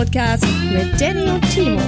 Podcast 0.00 0.46
mit 0.72 0.98
Danny 0.98 1.28
und 1.28 1.42
Timo. 1.50 1.78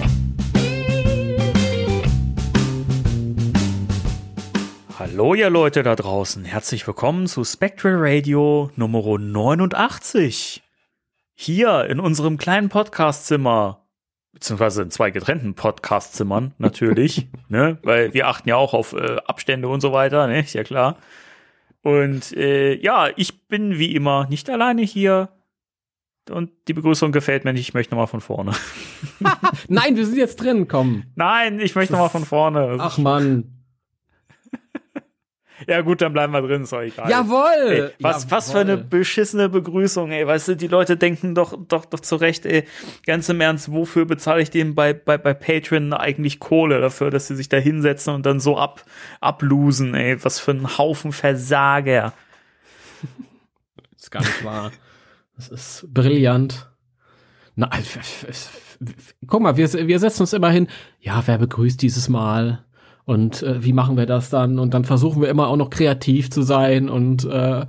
Hallo 4.98 5.32
ihr 5.32 5.48
Leute 5.48 5.82
da 5.82 5.96
draußen, 5.96 6.44
herzlich 6.44 6.86
willkommen 6.86 7.26
zu 7.26 7.42
Spectral 7.42 7.94
Radio 7.96 8.70
Nummer 8.76 9.18
89. 9.18 10.62
Hier 11.32 11.86
in 11.86 12.00
unserem 12.00 12.36
kleinen 12.36 12.68
Podcastzimmer, 12.68 13.86
beziehungsweise 14.34 14.82
in 14.82 14.90
zwei 14.90 15.10
getrennten 15.10 15.54
Podcastzimmern 15.54 16.52
natürlich, 16.58 17.28
ne, 17.48 17.78
weil 17.82 18.12
wir 18.12 18.28
achten 18.28 18.46
ja 18.46 18.56
auch 18.56 18.74
auf 18.74 18.92
äh, 18.92 19.16
Abstände 19.24 19.68
und 19.68 19.80
so 19.80 19.94
weiter, 19.94 20.26
ne, 20.26 20.40
ist 20.40 20.52
ja 20.52 20.64
klar. 20.64 20.98
Und 21.80 22.36
äh, 22.36 22.74
ja, 22.74 23.08
ich 23.16 23.48
bin 23.48 23.78
wie 23.78 23.94
immer 23.94 24.26
nicht 24.28 24.50
alleine 24.50 24.82
hier. 24.82 25.30
Und 26.30 26.50
die 26.68 26.72
Begrüßung 26.72 27.10
gefällt 27.10 27.44
mir 27.44 27.52
nicht. 27.52 27.68
Ich 27.68 27.74
möchte 27.74 27.94
nochmal 27.94 28.06
von 28.06 28.20
vorne. 28.20 28.52
Nein, 29.68 29.96
wir 29.96 30.06
sind 30.06 30.18
jetzt 30.18 30.36
drin, 30.36 30.68
komm. 30.68 31.04
Nein, 31.16 31.58
ich 31.58 31.74
möchte 31.74 31.92
nochmal 31.92 32.10
von 32.10 32.24
vorne. 32.24 32.76
Ach 32.78 32.98
man. 32.98 33.48
Ja 35.68 35.80
gut, 35.82 36.00
dann 36.00 36.12
bleiben 36.12 36.32
wir 36.32 36.42
drin, 36.42 36.62
ist 36.62 36.72
doch 36.72 36.80
egal. 36.80 37.08
Jawohl! 37.08 37.70
Ey, 37.70 37.90
was, 38.00 38.28
was 38.32 38.50
für 38.50 38.58
eine 38.58 38.76
beschissene 38.76 39.48
Begrüßung, 39.48 40.10
ey. 40.10 40.26
Weißt 40.26 40.48
du, 40.48 40.56
die 40.56 40.66
Leute 40.66 40.96
denken 40.96 41.36
doch, 41.36 41.56
doch, 41.68 41.84
doch 41.84 42.00
zurecht, 42.00 42.46
ey, 42.46 42.64
ganz 43.06 43.28
im 43.28 43.40
Ernst, 43.40 43.70
wofür 43.70 44.04
bezahle 44.04 44.42
ich 44.42 44.50
denen 44.50 44.74
bei, 44.74 44.92
bei, 44.92 45.18
bei 45.18 45.34
Patreon 45.34 45.92
eigentlich 45.92 46.40
Kohle 46.40 46.80
dafür, 46.80 47.10
dass 47.10 47.28
sie 47.28 47.36
sich 47.36 47.48
da 47.48 47.58
hinsetzen 47.58 48.12
und 48.12 48.26
dann 48.26 48.40
so 48.40 48.58
ab, 48.58 48.84
ablosen, 49.20 49.94
ey. 49.94 50.22
Was 50.24 50.40
für 50.40 50.50
ein 50.50 50.78
Haufen 50.78 51.12
Versager. 51.12 52.12
Das 53.92 54.02
ist 54.02 54.10
gar 54.10 54.22
nicht 54.22 54.44
wahr. 54.44 54.72
Das 55.36 55.48
ist 55.48 55.86
brillant. 55.92 56.70
Na, 57.54 57.70
guck 59.26 59.42
mal, 59.42 59.56
wir, 59.56 59.72
wir 59.72 59.98
setzen 59.98 60.22
uns 60.22 60.32
immer 60.32 60.50
hin. 60.50 60.68
Ja, 61.00 61.22
wer 61.26 61.38
begrüßt 61.38 61.80
dieses 61.80 62.08
Mal? 62.08 62.64
Und 63.04 63.42
äh, 63.42 63.62
wie 63.62 63.72
machen 63.72 63.96
wir 63.96 64.06
das 64.06 64.30
dann? 64.30 64.58
Und 64.58 64.74
dann 64.74 64.84
versuchen 64.84 65.20
wir 65.20 65.28
immer 65.28 65.48
auch 65.48 65.56
noch 65.56 65.70
kreativ 65.70 66.30
zu 66.30 66.42
sein. 66.42 66.88
Und 66.88 67.24
äh, 67.24 67.66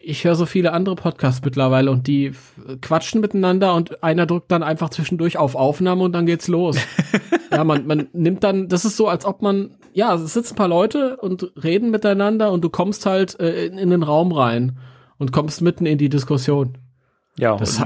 ich 0.00 0.24
höre 0.24 0.34
so 0.34 0.46
viele 0.46 0.72
andere 0.72 0.96
Podcasts 0.96 1.44
mittlerweile 1.44 1.90
und 1.90 2.06
die 2.06 2.32
quatschen 2.80 3.20
miteinander 3.20 3.74
und 3.74 4.02
einer 4.02 4.24
drückt 4.24 4.50
dann 4.50 4.62
einfach 4.62 4.88
zwischendurch 4.88 5.36
auf 5.36 5.54
Aufnahme 5.54 6.02
und 6.02 6.12
dann 6.12 6.24
geht's 6.24 6.48
los. 6.48 6.78
ja, 7.52 7.62
man, 7.62 7.86
man 7.86 8.08
nimmt 8.14 8.42
dann, 8.42 8.68
das 8.68 8.86
ist 8.86 8.96
so, 8.96 9.08
als 9.08 9.26
ob 9.26 9.42
man, 9.42 9.76
ja, 9.92 10.14
es 10.14 10.32
sitzen 10.32 10.54
ein 10.54 10.56
paar 10.56 10.68
Leute 10.68 11.18
und 11.18 11.52
reden 11.62 11.90
miteinander 11.90 12.52
und 12.52 12.64
du 12.64 12.70
kommst 12.70 13.04
halt 13.04 13.38
äh, 13.38 13.66
in, 13.66 13.76
in 13.76 13.90
den 13.90 14.02
Raum 14.02 14.32
rein 14.32 14.78
und 15.18 15.32
kommst 15.32 15.60
mitten 15.60 15.86
in 15.86 15.98
die 15.98 16.08
Diskussion. 16.08 16.78
Ja, 17.36 17.56
Das, 17.56 17.80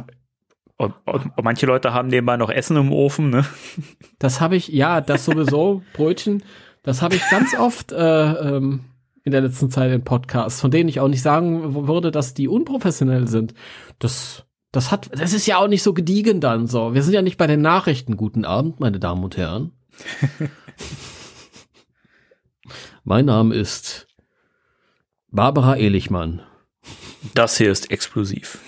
und, 0.76 0.94
und, 1.04 1.26
und 1.36 1.44
manche 1.44 1.66
Leute 1.66 1.92
haben 1.92 2.08
nebenbei 2.08 2.36
noch 2.36 2.50
Essen 2.50 2.76
im 2.76 2.92
Ofen, 2.92 3.30
ne? 3.30 3.44
das 4.18 4.40
habe 4.40 4.56
ich, 4.56 4.68
ja, 4.68 5.00
das 5.00 5.24
sowieso, 5.24 5.82
Brötchen, 5.94 6.42
das 6.82 7.02
habe 7.02 7.14
ich 7.14 7.22
ganz 7.30 7.54
oft 7.56 7.92
äh, 7.92 8.32
ähm, 8.32 8.80
in 9.24 9.32
der 9.32 9.42
letzten 9.42 9.70
Zeit 9.70 9.92
in 9.92 10.02
Podcasts, 10.02 10.60
von 10.60 10.70
denen 10.70 10.88
ich 10.88 10.98
auch 10.98 11.08
nicht 11.08 11.22
sagen 11.22 11.86
würde, 11.86 12.10
dass 12.10 12.34
die 12.34 12.48
unprofessionell 12.48 13.28
sind. 13.28 13.54
Das, 14.00 14.44
das 14.72 14.90
hat, 14.90 15.10
das 15.12 15.32
ist 15.32 15.46
ja 15.46 15.58
auch 15.58 15.68
nicht 15.68 15.82
so 15.82 15.94
gediegen 15.94 16.40
dann 16.40 16.66
so. 16.66 16.94
Wir 16.94 17.02
sind 17.02 17.14
ja 17.14 17.22
nicht 17.22 17.38
bei 17.38 17.46
den 17.46 17.60
Nachrichten. 17.60 18.16
Guten 18.16 18.44
Abend, 18.44 18.80
meine 18.80 18.98
Damen 18.98 19.22
und 19.22 19.36
Herren. 19.36 19.70
mein 23.04 23.26
Name 23.26 23.54
ist 23.54 24.08
Barbara 25.30 25.76
Ehlichmann. 25.76 26.42
Das 27.34 27.56
hier 27.56 27.70
ist 27.70 27.90
explosiv. 27.90 28.58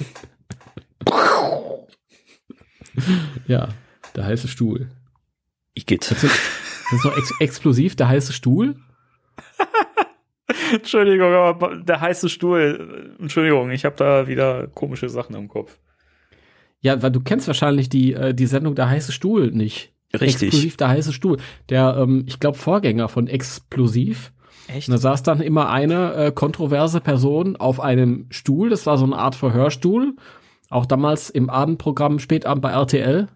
Ja, 3.46 3.68
der 4.14 4.24
heiße 4.26 4.48
Stuhl. 4.48 4.88
Ich 5.74 5.86
geht. 5.86 6.10
Das 6.10 6.22
ist 6.22 7.04
noch 7.04 7.16
ex 7.16 7.32
explosiv, 7.40 7.96
der 7.96 8.08
heiße 8.08 8.32
Stuhl. 8.32 8.76
Entschuldigung, 10.72 11.32
aber 11.32 11.76
der 11.76 12.00
heiße 12.00 12.28
Stuhl. 12.28 13.16
Entschuldigung, 13.18 13.70
ich 13.70 13.84
habe 13.84 13.96
da 13.96 14.28
wieder 14.28 14.68
komische 14.68 15.08
Sachen 15.08 15.34
im 15.34 15.48
Kopf. 15.48 15.78
Ja, 16.80 17.02
weil 17.02 17.10
du 17.10 17.20
kennst 17.20 17.46
wahrscheinlich 17.46 17.88
die, 17.88 18.12
äh, 18.12 18.34
die 18.34 18.46
Sendung 18.46 18.74
Der 18.74 18.88
heiße 18.88 19.12
Stuhl 19.12 19.50
nicht. 19.50 19.92
Richtig. 20.12 20.42
Explosiv 20.42 20.76
der 20.76 20.88
heiße 20.88 21.12
Stuhl. 21.12 21.38
Der, 21.70 21.96
ähm, 21.98 22.24
ich 22.26 22.38
glaube, 22.38 22.58
Vorgänger 22.58 23.08
von 23.08 23.26
Explosiv. 23.26 24.32
Echt? 24.68 24.88
Und 24.88 24.92
da 24.92 24.98
saß 24.98 25.22
dann 25.22 25.40
immer 25.40 25.68
eine 25.68 26.14
äh, 26.14 26.32
kontroverse 26.32 27.00
Person 27.00 27.56
auf 27.56 27.80
einem 27.80 28.26
Stuhl. 28.30 28.70
Das 28.70 28.86
war 28.86 28.98
so 28.98 29.04
eine 29.04 29.18
Art 29.18 29.34
Verhörstuhl. 29.34 30.16
Auch 30.70 30.86
damals 30.86 31.30
im 31.30 31.50
Abendprogramm, 31.50 32.18
Spätabend 32.18 32.62
bei 32.62 32.70
RTL. 32.70 33.28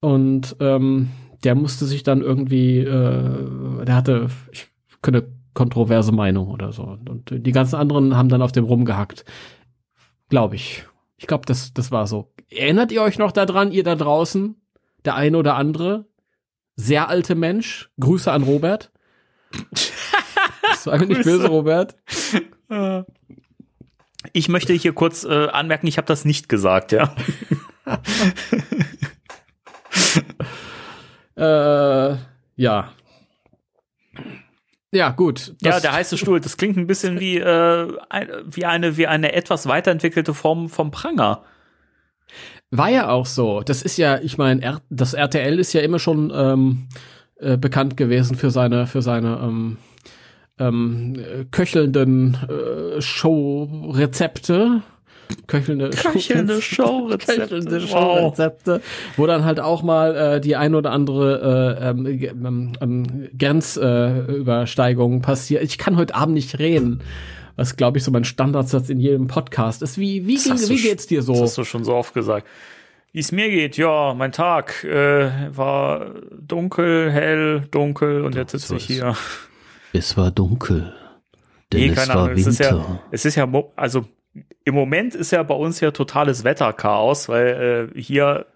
Und 0.00 0.56
ähm, 0.60 1.10
der 1.44 1.54
musste 1.54 1.86
sich 1.86 2.02
dann 2.02 2.22
irgendwie, 2.22 2.78
äh, 2.78 3.84
der 3.84 3.94
hatte 3.94 4.28
ich, 4.50 4.68
eine 5.02 5.24
kontroverse 5.54 6.12
Meinung 6.12 6.48
oder 6.48 6.72
so. 6.72 6.98
Und 7.08 7.30
die 7.30 7.52
ganzen 7.52 7.76
anderen 7.76 8.16
haben 8.16 8.28
dann 8.28 8.42
auf 8.42 8.52
dem 8.52 8.64
rumgehackt. 8.64 9.24
Glaube 10.28 10.54
ich. 10.54 10.86
Ich 11.16 11.26
glaube, 11.26 11.44
das, 11.46 11.74
das 11.74 11.90
war 11.90 12.06
so. 12.06 12.32
Erinnert 12.48 12.92
ihr 12.92 13.02
euch 13.02 13.18
noch 13.18 13.32
daran, 13.32 13.72
ihr 13.72 13.84
da 13.84 13.94
draußen? 13.94 14.56
Der 15.04 15.14
eine 15.16 15.36
oder 15.36 15.56
andere? 15.56 16.06
Sehr 16.76 17.08
alte 17.08 17.34
Mensch. 17.34 17.90
Grüße 18.00 18.30
an 18.30 18.44
Robert. 18.44 18.92
Das 20.84 21.00
war 21.00 21.06
nicht 21.06 21.22
böse, 21.22 21.48
Robert. 21.48 21.96
Ich 24.32 24.48
möchte 24.48 24.72
hier 24.72 24.92
kurz 24.92 25.24
äh, 25.24 25.48
anmerken, 25.48 25.88
ich 25.88 25.98
habe 25.98 26.06
das 26.06 26.24
nicht 26.24 26.48
gesagt, 26.48 26.92
ja. 26.92 27.14
Äh, 31.34 32.16
ja. 32.56 32.92
Ja, 34.92 35.10
gut. 35.10 35.54
ja, 35.62 35.80
der 35.80 35.92
heiße 35.92 36.18
Stuhl, 36.18 36.40
das 36.40 36.56
klingt 36.56 36.76
ein 36.76 36.86
bisschen 36.86 37.18
wie, 37.18 37.38
äh, 37.38 37.88
wie, 38.44 38.64
eine, 38.64 38.96
wie 38.96 39.06
eine 39.06 39.32
etwas 39.32 39.66
weiterentwickelte 39.66 40.34
Form 40.34 40.68
vom 40.68 40.90
Pranger. 40.90 41.42
War 42.70 42.90
ja 42.90 43.08
auch 43.08 43.26
so. 43.26 43.62
Das 43.62 43.82
ist 43.82 43.96
ja, 43.96 44.20
ich 44.20 44.38
meine, 44.38 44.80
das 44.90 45.14
RTL 45.14 45.58
ist 45.58 45.72
ja 45.72 45.80
immer 45.80 45.98
schon 45.98 46.30
ähm, 46.34 46.88
äh, 47.36 47.56
bekannt 47.56 47.96
gewesen 47.96 48.36
für 48.36 48.50
seine, 48.50 48.86
für 48.86 49.02
seine 49.02 49.40
ähm, 49.42 49.78
ähm, 50.68 51.14
äh, 51.16 51.44
köchelnden 51.50 52.36
äh, 52.48 53.00
Show-Rezepte. 53.00 54.82
Köchelnde, 55.46 55.90
Köchelnde 55.96 56.60
Showrezepte. 56.60 57.40
Köchelnde 57.40 57.82
Wow. 57.82 57.88
Showrezepte, 57.88 58.82
wo 59.16 59.26
dann 59.26 59.44
halt 59.44 59.60
auch 59.60 59.82
mal 59.82 60.14
äh, 60.14 60.40
die 60.40 60.56
ein 60.56 60.74
oder 60.74 60.92
andere 60.92 61.78
äh, 61.80 61.88
ähm, 61.88 62.06
ähm, 62.06 62.72
ähm, 62.80 63.28
Grenzübersteigung 63.38 65.22
passiert. 65.22 65.62
Ich 65.62 65.78
kann 65.78 65.96
heute 65.96 66.14
Abend 66.14 66.34
nicht 66.34 66.58
reden. 66.58 67.00
Was, 67.54 67.76
glaube 67.76 67.98
ich, 67.98 68.04
so 68.04 68.10
mein 68.10 68.24
Standardsatz 68.24 68.88
in 68.88 68.98
jedem 68.98 69.26
Podcast 69.26 69.82
ist. 69.82 69.98
Wie, 69.98 70.26
wie, 70.26 70.36
ging, 70.36 70.58
wie 70.58 70.82
geht's 70.82 71.06
dir 71.06 71.20
so? 71.20 71.34
Das 71.34 71.42
hast 71.42 71.58
du 71.58 71.64
schon 71.64 71.84
so 71.84 71.94
oft 71.94 72.14
gesagt. 72.14 72.46
Wie 73.12 73.18
es 73.18 73.30
mir 73.30 73.50
geht, 73.50 73.76
ja, 73.76 74.14
mein 74.14 74.32
Tag 74.32 74.84
äh, 74.84 75.30
war 75.54 76.12
dunkel, 76.30 77.10
hell, 77.10 77.64
dunkel 77.70 78.22
und 78.22 78.34
jetzt 78.34 78.52
sitze 78.52 78.76
ich 78.76 78.86
hier. 78.86 79.14
Es 79.92 80.16
war 80.16 80.30
dunkel. 80.30 80.94
Denn 81.72 81.80
nee, 81.80 81.94
keine 81.94 82.14
Ahnung. 82.14 82.36
Es 82.36 82.46
ist 82.46 82.60
ja, 82.60 83.00
es 83.10 83.24
ist 83.24 83.36
ja, 83.36 83.48
also 83.76 84.06
im 84.64 84.74
Moment 84.74 85.14
ist 85.14 85.32
ja 85.32 85.42
bei 85.42 85.54
uns 85.54 85.80
ja 85.80 85.90
totales 85.90 86.44
Wetterchaos, 86.44 87.28
weil 87.28 87.90
äh, 87.94 88.00
hier 88.00 88.46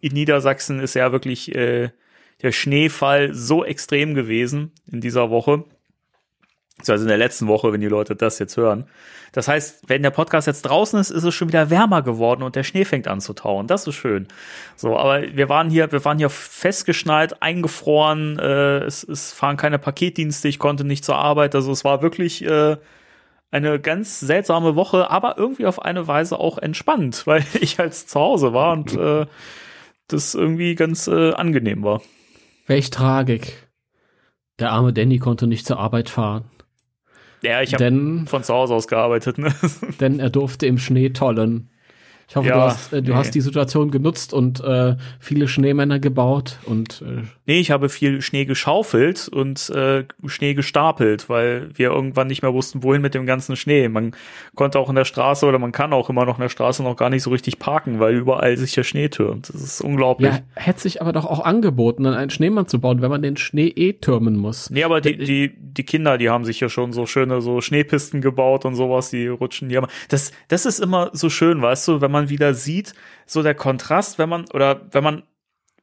in 0.00 0.12
Niedersachsen 0.12 0.80
ist 0.80 0.94
ja 0.94 1.12
wirklich 1.12 1.54
äh, 1.54 1.90
der 2.42 2.52
Schneefall 2.52 3.34
so 3.34 3.64
extrem 3.64 4.14
gewesen 4.14 4.72
in 4.90 5.00
dieser 5.00 5.30
Woche. 5.30 5.64
Also 6.86 7.02
in 7.02 7.08
der 7.08 7.18
letzten 7.18 7.48
Woche, 7.48 7.72
wenn 7.72 7.80
die 7.80 7.88
Leute 7.88 8.14
das 8.14 8.38
jetzt 8.38 8.56
hören. 8.56 8.86
Das 9.32 9.48
heißt, 9.48 9.88
wenn 9.88 10.02
der 10.02 10.10
Podcast 10.10 10.46
jetzt 10.46 10.62
draußen 10.62 10.98
ist, 10.98 11.10
ist 11.10 11.24
es 11.24 11.34
schon 11.34 11.48
wieder 11.48 11.70
wärmer 11.70 12.02
geworden 12.02 12.42
und 12.42 12.56
der 12.56 12.64
Schnee 12.64 12.84
fängt 12.84 13.08
an 13.08 13.20
zu 13.20 13.34
tauen. 13.34 13.66
Das 13.66 13.86
ist 13.86 13.94
schön. 13.94 14.26
So, 14.76 14.96
aber 14.96 15.22
wir 15.22 15.48
waren 15.48 15.70
hier, 15.70 15.92
wir 15.92 16.04
waren 16.04 16.18
hier 16.18 16.30
festgeschnallt, 16.30 17.42
eingefroren. 17.42 18.38
Äh, 18.38 18.78
es, 18.80 19.04
es 19.04 19.32
fahren 19.32 19.56
keine 19.56 19.78
Paketdienste. 19.78 20.48
Ich 20.48 20.58
konnte 20.58 20.84
nicht 20.84 21.04
zur 21.04 21.16
Arbeit. 21.16 21.54
Also 21.54 21.72
es 21.72 21.84
war 21.84 22.02
wirklich 22.02 22.44
äh, 22.44 22.76
eine 23.50 23.80
ganz 23.80 24.20
seltsame 24.20 24.76
Woche, 24.76 25.10
aber 25.10 25.38
irgendwie 25.38 25.66
auf 25.66 25.82
eine 25.82 26.06
Weise 26.06 26.38
auch 26.38 26.58
entspannt, 26.58 27.22
weil 27.26 27.44
ich 27.60 27.78
halt 27.78 27.94
zu 27.94 28.18
Hause 28.18 28.52
war 28.52 28.72
und 28.72 28.96
äh, 28.96 29.26
das 30.08 30.34
irgendwie 30.34 30.74
ganz 30.74 31.06
äh, 31.06 31.32
angenehm 31.32 31.82
war. 31.82 32.02
Welch 32.66 32.90
Tragik. 32.90 33.68
Der 34.58 34.72
arme 34.72 34.92
Danny 34.92 35.18
konnte 35.18 35.46
nicht 35.46 35.66
zur 35.66 35.78
Arbeit 35.78 36.10
fahren. 36.10 36.44
Ja, 37.42 37.62
ich 37.62 37.74
habe 37.74 38.24
von 38.26 38.42
zu 38.42 38.54
Hause 38.54 38.74
aus 38.74 38.88
gearbeitet. 38.88 39.38
Ne? 39.38 39.54
Denn 40.00 40.20
er 40.20 40.30
durfte 40.30 40.66
im 40.66 40.78
Schnee 40.78 41.10
tollen. 41.10 41.68
Ich 42.28 42.36
hoffe, 42.36 42.48
ja, 42.48 42.56
du, 42.56 42.60
hast, 42.60 42.92
äh, 42.92 43.02
du 43.02 43.12
nee. 43.12 43.16
hast 43.16 43.34
die 43.34 43.40
Situation 43.40 43.90
genutzt 43.90 44.34
und 44.34 44.60
äh, 44.60 44.96
viele 45.18 45.48
Schneemänner 45.48 45.98
gebaut 45.98 46.58
und 46.66 47.02
äh 47.02 47.22
Nee, 47.48 47.60
ich 47.60 47.70
habe 47.70 47.88
viel 47.88 48.20
Schnee 48.20 48.44
geschaufelt 48.44 49.26
und 49.26 49.70
äh, 49.70 50.04
Schnee 50.26 50.52
gestapelt, 50.52 51.30
weil 51.30 51.70
wir 51.72 51.88
irgendwann 51.88 52.26
nicht 52.26 52.42
mehr 52.42 52.52
wussten, 52.52 52.82
wohin 52.82 53.00
mit 53.00 53.14
dem 53.14 53.24
ganzen 53.24 53.56
Schnee. 53.56 53.88
Man 53.88 54.14
konnte 54.54 54.78
auch 54.78 54.90
in 54.90 54.96
der 54.96 55.06
Straße 55.06 55.46
oder 55.46 55.58
man 55.58 55.72
kann 55.72 55.94
auch 55.94 56.10
immer 56.10 56.26
noch 56.26 56.36
in 56.36 56.42
der 56.42 56.50
Straße 56.50 56.82
noch 56.82 56.94
gar 56.96 57.08
nicht 57.08 57.22
so 57.22 57.30
richtig 57.30 57.58
parken, 57.58 58.00
weil 58.00 58.14
überall 58.14 58.58
sich 58.58 58.74
der 58.74 58.84
Schnee 58.84 59.08
türmt. 59.08 59.48
Das 59.48 59.62
ist 59.62 59.80
unglaublich. 59.80 60.30
Ja, 60.30 60.40
hätte 60.56 60.80
sich 60.80 61.00
aber 61.00 61.12
doch 61.12 61.24
auch 61.24 61.42
angeboten, 61.42 62.04
einen 62.04 62.28
Schneemann 62.28 62.66
zu 62.66 62.82
bauen, 62.82 63.00
wenn 63.00 63.08
man 63.08 63.22
den 63.22 63.38
Schnee 63.38 63.68
eh 63.68 63.94
türmen 63.94 64.36
muss. 64.36 64.68
Nee, 64.68 64.84
aber 64.84 65.00
die, 65.00 65.16
die, 65.16 65.54
die 65.58 65.84
Kinder, 65.84 66.18
die 66.18 66.28
haben 66.28 66.44
sich 66.44 66.60
ja 66.60 66.68
schon 66.68 66.92
so 66.92 67.06
schöne 67.06 67.40
so 67.40 67.62
Schneepisten 67.62 68.20
gebaut 68.20 68.66
und 68.66 68.74
sowas, 68.74 69.08
die 69.08 69.26
rutschen 69.26 69.70
die 69.70 69.78
haben. 69.78 69.86
Das, 70.10 70.32
das 70.48 70.66
ist 70.66 70.80
immer 70.80 71.08
so 71.14 71.30
schön, 71.30 71.62
weißt 71.62 71.88
du, 71.88 72.02
wenn 72.02 72.10
man 72.10 72.17
man 72.18 72.28
wieder 72.28 72.54
sieht, 72.54 72.94
so 73.26 73.42
der 73.42 73.54
Kontrast, 73.54 74.18
wenn 74.18 74.28
man, 74.28 74.44
oder 74.52 74.86
wenn 74.90 75.04
man, 75.04 75.22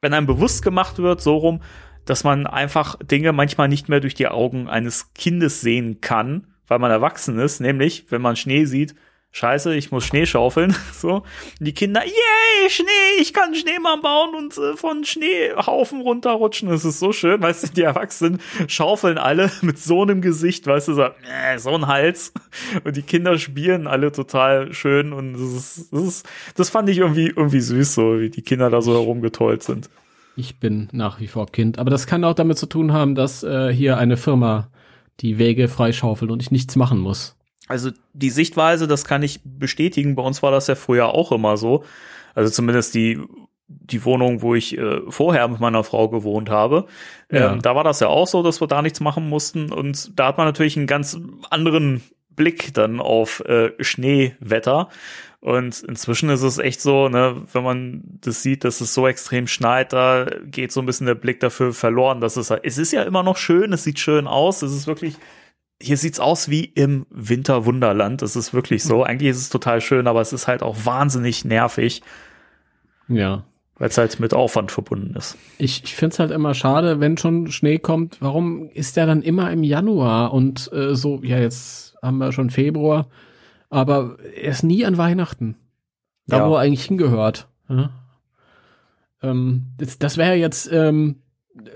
wenn 0.00 0.14
einem 0.14 0.26
bewusst 0.26 0.62
gemacht 0.62 0.98
wird, 0.98 1.20
so 1.20 1.36
rum, 1.36 1.62
dass 2.04 2.24
man 2.24 2.46
einfach 2.46 2.96
Dinge 3.02 3.32
manchmal 3.32 3.68
nicht 3.68 3.88
mehr 3.88 4.00
durch 4.00 4.14
die 4.14 4.28
Augen 4.28 4.68
eines 4.68 5.12
Kindes 5.14 5.60
sehen 5.60 6.00
kann, 6.00 6.46
weil 6.68 6.78
man 6.78 6.90
erwachsen 6.90 7.38
ist, 7.38 7.60
nämlich, 7.60 8.10
wenn 8.10 8.22
man 8.22 8.36
Schnee 8.36 8.64
sieht, 8.64 8.94
Scheiße, 9.36 9.74
ich 9.74 9.90
muss 9.90 10.06
Schnee 10.06 10.24
schaufeln. 10.24 10.74
So. 10.96 11.16
Und 11.16 11.24
die 11.60 11.74
Kinder, 11.74 12.02
yay, 12.02 12.70
Schnee, 12.70 13.20
ich 13.20 13.34
kann 13.34 13.54
Schneemann 13.54 14.00
bauen 14.00 14.34
und 14.34 14.56
äh, 14.56 14.78
von 14.78 15.04
Schneehaufen 15.04 16.00
runterrutschen. 16.00 16.70
Das 16.70 16.86
ist 16.86 17.00
so 17.00 17.12
schön, 17.12 17.42
weißt 17.42 17.64
du, 17.64 17.72
die 17.74 17.82
Erwachsenen 17.82 18.40
schaufeln 18.66 19.18
alle 19.18 19.50
mit 19.60 19.78
so 19.78 20.00
einem 20.00 20.22
Gesicht, 20.22 20.66
weißt 20.66 20.88
du, 20.88 20.94
so, 20.94 21.02
äh, 21.02 21.58
so 21.58 21.74
ein 21.74 21.86
Hals. 21.86 22.32
Und 22.84 22.96
die 22.96 23.02
Kinder 23.02 23.36
spielen 23.36 23.86
alle 23.86 24.10
total 24.10 24.72
schön 24.72 25.12
und 25.12 25.34
das 25.34 25.52
ist, 25.52 25.92
das 25.92 26.02
ist, 26.02 26.28
das 26.54 26.70
fand 26.70 26.88
ich 26.88 26.96
irgendwie, 26.96 27.26
irgendwie 27.26 27.60
süß, 27.60 27.94
so 27.94 28.18
wie 28.18 28.30
die 28.30 28.42
Kinder 28.42 28.70
da 28.70 28.80
so 28.80 28.94
herumgetollt 28.94 29.62
sind. 29.62 29.90
Ich 30.36 30.60
bin 30.60 30.88
nach 30.92 31.20
wie 31.20 31.28
vor 31.28 31.46
Kind, 31.52 31.78
aber 31.78 31.90
das 31.90 32.06
kann 32.06 32.24
auch 32.24 32.34
damit 32.34 32.56
zu 32.56 32.66
tun 32.66 32.94
haben, 32.94 33.14
dass 33.14 33.42
äh, 33.42 33.70
hier 33.70 33.98
eine 33.98 34.16
Firma 34.16 34.70
die 35.20 35.36
Wege 35.36 35.68
freischaufelt 35.68 36.30
und 36.30 36.40
ich 36.40 36.50
nichts 36.50 36.74
machen 36.74 36.98
muss. 36.98 37.36
Also 37.68 37.90
die 38.12 38.30
Sichtweise, 38.30 38.86
das 38.86 39.04
kann 39.04 39.22
ich 39.22 39.40
bestätigen. 39.44 40.14
Bei 40.14 40.22
uns 40.22 40.42
war 40.42 40.50
das 40.50 40.66
ja 40.66 40.74
früher 40.74 41.08
auch 41.08 41.32
immer 41.32 41.56
so. 41.56 41.84
Also 42.34 42.50
zumindest 42.50 42.94
die 42.94 43.20
die 43.68 44.04
Wohnung, 44.04 44.42
wo 44.42 44.54
ich 44.54 44.78
äh, 44.78 45.00
vorher 45.08 45.48
mit 45.48 45.60
meiner 45.60 45.82
Frau 45.82 46.08
gewohnt 46.08 46.50
habe, 46.50 46.86
ja. 47.30 47.52
ähm, 47.52 47.62
da 47.62 47.74
war 47.74 47.82
das 47.82 48.00
ja 48.00 48.08
auch 48.08 48.26
so, 48.26 48.42
dass 48.42 48.60
wir 48.60 48.68
da 48.68 48.80
nichts 48.80 49.00
machen 49.00 49.28
mussten. 49.28 49.72
Und 49.72 50.18
da 50.18 50.28
hat 50.28 50.38
man 50.38 50.46
natürlich 50.46 50.76
einen 50.76 50.86
ganz 50.86 51.18
anderen 51.50 52.02
Blick 52.30 52.74
dann 52.74 53.00
auf 53.00 53.40
äh, 53.40 53.72
Schneewetter. 53.82 54.88
Und 55.40 55.82
inzwischen 55.82 56.28
ist 56.30 56.42
es 56.42 56.58
echt 56.58 56.80
so, 56.80 57.08
ne, 57.08 57.42
wenn 57.52 57.62
man 57.62 58.02
das 58.20 58.42
sieht, 58.42 58.64
dass 58.64 58.80
es 58.80 58.94
so 58.94 59.06
extrem 59.06 59.46
schneit, 59.46 59.92
da 59.92 60.26
geht 60.44 60.72
so 60.72 60.80
ein 60.80 60.86
bisschen 60.86 61.06
der 61.06 61.14
Blick 61.14 61.40
dafür 61.40 61.72
verloren, 61.72 62.20
dass 62.20 62.36
es, 62.36 62.50
es 62.50 62.78
ist 62.78 62.92
ja 62.92 63.02
immer 63.02 63.22
noch 63.22 63.36
schön, 63.36 63.72
es 63.72 63.84
sieht 63.84 63.98
schön 63.98 64.26
aus, 64.26 64.62
es 64.62 64.72
ist 64.72 64.86
wirklich 64.86 65.16
hier 65.80 65.96
sieht's 65.96 66.20
aus 66.20 66.48
wie 66.48 66.64
im 66.64 67.06
Winterwunderland. 67.10 68.22
Das 68.22 68.36
ist 68.36 68.54
wirklich 68.54 68.82
so. 68.82 69.02
Eigentlich 69.02 69.30
ist 69.30 69.38
es 69.38 69.48
total 69.50 69.80
schön, 69.80 70.06
aber 70.06 70.20
es 70.20 70.32
ist 70.32 70.46
halt 70.46 70.62
auch 70.62 70.76
wahnsinnig 70.84 71.44
nervig. 71.44 72.02
Ja. 73.08 73.44
Weil 73.78 73.90
es 73.90 73.98
halt 73.98 74.18
mit 74.18 74.32
Aufwand 74.32 74.72
verbunden 74.72 75.14
ist. 75.16 75.36
Ich, 75.58 75.84
ich 75.84 75.94
finde 75.94 76.14
es 76.14 76.18
halt 76.18 76.30
immer 76.30 76.54
schade, 76.54 76.98
wenn 77.00 77.18
schon 77.18 77.50
Schnee 77.50 77.78
kommt, 77.78 78.16
warum 78.20 78.70
ist 78.70 78.96
der 78.96 79.04
dann 79.04 79.20
immer 79.20 79.50
im 79.50 79.62
Januar 79.62 80.32
und 80.32 80.72
äh, 80.72 80.94
so, 80.94 81.20
ja, 81.22 81.38
jetzt 81.38 81.94
haben 82.02 82.16
wir 82.16 82.32
schon 82.32 82.48
Februar, 82.48 83.08
aber 83.68 84.16
er 84.34 84.52
ist 84.52 84.62
nie 84.62 84.86
an 84.86 84.96
Weihnachten. 84.96 85.56
Da, 86.26 86.38
ja. 86.38 86.48
wo 86.48 86.54
er 86.54 86.60
eigentlich 86.60 86.86
hingehört. 86.86 87.48
Ja? 87.68 87.90
Ähm, 89.22 89.66
das 89.78 89.98
das 89.98 90.16
wäre 90.16 90.34
jetzt 90.34 90.70
ähm, 90.72 91.22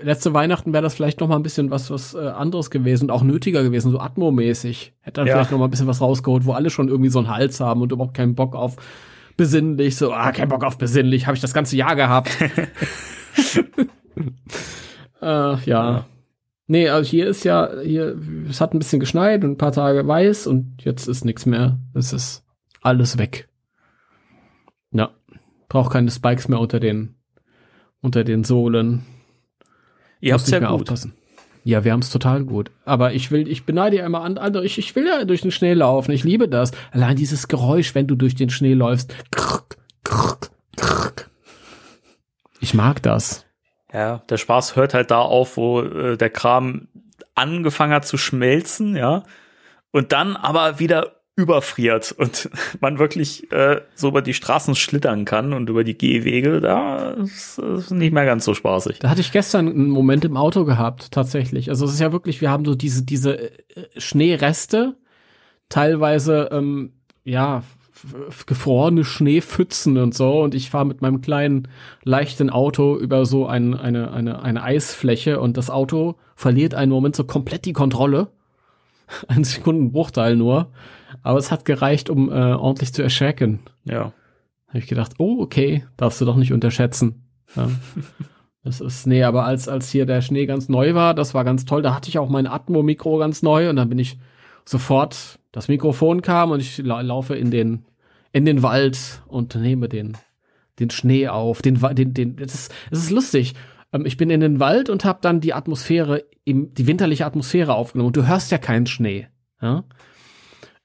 letzte 0.01 0.33
Weihnachten 0.33 0.73
wäre 0.73 0.83
das 0.83 0.93
vielleicht 0.93 1.19
noch 1.19 1.27
mal 1.27 1.35
ein 1.35 1.43
bisschen 1.43 1.71
was 1.71 1.89
was 1.89 2.13
äh, 2.13 2.19
anderes 2.19 2.69
gewesen 2.69 3.05
und 3.05 3.11
auch 3.11 3.23
nötiger 3.23 3.63
gewesen, 3.63 3.91
so 3.91 3.99
Atmo-mäßig. 3.99 4.93
Hätte 5.01 5.21
dann 5.21 5.27
ja. 5.27 5.33
vielleicht 5.33 5.51
noch 5.51 5.59
mal 5.59 5.65
ein 5.65 5.71
bisschen 5.71 5.87
was 5.87 6.01
rausgeholt, 6.01 6.45
wo 6.45 6.53
alle 6.53 6.69
schon 6.69 6.87
irgendwie 6.87 7.09
so 7.09 7.19
einen 7.19 7.29
Hals 7.29 7.59
haben 7.59 7.81
und 7.81 7.91
überhaupt 7.91 8.15
keinen 8.15 8.35
Bock 8.35 8.55
auf 8.55 8.77
besinnlich, 9.37 9.95
so, 9.95 10.13
ah, 10.13 10.31
kein 10.31 10.49
Bock 10.49 10.63
auf 10.63 10.77
besinnlich, 10.77 11.25
habe 11.25 11.35
ich 11.35 11.41
das 11.41 11.53
ganze 11.53 11.75
Jahr 11.75 11.95
gehabt. 11.95 12.37
äh, 15.21 15.25
ja. 15.25 15.57
ja. 15.65 16.05
Nee, 16.67 16.87
also 16.87 17.09
hier 17.09 17.27
ist 17.27 17.43
ja, 17.43 17.69
hier, 17.83 18.17
es 18.49 18.61
hat 18.61 18.73
ein 18.73 18.79
bisschen 18.79 19.01
geschneit 19.01 19.43
und 19.43 19.51
ein 19.51 19.57
paar 19.57 19.73
Tage 19.73 20.07
weiß 20.07 20.47
und 20.47 20.83
jetzt 20.83 21.07
ist 21.07 21.25
nichts 21.25 21.45
mehr. 21.45 21.79
Es 21.93 22.13
ist 22.13 22.45
alles 22.81 23.17
weg. 23.17 23.49
Ja. 24.91 25.11
Braucht 25.67 25.91
keine 25.91 26.11
Spikes 26.11 26.47
mehr 26.47 26.59
unter 26.59 26.79
den, 26.79 27.15
unter 27.99 28.23
den 28.23 28.43
Sohlen. 28.43 29.05
Ihr 30.21 30.33
habt 30.33 30.43
es 30.43 30.49
ja 30.51 30.59
gut. 30.59 30.69
Aufpassen. 30.69 31.13
Ja, 31.63 31.83
wir 31.83 31.91
haben 31.91 31.99
es 31.99 32.09
total 32.09 32.43
gut. 32.43 32.71
Aber 32.85 33.13
ich 33.13 33.29
will, 33.29 33.47
ich 33.47 33.65
beneide 33.65 33.97
ja 33.97 34.05
immer 34.05 34.21
andere. 34.21 34.65
Ich, 34.65 34.77
ich 34.77 34.95
will 34.95 35.05
ja 35.05 35.25
durch 35.25 35.41
den 35.41 35.51
Schnee 35.51 35.73
laufen. 35.73 36.11
Ich 36.11 36.23
liebe 36.23 36.47
das. 36.47 36.71
Allein 36.91 37.15
dieses 37.15 37.47
Geräusch, 37.47 37.93
wenn 37.93 38.07
du 38.07 38.15
durch 38.15 38.35
den 38.35 38.49
Schnee 38.49 38.73
läufst. 38.73 39.13
Krrk, 39.31 39.77
krrk, 40.03 40.49
krrk. 40.75 41.29
Ich 42.59 42.73
mag 42.73 43.03
das. 43.03 43.45
Ja, 43.93 44.23
der 44.29 44.37
Spaß 44.37 44.75
hört 44.75 44.93
halt 44.93 45.11
da 45.11 45.19
auf, 45.19 45.57
wo 45.57 45.81
äh, 45.81 46.17
der 46.17 46.29
Kram 46.29 46.87
angefangen 47.35 47.93
hat 47.93 48.05
zu 48.05 48.17
schmelzen, 48.17 48.95
ja. 48.95 49.23
Und 49.91 50.13
dann 50.13 50.37
aber 50.37 50.79
wieder 50.79 51.20
überfriert 51.41 52.13
und 52.17 52.49
man 52.79 52.99
wirklich 52.99 53.51
äh, 53.51 53.81
so 53.95 54.09
über 54.09 54.21
die 54.21 54.33
Straßen 54.33 54.75
schlittern 54.75 55.25
kann 55.25 55.53
und 55.53 55.69
über 55.69 55.83
die 55.83 55.97
Gehwege, 55.97 56.61
da 56.61 57.11
ist 57.11 57.59
es 57.59 57.91
nicht 57.91 58.13
mehr 58.13 58.25
ganz 58.25 58.45
so 58.45 58.53
spaßig. 58.53 58.99
Da 58.99 59.09
hatte 59.09 59.21
ich 59.21 59.31
gestern 59.31 59.67
einen 59.67 59.89
Moment 59.89 60.25
im 60.25 60.37
Auto 60.37 60.65
gehabt, 60.65 61.11
tatsächlich. 61.11 61.69
Also 61.69 61.85
es 61.85 61.93
ist 61.93 61.99
ja 61.99 62.11
wirklich, 62.11 62.41
wir 62.41 62.49
haben 62.49 62.65
so 62.65 62.75
diese, 62.75 63.03
diese 63.03 63.39
äh, 63.39 63.51
Schneereste, 63.97 64.95
teilweise, 65.69 66.49
ähm, 66.51 66.93
ja, 67.23 67.63
gefrorene 68.45 69.03
Schneepfützen 69.03 69.97
und 69.97 70.15
so 70.15 70.41
und 70.41 70.55
ich 70.55 70.69
fahre 70.69 70.85
mit 70.85 71.01
meinem 71.01 71.21
kleinen 71.21 71.67
leichten 72.03 72.49
Auto 72.49 72.97
über 72.97 73.25
so 73.25 73.45
ein, 73.45 73.75
eine, 73.75 74.11
eine, 74.11 74.41
eine 74.41 74.63
Eisfläche 74.63 75.39
und 75.39 75.57
das 75.57 75.69
Auto 75.69 76.15
verliert 76.35 76.73
einen 76.73 76.91
Moment 76.91 77.15
so 77.15 77.23
komplett 77.23 77.65
die 77.65 77.73
Kontrolle. 77.73 78.29
Ein 79.27 79.43
Sekundenbruchteil 79.43 80.35
nur. 80.35 80.71
Aber 81.23 81.37
es 81.37 81.51
hat 81.51 81.65
gereicht, 81.65 82.09
um 82.09 82.29
äh, 82.29 82.53
ordentlich 82.53 82.93
zu 82.93 83.01
erschrecken. 83.03 83.59
Ja. 83.83 84.13
Habe 84.67 84.79
ich 84.79 84.87
gedacht, 84.87 85.13
oh, 85.17 85.41
okay, 85.41 85.85
darfst 85.97 86.21
du 86.21 86.25
doch 86.25 86.35
nicht 86.35 86.53
unterschätzen. 86.53 87.23
Ja. 87.55 87.69
Das 88.63 88.79
ist, 88.79 89.07
nee, 89.07 89.23
aber 89.23 89.45
als, 89.45 89.67
als 89.67 89.89
hier 89.89 90.05
der 90.05 90.21
Schnee 90.21 90.45
ganz 90.45 90.69
neu 90.69 90.93
war, 90.93 91.15
das 91.15 91.33
war 91.33 91.43
ganz 91.43 91.65
toll. 91.65 91.81
Da 91.81 91.95
hatte 91.95 92.09
ich 92.09 92.19
auch 92.19 92.29
mein 92.29 92.45
Atmo-Mikro 92.45 93.17
ganz 93.17 93.41
neu 93.41 93.69
und 93.69 93.75
dann 93.75 93.89
bin 93.89 93.97
ich 93.97 94.19
sofort, 94.65 95.39
das 95.51 95.67
Mikrofon 95.67 96.21
kam 96.21 96.51
und 96.51 96.59
ich 96.59 96.77
la 96.77 97.01
laufe 97.01 97.35
in 97.35 97.49
den, 97.49 97.85
in 98.31 98.45
den 98.45 98.61
Wald 98.61 99.23
und 99.25 99.55
nehme 99.55 99.89
den, 99.89 100.15
den 100.77 100.91
Schnee 100.91 101.27
auf. 101.27 101.63
Den, 101.63 101.79
den, 101.95 102.13
den, 102.13 102.35
das 102.35 102.53
ist, 102.53 102.73
das 102.91 102.99
ist 102.99 103.09
lustig. 103.09 103.55
Ähm, 103.93 104.05
ich 104.05 104.17
bin 104.17 104.29
in 104.29 104.41
den 104.41 104.59
Wald 104.59 104.89
und 104.89 105.05
habe 105.05 105.19
dann 105.23 105.41
die 105.41 105.53
Atmosphäre, 105.53 106.23
im, 106.43 106.73
die 106.75 106.85
winterliche 106.85 107.25
Atmosphäre 107.25 107.73
aufgenommen. 107.73 108.07
Und 108.07 108.17
du 108.17 108.27
hörst 108.27 108.51
ja 108.51 108.59
keinen 108.59 108.85
Schnee. 108.85 109.27
Ja? 109.59 109.83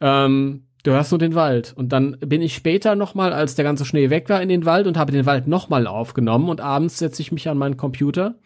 Ähm, 0.01 0.67
du 0.83 0.93
hörst 0.93 1.13
nur 1.13 1.19
den 1.19 1.35
Wald. 1.35 1.73
Und 1.77 1.91
dann 1.91 2.17
bin 2.21 2.43
ich 2.43 2.55
später 2.55 2.95
nochmal, 2.95 3.33
als 3.33 3.55
der 3.55 3.65
ganze 3.65 3.85
Schnee 3.85 4.11
weg 4.11 4.29
war, 4.29 4.43
in 4.43 4.49
den 4.49 4.65
Wald 4.65 4.87
und 4.87 4.97
habe 4.97 5.13
den 5.13 5.27
Wald 5.27 5.47
nochmal 5.47 5.87
aufgenommen. 5.87 6.49
Und 6.49 6.61
abends 6.61 6.99
setze 6.99 7.23
ich 7.23 7.33
mich 7.33 7.49
an 7.49 7.59
meinen 7.59 7.77
Computer 7.77 8.37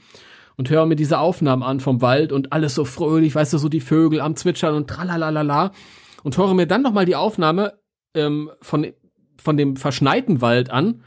und 0.56 0.68
höre 0.68 0.86
mir 0.86 0.96
diese 0.96 1.18
Aufnahmen 1.18 1.62
an 1.62 1.80
vom 1.80 2.02
Wald 2.02 2.32
und 2.32 2.52
alles 2.52 2.74
so 2.74 2.84
fröhlich, 2.84 3.34
weißt 3.34 3.52
du, 3.52 3.58
so 3.58 3.68
die 3.68 3.80
Vögel 3.80 4.20
am 4.20 4.36
Zwitschern 4.36 4.74
und 4.74 4.88
tralalala 4.88 5.72
und 6.22 6.36
höre 6.36 6.54
mir 6.54 6.66
dann 6.66 6.82
nochmal 6.82 7.06
die 7.06 7.16
Aufnahme 7.16 7.78
ähm, 8.14 8.50
von, 8.60 8.86
von 9.42 9.56
dem 9.56 9.76
verschneiten 9.76 10.42
Wald 10.42 10.70
an 10.70 11.02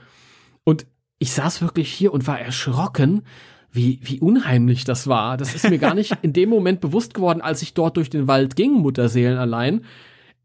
und 0.64 0.88
ich 1.20 1.34
saß 1.34 1.62
wirklich 1.62 1.92
hier 1.92 2.14
und 2.14 2.26
war 2.26 2.40
erschrocken, 2.40 3.24
wie, 3.72 4.00
wie 4.02 4.20
unheimlich 4.20 4.86
das 4.86 5.08
war. 5.08 5.38
Das 5.38 5.56
ist 5.56 5.70
mir 5.70 5.80
gar 5.80 5.94
nicht 5.94 6.18
in 6.22 6.34
dem 6.34 6.50
Moment 6.50 6.82
bewusst 6.82 7.14
geworden, 7.14 7.42
als 7.42 7.62
ich 7.62 7.74
dort 7.74 7.98
durch 7.98 8.10
den 8.10 8.28
Wald 8.28 8.56
ging, 8.56 8.74
Mutterseelen 8.74 9.38
allein. 9.38 9.86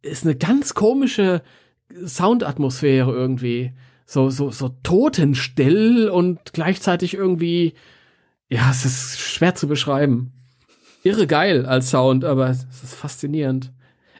Ist 0.02 0.24
eine 0.24 0.36
ganz 0.36 0.74
komische 0.74 1.42
Soundatmosphäre 1.94 3.12
irgendwie. 3.12 3.72
So, 4.06 4.30
so, 4.30 4.50
so 4.50 4.70
totenstill 4.82 6.08
und 6.08 6.52
gleichzeitig 6.52 7.14
irgendwie, 7.14 7.74
ja, 8.48 8.70
es 8.70 8.84
ist 8.84 9.20
schwer 9.20 9.54
zu 9.54 9.68
beschreiben. 9.68 10.32
Irre 11.02 11.26
geil 11.26 11.66
als 11.66 11.90
Sound, 11.90 12.24
aber 12.24 12.48
es 12.48 12.64
ist 12.82 12.94
faszinierend. 12.94 13.72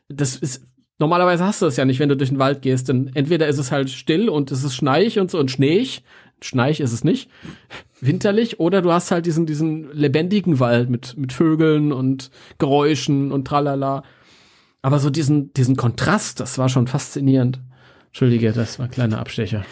Das 0.08 0.36
ist, 0.36 0.66
normalerweise 0.98 1.44
hast 1.44 1.62
du 1.62 1.66
das 1.66 1.76
ja 1.76 1.84
nicht, 1.84 2.00
wenn 2.00 2.08
du 2.08 2.16
durch 2.16 2.30
den 2.30 2.38
Wald 2.38 2.62
gehst, 2.62 2.88
denn 2.88 3.10
entweder 3.14 3.48
ist 3.48 3.58
es 3.58 3.72
halt 3.72 3.90
still 3.90 4.28
und 4.28 4.50
es 4.50 4.62
ist 4.62 4.74
schneich 4.74 5.18
und 5.18 5.30
so 5.30 5.38
und 5.38 5.50
schneeig. 5.50 6.02
Schneich 6.40 6.80
ist 6.80 6.92
es 6.92 7.02
nicht. 7.02 7.30
Winterlich. 8.00 8.60
Oder 8.60 8.82
du 8.82 8.92
hast 8.92 9.10
halt 9.10 9.26
diesen, 9.26 9.46
diesen 9.46 9.92
lebendigen 9.92 10.60
Wald 10.60 10.88
mit, 10.90 11.16
mit 11.16 11.32
Vögeln 11.32 11.92
und 11.92 12.30
Geräuschen 12.58 13.32
und 13.32 13.46
tralala. 13.46 14.04
Aber 14.88 15.00
so 15.00 15.10
diesen, 15.10 15.52
diesen 15.52 15.76
Kontrast, 15.76 16.40
das 16.40 16.56
war 16.56 16.70
schon 16.70 16.86
faszinierend. 16.86 17.60
Entschuldige, 18.06 18.52
das 18.52 18.78
war 18.78 18.86
ein 18.86 18.90
kleiner 18.90 19.18
Abstecher. 19.18 19.66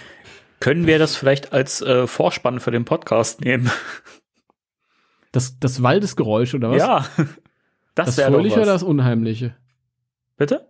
Können 0.61 0.87
wir 0.87 0.99
das 0.99 1.17
vielleicht 1.17 1.55
als 1.55 1.81
äh, 1.81 2.07
Vorspann 2.07 2.61
für 2.61 2.71
den 2.71 2.85
Podcast 2.85 3.41
nehmen? 3.41 3.71
Das, 5.33 5.59
das 5.59 5.83
Waldesgeräusch, 5.83 6.53
oder 6.55 6.71
was? 6.71 6.79
Ja. 6.83 7.07
Das, 7.95 8.17
das 8.17 8.27
Fröhliche 8.27 8.57
oder 8.61 8.73
das 8.73 8.83
Unheimliche? 8.83 9.57
Bitte? 10.37 10.69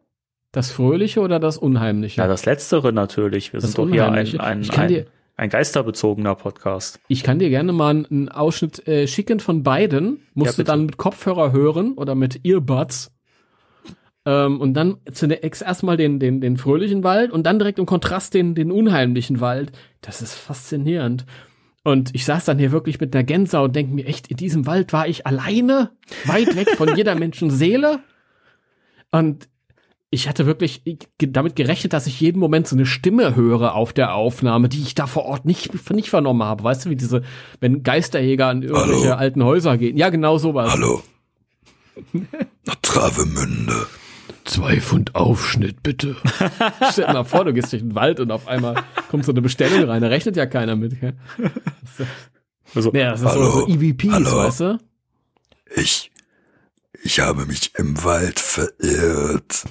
Das 0.52 0.70
Fröhliche 0.70 1.22
oder 1.22 1.40
das 1.40 1.58
Unheimliche? 1.58 2.20
Ja, 2.20 2.28
das 2.28 2.46
Letztere 2.46 2.92
natürlich. 2.92 3.52
Wir 3.52 3.58
Das 3.58 3.72
sind 3.72 3.78
doch 3.78 3.90
hier 3.90 4.12
ein, 4.12 4.38
ein, 4.38 4.70
ein, 4.70 5.06
ein 5.34 5.50
geisterbezogener 5.50 6.36
Podcast. 6.36 7.00
Ich 7.08 7.24
kann 7.24 7.40
dir 7.40 7.50
gerne 7.50 7.72
mal 7.72 7.90
einen 7.90 8.28
Ausschnitt 8.28 8.86
äh, 8.86 9.08
schicken 9.08 9.40
von 9.40 9.64
beiden. 9.64 10.24
Musst 10.34 10.56
Ja, 10.56 10.62
du 10.62 10.68
dann 10.68 10.86
mit 10.86 10.98
Kopfhörer 10.98 11.50
hören 11.50 11.94
oder 11.94 12.14
mit 12.14 12.44
Earbuds. 12.44 13.10
Ähm, 14.26 14.60
und 14.60 14.74
dann 14.74 14.96
zunächst 15.12 15.62
erstmal 15.62 15.96
den, 15.96 16.18
den, 16.18 16.40
den 16.40 16.56
fröhlichen 16.56 17.04
Wald 17.04 17.30
und 17.30 17.44
dann 17.44 17.60
direkt 17.60 17.78
im 17.78 17.86
Kontrast 17.86 18.34
den, 18.34 18.56
den 18.56 18.72
unheimlichen 18.72 19.40
Wald. 19.40 19.70
Das 20.02 20.20
ist 20.20 20.34
faszinierend. 20.34 21.24
Und 21.84 22.12
ich 22.16 22.24
saß 22.24 22.44
dann 22.44 22.58
hier 22.58 22.72
wirklich 22.72 22.98
mit 22.98 23.14
einer 23.14 23.22
Gänsehaut 23.22 23.68
und 23.68 23.76
denke 23.76 23.94
mir, 23.94 24.06
echt, 24.06 24.26
in 24.26 24.36
diesem 24.36 24.66
Wald 24.66 24.92
war 24.92 25.06
ich 25.06 25.24
alleine, 25.24 25.92
weit 26.24 26.56
weg 26.56 26.70
von 26.76 26.96
jeder 26.96 27.14
Menschenseele. 27.18 28.00
Und 29.12 29.48
ich 30.10 30.28
hatte 30.28 30.46
wirklich 30.46 30.82
damit 31.18 31.54
gerechnet, 31.54 31.92
dass 31.92 32.08
ich 32.08 32.20
jeden 32.20 32.40
Moment 32.40 32.66
so 32.66 32.74
eine 32.74 32.86
Stimme 32.86 33.36
höre 33.36 33.76
auf 33.76 33.92
der 33.92 34.14
Aufnahme, 34.14 34.68
die 34.68 34.82
ich 34.82 34.96
da 34.96 35.06
vor 35.06 35.26
Ort 35.26 35.44
nicht, 35.44 35.90
nicht 35.92 36.10
vernommen 36.10 36.42
habe. 36.42 36.64
Weißt 36.64 36.86
du, 36.86 36.90
wie 36.90 36.96
diese, 36.96 37.22
wenn 37.60 37.84
Geisterjäger 37.84 38.48
an 38.48 38.62
irgendwelche 38.62 39.10
Hallo? 39.10 39.18
alten 39.18 39.44
Häuser 39.44 39.78
gehen. 39.78 39.96
Ja, 39.96 40.08
genau 40.08 40.38
sowas. 40.38 40.72
Hallo. 40.72 41.02
Nach 42.64 42.76
Travemünde. 42.82 43.86
Zwei 44.46 44.80
Pfund 44.80 45.14
Aufschnitt, 45.14 45.82
bitte. 45.82 46.16
Stell 46.92 47.06
dir 47.06 47.12
mal 47.12 47.24
vor, 47.24 47.44
du 47.44 47.52
gehst 47.52 47.72
durch 47.72 47.82
den 47.82 47.94
Wald 47.94 48.20
und 48.20 48.30
auf 48.30 48.46
einmal 48.48 48.82
kommt 49.10 49.24
so 49.24 49.32
eine 49.32 49.42
Bestellung 49.42 49.88
rein. 49.90 50.00
Da 50.02 50.08
rechnet 50.08 50.36
ja 50.36 50.46
keiner 50.46 50.76
mit. 50.76 51.00
Gell? 51.00 51.14
Also, 52.74 52.92
Ja, 52.92 53.10
das 53.10 53.20
ist 53.20 53.24
so, 53.26 53.30
Hallo? 53.32 53.50
so 53.50 53.68
EVPs, 53.68 54.12
Hallo? 54.12 54.36
weißt 54.38 54.60
du? 54.60 54.78
Ich, 55.74 56.10
ich 57.02 57.20
habe 57.20 57.44
mich 57.46 57.72
im 57.76 58.02
Wald 58.04 58.38
verirrt. 58.40 59.64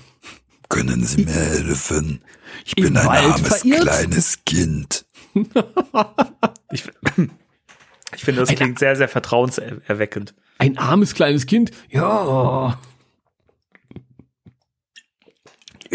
Können 0.70 1.04
Sie 1.04 1.24
mir 1.24 1.32
helfen? 1.32 2.22
Ich 2.66 2.76
bin 2.76 2.98
ein 2.98 3.06
Wald 3.06 3.24
armes 3.34 3.48
verirrt? 3.48 3.82
kleines 3.82 4.40
Kind. 4.46 5.06
ich, 6.72 6.84
ich 8.16 8.24
finde, 8.24 8.42
das 8.42 8.50
klingt 8.50 8.80
sehr, 8.80 8.96
sehr 8.96 9.08
vertrauenserweckend. 9.08 10.34
Ein 10.58 10.78
armes 10.78 11.14
kleines 11.14 11.46
Kind. 11.46 11.72
Ja. 11.90 12.78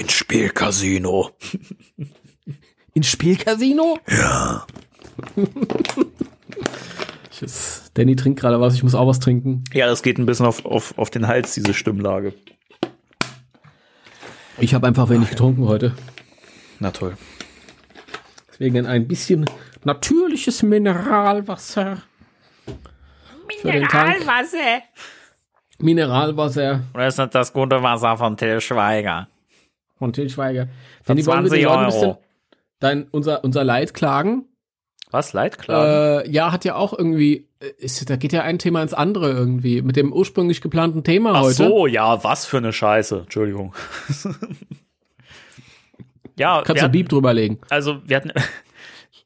Ins 0.01 0.13
Spielcasino. 0.13 1.31
Ins 2.95 3.07
Spielcasino? 3.07 3.99
Ja, 4.09 4.67
Ich 7.31 7.43
ist, 7.43 7.91
Danny 7.95 8.17
trinkt 8.17 8.41
gerade 8.41 8.61
was, 8.61 8.75
ich 8.75 8.83
muss 8.83 8.95
auch 8.95 9.07
was 9.07 9.21
trinken. 9.21 9.65
Ja, 9.73 9.87
das 9.87 10.03
geht 10.03 10.19
ein 10.19 10.27
bisschen 10.27 10.47
auf, 10.47 10.65
auf, 10.67 10.97
auf 10.99 11.11
den 11.11 11.27
Hals, 11.27 11.55
diese 11.55 11.73
Stimmlage. 11.75 12.35
Ich 14.59 14.75
habe 14.75 14.87
einfach 14.87 15.09
wenig 15.09 15.31
getrunken 15.31 15.67
heute. 15.67 15.95
Na 16.79 16.91
toll. 16.91 17.17
Deswegen 18.51 18.87
ein 18.87 19.09
bisschen 19.09 19.47
natürliches 19.85 20.63
Mineralwasser. 20.63 22.03
Für 23.61 23.73
den 23.73 23.89
Tank. 23.89 24.19
Mineralwasser. 24.19 24.83
Mineralwasser 25.79 26.75
Und 26.93 27.01
das 27.01 27.19
ist 27.19 27.35
das 27.35 27.53
gute 27.53 27.83
Wasser 27.83 28.17
von 28.19 28.37
Till 28.37 28.61
Schweiger. 28.61 29.29
Von 30.01 30.13
Til 30.13 30.29
Schweiger. 30.31 30.67
Für 31.03 31.15
Danny, 31.15 31.27
wollen 31.27 31.45
wir 31.45 31.51
20 31.51 31.59
den 31.59 31.65
Leuten 31.69 31.79
ein 31.79 31.87
bisschen 31.87 32.17
dein, 32.81 33.07
unser, 33.11 33.45
unser 33.45 33.63
Leid 33.63 33.95
klagen? 33.95 34.47
Was? 35.13 35.33
Leitklagen? 35.33 36.25
Äh, 36.25 36.31
ja, 36.31 36.53
hat 36.53 36.65
ja 36.65 36.77
auch 36.77 36.97
irgendwie, 36.97 37.49
äh, 37.61 37.67
ist, 37.79 38.09
da 38.09 38.17
geht 38.17 38.33
ja 38.33 38.43
ein 38.43 38.59
Thema 38.59 38.83
ins 38.83 38.95
andere 38.95 39.31
irgendwie. 39.31 39.83
Mit 39.83 39.97
dem 39.97 40.13
ursprünglich 40.13 40.61
geplanten 40.61 41.05
Thema 41.05 41.33
Ach 41.35 41.43
heute. 41.43 41.55
so, 41.55 41.87
ja, 41.87 42.25
was 42.25 42.47
für 42.47 42.57
eine 42.59 42.73
Scheiße. 42.73 43.21
Entschuldigung. 43.21 43.75
ja, 46.39 46.63
Kannst 46.65 46.81
du 46.81 46.85
hatten, 46.85 46.93
Beep 46.93 47.09
drüberlegen. 47.09 47.59
also 47.69 48.01
wir 48.07 48.17
hatten, 48.17 48.33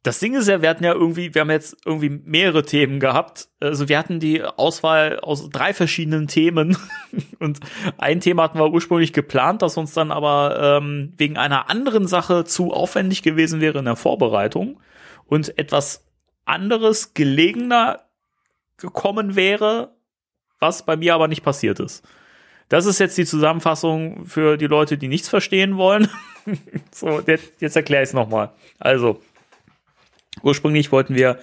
das 0.05 0.19
Ding 0.19 0.35
ist 0.35 0.49
ja, 0.49 0.61
wir 0.61 0.69
hatten 0.69 0.85
ja 0.85 0.93
irgendwie, 0.93 1.35
wir 1.35 1.41
haben 1.41 1.51
jetzt 1.51 1.79
irgendwie 1.87 2.11
mehrere 2.11 2.63
Themen 2.63 3.01
gehabt. 3.01 3.49
Also 3.59 3.89
wir 3.89 3.99
hatten 3.99 4.21
die 4.21 4.45
Auswahl 4.45 5.19
aus 5.19 5.49
drei 5.49 5.73
verschiedenen 5.73 6.29
Themen 6.29 6.77
und 7.41 7.61
ein 7.97 8.21
Thema 8.21 8.43
hatten 8.43 8.59
wir 8.59 8.71
ursprünglich 8.71 9.15
geplant, 9.15 9.63
das 9.63 9.79
uns 9.79 9.95
dann 9.95 10.13
aber 10.13 10.79
ähm, 10.83 11.15
wegen 11.17 11.39
einer 11.39 11.71
anderen 11.71 12.07
Sache 12.07 12.45
zu 12.45 12.71
aufwendig 12.71 13.23
gewesen 13.23 13.63
wäre 13.63 13.79
in 13.79 13.87
der 13.87 13.97
Vorbereitung 13.97 14.79
und 15.25 15.59
etwas 15.59 16.05
anderes 16.45 17.15
gelegener 17.15 18.01
gekommen 18.77 19.37
wäre, 19.37 19.95
was 20.61 20.85
bei 20.85 20.97
mir 20.97 21.15
aber 21.15 21.29
nicht 21.29 21.43
passiert 21.43 21.81
ist. 21.81 22.07
Das 22.69 22.85
ist 22.85 23.01
jetzt 23.01 23.17
die 23.17 23.25
Zusammenfassung 23.25 24.27
für 24.27 24.59
die 24.59 24.67
Leute, 24.67 24.99
die 24.99 25.09
nichts 25.09 25.31
verstehen 25.31 25.79
wollen. 25.79 26.11
so, 26.91 27.21
jetzt, 27.21 27.55
jetzt 27.61 27.77
erkläre 27.77 28.03
ich 28.03 28.11
es 28.11 28.15
nochmal. 28.15 28.53
Also, 28.79 29.23
ursprünglich 30.45 30.93
wollten 30.93 31.15
wir 31.15 31.39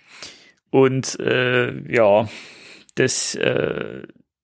Und 0.70 1.18
äh, 1.22 1.94
ja, 1.94 2.28
das 2.96 3.36
äh, 3.36 4.02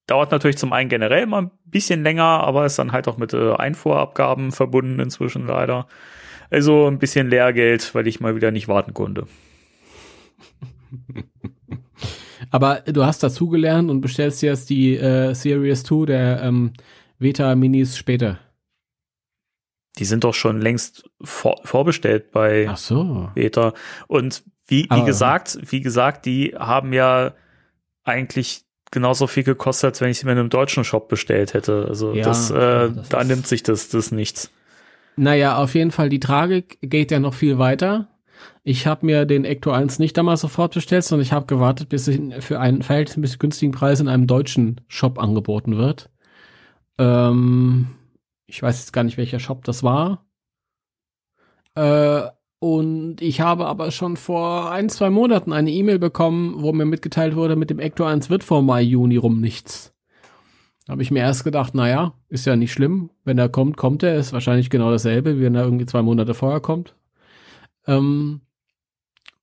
dauert 0.10 0.32
natürlich 0.32 0.58
zum 0.58 0.74
einen 0.74 0.90
generell 0.90 1.26
mal 1.26 1.44
ein 1.44 1.52
bisschen 1.66 2.04
länger, 2.04 2.24
aber 2.24 2.66
ist 2.66 2.80
dann 2.80 2.92
halt 2.92 3.08
auch 3.08 3.18
mit 3.18 3.34
äh, 3.34 3.54
Einfuhrabgaben 3.54 4.52
verbunden 4.52 5.00
inzwischen 5.00 5.46
leider. 5.46 5.88
Also 6.50 6.88
ein 6.88 6.98
bisschen 7.00 7.30
Lehrgeld, 7.30 7.94
weil 7.94 8.08
ich 8.08 8.20
mal 8.20 8.36
wieder 8.36 8.52
nicht 8.52 8.68
warten 8.68 8.94
konnte. 8.94 9.28
Aber 12.52 12.82
du 12.82 13.06
hast 13.06 13.22
dazugelernt 13.22 13.92
und 13.92 14.02
bestellst 14.02 14.42
jetzt 14.42 14.70
die 14.70 14.96
äh, 14.96 15.34
Series 15.34 15.84
2 15.84 16.06
der 16.06 16.42
ähm, 16.42 16.74
Veta 17.20 17.56
Minis 17.56 17.98
später. 17.98 18.40
Die 20.00 20.06
sind 20.06 20.24
doch 20.24 20.34
schon 20.34 20.62
längst 20.62 21.10
vor, 21.22 21.60
vorbestellt 21.66 22.32
bei 22.32 22.68
Ach 22.70 22.78
so. 22.78 23.30
Beta. 23.36 23.74
Und 24.08 24.44
wie, 24.68 24.88
wie 24.90 25.04
gesagt, 25.04 25.60
wie 25.70 25.82
gesagt, 25.82 26.26
die 26.26 26.56
haben 26.58 26.94
ja 26.94 27.34
eigentlich 28.04 28.64
genauso 28.92 29.28
viel 29.28 29.44
gekostet, 29.44 29.90
als 29.90 30.02
wenn 30.02 30.10
ich 30.10 30.20
sie 30.20 30.26
mir 30.26 30.34
in 30.34 30.40
einem 30.40 30.50
deutschen 30.50 30.84
Shop 30.84 31.10
bestellt 31.10 31.54
hätte. 31.54 31.86
Also 31.88 32.14
Ja, 32.14 32.24
das, 32.24 32.50
äh, 32.52 32.92
das 32.92 33.10
da 33.10 33.24
nimmt 33.24 33.48
sich 33.48 33.64
das, 33.64 33.90
das 33.90 34.12
nichts. 34.12 34.52
Naja, 35.16 35.58
auf 35.58 35.76
jeden 35.76 35.92
Fall, 35.92 36.10
die 36.10 36.20
Tragik 36.20 36.78
geht 36.82 37.12
ja 37.12 37.20
noch 37.20 37.34
viel 37.34 37.58
weiter. 37.58 38.08
Ich 38.64 38.88
habe 38.88 39.06
mir 39.06 39.26
den 39.26 39.46
Ecto 39.46 39.72
1 39.72 40.00
nicht 40.00 40.18
damals 40.18 40.42
sofort 40.42 40.74
bestellt, 40.74 41.04
sondern 41.04 41.26
ich 41.26 41.34
habe 41.34 41.46
gewartet, 41.46 41.90
bis 41.90 42.08
er 42.08 42.42
für 42.42 42.60
einen 42.60 42.84
verhältnismäßig 42.84 43.40
günstigen 43.40 43.72
Preis 43.74 44.00
in 44.00 44.08
einem 44.08 44.28
deutschen 44.28 44.82
Shop 44.88 45.20
angeboten 45.20 45.78
wird. 45.78 46.10
Ähm, 46.98 47.88
ich 48.46 48.62
weiß 48.62 48.80
jetzt 48.80 48.94
gar 48.94 49.04
nicht, 49.04 49.18
welcher 49.18 49.40
Shop 49.40 49.64
das 49.64 49.84
war. 49.84 50.26
Äh, 51.76 52.28
und 52.60 53.22
ich 53.22 53.40
habe 53.40 53.68
aber 53.68 53.92
schon 53.92 54.18
vor 54.18 54.72
ein, 54.72 54.90
zwei 54.90 55.10
Monaten 55.10 55.54
eine 55.54 55.72
E-Mail 55.72 55.98
bekommen, 55.98 56.56
wo 56.58 56.74
mir 56.74 56.86
mitgeteilt 56.86 57.36
wurde, 57.36 57.56
mit 57.56 57.70
dem 57.70 57.80
Ecto 57.80 58.04
1 58.04 58.30
wird 58.30 58.44
vor 58.44 58.62
Mai, 58.62 58.82
Juni 58.82 59.16
rum 59.16 59.40
nichts. 59.40 59.94
Da 60.86 60.94
habe 60.94 61.02
ich 61.02 61.12
mir 61.12 61.20
erst 61.20 61.44
gedacht, 61.44 61.74
naja, 61.74 62.14
ist 62.28 62.46
ja 62.46 62.56
nicht 62.56 62.74
schlimm. 62.74 63.12
Wenn 63.24 63.38
er 63.38 63.48
kommt, 63.48 63.78
kommt 63.78 64.04
er. 64.04 64.16
Ist 64.16 64.34
wahrscheinlich 64.34 64.70
genau 64.70 64.92
dasselbe, 64.92 65.38
wie 65.38 65.44
wenn 65.44 65.56
er 65.56 65.64
irgendwie 65.64 65.86
zwei 65.86 66.02
Monate 66.02 66.34
vorher 66.34 66.60
kommt. 66.60 66.96
Ähm, 67.88 68.42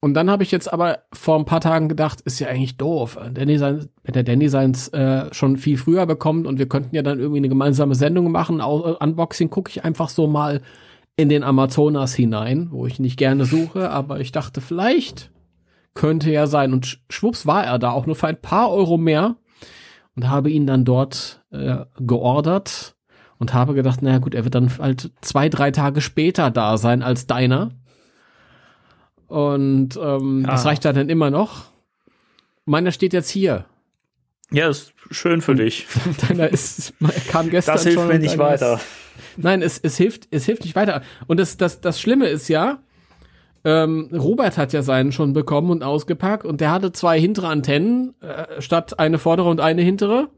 und 0.01 0.15
dann 0.15 0.29
habe 0.29 0.43
ich 0.43 0.51
jetzt 0.51 0.71
aber 0.71 0.99
vor 1.13 1.39
ein 1.39 1.47
paar 1.47 1.61
Tagen 1.61 1.89
gedacht, 1.89 2.21
ist 2.21 2.39
ja 2.39 2.49
eigentlich 2.49 2.77
doof. 2.77 3.19
Danny 3.33 3.57
sein, 3.59 3.89
wenn 4.05 4.13
der 4.13 4.25
Danny 4.25 4.49
seins 4.49 4.89
äh, 4.89 5.33
schon 5.33 5.57
viel 5.57 5.79
früher 5.79 6.05
bekommt 6.05 6.47
und 6.47 6.59
wir 6.59 6.69
könnten 6.69 6.95
ja 6.95 7.03
dann 7.03 7.19
irgendwie 7.19 7.39
eine 7.39 7.49
gemeinsame 7.49 7.95
Sendung 7.95 8.31
machen, 8.31 8.61
äh, 8.61 8.65
Unboxing, 8.65 9.49
gucke 9.49 9.71
ich 9.71 9.85
einfach 9.85 10.11
so 10.11 10.27
mal 10.27 10.61
in 11.17 11.29
den 11.29 11.43
Amazonas 11.45 12.15
hinein, 12.15 12.69
wo 12.71 12.87
ich 12.87 13.01
nicht 13.01 13.17
gerne 13.17 13.45
suche, 13.47 13.91
aber 13.91 14.21
ich 14.21 14.33
dachte, 14.33 14.61
vielleicht 14.61 15.31
könnte 15.95 16.31
ja 16.31 16.47
sein. 16.47 16.73
Und 16.75 16.85
sch- 16.87 16.99
schwupps 17.09 17.47
war 17.47 17.65
er 17.65 17.79
da, 17.79 17.91
auch 17.93 18.05
nur 18.07 18.17
für 18.17 18.27
ein 18.27 18.41
paar 18.41 18.71
Euro 18.71 18.99
mehr 18.99 19.37
und 20.15 20.29
habe 20.29 20.51
ihn 20.51 20.67
dann 20.67 20.85
dort 20.85 21.43
äh, 21.53 21.79
geordert 21.99 22.97
und 23.39 23.55
habe 23.55 23.73
gedacht, 23.75 24.03
naja 24.03 24.19
gut, 24.19 24.35
er 24.35 24.45
wird 24.45 24.55
dann 24.55 24.77
halt 24.79 25.11
zwei, 25.23 25.49
drei 25.49 25.71
Tage 25.71 26.01
später 26.03 26.51
da 26.51 26.77
sein 26.77 27.03
als 27.03 27.27
deiner. 27.27 27.71
Und 29.27 29.97
ähm, 29.97 30.43
Ja. 30.43 30.51
das 30.51 30.65
reicht 30.67 30.85
da 30.85 30.93
dann 30.93 31.09
immer 31.09 31.31
noch. 31.31 31.65
Meiner 32.65 32.93
steht 32.93 33.13
jetzt 33.13 33.31
hier. 33.31 33.65
Ja, 34.51 34.69
ist 34.69 34.93
schön 35.11 35.41
für 35.41 35.55
dich. 35.55 35.87
Deiner 36.29 36.49
ist, 36.49 36.93
kam 37.29 37.51
gestern 37.51 37.75
Das 37.75 37.83
hilft 37.85 37.99
schon 37.99 38.09
mir 38.09 38.15
und 38.15 38.21
nicht 38.21 38.39
weiter. 38.39 38.75
Ist, 38.75 38.85
nein, 39.37 39.63
es, 39.63 39.79
es 39.79 39.97
hilft, 39.97 40.29
es 40.31 40.45
hilft 40.45 40.65
nicht 40.65 40.77
weiter. 40.77 41.03
Und 41.27 41.39
das, 41.41 41.57
das, 41.57 41.81
das 41.81 42.01
Schlimme 42.01 42.29
ist 42.29 42.49
ja, 42.49 42.79
ähm, 43.65 44.09
Robert 44.13 44.59
hat 44.59 44.73
ja 44.73 44.83
seinen 44.83 45.11
schon 45.11 45.33
bekommen 45.33 45.71
und 45.71 45.83
ausgepackt 45.83 46.47
und 46.47 46.61
der 46.61 46.71
hatte 46.71 46.93
zwei 46.93 47.19
hintere 47.19 47.49
Antennen 47.49 48.15
äh, 48.21 48.61
statt 48.61 48.99
eine 49.01 49.19
vordere 49.19 49.49
und 49.49 49.61
eine 49.61 49.83
hintere. 49.83 50.29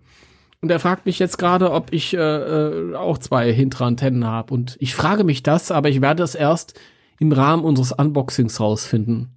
Und 0.61 0.71
er 0.71 0.81
fragt 0.81 1.07
mich 1.07 1.19
jetzt 1.19 1.39
gerade, 1.39 1.71
ob 1.71 1.93
ich 1.93 2.15
äh, 2.15 2.19
äh, 2.19 2.95
auch 2.95 3.19
zwei 3.19 3.53
hintere 3.53 3.85
Antennen 3.85 4.27
habe. 4.27 4.53
Und 4.55 4.77
ich 4.81 4.95
frage 4.95 5.25
mich 5.25 5.43
das, 5.43 5.71
aber 5.71 5.89
ich 5.89 6.01
werde 6.01 6.23
es 6.23 6.35
erst 6.35 6.81
im 7.21 7.31
Rahmen 7.31 7.65
unseres 7.65 7.93
Unboxings 7.93 8.61
rausfinden. 8.61 9.37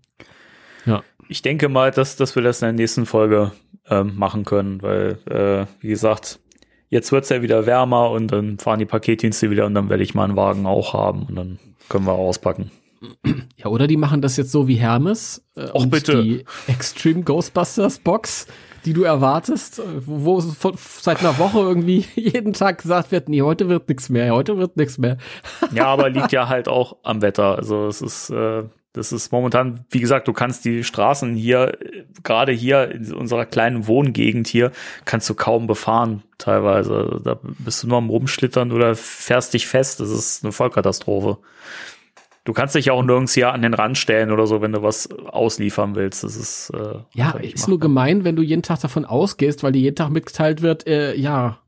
Ja. 0.85 1.03
Ich 1.27 1.41
denke 1.41 1.69
mal, 1.69 1.91
dass, 1.91 2.15
dass 2.15 2.35
wir 2.35 2.43
das 2.43 2.61
in 2.61 2.67
der 2.67 2.73
nächsten 2.73 3.05
Folge 3.05 3.51
ähm, 3.89 4.13
machen 4.15 4.45
können, 4.45 4.81
weil, 4.81 5.19
äh, 5.29 5.65
wie 5.79 5.89
gesagt, 5.89 6.39
jetzt 6.91 7.11
wird's 7.11 7.29
ja 7.29 7.41
wieder 7.41 7.65
wärmer 7.65 8.11
und 8.11 8.27
dann 8.27 8.59
fahren 8.59 8.77
die 8.77 8.85
Paketdienste 8.85 9.49
wieder 9.49 9.65
und 9.65 9.73
dann 9.73 9.89
werde 9.89 10.03
ich 10.03 10.13
meinen 10.13 10.35
Wagen 10.35 10.67
auch 10.67 10.93
haben 10.93 11.23
und 11.23 11.35
dann 11.35 11.59
können 11.89 12.05
wir 12.05 12.13
auspacken. 12.13 12.69
Ja, 13.57 13.65
oder 13.65 13.87
die 13.87 13.97
machen 13.97 14.21
das 14.21 14.37
jetzt 14.37 14.51
so 14.51 14.67
wie 14.67 14.75
Hermes. 14.75 15.43
Äh, 15.55 15.69
Och, 15.73 15.87
bitte. 15.87 16.21
Die 16.21 16.45
Extreme 16.67 17.23
Ghostbusters 17.23 17.97
Box, 17.97 18.45
die 18.85 18.93
du 18.93 19.01
erwartest, 19.01 19.79
äh, 19.79 19.83
wo, 20.05 20.37
wo 20.37 20.41
von, 20.41 20.75
seit 20.77 21.21
einer 21.21 21.39
Woche 21.39 21.59
irgendwie 21.59 22.05
jeden 22.15 22.53
Tag 22.53 22.83
gesagt 22.83 23.11
wird, 23.11 23.27
nee, 23.27 23.41
heute 23.41 23.69
wird 23.69 23.89
nichts 23.89 24.09
mehr, 24.09 24.31
heute 24.31 24.57
wird 24.57 24.77
nichts 24.77 24.99
mehr. 24.99 25.17
Ja, 25.73 25.85
aber 25.87 26.09
liegt 26.11 26.31
ja 26.31 26.47
halt 26.47 26.67
auch 26.67 26.97
am 27.01 27.23
Wetter. 27.23 27.57
Also 27.57 27.87
es 27.87 28.03
ist, 28.03 28.29
äh, 28.29 28.63
das 28.93 29.11
ist 29.13 29.31
momentan, 29.31 29.85
wie 29.89 29.99
gesagt, 30.01 30.27
du 30.27 30.33
kannst 30.33 30.65
die 30.65 30.83
Straßen 30.83 31.35
hier, 31.35 31.77
gerade 32.23 32.51
hier 32.51 32.91
in 32.91 33.13
unserer 33.13 33.45
kleinen 33.45 33.87
Wohngegend 33.87 34.47
hier, 34.47 34.71
kannst 35.05 35.29
du 35.29 35.33
kaum 35.33 35.65
befahren 35.67 36.23
teilweise. 36.37 37.21
Da 37.23 37.39
bist 37.41 37.83
du 37.83 37.87
nur 37.87 37.99
am 37.99 38.09
Rumschlittern 38.09 38.71
oder 38.73 38.95
fährst 38.95 39.53
dich 39.53 39.67
fest. 39.67 39.99
Das 40.01 40.09
ist 40.09 40.43
eine 40.43 40.51
Vollkatastrophe. 40.51 41.37
Du 42.43 42.53
kannst 42.53 42.73
dich 42.75 42.89
auch 42.89 43.03
nirgends 43.03 43.33
hier 43.33 43.53
an 43.53 43.61
den 43.61 43.75
Rand 43.75 43.97
stellen 43.99 44.31
oder 44.31 44.47
so, 44.47 44.61
wenn 44.61 44.71
du 44.71 44.81
was 44.81 45.09
ausliefern 45.11 45.95
willst. 45.95 46.23
Das 46.23 46.35
ist 46.35 46.71
äh, 46.71 46.95
Ja, 47.13 47.31
ist 47.31 47.67
nur 47.67 47.77
machbar. 47.77 47.87
gemein, 47.89 48.23
wenn 48.23 48.35
du 48.35 48.41
jeden 48.41 48.63
Tag 48.63 48.79
davon 48.81 49.05
ausgehst, 49.05 49.63
weil 49.63 49.71
dir 49.73 49.79
jeden 49.81 49.95
Tag 49.95 50.09
mitgeteilt 50.09 50.61
wird, 50.63 50.87
äh, 50.87 51.13
ja, 51.15 51.59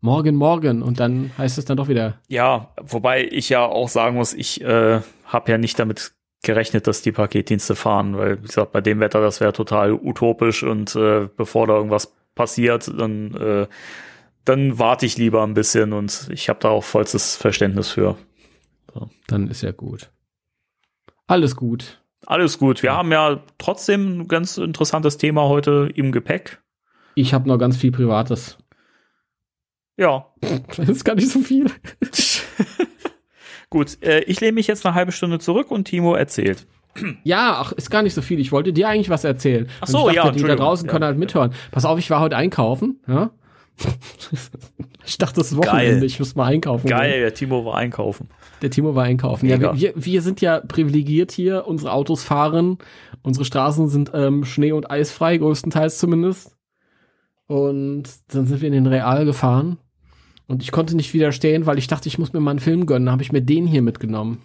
morgen, 0.00 0.34
morgen. 0.34 0.82
Und 0.82 0.98
dann 1.00 1.30
heißt 1.38 1.58
es 1.58 1.64
dann 1.64 1.76
doch 1.76 1.88
wieder, 1.88 2.18
Ja, 2.28 2.74
wobei 2.82 3.24
ich 3.30 3.48
ja 3.48 3.64
auch 3.64 3.88
sagen 3.88 4.16
muss, 4.16 4.34
ich 4.34 4.60
äh, 4.62 5.00
habe 5.26 5.50
ja 5.52 5.58
nicht 5.58 5.78
damit 5.78 6.12
gerechnet, 6.44 6.86
dass 6.86 7.02
die 7.02 7.12
Paketdienste 7.12 7.74
fahren, 7.74 8.16
weil 8.16 8.38
wie 8.42 8.46
gesagt, 8.46 8.72
bei 8.72 8.80
dem 8.80 9.00
Wetter, 9.00 9.20
das 9.20 9.40
wäre 9.40 9.52
total 9.52 9.92
utopisch 9.92 10.62
und 10.62 10.94
äh, 10.94 11.28
bevor 11.36 11.66
da 11.66 11.74
irgendwas 11.74 12.14
passiert, 12.34 12.88
dann 12.98 13.34
äh, 13.34 13.66
dann 14.44 14.78
warte 14.78 15.06
ich 15.06 15.16
lieber 15.16 15.42
ein 15.42 15.54
bisschen 15.54 15.92
und 15.92 16.28
ich 16.30 16.48
habe 16.48 16.58
da 16.60 16.68
auch 16.68 16.84
vollstes 16.84 17.36
Verständnis 17.36 17.90
für. 17.90 18.16
dann 19.26 19.48
ist 19.48 19.62
ja 19.62 19.72
gut. 19.72 20.10
Alles 21.26 21.56
gut. 21.56 22.02
Alles 22.26 22.58
gut. 22.58 22.82
Wir 22.82 22.94
haben 22.94 23.12
ja 23.12 23.42
trotzdem 23.58 24.20
ein 24.20 24.28
ganz 24.28 24.58
interessantes 24.58 25.16
Thema 25.16 25.48
heute 25.48 25.90
im 25.94 26.12
Gepäck. 26.12 26.62
Ich 27.14 27.32
habe 27.32 27.48
noch 27.48 27.58
ganz 27.58 27.76
viel 27.76 27.92
Privates. 27.92 28.58
Ja, 29.96 30.26
Das 30.76 30.88
ist 30.88 31.04
gar 31.04 31.14
nicht 31.14 31.30
so 31.30 31.40
viel. 31.40 31.66
gut. 33.74 34.02
Äh, 34.02 34.20
ich 34.20 34.40
lehne 34.40 34.52
mich 34.52 34.66
jetzt 34.66 34.86
eine 34.86 34.94
halbe 34.94 35.12
Stunde 35.12 35.38
zurück 35.38 35.70
und 35.70 35.84
Timo 35.84 36.14
erzählt. 36.14 36.66
Ja, 37.24 37.56
ach, 37.58 37.72
ist 37.72 37.90
gar 37.90 38.02
nicht 38.02 38.14
so 38.14 38.22
viel. 38.22 38.38
Ich 38.38 38.52
wollte 38.52 38.72
dir 38.72 38.88
eigentlich 38.88 39.10
was 39.10 39.24
erzählen. 39.24 39.68
Ach 39.80 39.88
so, 39.88 40.08
ich 40.08 40.14
ja, 40.14 40.24
dachte, 40.24 40.38
Die 40.38 40.44
da 40.44 40.54
draußen 40.54 40.86
Ja, 40.86 40.92
können 40.92 41.04
halt 41.04 41.18
mithören. 41.18 41.52
Pass 41.72 41.84
auf, 41.84 41.98
ich 41.98 42.08
war 42.08 42.20
heute 42.20 42.36
einkaufen. 42.36 43.00
Ja? 43.08 43.32
ich 45.04 45.18
dachte, 45.18 45.40
das 45.40 45.50
ist 45.50 45.56
Wochenende. 45.56 45.94
Geil. 45.96 46.04
Ich 46.04 46.20
muss 46.20 46.36
mal 46.36 46.46
einkaufen. 46.46 46.86
Geil, 46.86 47.10
gehen. 47.10 47.20
der 47.22 47.34
Timo 47.34 47.64
war 47.64 47.74
einkaufen. 47.74 48.28
Der 48.62 48.70
Timo 48.70 48.94
war 48.94 49.02
einkaufen. 49.02 49.48
Ja, 49.48 49.76
wir, 49.76 49.92
wir 49.96 50.22
sind 50.22 50.40
ja 50.40 50.60
privilegiert 50.60 51.32
hier. 51.32 51.66
Unsere 51.66 51.92
Autos 51.92 52.22
fahren. 52.22 52.78
Unsere 53.22 53.44
Straßen 53.44 53.88
sind 53.88 54.12
ähm, 54.14 54.44
schnee- 54.44 54.72
und 54.72 54.88
eisfrei, 54.88 55.36
größtenteils 55.38 55.98
zumindest. 55.98 56.56
Und 57.48 58.04
dann 58.28 58.46
sind 58.46 58.60
wir 58.60 58.68
in 58.68 58.74
den 58.74 58.86
Real 58.86 59.24
gefahren. 59.24 59.78
Und 60.46 60.62
ich 60.62 60.72
konnte 60.72 60.96
nicht 60.96 61.14
widerstehen, 61.14 61.66
weil 61.66 61.78
ich 61.78 61.86
dachte, 61.86 62.08
ich 62.08 62.18
muss 62.18 62.32
mir 62.32 62.40
mal 62.40 62.50
einen 62.50 62.60
Film 62.60 62.86
gönnen. 62.86 63.06
Da 63.06 63.12
habe 63.12 63.22
ich 63.22 63.32
mir 63.32 63.40
den 63.40 63.66
hier 63.66 63.82
mitgenommen. 63.82 64.42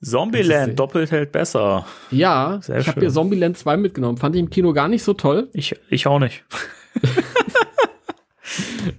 Zombieland, 0.00 0.78
doppelt 0.78 1.12
hält 1.12 1.30
besser. 1.30 1.86
Ja, 2.10 2.58
Sehr 2.60 2.80
ich 2.80 2.88
habe 2.88 3.00
mir 3.00 3.10
Zombieland 3.10 3.56
2 3.56 3.76
mitgenommen. 3.76 4.18
Fand 4.18 4.34
ich 4.34 4.40
im 4.40 4.50
Kino 4.50 4.72
gar 4.72 4.88
nicht 4.88 5.04
so 5.04 5.14
toll. 5.14 5.48
Ich, 5.52 5.76
ich 5.90 6.08
auch 6.08 6.18
nicht. 6.18 6.44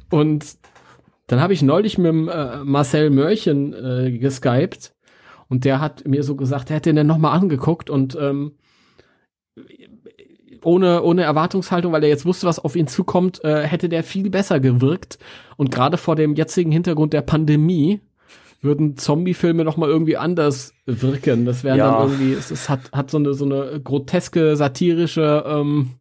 Und 0.10 0.46
dann 1.28 1.42
habe 1.42 1.54
ich 1.54 1.62
neulich 1.62 1.98
mit 1.98 2.08
dem, 2.08 2.30
äh, 2.30 2.64
Marcel 2.64 3.10
Mörchen 3.10 3.74
äh, 3.74 4.18
geskypt. 4.18 4.94
Und 5.50 5.66
der 5.66 5.82
hat 5.82 6.08
mir 6.08 6.24
so 6.24 6.36
gesagt, 6.36 6.70
er 6.70 6.78
hätte 6.78 6.94
den 6.94 7.06
nochmal 7.06 7.38
angeguckt 7.38 7.90
und 7.90 8.18
ähm, 8.20 8.54
ohne, 10.64 11.04
ohne 11.04 11.24
Erwartungshaltung, 11.24 11.92
weil 11.92 12.04
er 12.04 12.10
jetzt 12.10 12.26
wusste, 12.26 12.48
was 12.48 12.60
auf 12.60 12.76
ihn 12.76 12.88
zukommt, 12.88 13.44
äh, 13.44 13.64
hätte 13.64 13.90
der 13.90 14.04
viel 14.04 14.30
besser 14.30 14.60
gewirkt. 14.60 15.20
Und 15.58 15.72
gerade 15.72 15.98
vor 15.98 16.16
dem 16.16 16.36
jetzigen 16.36 16.72
Hintergrund 16.72 17.14
der 17.14 17.22
Pandemie 17.22 18.02
würden 18.62 18.98
Zombie-Filme 18.98 19.64
noch 19.64 19.78
mal 19.78 19.90
irgendwie 19.90 20.18
anders 20.18 20.74
wirken. 20.86 21.46
Das 21.46 21.64
wäre 21.64 21.78
ja. 21.78 21.92
dann 21.92 22.10
irgendwie, 22.10 22.34
es, 22.34 22.50
es, 22.50 22.70
hat, 22.70 22.92
hat 22.92 23.12
so 23.12 23.18
eine, 23.18 23.34
so 23.34 23.46
eine 23.46 23.82
groteske, 23.82 24.56
satirische 24.56 25.44
ähm, 25.46 25.92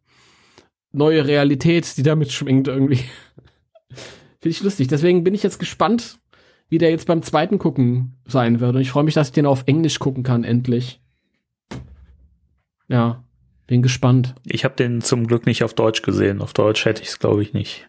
neue 0.91 1.27
Realität, 1.27 1.97
die 1.97 2.03
damit 2.03 2.31
schwingt 2.31 2.67
irgendwie. 2.67 2.95
Finde 4.39 4.57
ich 4.57 4.63
lustig. 4.63 4.87
Deswegen 4.87 5.23
bin 5.23 5.33
ich 5.33 5.43
jetzt 5.43 5.59
gespannt, 5.59 6.19
wie 6.69 6.77
der 6.77 6.89
jetzt 6.89 7.07
beim 7.07 7.21
zweiten 7.21 7.59
Gucken 7.59 8.17
sein 8.25 8.59
wird. 8.59 8.75
Und 8.75 8.81
ich 8.81 8.91
freue 8.91 9.03
mich, 9.03 9.13
dass 9.13 9.27
ich 9.27 9.33
den 9.33 9.45
auf 9.45 9.63
Englisch 9.65 9.99
gucken 9.99 10.23
kann, 10.23 10.43
endlich. 10.43 11.01
Ja, 12.87 13.22
bin 13.67 13.81
gespannt. 13.81 14.35
Ich 14.45 14.65
habe 14.65 14.75
den 14.75 15.01
zum 15.01 15.27
Glück 15.27 15.45
nicht 15.45 15.63
auf 15.63 15.73
Deutsch 15.73 16.01
gesehen. 16.01 16.41
Auf 16.41 16.53
Deutsch 16.53 16.85
hätte 16.85 17.01
ich 17.01 17.09
es, 17.09 17.19
glaube 17.19 17.41
ich, 17.41 17.53
nicht 17.53 17.87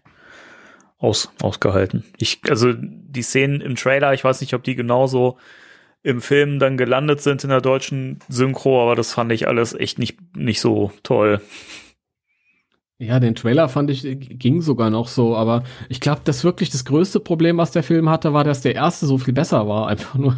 aus, 0.98 1.30
ausgehalten. 1.42 2.04
Ich, 2.16 2.40
also 2.48 2.72
die 2.72 3.22
Szenen 3.22 3.60
im 3.60 3.76
Trailer, 3.76 4.14
ich 4.14 4.24
weiß 4.24 4.40
nicht, 4.40 4.54
ob 4.54 4.62
die 4.62 4.74
genauso 4.74 5.36
im 6.02 6.20
Film 6.20 6.58
dann 6.58 6.76
gelandet 6.76 7.22
sind 7.22 7.44
in 7.44 7.50
der 7.50 7.60
deutschen 7.60 8.18
Synchro, 8.28 8.82
aber 8.82 8.94
das 8.94 9.12
fand 9.12 9.32
ich 9.32 9.48
alles 9.48 9.74
echt 9.74 9.98
nicht, 9.98 10.18
nicht 10.36 10.60
so 10.60 10.92
toll. 11.02 11.40
Ja, 12.98 13.18
den 13.18 13.34
Trailer 13.34 13.68
fand 13.68 13.90
ich, 13.90 14.02
ging 14.02 14.62
sogar 14.62 14.88
noch 14.88 15.08
so, 15.08 15.34
aber 15.34 15.64
ich 15.88 16.00
glaube, 16.00 16.20
das 16.24 16.44
wirklich 16.44 16.70
das 16.70 16.84
größte 16.84 17.20
Problem, 17.20 17.56
was 17.56 17.72
der 17.72 17.82
Film 17.82 18.08
hatte, 18.08 18.32
war, 18.32 18.44
dass 18.44 18.60
der 18.60 18.74
erste 18.74 19.06
so 19.06 19.18
viel 19.18 19.34
besser 19.34 19.66
war. 19.66 19.88
Einfach 19.88 20.14
nur 20.14 20.36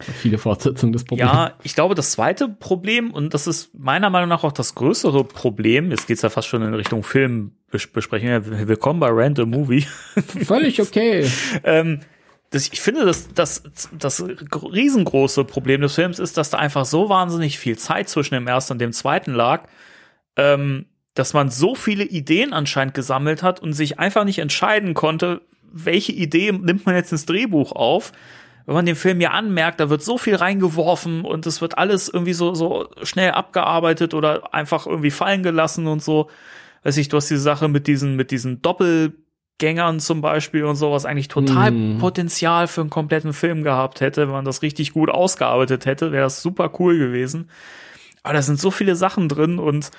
viele 0.00 0.38
Fortsetzungen 0.38 0.92
des 0.92 1.04
Problems. 1.04 1.32
Ja, 1.32 1.52
ich 1.62 1.74
glaube, 1.74 1.94
das 1.94 2.12
zweite 2.12 2.48
Problem, 2.48 3.12
und 3.12 3.34
das 3.34 3.46
ist 3.46 3.74
meiner 3.74 4.10
Meinung 4.10 4.28
nach 4.28 4.44
auch 4.44 4.52
das 4.52 4.74
größere 4.74 5.24
Problem, 5.24 5.90
jetzt 5.90 6.06
geht's 6.06 6.22
ja 6.22 6.30
fast 6.30 6.48
schon 6.48 6.62
in 6.62 6.74
Richtung 6.74 7.02
Filmbesprechung, 7.02 8.28
willkommen 8.68 9.00
bei 9.00 9.08
Random 9.10 9.50
Movie. 9.50 9.86
Völlig 10.44 10.80
okay. 10.80 11.30
ähm, 11.64 12.00
das, 12.50 12.70
ich 12.72 12.80
finde, 12.80 13.04
das, 13.04 13.28
das, 13.34 13.62
das 13.98 14.24
riesengroße 14.24 15.44
Problem 15.44 15.82
des 15.82 15.94
Films 15.94 16.18
ist, 16.18 16.38
dass 16.38 16.50
da 16.50 16.58
einfach 16.58 16.86
so 16.86 17.08
wahnsinnig 17.08 17.58
viel 17.58 17.76
Zeit 17.76 18.08
zwischen 18.08 18.34
dem 18.34 18.46
ersten 18.46 18.74
und 18.74 18.78
dem 18.78 18.92
zweiten 18.92 19.34
lag, 19.34 19.68
ähm, 20.36 20.86
dass 21.14 21.34
man 21.34 21.50
so 21.50 21.74
viele 21.74 22.04
Ideen 22.04 22.52
anscheinend 22.52 22.94
gesammelt 22.94 23.42
hat 23.42 23.60
und 23.60 23.74
sich 23.74 23.98
einfach 23.98 24.24
nicht 24.24 24.38
entscheiden 24.38 24.94
konnte, 24.94 25.42
welche 25.70 26.12
Idee 26.12 26.52
nimmt 26.52 26.86
man 26.86 26.94
jetzt 26.94 27.12
ins 27.12 27.26
Drehbuch 27.26 27.72
auf. 27.72 28.12
Wenn 28.68 28.74
man 28.74 28.84
den 28.84 28.96
Film 28.96 29.22
ja 29.22 29.30
anmerkt, 29.30 29.80
da 29.80 29.88
wird 29.88 30.02
so 30.02 30.18
viel 30.18 30.34
reingeworfen 30.34 31.24
und 31.24 31.46
es 31.46 31.62
wird 31.62 31.78
alles 31.78 32.10
irgendwie 32.10 32.34
so, 32.34 32.52
so 32.52 32.90
schnell 33.02 33.30
abgearbeitet 33.30 34.12
oder 34.12 34.52
einfach 34.52 34.86
irgendwie 34.86 35.10
fallen 35.10 35.42
gelassen 35.42 35.86
und 35.86 36.02
so. 36.02 36.28
Weiß 36.82 36.98
ich, 36.98 37.08
du 37.08 37.16
hast 37.16 37.30
die 37.30 37.38
Sache 37.38 37.68
mit 37.68 37.86
diesen, 37.86 38.14
mit 38.14 38.30
diesen 38.30 38.60
Doppelgängern 38.60 40.00
zum 40.00 40.20
Beispiel 40.20 40.64
und 40.64 40.76
so, 40.76 40.92
was 40.92 41.06
eigentlich 41.06 41.28
total 41.28 41.70
mm. 41.70 41.98
Potenzial 41.98 42.66
für 42.66 42.82
einen 42.82 42.90
kompletten 42.90 43.32
Film 43.32 43.62
gehabt 43.62 44.02
hätte. 44.02 44.26
Wenn 44.26 44.34
man 44.34 44.44
das 44.44 44.60
richtig 44.60 44.92
gut 44.92 45.08
ausgearbeitet 45.08 45.86
hätte, 45.86 46.12
wäre 46.12 46.24
das 46.24 46.42
super 46.42 46.70
cool 46.78 46.98
gewesen. 46.98 47.48
Aber 48.22 48.34
da 48.34 48.42
sind 48.42 48.60
so 48.60 48.70
viele 48.70 48.96
Sachen 48.96 49.30
drin 49.30 49.58
und 49.58 49.90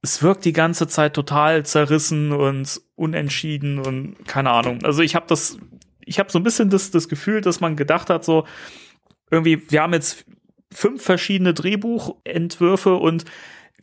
es 0.00 0.22
wirkt 0.22 0.44
die 0.44 0.52
ganze 0.52 0.86
Zeit 0.86 1.14
total 1.14 1.66
zerrissen 1.66 2.30
und 2.30 2.80
unentschieden 2.94 3.80
und 3.80 4.14
keine 4.28 4.50
Ahnung. 4.50 4.84
Also 4.84 5.02
ich 5.02 5.16
habe 5.16 5.26
das, 5.28 5.58
ich 6.04 6.18
habe 6.18 6.30
so 6.30 6.38
ein 6.38 6.42
bisschen 6.42 6.70
das, 6.70 6.90
das 6.90 7.08
Gefühl, 7.08 7.40
dass 7.40 7.60
man 7.60 7.76
gedacht 7.76 8.10
hat, 8.10 8.24
so 8.24 8.46
irgendwie, 9.30 9.70
wir 9.70 9.82
haben 9.82 9.92
jetzt 9.92 10.24
fünf 10.72 11.02
verschiedene 11.02 11.54
Drehbuchentwürfe 11.54 12.94
und 12.94 13.24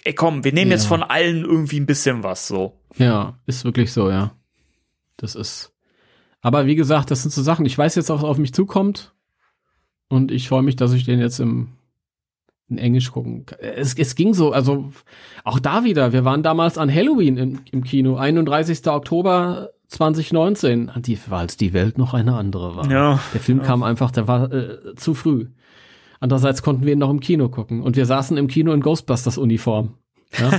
ey 0.04 0.14
komm, 0.14 0.44
wir 0.44 0.54
nehmen 0.54 0.72
ja. 0.72 0.78
jetzt 0.78 0.86
von 0.86 1.04
allen 1.04 1.44
irgendwie 1.44 1.80
ein 1.80 1.86
bisschen 1.86 2.24
was 2.24 2.48
so. 2.48 2.74
Ja, 2.98 3.40
ist 3.46 3.66
wirklich 3.66 3.92
so, 3.92 4.10
ja. 4.10 4.36
Das 5.18 5.36
ist. 5.36 5.74
Aber 6.42 6.66
wie 6.66 6.76
gesagt, 6.76 7.12
das 7.12 7.22
sind 7.22 7.32
so 7.32 7.42
Sachen, 7.42 7.66
ich 7.66 7.78
weiß 7.78 7.96
jetzt 7.96 8.10
auch, 8.10 8.24
was 8.24 8.30
auf 8.30 8.38
mich 8.38 8.54
zukommt. 8.54 9.14
Und 10.08 10.32
ich 10.32 10.48
freue 10.48 10.64
mich, 10.64 10.76
dass 10.76 10.94
ich 10.94 11.04
den 11.04 11.20
jetzt 11.20 11.40
im 11.40 11.80
in 12.70 12.78
Englisch 12.78 13.12
gucken. 13.12 13.46
Es, 13.60 13.96
es 13.96 14.16
ging 14.16 14.34
so, 14.34 14.52
also 14.52 14.92
auch 15.44 15.60
da 15.60 15.84
wieder, 15.84 16.14
wir 16.14 16.24
waren 16.24 16.44
damals 16.44 16.78
an 16.78 16.94
Halloween 16.94 17.38
im, 17.38 17.62
im 17.72 17.84
Kino, 17.84 18.16
31. 18.16 18.88
Oktober 18.88 19.72
2019, 19.90 20.92
die, 20.98 21.18
als 21.30 21.58
die 21.58 21.74
Welt 21.74 21.98
noch 21.98 22.14
eine 22.14 22.36
andere 22.36 22.76
war. 22.76 22.90
Ja, 22.92 23.20
der 23.34 23.42
Film 23.42 23.60
ja. 23.60 23.64
kam 23.66 23.84
einfach, 23.84 24.12
der 24.12 24.28
war 24.28 24.52
äh, 24.52 24.96
zu 24.96 25.14
früh. 25.14 25.48
Andererseits 26.20 26.62
konnten 26.62 26.86
wir 26.86 26.94
ihn 26.94 27.00
noch 27.00 27.10
im 27.10 27.20
Kino 27.20 27.50
gucken 27.50 27.82
und 27.82 27.96
wir 27.96 28.06
saßen 28.06 28.38
im 28.38 28.48
Kino 28.48 28.72
in 28.72 28.82
Ghostbusters 28.82 29.38
Uniform. 29.38 29.96
Ja? 30.38 30.52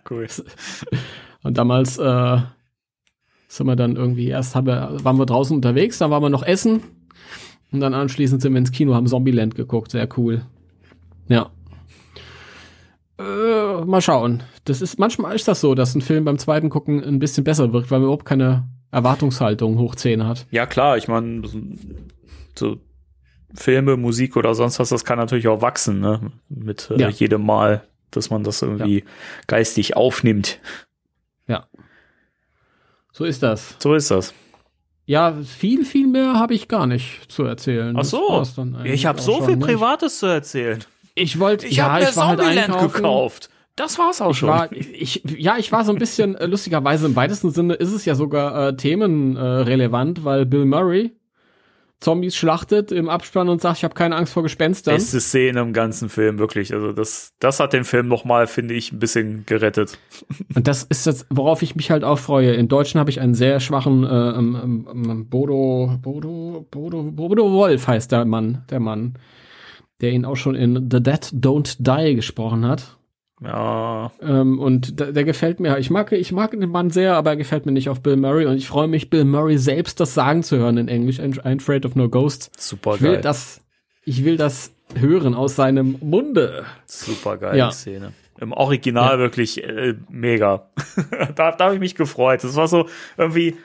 cool. 0.10 0.26
Und 1.42 1.56
damals 1.56 1.98
äh, 1.98 2.38
sind 3.46 3.66
wir 3.66 3.76
dann 3.76 3.96
irgendwie 3.96 4.26
erst 4.26 4.54
haben 4.54 4.66
wir, 4.66 4.98
waren 5.02 5.18
wir 5.18 5.24
draußen 5.24 5.54
unterwegs, 5.54 5.98
dann 5.98 6.10
waren 6.10 6.22
wir 6.22 6.30
noch 6.30 6.42
essen 6.42 6.82
und 7.70 7.80
dann 7.80 7.94
anschließend 7.94 8.42
sind 8.42 8.52
wir 8.52 8.58
ins 8.58 8.72
Kino, 8.72 8.94
haben 8.94 9.06
Zombieland 9.06 9.54
geguckt, 9.54 9.92
sehr 9.92 10.08
cool. 10.18 10.42
Ja. 11.28 11.50
Äh, 13.18 13.84
mal 13.84 14.00
schauen. 14.00 14.44
Das 14.64 14.80
ist, 14.80 14.98
manchmal 14.98 15.34
ist 15.34 15.48
das 15.48 15.60
so, 15.60 15.74
dass 15.74 15.94
ein 15.94 16.02
Film 16.02 16.24
beim 16.24 16.38
zweiten 16.38 16.70
Gucken 16.70 17.02
ein 17.02 17.18
bisschen 17.18 17.44
besser 17.44 17.72
wirkt, 17.72 17.90
weil 17.90 17.98
man 17.98 18.06
überhaupt 18.06 18.24
keine 18.24 18.68
Erwartungshaltung 18.90 19.78
hoch 19.78 19.96
10 19.96 20.24
hat. 20.24 20.46
Ja, 20.50 20.66
klar, 20.66 20.96
ich 20.96 21.08
meine, 21.08 21.42
so 22.54 22.78
Filme, 23.54 23.96
Musik 23.96 24.36
oder 24.36 24.54
sonst 24.54 24.78
was, 24.78 24.90
das 24.90 25.04
kann 25.04 25.18
natürlich 25.18 25.48
auch 25.48 25.62
wachsen, 25.62 26.00
ne? 26.00 26.32
Mit 26.48 26.90
äh, 26.90 27.00
ja. 27.00 27.08
jedem 27.08 27.44
Mal, 27.44 27.82
dass 28.10 28.30
man 28.30 28.44
das 28.44 28.62
irgendwie 28.62 29.00
ja. 29.00 29.04
geistig 29.46 29.96
aufnimmt. 29.96 30.60
Ja. 31.46 31.66
So 33.12 33.24
ist 33.24 33.42
das. 33.42 33.76
So 33.80 33.94
ist 33.94 34.10
das. 34.10 34.32
Ja, 35.06 35.32
viel, 35.42 35.86
viel 35.86 36.06
mehr 36.06 36.34
habe 36.34 36.52
ich 36.52 36.68
gar 36.68 36.86
nicht 36.86 37.32
zu 37.32 37.44
erzählen. 37.44 37.96
Ach 37.98 38.04
so. 38.04 38.42
Ich 38.84 39.06
habe 39.06 39.20
so 39.20 39.42
viel 39.42 39.56
Privates 39.56 40.18
zu 40.18 40.26
erzählen. 40.26 40.84
Ich 41.18 41.38
wollte, 41.38 41.66
ich 41.66 41.76
ja, 41.76 41.98
ich 42.00 42.16
war 42.16 42.28
halt 42.28 42.40
einkaufen. 42.40 42.92
gekauft. 42.92 43.50
Das 43.76 43.98
war's 43.98 44.20
auch 44.20 44.32
ich 44.32 44.38
schon. 44.38 44.48
War, 44.48 44.72
ich, 44.72 45.22
ja, 45.24 45.56
ich 45.56 45.70
war 45.70 45.84
so 45.84 45.92
ein 45.92 45.98
bisschen 45.98 46.34
äh, 46.34 46.46
lustigerweise 46.46 47.06
im 47.06 47.14
weitesten 47.14 47.50
Sinne 47.50 47.74
ist 47.74 47.92
es 47.92 48.04
ja 48.04 48.14
sogar 48.14 48.68
äh, 48.68 48.76
themenrelevant, 48.76 50.18
äh, 50.18 50.24
weil 50.24 50.46
Bill 50.46 50.64
Murray 50.64 51.12
Zombies 52.00 52.36
schlachtet 52.36 52.92
im 52.92 53.08
Abspann 53.08 53.48
und 53.48 53.60
sagt, 53.60 53.78
ich 53.78 53.84
habe 53.84 53.94
keine 53.94 54.14
Angst 54.14 54.32
vor 54.32 54.44
Gespenstern. 54.44 54.94
Beste 54.94 55.20
Szene 55.20 55.60
im 55.60 55.72
ganzen 55.72 56.08
Film, 56.08 56.38
wirklich. 56.38 56.72
Also 56.72 56.92
das, 56.92 57.32
das 57.40 57.58
hat 57.58 57.72
den 57.72 57.82
Film 57.82 58.06
nochmal, 58.06 58.46
finde 58.46 58.74
ich, 58.74 58.92
ein 58.92 59.00
bisschen 59.00 59.44
gerettet. 59.46 59.98
Und 60.54 60.68
das 60.68 60.84
ist 60.84 61.08
das, 61.08 61.26
worauf 61.28 61.62
ich 61.62 61.74
mich 61.74 61.90
halt 61.90 62.04
auch 62.04 62.18
freue. 62.18 62.52
In 62.52 62.68
Deutschen 62.68 63.00
habe 63.00 63.10
ich 63.10 63.20
einen 63.20 63.34
sehr 63.34 63.58
schwachen 63.58 64.04
äh, 64.04 64.08
ähm, 64.08 64.86
ähm, 64.92 65.26
Bodo, 65.28 65.98
Bodo, 66.00 66.66
Bodo, 66.70 67.02
Bodo 67.02 67.50
Wolf 67.50 67.88
heißt 67.88 68.12
der 68.12 68.24
Mann, 68.24 68.62
der 68.70 68.78
Mann 68.78 69.14
der 70.00 70.12
ihn 70.12 70.24
auch 70.24 70.36
schon 70.36 70.54
in 70.54 70.88
The 70.90 71.02
Dead 71.02 71.32
Don't 71.34 71.76
Die 71.78 72.14
gesprochen 72.14 72.66
hat. 72.66 72.98
Ja. 73.42 74.10
Ähm, 74.20 74.58
und 74.58 74.98
der, 74.98 75.12
der, 75.12 75.24
gefällt 75.24 75.60
mir. 75.60 75.78
Ich 75.78 75.90
mag, 75.90 76.10
ich 76.12 76.32
mag 76.32 76.50
den 76.50 76.70
Mann 76.70 76.90
sehr, 76.90 77.14
aber 77.14 77.30
er 77.30 77.36
gefällt 77.36 77.66
mir 77.66 77.72
nicht 77.72 77.88
auf 77.88 78.02
Bill 78.02 78.16
Murray. 78.16 78.46
Und 78.46 78.56
ich 78.56 78.66
freue 78.66 78.88
mich, 78.88 79.10
Bill 79.10 79.24
Murray 79.24 79.58
selbst 79.58 80.00
das 80.00 80.14
sagen 80.14 80.42
zu 80.42 80.56
hören 80.56 80.76
in 80.76 80.88
Englisch. 80.88 81.20
I'm, 81.20 81.56
afraid 81.60 81.86
of 81.86 81.94
no 81.94 82.08
ghosts. 82.08 82.50
Super 82.56 82.96
ich 82.96 83.02
will 83.02 83.20
Das, 83.20 83.60
ich 84.04 84.24
will 84.24 84.36
das 84.36 84.72
hören 84.96 85.34
aus 85.34 85.54
seinem 85.54 85.96
Munde. 86.00 86.64
Super 86.86 87.36
geile 87.36 87.58
ja. 87.58 87.70
Szene. 87.70 88.12
Im 88.40 88.52
Original 88.52 89.14
ja. 89.14 89.18
wirklich 89.18 89.62
äh, 89.62 89.94
mega. 90.08 90.70
da, 91.34 91.52
da 91.52 91.64
habe 91.64 91.74
ich 91.74 91.80
mich 91.80 91.94
gefreut. 91.94 92.42
Das 92.42 92.56
war 92.56 92.66
so 92.66 92.88
irgendwie, 93.16 93.56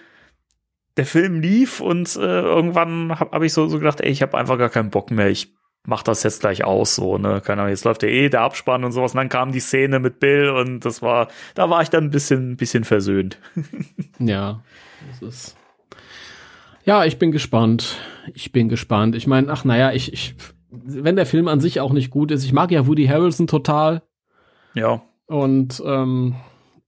der 0.97 1.05
Film 1.05 1.39
lief 1.39 1.79
und 1.79 2.15
äh, 2.15 2.41
irgendwann 2.41 3.19
habe 3.19 3.31
hab 3.31 3.41
ich 3.41 3.53
so, 3.53 3.67
so 3.67 3.79
gedacht, 3.79 4.01
ey, 4.01 4.11
ich 4.11 4.21
habe 4.21 4.37
einfach 4.37 4.57
gar 4.57 4.69
keinen 4.69 4.89
Bock 4.89 5.09
mehr. 5.09 5.29
Ich 5.29 5.53
mach 5.85 6.03
das 6.03 6.23
jetzt 6.23 6.41
gleich 6.41 6.63
aus, 6.63 6.95
so, 6.95 7.17
ne? 7.17 7.41
Keine 7.41 7.61
Ahnung, 7.61 7.71
jetzt 7.71 7.85
läuft 7.85 8.03
ja 8.03 8.09
eh 8.09 8.29
der 8.29 8.41
Abspann 8.41 8.83
und 8.83 8.91
sowas. 8.91 9.13
Und 9.13 9.17
dann 9.17 9.29
kam 9.29 9.51
die 9.51 9.59
Szene 9.59 9.99
mit 9.99 10.19
Bill 10.19 10.49
und 10.49 10.85
das 10.85 11.01
war, 11.01 11.27
da 11.55 11.69
war 11.69 11.81
ich 11.81 11.89
dann 11.89 12.05
ein 12.05 12.09
bisschen, 12.09 12.55
bisschen 12.57 12.83
versöhnt. 12.83 13.37
ja, 14.19 14.61
das 15.09 15.21
ist. 15.21 15.57
Ja, 16.85 17.05
ich 17.05 17.19
bin 17.19 17.31
gespannt. 17.31 17.97
Ich 18.33 18.51
bin 18.51 18.69
gespannt. 18.69 19.15
Ich 19.15 19.27
meine, 19.27 19.51
ach 19.51 19.65
naja, 19.65 19.91
ich, 19.91 20.11
ich, 20.11 20.35
wenn 20.69 21.15
der 21.15 21.25
Film 21.25 21.47
an 21.47 21.59
sich 21.59 21.79
auch 21.79 21.93
nicht 21.93 22.09
gut 22.09 22.31
ist, 22.31 22.43
ich 22.43 22.53
mag 22.53 22.71
ja 22.71 22.87
Woody 22.87 23.05
Harrelson 23.07 23.47
total. 23.47 24.01
Ja. 24.73 25.01
Und 25.27 25.81
ähm, 25.85 26.35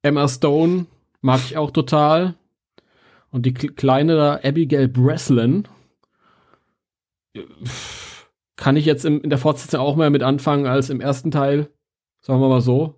Emma 0.01 0.27
Stone 0.27 0.87
mag 1.21 1.39
ich 1.45 1.57
auch 1.57 1.71
total. 1.71 2.35
Und 3.31 3.45
die 3.45 3.53
kleine 3.53 4.39
Abigail 4.43 4.87
Breslin. 4.87 5.67
Pff 7.65 8.04
kann 8.55 8.77
ich 8.77 8.85
jetzt 8.85 9.05
im, 9.05 9.21
in 9.21 9.29
der 9.29 9.39
Fortsetzung 9.39 9.79
auch 9.79 9.95
mehr 9.95 10.09
mit 10.09 10.23
anfangen 10.23 10.65
als 10.65 10.89
im 10.89 11.01
ersten 11.01 11.31
Teil. 11.31 11.69
Sagen 12.21 12.39
wir 12.39 12.49
mal 12.49 12.61
so. 12.61 12.95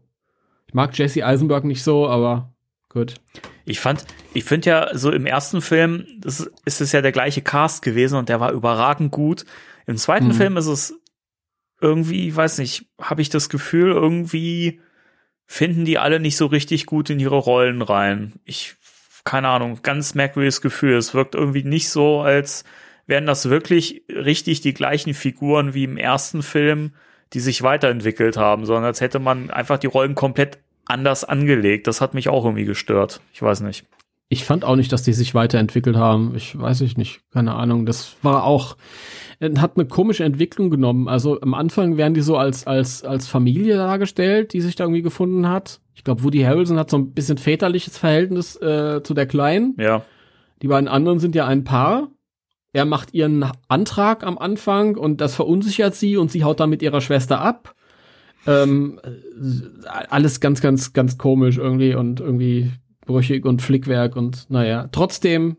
Ich 0.68 0.74
mag 0.74 0.98
Jesse 0.98 1.26
Eisenberg 1.26 1.64
nicht 1.64 1.84
so, 1.84 2.08
aber 2.08 2.54
gut. 2.90 3.16
Ich 3.66 3.80
fand, 3.80 4.06
ich 4.34 4.44
finde 4.44 4.70
ja 4.70 4.98
so 4.98 5.12
im 5.12 5.26
ersten 5.26 5.62
Film, 5.62 6.06
das 6.20 6.50
ist 6.66 6.82
es 6.82 6.92
ja 6.92 7.02
der 7.02 7.12
gleiche 7.12 7.42
Cast 7.42 7.82
gewesen 7.82 8.18
und 8.18 8.30
der 8.30 8.40
war 8.40 8.52
überragend 8.52 9.12
gut. 9.12 9.46
Im 9.86 9.98
zweiten 9.98 10.28
mhm. 10.28 10.34
Film 10.34 10.58
ist 10.58 10.68
es 10.68 11.00
irgendwie, 11.82 12.36
weiß 12.36 12.58
nicht, 12.60 12.86
habe 13.00 13.22
ich 13.22 13.30
das 13.30 13.50
Gefühl, 13.50 13.92
irgendwie 13.92 14.82
finden 15.46 15.86
die 15.86 15.98
alle 15.98 16.20
nicht 16.20 16.38
so 16.38 16.46
richtig 16.48 16.86
gut 16.86 17.10
in 17.10 17.20
ihre 17.20 17.38
Rollen 17.38 17.82
rein. 17.82 18.34
Ich, 18.44 18.76
keine 19.24 19.48
Ahnung, 19.48 19.80
ganz 19.82 20.14
merkwürdiges 20.14 20.62
Gefühl. 20.62 20.98
Es 20.98 21.14
wirkt 21.14 21.36
irgendwie 21.36 21.64
nicht 21.64 21.90
so, 21.90 22.22
als 22.22 22.64
wären 23.08 23.26
das 23.26 23.50
wirklich 23.50 24.04
richtig 24.10 24.62
die 24.62 24.74
gleichen 24.74 25.14
Figuren 25.14 25.74
wie 25.74 25.86
im 25.86 25.98
ersten 25.98 26.44
Film, 26.44 26.92
die 27.34 27.40
sich 27.40 27.64
weiterentwickelt 27.64 28.38
haben, 28.38 28.66
sondern 28.66 28.86
als 28.86 29.02
hätte 29.02 29.20
man 29.20 29.50
einfach 29.50 29.78
die 29.78 29.88
Rollen 29.88 30.16
komplett 30.16 30.60
anders 30.86 31.24
angelegt. 31.24 31.88
Das 31.88 32.02
hat 32.02 32.14
mich 32.14 32.30
auch 32.30 32.46
irgendwie 32.46 32.66
gestört. 32.66 33.22
Ich 33.34 33.42
weiß 33.42 33.62
nicht. 33.62 33.86
Ich 34.30 34.44
fand 34.44 34.66
auch 34.66 34.76
nicht, 34.76 34.92
dass 34.92 35.04
die 35.04 35.14
sich 35.14 35.34
weiterentwickelt 35.36 35.96
haben. 35.96 36.34
Ich 36.36 36.60
weiß 36.60 36.82
ich 36.82 36.98
nicht. 36.98 37.22
Keine 37.32 37.56
Ahnung. 37.56 37.86
Das 37.86 38.18
war 38.22 38.44
auch, 38.44 38.76
hat 39.42 39.78
eine 39.78 39.86
komische 39.86 40.26
Entwicklung 40.26 40.70
genommen. 40.70 41.08
Also 41.08 41.40
am 41.40 41.54
Anfang 41.54 41.96
werden 41.96 42.14
die 42.14 42.22
so 42.22 42.36
als, 42.36 42.68
als, 42.68 43.04
als 43.04 43.28
Familie 43.28 43.78
dargestellt, 43.78 44.52
die 44.52 44.60
sich 44.60 44.76
da 44.76 44.84
irgendwie 44.84 45.02
gefunden 45.02 45.48
hat. 45.48 45.80
Ich 45.96 46.04
glaube, 46.04 46.24
Woody 46.24 46.42
Harrelson 46.42 46.78
hat 46.78 46.90
so 46.90 46.98
ein 46.98 47.12
bisschen 47.12 47.38
väterliches 47.38 47.98
Verhältnis 47.98 48.58
äh, 48.58 49.02
zu 49.02 49.14
der 49.14 49.28
Kleinen. 49.28 49.76
Ja. 49.80 50.04
Die 50.62 50.68
beiden 50.68 50.90
anderen 50.90 51.20
sind 51.20 51.34
ja 51.34 51.48
ein 51.48 51.64
Paar. 51.64 52.10
Er 52.74 52.86
macht 52.86 53.14
ihren 53.14 53.46
Antrag 53.68 54.24
am 54.24 54.38
Anfang 54.38 54.98
und 54.98 55.22
das 55.22 55.36
verunsichert 55.36 55.96
sie 55.96 56.18
und 56.18 56.32
sie 56.32 56.44
haut 56.44 56.60
dann 56.60 56.70
mit 56.70 56.82
ihrer 56.82 57.02
Schwester 57.02 57.40
ab. 57.40 57.76
Ähm, 58.46 59.00
alles 59.86 60.40
ganz, 60.40 60.62
ganz, 60.62 60.94
ganz 60.94 61.18
komisch 61.18 61.58
irgendwie 61.58 61.96
und 61.96 62.20
irgendwie 62.20 62.72
brüchig 63.06 63.46
und 63.46 63.62
Flickwerk 63.62 64.16
und 64.16 64.50
naja, 64.50 64.88
trotzdem, 64.92 65.58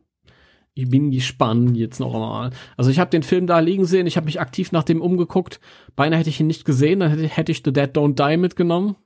ich 0.75 0.89
bin 0.89 1.11
gespannt 1.11 1.77
jetzt 1.77 1.99
noch 1.99 2.13
mal. 2.13 2.51
Also 2.77 2.91
ich 2.91 2.99
habe 2.99 3.11
den 3.11 3.23
Film 3.23 3.47
da 3.47 3.59
liegen 3.59 3.85
sehen, 3.85 4.07
ich 4.07 4.17
habe 4.17 4.27
mich 4.27 4.41
aktiv 4.41 4.71
nach 4.71 4.85
dem 4.85 5.01
umgeguckt. 5.01 5.61
Beinahe 5.97 6.21
hätte 6.21 6.31
ich 6.31 6.41
ihn 6.41 6.47
nicht 6.47 6.65
gesehen, 6.65 7.01
dann 7.01 7.11
hätte, 7.11 7.25
hätte 7.25 7.53
ich 7.53 7.63
The 7.65 7.73
Dead 7.73 7.91
Don't 7.91 8.15
Die 8.15 8.37
mitgenommen. 8.37 8.97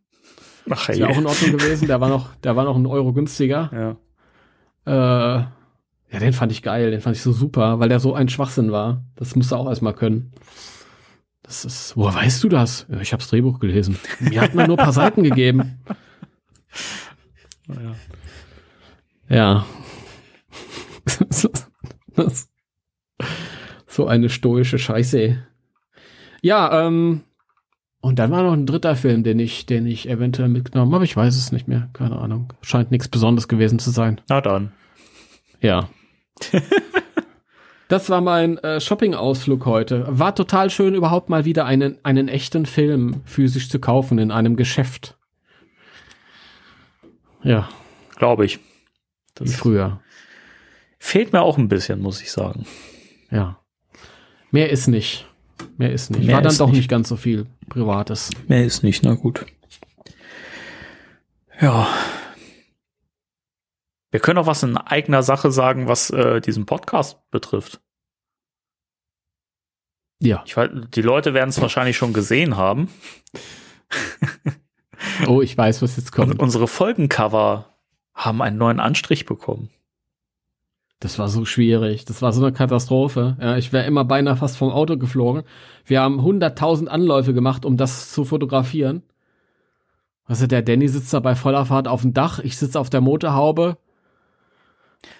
Ach, 0.70 0.88
hey. 0.88 0.94
Ist 0.94 1.00
ja 1.00 1.08
auch 1.08 1.18
in 1.18 1.26
Ordnung 1.26 1.52
gewesen, 1.52 1.88
der 1.88 2.00
war 2.00 2.08
noch, 2.08 2.34
der 2.36 2.56
war 2.56 2.64
noch 2.64 2.76
ein 2.76 2.86
Euro 2.86 3.12
günstiger. 3.12 3.96
Ja. 4.86 5.38
Äh, 5.40 5.44
ja, 6.12 6.18
den 6.18 6.34
fand 6.34 6.52
ich 6.52 6.62
geil, 6.62 6.90
den 6.90 7.00
fand 7.00 7.16
ich 7.16 7.22
so 7.22 7.32
super, 7.32 7.80
weil 7.80 7.88
der 7.88 7.98
so 7.98 8.14
ein 8.14 8.28
Schwachsinn 8.28 8.70
war. 8.70 9.02
Das 9.16 9.34
musst 9.34 9.50
du 9.50 9.56
auch 9.56 9.68
erstmal 9.68 9.94
können. 9.94 10.32
Das 11.42 11.64
ist, 11.64 11.96
woher 11.96 12.14
weißt 12.14 12.44
du 12.44 12.50
das? 12.50 12.86
Ja, 12.90 13.00
ich 13.00 13.12
hab's 13.12 13.28
Drehbuch 13.28 13.58
gelesen. 13.58 13.98
Mir 14.20 14.42
hat 14.42 14.54
man 14.54 14.66
nur 14.66 14.78
ein 14.78 14.84
paar 14.84 14.92
Seiten 14.92 15.22
gegeben. 15.28 15.80
Ja. 17.68 17.94
Ja. 19.28 19.66
so 23.86 24.06
eine 24.06 24.28
stoische 24.28 24.78
Scheiße. 24.78 25.38
Ja, 26.42 26.86
ähm, 26.86 27.22
und 28.02 28.18
dann 28.18 28.30
war 28.30 28.42
noch 28.42 28.52
ein 28.52 28.66
dritter 28.66 28.96
Film, 28.96 29.22
den 29.22 29.38
ich, 29.38 29.64
den 29.64 29.86
ich 29.86 30.08
eventuell 30.08 30.48
mitgenommen 30.48 30.94
habe. 30.94 31.04
Ich 31.04 31.16
weiß 31.16 31.36
es 31.36 31.52
nicht 31.52 31.68
mehr. 31.68 31.88
Keine 31.92 32.18
Ahnung. 32.18 32.52
Scheint 32.60 32.90
nichts 32.90 33.08
Besonderes 33.08 33.48
gewesen 33.48 33.78
zu 33.78 33.90
sein. 33.90 34.20
Na 34.28 34.40
dann. 34.40 34.72
Ja. 35.60 35.88
das 37.88 38.10
war 38.10 38.20
mein 38.20 38.58
äh, 38.58 38.80
Shopping-Ausflug 38.80 39.66
heute. 39.66 40.06
War 40.08 40.34
total 40.34 40.70
schön, 40.70 40.94
überhaupt 40.94 41.28
mal 41.28 41.44
wieder 41.44 41.64
einen, 41.64 41.98
einen 42.04 42.28
echten 42.28 42.66
Film 42.66 43.22
physisch 43.24 43.68
zu 43.68 43.78
kaufen 43.78 44.18
in 44.18 44.30
einem 44.30 44.56
Geschäft. 44.56 45.16
Ja. 47.42 47.68
Glaube 48.16 48.44
ich. 48.44 48.60
Das 49.34 49.48
Wie 49.48 49.54
früher. 49.54 50.00
Fehlt 50.98 51.32
mir 51.32 51.42
auch 51.42 51.58
ein 51.58 51.68
bisschen, 51.68 52.00
muss 52.00 52.22
ich 52.22 52.30
sagen. 52.30 52.66
Ja. 53.30 53.58
Mehr 54.50 54.70
ist 54.70 54.86
nicht. 54.86 55.26
Mehr 55.76 55.92
ist 55.92 56.10
nicht. 56.10 56.26
Mehr 56.26 56.36
War 56.36 56.42
dann 56.42 56.56
doch 56.56 56.68
nicht. 56.68 56.76
nicht 56.76 56.88
ganz 56.88 57.08
so 57.08 57.16
viel 57.16 57.46
Privates. 57.68 58.30
Mehr 58.46 58.64
ist 58.64 58.82
nicht, 58.82 59.02
na 59.02 59.14
gut. 59.14 59.44
Ja. 61.60 61.88
Wir 64.12 64.20
können 64.20 64.38
auch 64.38 64.46
was 64.46 64.62
in 64.62 64.76
eigener 64.76 65.22
Sache 65.22 65.50
sagen, 65.50 65.88
was 65.88 66.10
äh, 66.10 66.40
diesen 66.40 66.66
Podcast 66.66 67.18
betrifft. 67.30 67.80
Ja. 70.20 70.42
Ich 70.46 70.56
weiß, 70.56 70.70
die 70.94 71.02
Leute 71.02 71.34
werden 71.34 71.48
es 71.48 71.60
wahrscheinlich 71.60 71.96
schon 71.96 72.12
gesehen 72.12 72.56
haben. 72.56 72.88
oh, 75.26 75.40
ich 75.40 75.56
weiß, 75.56 75.80
was 75.80 75.96
jetzt 75.96 76.12
kommt. 76.12 76.30
Und 76.30 76.40
unsere 76.40 76.68
Folgencover 76.68 77.70
haben 78.14 78.42
einen 78.42 78.58
neuen 78.58 78.80
Anstrich 78.80 79.24
bekommen. 79.24 79.70
Das 81.00 81.18
war 81.18 81.28
so 81.28 81.46
schwierig. 81.46 82.04
Das 82.04 82.20
war 82.20 82.34
so 82.34 82.44
eine 82.44 82.52
Katastrophe. 82.52 83.38
Ja, 83.40 83.56
ich 83.56 83.72
wäre 83.72 83.86
immer 83.86 84.04
beinahe 84.04 84.36
fast 84.36 84.58
vom 84.58 84.70
Auto 84.70 84.98
geflogen. 84.98 85.42
Wir 85.86 86.02
haben 86.02 86.20
100.000 86.20 86.86
Anläufe 86.86 87.32
gemacht, 87.32 87.64
um 87.64 87.78
das 87.78 88.12
zu 88.12 88.26
fotografieren. 88.26 89.02
Also 90.24 90.46
der 90.46 90.62
Danny 90.62 90.86
sitzt 90.86 91.12
da 91.14 91.20
bei 91.20 91.34
voller 91.34 91.64
Fahrt 91.64 91.88
auf 91.88 92.02
dem 92.02 92.12
Dach. 92.12 92.38
Ich 92.40 92.58
sitze 92.58 92.78
auf 92.78 92.90
der 92.90 93.00
Motorhaube. 93.00 93.78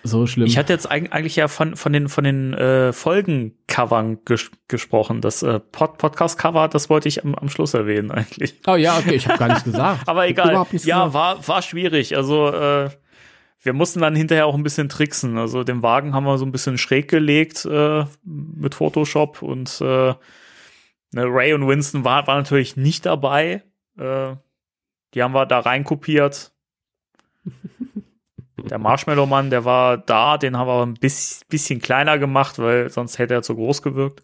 So 0.05 0.27
schlimm. 0.27 0.47
Ich 0.47 0.59
hatte 0.59 0.73
jetzt 0.73 0.91
eigentlich 0.91 1.37
ja 1.37 1.49
von, 1.49 1.77
von 1.77 1.93
den, 1.93 2.09
von 2.09 2.25
den 2.25 2.55
äh, 2.55 2.93
Folgencovern 2.93 4.25
ges 4.25 4.51
gesprochen. 4.69 5.21
Das 5.21 5.43
äh, 5.43 5.61
Pod 5.61 5.99
Podcast-Cover, 5.99 6.69
das 6.69 6.89
wollte 6.91 7.09
ich 7.09 7.25
am, 7.25 7.35
am 7.35 7.49
Schluss 7.49 7.75
erwähnen 7.75 8.11
eigentlich. 8.11 8.61
Oh 8.67 8.77
ja, 8.77 8.99
okay, 8.99 9.15
ich 9.15 9.27
habe 9.27 9.39
gar 9.39 9.49
nichts 9.49 9.65
gesagt. 9.65 10.03
Aber 10.09 10.27
egal. 10.29 10.67
Ja, 10.85 11.13
war, 11.13 11.47
war 11.47 11.63
schwierig. 11.63 12.17
Also 12.17 12.49
äh, 12.49 12.91
wir 13.61 13.73
mussten 13.73 14.01
dann 14.01 14.17
hinterher 14.17 14.47
auch 14.47 14.55
ein 14.55 14.65
bisschen 14.65 14.89
tricksen. 14.89 15.39
Also 15.39 15.63
den 15.65 15.83
Wagen 15.83 16.15
haben 16.15 16.25
wir 16.25 16.39
so 16.39 16.45
ein 16.45 16.53
bisschen 16.53 16.79
schräg 16.79 17.09
gelegt 17.09 17.65
äh, 17.65 18.05
mit 18.25 18.75
Photoshop 18.75 19.43
und 19.43 19.81
äh, 19.81 20.15
ne, 21.13 21.25
Ray 21.27 21.55
und 21.55 21.69
Winston 21.69 22.05
war, 22.05 22.27
war 22.27 22.37
natürlich 22.37 22.77
nicht 22.77 23.07
dabei. 23.07 23.63
Äh, 23.97 24.35
die 25.15 25.23
haben 25.23 25.35
wir 25.35 25.47
da 25.47 25.61
reinkopiert. 25.61 26.53
Der 28.59 28.79
Marshmallow-Mann, 28.79 29.51
der 29.51 29.65
war 29.65 29.99
da, 29.99 30.39
den 30.39 30.57
haben 30.57 30.69
wir 30.69 30.87
ein 30.87 30.99
bisschen 31.49 31.81
kleiner 31.81 32.19
gemacht, 32.19 32.59
weil 32.59 32.91
sonst 32.91 33.19
hätte 33.19 33.35
er 33.35 33.43
zu 33.43 33.55
groß 33.55 33.83
gewirkt. 33.83 34.23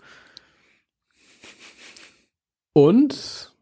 Und 2.72 3.52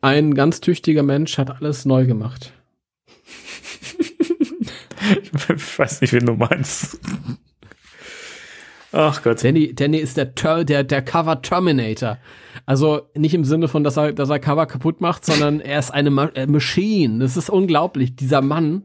ein 0.00 0.34
ganz 0.34 0.60
tüchtiger 0.60 1.02
Mensch 1.02 1.38
hat 1.38 1.50
alles 1.50 1.84
neu 1.84 2.06
gemacht. 2.06 2.52
ich 5.18 5.78
weiß 5.78 6.00
nicht, 6.00 6.12
wen 6.12 6.26
du 6.26 6.34
meinst. 6.34 6.98
Ach 8.92 9.22
Gott. 9.22 9.42
Danny, 9.42 9.74
Danny 9.74 9.98
ist 9.98 10.16
der, 10.16 10.26
der, 10.64 10.84
der 10.84 11.02
Cover 11.02 11.40
Terminator. 11.40 12.18
Also 12.66 13.08
nicht 13.14 13.34
im 13.34 13.44
Sinne 13.44 13.68
von, 13.68 13.84
dass 13.84 13.96
er, 13.96 14.12
dass 14.12 14.28
er 14.28 14.38
Cover 14.38 14.66
kaputt 14.66 15.00
macht, 15.00 15.24
sondern 15.24 15.60
er 15.60 15.78
ist 15.78 15.90
eine 15.90 16.10
Ma 16.10 16.26
äh, 16.34 16.46
Machine. 16.46 17.20
Das 17.20 17.36
ist 17.36 17.48
unglaublich. 17.48 18.16
Dieser 18.16 18.42
Mann 18.42 18.84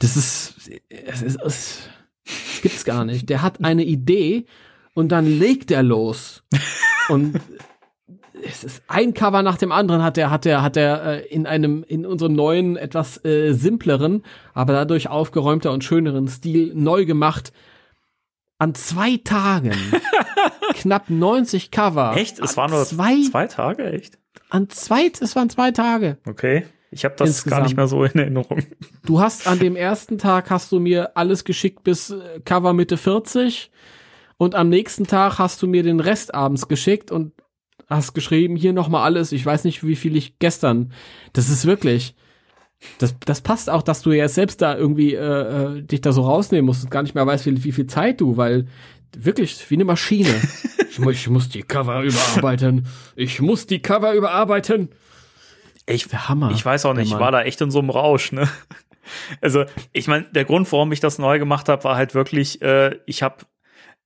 das 0.00 0.16
ist, 0.16 0.54
es 0.88 1.22
ist, 1.22 1.40
es, 1.42 1.88
das 2.24 2.62
gibt's 2.62 2.84
gar 2.84 3.04
nicht. 3.04 3.28
Der 3.28 3.42
hat 3.42 3.64
eine 3.64 3.84
Idee 3.84 4.46
und 4.94 5.10
dann 5.10 5.26
legt 5.26 5.70
er 5.70 5.82
los. 5.82 6.42
Und 7.08 7.40
es 8.44 8.64
ist 8.64 8.82
ein 8.88 9.14
Cover 9.14 9.42
nach 9.42 9.58
dem 9.58 9.72
anderen 9.72 10.02
hat 10.02 10.18
er 10.18 10.30
hat 10.30 10.46
er 10.46 10.62
hat 10.62 10.76
er 10.76 11.04
äh, 11.04 11.26
in 11.26 11.46
einem 11.46 11.84
in 11.86 12.06
unserem 12.06 12.34
neuen 12.34 12.76
etwas 12.76 13.24
äh, 13.24 13.52
simpleren, 13.52 14.22
aber 14.54 14.72
dadurch 14.72 15.08
aufgeräumter 15.08 15.72
und 15.72 15.84
schöneren 15.84 16.28
Stil 16.28 16.72
neu 16.74 17.04
gemacht. 17.04 17.52
An 18.58 18.74
zwei 18.74 19.18
Tagen 19.22 19.76
knapp 20.74 21.10
90 21.10 21.70
Cover. 21.70 22.16
Echt? 22.16 22.40
Es 22.40 22.56
waren 22.56 22.70
nur 22.70 22.84
zwei, 22.84 23.22
zwei 23.22 23.46
Tage, 23.46 23.92
echt? 23.92 24.18
An 24.50 24.68
zwei, 24.68 25.10
es 25.20 25.36
waren 25.36 25.48
zwei 25.48 25.70
Tage. 25.70 26.18
Okay. 26.26 26.64
Ich 26.90 27.04
habe 27.04 27.14
das 27.16 27.28
Insgesamt. 27.28 27.58
gar 27.58 27.66
nicht 27.66 27.76
mehr 27.76 27.86
so 27.86 28.02
in 28.04 28.18
Erinnerung. 28.18 28.62
Du 29.04 29.20
hast 29.20 29.46
an 29.46 29.58
dem 29.58 29.76
ersten 29.76 30.18
Tag 30.18 30.50
hast 30.50 30.72
du 30.72 30.80
mir 30.80 31.16
alles 31.16 31.44
geschickt 31.44 31.84
bis 31.84 32.10
äh, 32.10 32.40
Cover 32.44 32.72
Mitte 32.72 32.96
40 32.96 33.70
und 34.38 34.54
am 34.54 34.68
nächsten 34.68 35.06
Tag 35.06 35.38
hast 35.38 35.60
du 35.62 35.66
mir 35.66 35.82
den 35.82 36.00
Rest 36.00 36.34
abends 36.34 36.68
geschickt 36.68 37.10
und 37.10 37.32
hast 37.88 38.14
geschrieben, 38.14 38.56
hier 38.56 38.72
nochmal 38.72 39.04
alles. 39.04 39.32
Ich 39.32 39.44
weiß 39.44 39.64
nicht, 39.64 39.86
wie 39.86 39.96
viel 39.96 40.16
ich 40.16 40.38
gestern. 40.38 40.92
Das 41.32 41.48
ist 41.48 41.66
wirklich. 41.66 42.14
Das, 42.98 43.16
das 43.24 43.40
passt 43.40 43.68
auch, 43.68 43.82
dass 43.82 44.02
du 44.02 44.12
ja 44.12 44.28
selbst 44.28 44.62
da 44.62 44.76
irgendwie 44.76 45.14
äh, 45.14 45.78
äh, 45.78 45.82
dich 45.82 46.00
da 46.00 46.12
so 46.12 46.22
rausnehmen 46.22 46.66
musst 46.66 46.84
und 46.84 46.90
gar 46.90 47.02
nicht 47.02 47.14
mehr 47.14 47.26
weißt, 47.26 47.46
wie, 47.46 47.64
wie 47.64 47.72
viel 47.72 47.88
Zeit 47.88 48.20
du, 48.20 48.36
weil 48.36 48.66
wirklich 49.16 49.68
wie 49.68 49.74
eine 49.74 49.84
Maschine. 49.84 50.32
ich, 50.90 50.98
muss, 51.00 51.14
ich 51.14 51.28
muss 51.28 51.48
die 51.48 51.62
Cover 51.62 52.02
überarbeiten. 52.02 52.86
Ich 53.16 53.40
muss 53.40 53.66
die 53.66 53.80
Cover 53.80 54.14
überarbeiten. 54.14 54.90
Ich, 55.88 56.06
Hammer, 56.12 56.50
ich 56.50 56.64
weiß 56.64 56.86
auch 56.86 56.94
nicht, 56.94 57.12
ich 57.12 57.18
war 57.18 57.32
da 57.32 57.42
echt 57.42 57.60
in 57.60 57.70
so 57.70 57.78
einem 57.78 57.90
Rausch, 57.90 58.32
ne? 58.32 58.48
Also, 59.40 59.64
ich 59.94 60.06
meine, 60.06 60.24
der 60.24 60.44
Grund, 60.44 60.70
warum 60.70 60.92
ich 60.92 61.00
das 61.00 61.18
neu 61.18 61.38
gemacht 61.38 61.70
habe, 61.70 61.82
war 61.84 61.96
halt 61.96 62.14
wirklich, 62.14 62.60
äh, 62.60 62.98
ich 63.06 63.22
habe, 63.22 63.36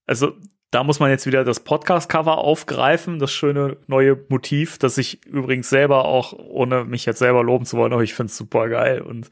also 0.06 0.34
da 0.70 0.84
muss 0.84 1.00
man 1.00 1.10
jetzt 1.10 1.26
wieder 1.26 1.42
das 1.42 1.60
Podcast-Cover 1.60 2.38
aufgreifen, 2.38 3.18
das 3.18 3.32
schöne 3.32 3.78
neue 3.88 4.16
Motiv, 4.28 4.78
das 4.78 4.98
ich 4.98 5.26
übrigens 5.26 5.68
selber 5.68 6.04
auch, 6.04 6.32
ohne 6.34 6.84
mich 6.84 7.04
jetzt 7.04 7.18
selber 7.18 7.42
loben 7.42 7.66
zu 7.66 7.76
wollen, 7.76 7.92
aber 7.92 8.04
ich 8.04 8.14
finde 8.14 8.30
es 8.30 8.36
super 8.36 8.68
geil 8.68 9.00
und 9.02 9.28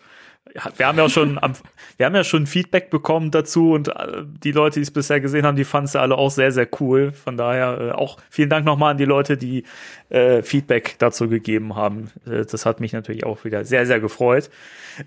wir 0.76 0.86
haben 0.86 0.98
ja 0.98 1.08
schon 1.08 1.38
am, 1.38 1.52
wir 1.96 2.06
haben 2.06 2.14
ja 2.14 2.24
schon 2.24 2.46
Feedback 2.46 2.90
bekommen 2.90 3.30
dazu 3.30 3.72
und 3.72 3.88
äh, 3.88 4.24
die 4.24 4.52
Leute, 4.52 4.80
die 4.80 4.82
es 4.82 4.90
bisher 4.90 5.20
gesehen 5.20 5.46
haben, 5.46 5.56
die 5.56 5.64
fanden 5.64 5.86
es 5.86 5.92
ja 5.94 6.00
alle 6.00 6.16
auch 6.16 6.30
sehr, 6.30 6.52
sehr 6.52 6.68
cool. 6.80 7.12
Von 7.12 7.36
daher 7.36 7.80
äh, 7.80 7.90
auch 7.92 8.18
vielen 8.30 8.50
Dank 8.50 8.64
nochmal 8.64 8.92
an 8.92 8.98
die 8.98 9.04
Leute, 9.04 9.36
die 9.36 9.64
äh, 10.08 10.42
Feedback 10.42 10.96
dazu 10.98 11.28
gegeben 11.28 11.76
haben. 11.76 12.10
Äh, 12.26 12.44
das 12.44 12.66
hat 12.66 12.80
mich 12.80 12.92
natürlich 12.92 13.24
auch 13.24 13.44
wieder 13.44 13.64
sehr, 13.64 13.86
sehr 13.86 14.00
gefreut. 14.00 14.50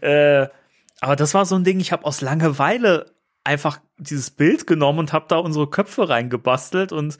Äh, 0.01 0.47
aber 1.01 1.15
das 1.15 1.33
war 1.33 1.45
so 1.45 1.55
ein 1.55 1.63
Ding, 1.63 1.79
ich 1.79 1.91
habe 1.91 2.05
aus 2.05 2.21
Langeweile 2.21 3.07
einfach 3.43 3.79
dieses 3.97 4.31
Bild 4.31 4.67
genommen 4.67 4.99
und 4.99 5.13
habe 5.13 5.25
da 5.27 5.37
unsere 5.37 5.69
Köpfe 5.69 6.07
reingebastelt 6.07 6.91
und 6.91 7.17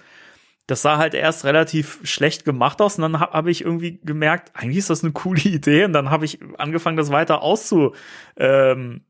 das 0.68 0.82
sah 0.82 0.98
halt 0.98 1.14
erst 1.14 1.44
relativ 1.46 2.00
schlecht 2.04 2.46
gemacht 2.46 2.82
aus. 2.82 2.98
Und 2.98 3.02
dann 3.04 3.20
habe 3.20 3.34
hab 3.34 3.48
ich 3.48 3.64
irgendwie 3.64 4.00
gemerkt, 4.04 4.52
eigentlich 4.54 4.78
ist 4.78 4.90
das 4.90 5.04
eine 5.04 5.14
coole 5.14 5.42
Idee. 5.44 5.86
Und 5.86 5.94
dann 5.94 6.10
habe 6.10 6.26
ich 6.26 6.40
angefangen, 6.58 6.98
das 6.98 7.12
weiter 7.12 7.42
auszu 7.42 7.94
ähm, 8.38 9.02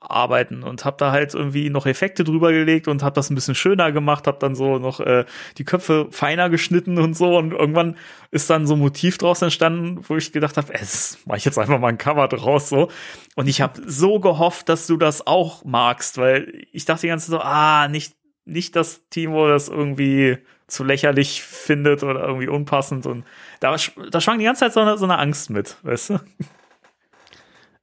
arbeiten 0.00 0.62
und 0.62 0.84
habe 0.84 0.96
da 0.98 1.12
halt 1.12 1.34
irgendwie 1.34 1.70
noch 1.70 1.86
Effekte 1.86 2.24
drüber 2.24 2.52
gelegt 2.52 2.88
und 2.88 3.02
habe 3.02 3.14
das 3.14 3.30
ein 3.30 3.34
bisschen 3.34 3.54
schöner 3.54 3.90
gemacht, 3.90 4.26
habe 4.26 4.38
dann 4.38 4.54
so 4.54 4.78
noch 4.78 5.00
äh, 5.00 5.24
die 5.58 5.64
Köpfe 5.64 6.08
feiner 6.10 6.50
geschnitten 6.50 6.98
und 6.98 7.16
so. 7.16 7.36
Und 7.36 7.52
irgendwann 7.52 7.96
ist 8.30 8.50
dann 8.50 8.66
so 8.66 8.74
ein 8.74 8.80
Motiv 8.80 9.18
draus 9.18 9.42
entstanden, 9.42 10.04
wo 10.08 10.16
ich 10.16 10.32
gedacht 10.32 10.56
habe, 10.56 10.72
es 10.74 11.18
mache 11.26 11.38
ich 11.38 11.44
jetzt 11.44 11.58
einfach 11.58 11.78
mal 11.78 11.88
ein 11.88 11.98
Cover 11.98 12.28
draus 12.28 12.68
so. 12.68 12.90
Und 13.34 13.48
ich 13.48 13.60
habe 13.60 13.80
so 13.86 14.20
gehofft, 14.20 14.68
dass 14.68 14.86
du 14.86 14.96
das 14.96 15.26
auch 15.26 15.64
magst, 15.64 16.18
weil 16.18 16.66
ich 16.72 16.84
dachte 16.84 17.02
die 17.02 17.08
ganze 17.08 17.30
Zeit 17.30 17.40
so, 17.40 17.44
ah, 17.44 17.88
nicht 17.88 18.14
nicht 18.46 18.76
dass 18.76 19.08
Timo 19.08 19.48
das 19.48 19.68
irgendwie 19.68 20.38
zu 20.66 20.84
lächerlich 20.84 21.42
findet 21.42 22.02
oder 22.02 22.26
irgendwie 22.26 22.48
unpassend 22.48 23.06
und 23.06 23.24
da, 23.60 23.76
da 24.10 24.20
schwang 24.20 24.38
die 24.38 24.44
ganze 24.44 24.60
Zeit 24.60 24.72
so 24.72 24.80
eine, 24.80 24.96
so 24.96 25.04
eine 25.04 25.18
Angst 25.18 25.50
mit, 25.50 25.76
weißt 25.82 26.10
du? 26.10 26.20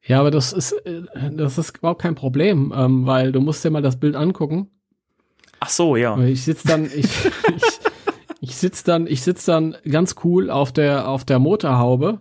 Ja, 0.03 0.19
aber 0.19 0.31
das 0.31 0.51
ist, 0.51 0.71
äh, 0.85 1.03
das 1.31 1.57
ist 1.57 1.77
überhaupt 1.77 2.01
kein 2.01 2.15
Problem, 2.15 2.73
ähm, 2.75 3.05
weil 3.05 3.31
du 3.31 3.39
musst 3.39 3.63
dir 3.63 3.69
mal 3.69 3.81
das 3.81 3.99
Bild 3.99 4.15
angucken. 4.15 4.69
Ach 5.59 5.69
so, 5.69 5.95
ja. 5.95 6.17
Ich 6.19 6.43
sitz 6.43 6.63
dann, 6.63 6.85
ich, 6.85 6.91
ich, 7.55 7.79
ich 8.41 8.55
sitz 8.55 8.83
dann, 8.83 9.05
ich 9.05 9.21
sitz 9.21 9.45
dann 9.45 9.77
ganz 9.89 10.15
cool 10.23 10.49
auf 10.49 10.71
der, 10.71 11.07
auf 11.07 11.23
der 11.23 11.39
Motorhaube. 11.39 12.19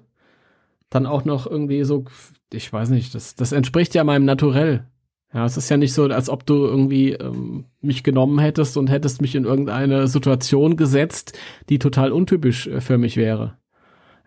Dann 0.90 1.06
auch 1.06 1.24
noch 1.24 1.46
irgendwie 1.46 1.84
so, 1.84 2.04
ich 2.52 2.70
weiß 2.70 2.90
nicht, 2.90 3.14
das, 3.14 3.34
das 3.34 3.52
entspricht 3.52 3.94
ja 3.94 4.04
meinem 4.04 4.24
Naturell. 4.24 4.86
Ja, 5.32 5.44
es 5.44 5.56
ist 5.56 5.68
ja 5.68 5.76
nicht 5.76 5.94
so, 5.94 6.04
als 6.04 6.28
ob 6.28 6.44
du 6.44 6.66
irgendwie 6.66 7.12
ähm, 7.12 7.66
mich 7.80 8.02
genommen 8.02 8.40
hättest 8.40 8.76
und 8.76 8.90
hättest 8.90 9.20
mich 9.20 9.36
in 9.36 9.44
irgendeine 9.44 10.08
Situation 10.08 10.76
gesetzt, 10.76 11.38
die 11.68 11.78
total 11.78 12.10
untypisch 12.10 12.66
äh, 12.66 12.80
für 12.80 12.98
mich 12.98 13.16
wäre. 13.16 13.56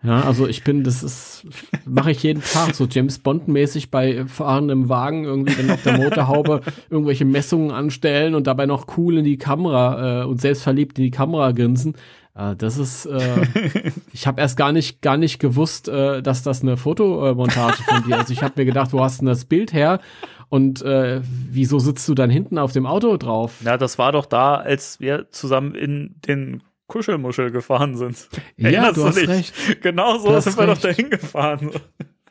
Ja, 0.02 0.20
also 0.20 0.46
ich 0.46 0.64
bin, 0.64 0.84
das 0.84 1.02
ist, 1.02 1.46
mache 1.86 2.10
ich 2.10 2.22
jeden 2.22 2.42
Tag, 2.42 2.74
so 2.74 2.86
James 2.86 3.18
Bond-mäßig 3.20 3.90
bei 3.90 4.26
fahrendem 4.26 4.90
Wagen 4.90 5.24
irgendwie 5.24 5.54
dann 5.54 5.70
auf 5.70 5.82
der 5.82 5.96
Motorhaube 5.96 6.60
irgendwelche 6.90 7.24
Messungen 7.24 7.70
anstellen 7.70 8.34
und 8.34 8.46
dabei 8.46 8.66
noch 8.66 8.98
cool 8.98 9.16
in 9.16 9.24
die 9.24 9.38
Kamera 9.38 10.22
äh, 10.22 10.24
und 10.26 10.42
selbstverliebt 10.42 10.98
in 10.98 11.04
die 11.04 11.10
Kamera 11.10 11.52
grinsen. 11.52 11.94
Äh, 12.34 12.54
das 12.56 12.76
ist, 12.76 13.06
äh, 13.06 13.46
ich 14.12 14.26
habe 14.26 14.42
erst 14.42 14.58
gar 14.58 14.72
nicht, 14.72 15.00
gar 15.00 15.16
nicht 15.16 15.38
gewusst, 15.38 15.88
äh, 15.88 16.22
dass 16.22 16.42
das 16.42 16.60
eine 16.60 16.76
Fotomontage 16.76 17.82
von 17.82 18.04
dir 18.04 18.20
ist. 18.20 18.30
Ich 18.30 18.42
habe 18.42 18.54
mir 18.56 18.66
gedacht, 18.66 18.92
wo 18.92 19.00
hast 19.00 19.20
denn 19.20 19.26
das 19.26 19.46
Bild 19.46 19.72
her? 19.72 20.00
Und 20.48 20.82
äh, 20.82 21.20
wieso 21.22 21.78
sitzt 21.78 22.08
du 22.08 22.14
dann 22.14 22.30
hinten 22.30 22.58
auf 22.58 22.72
dem 22.72 22.86
Auto 22.86 23.16
drauf? 23.16 23.56
Ja, 23.64 23.76
das 23.76 23.98
war 23.98 24.12
doch 24.12 24.26
da, 24.26 24.56
als 24.56 25.00
wir 25.00 25.30
zusammen 25.30 25.74
in 25.74 26.16
den 26.26 26.62
Kuschelmuschel 26.86 27.50
gefahren 27.50 27.96
sind. 27.96 28.28
Ja, 28.56 28.92
du, 28.92 29.00
du 29.00 29.06
hast 29.06 29.16
nicht? 29.16 29.28
recht. 29.28 29.82
Genau 29.82 30.18
so 30.18 30.38
sind 30.38 30.56
wir 30.56 30.68
recht. 30.68 30.84
doch 30.84 30.90
dahin 30.90 31.10
gefahren. 31.10 31.70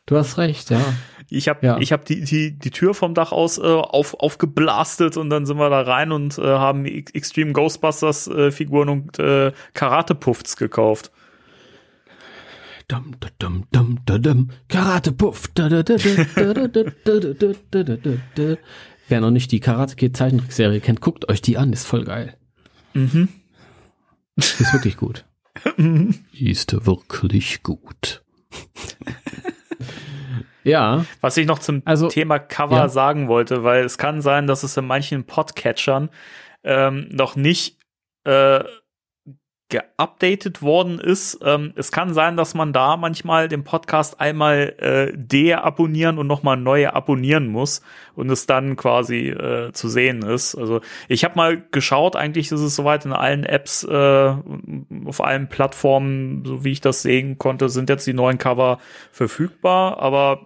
Du 0.05 0.17
hast 0.17 0.37
recht, 0.37 0.69
ja. 0.69 0.81
Ich 1.29 1.47
habe 1.47 1.65
ja. 1.65 1.77
ich 1.79 1.91
hab 1.91 2.05
die, 2.05 2.23
die, 2.23 2.57
die 2.57 2.71
Tür 2.71 2.93
vom 2.93 3.13
Dach 3.13 3.31
aus 3.31 3.57
äh, 3.57 3.61
auf, 3.61 4.13
aufgeblastet 4.19 5.17
und 5.17 5.29
dann 5.29 5.45
sind 5.45 5.57
wir 5.57 5.69
da 5.69 5.81
rein 5.81 6.11
und 6.11 6.37
äh, 6.37 6.41
haben 6.41 6.85
Extreme 6.85 7.53
Ghostbusters 7.53 8.27
äh, 8.27 8.51
Figuren 8.51 8.89
und 8.89 9.19
äh, 9.19 9.51
Karate-Puffs 9.73 10.57
gekauft. 10.57 11.11
Dum, 12.87 13.15
dum, 13.39 13.65
dum, 13.71 13.99
dum, 14.05 14.21
dum, 14.21 14.49
Karate-Puff. 14.67 15.49
Wer 19.07 19.21
noch 19.21 19.31
nicht 19.31 19.51
die 19.51 19.59
Karate-Kid-Zeichentrickserie 19.59 20.79
kennt, 20.79 21.01
guckt 21.01 21.29
euch 21.29 21.41
die 21.41 21.57
an, 21.57 21.71
ist 21.73 21.85
voll 21.85 22.03
geil. 22.03 22.37
Mhm. 22.93 23.29
Ist 24.35 24.73
wirklich 24.73 24.97
gut. 24.97 25.25
ist 26.33 26.85
wirklich 26.85 27.63
gut. 27.63 28.23
ja. 30.63 31.05
Was 31.21 31.37
ich 31.37 31.45
noch 31.45 31.59
zum 31.59 31.81
also, 31.85 32.09
Thema 32.09 32.39
Cover 32.39 32.77
ja. 32.77 32.89
sagen 32.89 33.27
wollte, 33.27 33.63
weil 33.63 33.85
es 33.85 33.97
kann 33.97 34.21
sein, 34.21 34.47
dass 34.47 34.63
es 34.63 34.75
in 34.77 34.85
manchen 34.85 35.25
Podcatchern 35.25 36.09
ähm, 36.63 37.07
noch 37.11 37.35
nicht 37.35 37.77
äh, 38.25 38.63
geupdatet 39.73 40.61
worden 40.61 40.99
ist. 40.99 41.39
Ähm, 41.43 41.73
es 41.75 41.91
kann 41.91 42.13
sein, 42.13 42.37
dass 42.37 42.53
man 42.53 42.73
da 42.73 42.95
manchmal 42.95 43.47
den 43.47 43.63
Podcast 43.63 44.21
einmal 44.21 44.75
äh, 44.77 45.17
deabonnieren 45.17 46.19
und 46.19 46.27
nochmal 46.27 46.57
neu 46.57 46.87
abonnieren 46.89 47.47
muss 47.47 47.81
und 48.15 48.29
es 48.29 48.45
dann 48.45 48.75
quasi 48.75 49.29
äh, 49.29 49.71
zu 49.73 49.89
sehen 49.89 50.21
ist. 50.21 50.53
Also 50.55 50.81
ich 51.07 51.23
habe 51.23 51.35
mal 51.35 51.63
geschaut, 51.71 52.15
eigentlich 52.15 52.51
ist 52.51 52.61
es 52.61 52.75
soweit 52.75 53.03
in 53.05 53.13
allen 53.13 53.43
Apps, 53.45 53.83
äh, 53.83 54.33
auf 55.05 55.23
allen 55.23 55.49
Plattformen, 55.49 56.45
so 56.45 56.63
wie 56.63 56.71
ich 56.71 56.81
das 56.81 57.01
sehen 57.01 57.39
konnte, 57.39 57.67
sind 57.69 57.89
jetzt 57.89 58.05
die 58.05 58.13
neuen 58.13 58.37
Cover 58.37 58.77
verfügbar, 59.11 59.99
aber 59.99 60.41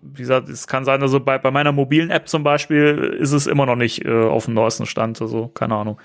wie 0.00 0.22
gesagt, 0.22 0.48
es 0.48 0.66
kann 0.66 0.86
sein, 0.86 1.02
also 1.02 1.20
bei, 1.20 1.36
bei 1.36 1.50
meiner 1.50 1.72
mobilen 1.72 2.10
App 2.10 2.28
zum 2.28 2.42
Beispiel 2.44 3.16
ist 3.20 3.32
es 3.32 3.46
immer 3.46 3.66
noch 3.66 3.76
nicht 3.76 4.06
äh, 4.06 4.24
auf 4.24 4.46
dem 4.46 4.54
neuesten 4.54 4.86
Stand. 4.86 5.20
Also 5.20 5.48
keine 5.48 5.74
Ahnung. 5.74 6.00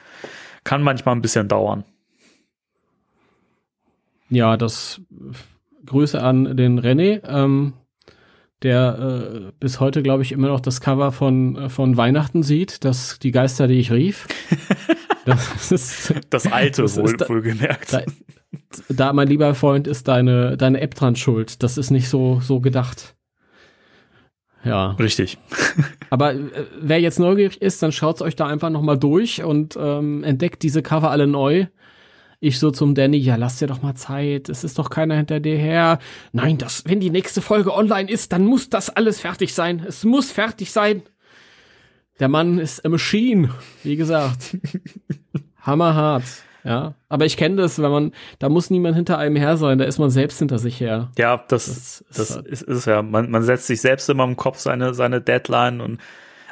Kann 0.66 0.82
manchmal 0.82 1.16
ein 1.16 1.22
bisschen 1.22 1.48
dauern. 1.48 1.86
Ja, 4.36 4.58
das 4.58 5.00
Grüße 5.86 6.22
an 6.22 6.58
den 6.58 6.78
René, 6.78 7.22
ähm, 7.26 7.72
der 8.64 9.00
äh, 9.00 9.52
bis 9.62 9.80
heute, 9.80 10.04
glaube 10.04 10.24
ich, 10.24 10.34
immer 10.34 10.50
noch 10.50 10.60
das 10.60 10.82
Cover 10.82 11.14
von, 11.14 11.56
äh, 11.56 11.70
von 11.70 11.96
Weihnachten 11.96 12.44
sieht, 12.44 12.84
das 12.84 13.18
die 13.20 13.32
Geister, 13.32 13.68
die 13.68 13.80
ich 13.80 13.92
rief. 13.92 14.28
Das, 15.26 15.72
ist, 15.72 16.14
das 16.30 16.46
alte, 16.46 16.84
das 16.84 16.98
wohl, 16.98 17.18
da, 17.18 17.28
wohlgemerkt. 17.28 17.92
Da, 17.92 18.04
da, 18.90 19.12
mein 19.12 19.28
lieber 19.28 19.56
Freund, 19.56 19.88
ist 19.88 20.08
deine, 20.08 20.56
deine 20.56 20.82
App 20.82 20.94
dran 20.94 21.16
schuld. 21.16 21.64
Das 21.64 21.80
ist 21.80 21.90
nicht 21.90 22.10
so, 22.10 22.42
so 22.42 22.60
gedacht. 22.60 23.16
Ja. 24.64 24.92
Richtig. 24.92 25.40
Aber 26.12 26.36
äh, 26.36 26.66
wer 26.80 27.02
jetzt 27.02 27.18
neugierig 27.18 27.60
ist, 27.60 27.82
dann 27.82 27.92
schaut's 27.92 28.22
euch 28.22 28.36
da 28.36 28.46
einfach 28.46 28.70
nochmal 28.70 29.00
durch 29.00 29.44
und 29.44 29.76
ähm, 29.82 30.24
entdeckt 30.24 30.62
diese 30.62 30.84
Cover 30.84 31.10
alle 31.10 31.26
neu. 31.26 31.66
Ich 32.40 32.60
so 32.60 32.72
zum 32.72 32.96
Danny, 32.96 33.18
ja, 33.18 33.36
lass 33.36 33.60
dir 33.60 33.68
doch 33.68 33.82
mal 33.82 33.96
Zeit, 33.96 34.50
es 34.50 34.64
ist 34.64 34.78
doch 34.78 34.90
keiner 34.90 35.16
hinter 35.16 35.40
dir 35.40 35.58
her. 35.58 36.00
Nein, 36.32 36.58
das, 36.58 36.84
wenn 36.86 37.00
die 37.00 37.10
nächste 37.10 37.42
Folge 37.42 37.74
online 37.74 38.10
ist, 38.10 38.32
dann 38.32 38.46
muss 38.46 38.70
das 38.70 38.90
alles 38.90 39.20
fertig 39.20 39.54
sein. 39.54 39.84
Es 39.88 40.04
muss 40.04 40.32
fertig 40.32 40.72
sein. 40.72 41.04
Der 42.20 42.28
Mann 42.28 42.60
ist 42.60 42.86
a 42.86 42.90
machine, 42.90 43.50
wie 43.84 43.96
gesagt. 43.96 44.58
Hammerhart. 45.62 46.24
Ja, 46.64 46.96
aber 47.10 47.26
ich 47.26 47.38
kenne 47.38 47.58
das, 47.58 47.80
wenn 47.80 47.92
man, 47.92 48.12
da 48.40 48.50
muss 48.50 48.72
niemand 48.72 48.96
hinter 48.96 49.20
einem 49.20 49.36
her 49.36 49.56
sein, 49.56 49.78
da 49.78 49.86
ist 49.86 50.00
man 50.00 50.10
selbst 50.10 50.40
hinter 50.40 50.58
sich 50.58 50.80
her. 50.80 51.12
Ja, 51.16 51.44
das, 51.48 51.66
das, 51.68 52.06
das 52.10 52.30
ist, 52.38 52.46
ist, 52.48 52.62
ist 52.64 52.86
ja, 52.88 53.04
man, 53.04 53.30
man 53.30 53.44
setzt 53.44 53.68
sich 53.68 53.82
selbst 53.82 54.10
immer 54.10 54.24
im 54.24 54.36
Kopf 54.36 54.58
seine, 54.58 54.96
seine 54.96 55.22
Deadline 55.22 55.80
und, 55.80 56.00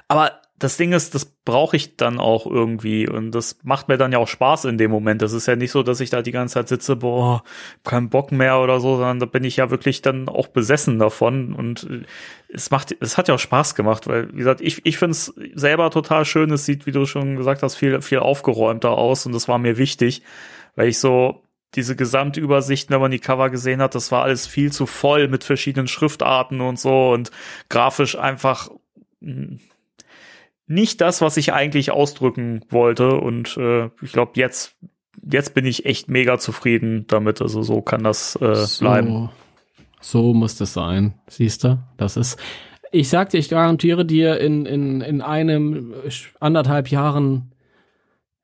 aber 0.08 0.34
das 0.60 0.78
Ding 0.78 0.94
ist, 0.94 1.16
das 1.16 1.26
brauche 1.26 1.76
ich 1.76 1.98
dann 1.98 2.20
auch 2.20 2.46
irgendwie 2.46 3.08
und 3.10 3.32
das 3.32 3.58
macht 3.63 3.88
mir 3.88 3.98
dann 3.98 4.12
ja 4.12 4.20
auch 4.20 4.28
Spaß 4.28 4.66
in 4.66 4.78
dem 4.78 4.92
Moment. 4.92 5.22
Das 5.22 5.34
ist 5.34 5.48
ja 5.48 5.56
nicht 5.56 5.72
so, 5.72 5.84
dass 5.84 6.00
ich 6.00 6.10
da 6.10 6.22
die 6.22 6.32
ganze 6.32 6.54
Zeit 6.54 6.70
sitze, 6.70 6.96
boah, 6.96 7.44
kein 7.84 8.10
Bock 8.10 8.32
mehr 8.32 8.60
oder 8.60 8.80
so, 8.80 8.96
sondern 8.96 9.20
da 9.20 9.26
bin 9.26 9.44
ich 9.44 9.58
ja 9.58 9.72
wirklich 9.72 10.02
dann 10.02 10.30
auch 10.30 10.48
besessen 10.48 11.00
davon 11.00 11.54
und 11.54 12.06
es 12.50 12.72
macht, 12.72 12.96
es 13.00 13.18
hat 13.18 13.28
ja 13.28 13.36
auch 13.36 13.39
Spaß 13.39 13.76
gemacht, 13.76 14.08
weil, 14.08 14.32
wie 14.32 14.38
gesagt, 14.38 14.62
ich, 14.62 14.86
ich 14.86 14.98
finde 14.98 15.12
es 15.12 15.34
selber 15.56 15.89
total 15.89 16.24
schön. 16.24 16.52
Es 16.52 16.66
sieht, 16.66 16.86
wie 16.86 16.92
du 16.92 17.06
schon 17.06 17.36
gesagt 17.36 17.63
hast, 17.63 17.76
viel, 17.76 18.02
viel 18.02 18.20
aufgeräumter 18.20 18.92
aus 18.92 19.26
und 19.26 19.34
das 19.34 19.48
war 19.48 19.58
mir 19.58 19.78
wichtig, 19.78 20.22
weil 20.76 20.88
ich 20.88 21.00
so 21.00 21.44
diese 21.76 21.96
Gesamtübersicht, 21.96 22.89
wenn 22.92 23.02
man 23.02 23.12
die 23.12 23.20
Cover 23.20 23.50
gesehen 23.50 23.82
hat, 23.82 23.96
das 23.96 24.12
war 24.12 24.23
alles 24.23 24.46
viel 24.46 24.71
zu 24.71 24.86
voll 24.86 25.27
mit 25.27 25.44
verschiedenen 25.44 25.88
Schriftarten 25.88 26.62
und 26.62 26.80
so 26.80 27.12
und 27.12 27.32
grafisch 27.69 28.17
einfach 28.17 28.69
hm, 29.21 29.60
nicht 30.68 31.02
das, 31.02 31.22
was 31.22 31.38
ich 31.38 31.54
eigentlich 31.54 31.92
ausdrücken 31.92 32.62
wollte. 32.70 33.16
Und 33.16 33.58
äh, 33.58 33.90
ich 34.02 34.12
glaube, 34.12 34.34
jetzt, 34.36 34.76
jetzt 35.22 35.54
bin 35.54 35.66
ich 35.66 35.86
echt 35.86 36.10
mega 36.10 36.38
zufrieden 36.38 37.06
damit. 37.08 37.42
Also 37.42 37.62
so 37.62 37.82
kann 37.82 38.04
das 38.04 38.36
äh, 38.42 38.56
so, 38.56 38.86
bleiben. 38.86 39.30
So 40.00 40.34
muss 40.34 40.58
das 40.58 40.74
sein. 40.74 41.16
Siehst 41.28 41.64
du? 41.64 41.84
Das 41.98 42.18
ist. 42.18 42.40
Ich 42.92 43.10
sag 43.10 43.30
dir, 43.30 43.40
ich 43.40 43.50
garantiere 43.50 44.06
dir, 44.06 44.40
in, 44.40 44.66
in, 44.66 45.02
in 45.02 45.22
einem 45.22 45.94
anderthalb 46.40 46.90
Jahren 46.90 47.54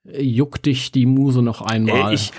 juckt 0.04 0.66
dich 0.66 0.92
die 0.92 1.06
Muse 1.06 1.44
noch 1.44 1.62
einmal. 1.62 2.10
Ey, 2.10 2.16
ich, 2.16 2.32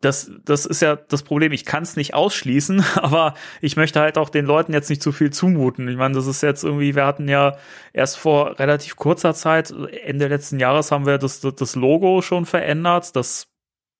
das, 0.00 0.30
das 0.44 0.64
ist 0.64 0.80
ja 0.80 0.96
das 0.96 1.22
Problem. 1.22 1.52
Ich 1.52 1.64
kann 1.64 1.82
es 1.82 1.96
nicht 1.96 2.14
ausschließen, 2.14 2.84
aber 2.96 3.34
ich 3.60 3.76
möchte 3.76 4.00
halt 4.00 4.18
auch 4.18 4.30
den 4.30 4.46
Leuten 4.46 4.72
jetzt 4.72 4.88
nicht 4.90 5.02
zu 5.02 5.12
viel 5.12 5.30
zumuten. 5.30 5.88
Ich 5.88 5.96
meine, 5.96 6.14
das 6.14 6.26
ist 6.26 6.42
jetzt 6.42 6.64
irgendwie, 6.64 6.94
wir 6.94 7.06
hatten 7.06 7.28
ja 7.28 7.56
erst 7.92 8.18
vor 8.18 8.58
relativ 8.58 8.96
kurzer 8.96 9.34
Zeit, 9.34 9.72
Ende 10.04 10.28
letzten 10.28 10.58
Jahres 10.58 10.90
haben 10.90 11.06
wir 11.06 11.18
das, 11.18 11.40
das 11.40 11.76
Logo 11.76 12.22
schon 12.22 12.46
verändert. 12.46 13.14
Das 13.14 13.48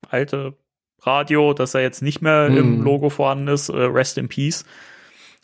alte 0.09 0.55
Radio, 1.03 1.55
dass 1.55 1.75
er 1.75 1.83
jetzt 1.83 2.03
nicht 2.03 2.23
mehr 2.23 2.49
mhm. 2.51 2.57
im 2.57 2.83
Logo 2.83 3.11
vorhanden 3.11 3.49
ist, 3.49 3.69
äh, 3.69 3.77
Rest 3.77 4.19
in 4.19 4.29
Peace. 4.29 4.65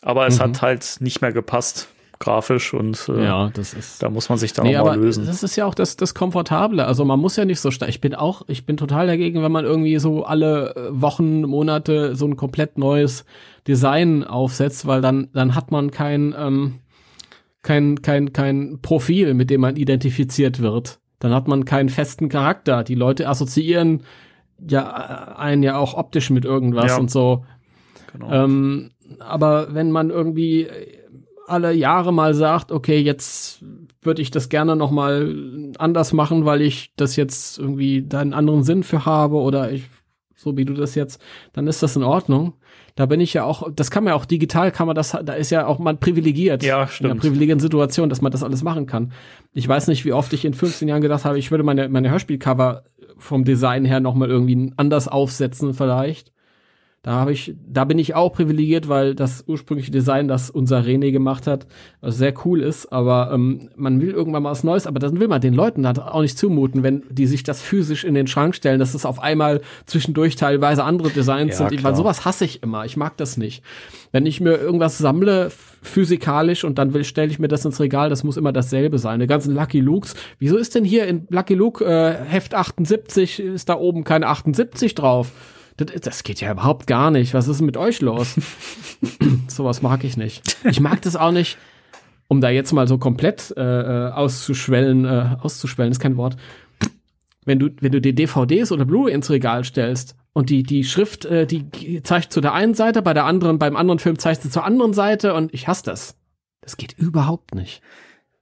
Aber 0.01 0.27
es 0.27 0.39
mhm. 0.39 0.43
hat 0.43 0.61
halt 0.61 0.97
nicht 0.99 1.21
mehr 1.21 1.31
gepasst 1.31 1.87
grafisch 2.19 2.73
und 2.73 3.09
äh, 3.09 3.23
ja, 3.23 3.49
das 3.53 3.73
ist, 3.73 4.01
da 4.01 4.09
muss 4.09 4.29
man 4.29 4.37
sich 4.37 4.53
dann 4.53 4.65
nee, 4.65 4.77
auch 4.77 4.85
mal 4.85 4.99
lösen. 4.99 5.25
Das 5.25 5.43
ist 5.43 5.55
ja 5.55 5.65
auch 5.65 5.75
das, 5.75 5.97
das 5.97 6.13
Komfortable. 6.13 6.85
Also 6.85 7.05
man 7.05 7.19
muss 7.19 7.35
ja 7.35 7.45
nicht 7.45 7.59
so 7.59 7.71
stark. 7.71 7.89
Ich 7.89 8.01
bin 8.01 8.15
auch, 8.15 8.43
ich 8.47 8.65
bin 8.65 8.77
total 8.77 9.07
dagegen, 9.07 9.43
wenn 9.43 9.51
man 9.51 9.65
irgendwie 9.65 9.97
so 9.99 10.23
alle 10.23 10.75
äh, 10.75 10.89
Wochen, 10.91 11.41
Monate 11.41 12.15
so 12.15 12.25
ein 12.25 12.35
komplett 12.35 12.77
neues 12.77 13.25
Design 13.67 14.23
aufsetzt, 14.23 14.87
weil 14.87 15.01
dann, 15.01 15.29
dann 15.33 15.55
hat 15.55 15.71
man 15.71 15.91
kein, 15.91 16.33
ähm, 16.37 16.79
kein, 17.61 18.01
kein, 18.01 18.33
kein 18.33 18.79
Profil, 18.81 19.33
mit 19.33 19.49
dem 19.49 19.61
man 19.61 19.75
identifiziert 19.75 20.61
wird. 20.61 20.99
Dann 21.19 21.33
hat 21.33 21.47
man 21.47 21.65
keinen 21.65 21.89
festen 21.89 22.29
Charakter. 22.29 22.83
Die 22.83 22.95
Leute 22.95 23.27
assoziieren 23.27 24.03
ja 24.67 25.35
äh, 25.35 25.39
einen 25.39 25.63
ja 25.63 25.77
auch 25.77 25.93
optisch 25.93 26.29
mit 26.29 26.45
irgendwas 26.45 26.91
ja. 26.91 26.97
und 26.97 27.11
so. 27.11 27.45
Genau. 28.13 28.31
Ähm, 28.31 28.91
aber 29.19 29.73
wenn 29.73 29.91
man 29.91 30.09
irgendwie 30.09 30.67
alle 31.47 31.73
Jahre 31.73 32.13
mal 32.13 32.33
sagt, 32.33 32.71
okay, 32.71 32.99
jetzt 32.99 33.63
würde 34.01 34.21
ich 34.21 34.31
das 34.31 34.49
gerne 34.49 34.75
noch 34.75 34.91
mal 34.91 35.73
anders 35.77 36.13
machen, 36.13 36.45
weil 36.45 36.61
ich 36.61 36.93
das 36.95 37.15
jetzt 37.15 37.57
irgendwie 37.59 38.03
da 38.07 38.19
einen 38.19 38.33
anderen 38.33 38.63
Sinn 38.63 38.83
für 38.83 39.05
habe 39.05 39.37
oder 39.37 39.71
ich 39.71 39.83
so 40.37 40.55
wie 40.55 40.65
du 40.65 40.73
das 40.73 40.95
jetzt, 40.95 41.21
dann 41.53 41.67
ist 41.67 41.83
das 41.83 41.95
in 41.95 42.03
Ordnung. 42.03 42.53
Da 42.95 43.05
bin 43.05 43.19
ich 43.19 43.33
ja 43.33 43.43
auch, 43.43 43.69
das 43.75 43.91
kann 43.91 44.03
man 44.03 44.11
ja 44.11 44.15
auch 44.15 44.25
digital, 44.25 44.71
kann 44.71 44.87
man 44.87 44.95
das, 44.95 45.11
da 45.11 45.33
ist 45.33 45.49
ja 45.49 45.67
auch 45.67 45.79
man 45.79 45.99
privilegiert. 45.99 46.63
Ja, 46.63 46.87
stimmt. 46.87 47.05
In 47.05 47.11
einer 47.11 47.19
privilegierten 47.19 47.59
Situation, 47.59 48.09
dass 48.09 48.21
man 48.21 48.31
das 48.31 48.43
alles 48.43 48.63
machen 48.63 48.85
kann. 48.85 49.11
Ich 49.53 49.67
weiß 49.67 49.87
nicht, 49.87 50.05
wie 50.05 50.13
oft 50.13 50.31
ich 50.33 50.45
in 50.45 50.53
15 50.53 50.87
Jahren 50.87 51.01
gedacht 51.01 51.25
habe, 51.25 51.37
ich 51.37 51.51
würde 51.51 51.63
meine, 51.63 51.89
meine 51.89 52.09
Hörspielcover 52.09 52.83
vom 53.17 53.43
Design 53.43 53.83
her 53.83 53.99
noch 53.99 54.13
mal 54.13 54.29
irgendwie 54.29 54.71
anders 54.77 55.07
aufsetzen 55.07 55.73
vielleicht. 55.73 56.31
Da 57.03 57.13
habe 57.13 57.31
ich, 57.31 57.55
da 57.65 57.85
bin 57.85 57.99
ich 57.99 58.15
auch 58.15 58.33
privilegiert, 58.33 58.89
weil 58.89 59.15
das 59.15 59.45
ursprüngliche 59.47 59.91
Design, 59.91 60.27
das 60.27 60.49
unser 60.49 60.81
René 60.81 61.11
gemacht 61.11 61.47
hat, 61.47 61.65
sehr 62.01 62.33
cool 62.43 62.61
ist. 62.61 62.91
Aber 62.91 63.31
ähm, 63.33 63.69
man 63.77 64.01
will 64.01 64.11
irgendwann 64.11 64.43
mal 64.43 64.51
was 64.51 64.65
Neues, 64.65 64.87
aber 64.87 64.99
dann 64.99 65.19
will 65.19 65.29
man 65.29 65.39
den 65.39 65.53
Leuten 65.53 65.83
dann 65.83 65.97
auch 65.99 66.21
nicht 66.21 66.37
zumuten, 66.37 66.83
wenn 66.83 67.03
die 67.09 67.27
sich 67.27 67.43
das 67.43 67.61
physisch 67.61 68.03
in 68.03 68.13
den 68.13 68.27
Schrank 68.27 68.55
stellen, 68.55 68.79
dass 68.79 68.93
es 68.93 69.05
auf 69.05 69.21
einmal 69.21 69.61
zwischendurch 69.85 70.35
teilweise 70.35 70.83
andere 70.83 71.09
Designs 71.09 71.57
ja, 71.57 71.69
sind. 71.69 71.81
Weil 71.83 71.95
sowas 71.95 72.25
hasse 72.25 72.43
ich 72.43 72.61
immer. 72.61 72.83
Ich 72.83 72.97
mag 72.97 73.15
das 73.15 73.37
nicht. 73.37 73.63
Wenn 74.11 74.25
ich 74.25 74.41
mir 74.41 74.57
irgendwas 74.57 74.97
sammle, 74.97 75.49
physikalisch 75.81 76.65
und 76.65 76.77
dann 76.77 76.93
will, 76.93 77.05
stelle 77.05 77.31
ich 77.31 77.39
mir 77.39 77.47
das 77.47 77.63
ins 77.63 77.79
Regal, 77.79 78.09
das 78.09 78.25
muss 78.25 78.35
immer 78.35 78.51
dasselbe 78.51 78.99
sein. 78.99 79.21
Die 79.21 79.27
ganzen 79.27 79.55
Lucky 79.55 79.79
Lukes. 79.79 80.15
Wieso 80.39 80.57
ist 80.57 80.75
denn 80.75 80.83
hier 80.83 81.07
in 81.07 81.25
Lucky 81.29 81.53
Luke 81.53 81.85
äh, 81.85 82.15
Heft 82.25 82.53
78, 82.53 83.39
ist 83.39 83.69
da 83.69 83.75
oben 83.75 84.03
keine 84.03 84.27
78 84.27 84.93
drauf? 84.93 85.31
Das, 85.77 86.01
das 86.01 86.23
geht 86.23 86.41
ja 86.41 86.51
überhaupt 86.51 86.87
gar 86.87 87.11
nicht. 87.11 87.33
Was 87.33 87.47
ist 87.47 87.61
mit 87.61 87.77
euch 87.77 88.01
los? 88.01 88.35
Sowas 89.47 89.81
mag 89.81 90.03
ich 90.03 90.17
nicht. 90.17 90.41
Ich 90.65 90.79
mag 90.79 91.01
das 91.03 91.15
auch 91.15 91.31
nicht, 91.31 91.57
um 92.27 92.41
da 92.41 92.49
jetzt 92.49 92.73
mal 92.73 92.87
so 92.87 92.97
komplett 92.97 93.53
äh, 93.55 93.61
äh, 93.61 94.11
auszuschwellen, 94.11 95.05
äh, 95.05 95.35
auszuschwellen 95.39 95.91
ist 95.91 95.99
kein 95.99 96.17
Wort. 96.17 96.35
Wenn 97.45 97.59
du, 97.59 97.69
wenn 97.79 97.91
du 97.91 98.01
die 98.01 98.13
DVDs 98.13 98.71
oder 98.71 98.83
Blu-ray 98.83 99.13
ins 99.13 99.29
Regal 99.29 99.63
stellst 99.63 100.15
und 100.33 100.49
die, 100.49 100.63
die 100.63 100.83
Schrift, 100.83 101.25
äh, 101.25 101.45
die 101.45 102.01
zeigt 102.03 102.33
zu 102.33 102.41
der 102.41 102.53
einen 102.53 102.73
Seite, 102.73 103.01
bei 103.01 103.13
der 103.13 103.25
anderen, 103.25 103.57
beim 103.57 103.77
anderen 103.77 103.99
Film 103.99 104.19
zeigt 104.19 104.41
sie 104.41 104.49
zur 104.49 104.65
anderen 104.65 104.93
Seite 104.93 105.33
und 105.33 105.53
ich 105.53 105.67
hasse 105.67 105.83
das. 105.85 106.17
Das 106.61 106.75
geht 106.75 106.93
überhaupt 106.97 107.55
nicht. 107.55 107.81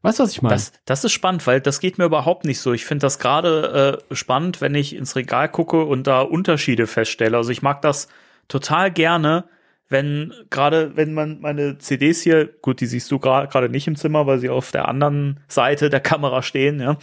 Weißt 0.05 0.19
du, 0.19 0.23
was 0.23 0.31
ich 0.31 0.41
meine? 0.41 0.53
Das, 0.53 0.71
das 0.85 1.03
ist 1.03 1.13
spannend, 1.13 1.45
weil 1.47 1.61
das 1.61 1.79
geht 1.79 1.97
mir 1.97 2.05
überhaupt 2.05 2.45
nicht 2.45 2.59
so. 2.59 2.73
Ich 2.73 2.85
finde 2.85 3.01
das 3.01 3.17
gerade 3.17 3.99
äh, 4.11 4.15
spannend, 4.15 4.61
wenn 4.61 4.75
ich 4.75 4.95
ins 4.95 5.15
Regal 5.15 5.49
gucke 5.49 5.83
und 5.83 6.05
da 6.05 6.21
Unterschiede 6.21 6.85
feststelle. 6.85 7.35
Also 7.35 7.49
ich 7.49 7.63
mag 7.63 7.81
das 7.81 8.07
total 8.47 8.91
gerne, 8.91 9.45
wenn 9.89 10.31
gerade 10.51 10.95
wenn 10.95 11.13
man 11.15 11.41
meine 11.41 11.79
CDs 11.79 12.21
hier, 12.21 12.45
gut, 12.45 12.81
die 12.81 12.85
siehst 12.85 13.09
du 13.09 13.17
gerade 13.17 13.69
nicht 13.69 13.87
im 13.87 13.95
Zimmer, 13.95 14.27
weil 14.27 14.37
sie 14.37 14.49
auf 14.49 14.71
der 14.71 14.87
anderen 14.87 15.39
Seite 15.47 15.89
der 15.89 16.01
Kamera 16.01 16.43
stehen, 16.43 16.79
ja. 16.79 16.97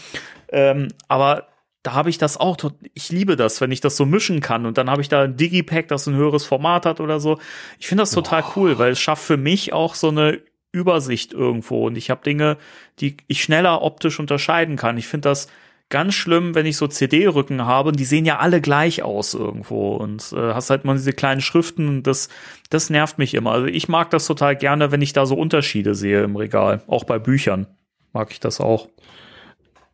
Ähm, 0.51 0.89
aber 1.09 1.49
da 1.83 1.95
habe 1.95 2.11
ich 2.11 2.19
das 2.19 2.37
auch, 2.37 2.57
ich 2.95 3.11
liebe 3.11 3.35
das, 3.35 3.61
wenn 3.61 3.73
ich 3.73 3.81
das 3.81 3.97
so 3.97 4.07
mischen 4.07 4.41
kann 4.41 4.67
und 4.67 4.79
dann 4.79 4.89
habe 4.89 5.03
ich 5.03 5.09
da 5.09 5.23
ein 5.23 5.37
Digipack, 5.37 5.89
das 5.89 6.07
ein 6.07 6.15
höheres 6.15 6.45
Format 6.45 6.87
hat 6.87 7.01
oder 7.01 7.19
so. 7.19 7.39
Ich 7.81 7.89
finde 7.89 8.03
das 8.03 8.13
total 8.13 8.45
oh. 8.47 8.53
cool, 8.55 8.79
weil 8.79 8.93
es 8.93 9.01
schafft 9.01 9.25
für 9.25 9.37
mich 9.37 9.73
auch 9.73 9.97
so 9.97 10.09
eine 10.09 10.41
Übersicht 10.73 11.33
irgendwo 11.33 11.87
und 11.87 11.97
ich 11.97 12.11
habe 12.11 12.23
Dinge, 12.25 12.57
die 12.99 13.17
ich 13.29 13.43
schneller 13.43 13.83
optisch 13.83 14.19
unterscheiden 14.19 14.77
kann. 14.77 14.99
Ich 14.99 15.07
finde 15.07 15.29
das 15.29 15.49
ganz 15.93 16.15
schlimm, 16.15 16.55
wenn 16.55 16.65
ich 16.65 16.79
so 16.79 16.87
CD-Rücken 16.87 17.67
habe 17.67 17.91
und 17.91 18.01
die 18.01 18.07
sehen 18.07 18.25
ja 18.25 18.39
alle 18.39 18.63
gleich 18.63 19.03
aus 19.03 19.35
irgendwo 19.35 19.95
und 19.95 20.33
äh, 20.33 20.55
hast 20.55 20.71
halt 20.71 20.87
mal 20.87 20.95
diese 20.97 21.13
kleinen 21.13 21.43
Schriften 21.43 21.87
und 21.87 22.07
das, 22.07 22.31
das 22.71 22.89
nervt 22.89 23.19
mich 23.19 23.35
immer. 23.35 23.53
Also 23.53 23.67
ich 23.67 23.89
mag 23.89 24.09
das 24.09 24.27
total 24.27 24.57
gerne, 24.57 24.91
wenn 24.91 25.03
ich 25.03 25.13
da 25.13 25.27
so 25.27 25.35
Unterschiede 25.35 25.95
sehe 25.95 26.23
im 26.23 26.35
Regal. 26.35 26.83
Auch 26.87 27.05
bei 27.05 27.19
Büchern 27.19 27.67
mag 28.15 28.31
ich 28.31 28.41
das 28.41 28.59
auch. 28.59 28.89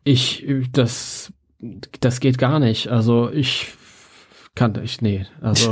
Ich, 0.05 0.47
das, 0.71 1.33
das 1.99 2.21
geht 2.21 2.37
gar 2.37 2.59
nicht. 2.59 2.87
Also 2.87 3.29
ich 3.29 3.67
kann 4.59 4.77
ich, 4.83 5.01
nee. 5.01 5.25
Also 5.39 5.71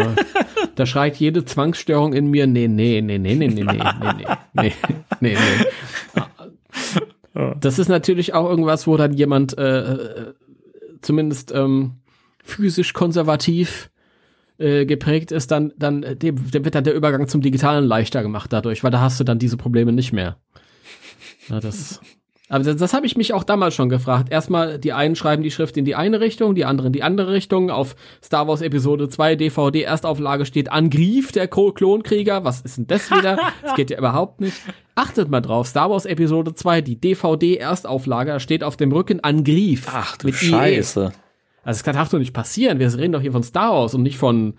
da 0.75 0.85
schreit 0.85 1.17
jede 1.17 1.43
Zwangsstörung 1.43 2.13
in 2.13 2.27
mir, 2.27 2.47
nee, 2.47 2.69
nee, 2.69 3.01
nee, 3.01 3.17
nee, 3.17 3.35
nee, 3.35 3.47
nee, 3.49 3.63
nee, 3.63 3.73
nee, 3.73 4.25
nee, 4.53 4.73
nee, 5.19 5.35
nee. 5.35 6.23
Das 7.59 7.79
ist 7.79 7.89
natürlich 7.89 8.33
auch 8.33 8.49
irgendwas, 8.49 8.87
wo 8.87 8.95
dann 8.95 9.11
jemand 9.11 9.57
äh, 9.57 10.31
zumindest 11.01 11.51
ähm, 11.53 11.95
physisch 12.41 12.93
konservativ 12.93 13.89
äh, 14.57 14.85
geprägt 14.85 15.33
ist, 15.33 15.51
dann, 15.51 15.73
dann 15.77 16.03
dem, 16.17 16.49
dem 16.49 16.63
wird 16.63 16.73
dann 16.73 16.85
der 16.85 16.95
Übergang 16.95 17.27
zum 17.27 17.41
Digitalen 17.41 17.83
leichter 17.83 18.21
gemacht 18.21 18.53
dadurch, 18.53 18.85
weil 18.85 18.91
da 18.91 19.01
hast 19.01 19.19
du 19.19 19.25
dann 19.25 19.37
diese 19.37 19.57
Probleme 19.57 19.91
nicht 19.91 20.13
mehr. 20.13 20.37
Ja, 21.49 21.59
das 21.59 21.99
aber 22.49 22.63
das, 22.63 22.77
das 22.77 22.93
habe 22.93 23.05
ich 23.05 23.17
mich 23.17 23.33
auch 23.33 23.43
damals 23.43 23.75
schon 23.75 23.89
gefragt. 23.89 24.31
Erstmal, 24.31 24.79
die 24.79 24.93
einen 24.93 25.15
schreiben 25.15 25.43
die 25.43 25.51
Schrift 25.51 25.75
in 25.75 25.83
die 25.83 25.95
eine 25.95 26.21
Richtung, 26.21 26.55
die 26.55 26.63
anderen 26.63 26.87
in 26.87 26.93
die 26.93 27.03
andere 27.03 27.33
Richtung. 27.33 27.69
Auf 27.69 27.95
Star 28.23 28.47
Wars 28.47 28.61
Episode 28.61 29.09
2 29.09 29.35
DVD 29.35 29.81
Erstauflage 29.81 30.45
steht 30.45 30.71
Angriff 30.71 31.31
der 31.33 31.47
Klonkrieger. 31.47 32.45
Was 32.45 32.61
ist 32.61 32.77
denn 32.77 32.87
das 32.87 33.11
wieder? 33.11 33.37
das 33.61 33.75
geht 33.75 33.89
ja 33.89 33.97
überhaupt 33.99 34.39
nicht. 34.39 34.55
Achtet 34.95 35.29
mal 35.29 35.41
drauf, 35.41 35.67
Star 35.67 35.91
Wars 35.91 36.05
Episode 36.05 36.55
2, 36.55 36.81
die 36.81 36.99
DVD 36.99 37.57
Erstauflage, 37.57 38.31
da 38.31 38.39
steht 38.39 38.63
auf 38.63 38.77
dem 38.77 38.91
Rücken 38.91 39.19
Angriff. 39.19 39.87
Ach 39.91 40.17
du 40.17 40.27
mit 40.27 40.35
Scheiße. 40.35 41.01
IE. 41.01 41.27
Also 41.63 41.83
das 41.83 41.95
darf 41.95 42.09
doch 42.09 42.19
nicht 42.19 42.33
passieren. 42.33 42.79
Wir 42.79 42.93
reden 42.93 43.11
doch 43.11 43.21
hier 43.21 43.33
von 43.33 43.43
Star 43.43 43.73
Wars 43.73 43.93
und 43.93 44.03
nicht 44.03 44.17
von 44.17 44.53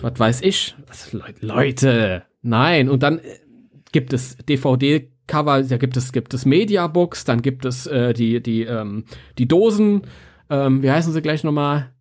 was 0.00 0.18
weiß 0.18 0.40
ich. 0.42 0.74
Was, 0.86 1.12
Leute, 1.40 2.24
nein. 2.42 2.88
Und 2.88 3.02
dann 3.02 3.18
äh, 3.18 3.38
gibt 3.92 4.12
es 4.12 4.36
DVD 4.38 5.10
Cover, 5.26 5.62
da 5.62 5.76
gibt 5.76 5.96
es, 5.96 6.12
gibt 6.12 6.34
es 6.34 6.44
Mediabooks, 6.44 7.24
dann 7.24 7.42
gibt 7.42 7.64
es 7.64 7.86
äh, 7.86 8.12
die, 8.12 8.42
die, 8.42 8.62
ähm, 8.62 9.04
die 9.38 9.48
Dosen, 9.48 10.02
ähm, 10.50 10.82
wie 10.82 10.90
heißen 10.90 11.12
sie 11.12 11.22
gleich 11.22 11.44
nochmal? 11.44 11.92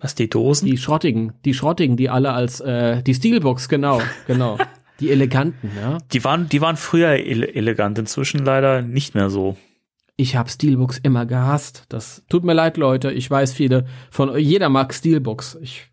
Was, 0.00 0.14
die 0.14 0.28
Dosen? 0.28 0.66
Die 0.66 0.76
schrottigen, 0.76 1.34
die 1.44 1.54
schrottigen, 1.54 1.96
die 1.96 2.10
alle 2.10 2.32
als, 2.32 2.60
äh, 2.60 3.02
die 3.02 3.14
Steelbooks, 3.14 3.68
genau, 3.68 4.00
genau. 4.26 4.58
die 5.00 5.10
eleganten, 5.10 5.70
ja. 5.80 5.98
Die 6.12 6.24
waren, 6.24 6.48
die 6.48 6.60
waren 6.60 6.76
früher 6.76 7.10
ele 7.10 7.54
elegant, 7.54 7.98
inzwischen 7.98 8.44
leider 8.44 8.82
nicht 8.82 9.14
mehr 9.14 9.30
so. 9.30 9.56
Ich 10.16 10.34
habe 10.34 10.48
Steelbooks 10.48 10.98
immer 10.98 11.26
gehasst. 11.26 11.84
Das 11.90 12.24
tut 12.30 12.42
mir 12.42 12.54
leid, 12.54 12.78
Leute. 12.78 13.12
Ich 13.12 13.30
weiß 13.30 13.52
viele 13.52 13.84
von 14.10 14.36
jeder 14.38 14.70
mag 14.70 14.94
Steelbooks. 14.94 15.58
Ich 15.60 15.90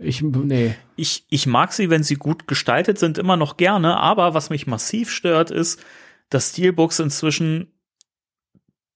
ich, 0.00 0.22
nee. 0.22 0.74
Ich, 0.96 1.24
ich 1.28 1.46
mag 1.46 1.72
sie, 1.72 1.90
wenn 1.90 2.02
sie 2.02 2.16
gut 2.16 2.46
gestaltet 2.46 2.98
sind, 2.98 3.18
immer 3.18 3.36
noch 3.36 3.56
gerne, 3.56 3.98
aber 3.98 4.34
was 4.34 4.50
mich 4.50 4.66
massiv 4.66 5.10
stört, 5.10 5.50
ist, 5.50 5.84
dass 6.30 6.50
Steelbooks 6.50 7.00
inzwischen 7.00 7.72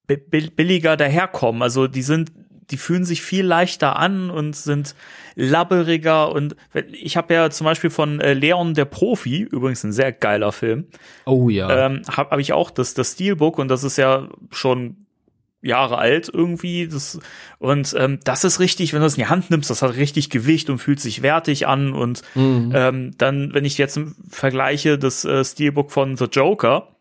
billiger 0.07 0.97
daherkommen. 0.97 1.63
Also 1.63 1.87
die 1.89 2.03
sind, 2.03 2.33
die 2.71 2.77
fühlen 2.77 3.05
sich 3.05 3.23
viel 3.23 3.45
leichter 3.45 3.97
an 3.97 4.31
und 4.31 4.57
sind 4.57 4.95
labberiger 5.35 6.33
und 6.33 6.57
ich 6.93 7.17
habe 7.17 7.35
ja 7.35 7.51
zum 7.51 7.67
Beispiel 7.67 7.91
von 7.91 8.21
äh, 8.21 8.33
Leon 8.33 8.75
der 8.75 8.85
Profi, 8.85 9.41
übrigens 9.43 9.85
ein 9.85 9.93
sehr 9.93 10.13
geiler 10.13 10.53
Film. 10.53 10.87
Oh 11.27 11.49
ja. 11.49 11.87
Ähm, 11.87 12.03
habe 12.09 12.31
hab 12.31 12.39
ich 12.39 12.53
auch 12.53 12.71
das, 12.71 12.95
das 12.95 13.13
Steelbook 13.13 13.59
und 13.59 13.69
das 13.69 13.85
ist 13.85 13.99
ja 13.99 14.29
schon 14.51 15.04
Jahre 15.65 15.99
alt 15.99 16.31
irgendwie. 16.33 16.87
Das, 16.89 17.19
und 17.59 17.95
ähm, 17.99 18.21
das 18.25 18.45
ist 18.45 18.61
richtig, 18.61 18.93
wenn 18.93 19.01
du 19.01 19.07
das 19.07 19.15
in 19.15 19.25
die 19.25 19.29
Hand 19.29 19.51
nimmst, 19.51 19.71
das 19.71 19.83
hat 19.83 19.97
richtig 19.97 20.31
Gewicht 20.31 20.71
und 20.71 20.79
fühlt 20.79 21.01
sich 21.01 21.23
wertig 21.23 21.67
an. 21.67 21.93
Und 21.93 22.23
mhm. 22.35 22.73
ähm, 22.75 23.15
dann, 23.19 23.55
wenn 23.55 23.65
ich 23.65 23.79
jetzt 23.79 23.99
vergleiche 24.29 24.99
das 24.99 25.25
äh, 25.25 25.45
Steelbook 25.45 25.91
von 25.91 26.17
The 26.17 26.27
Joker, 26.27 26.95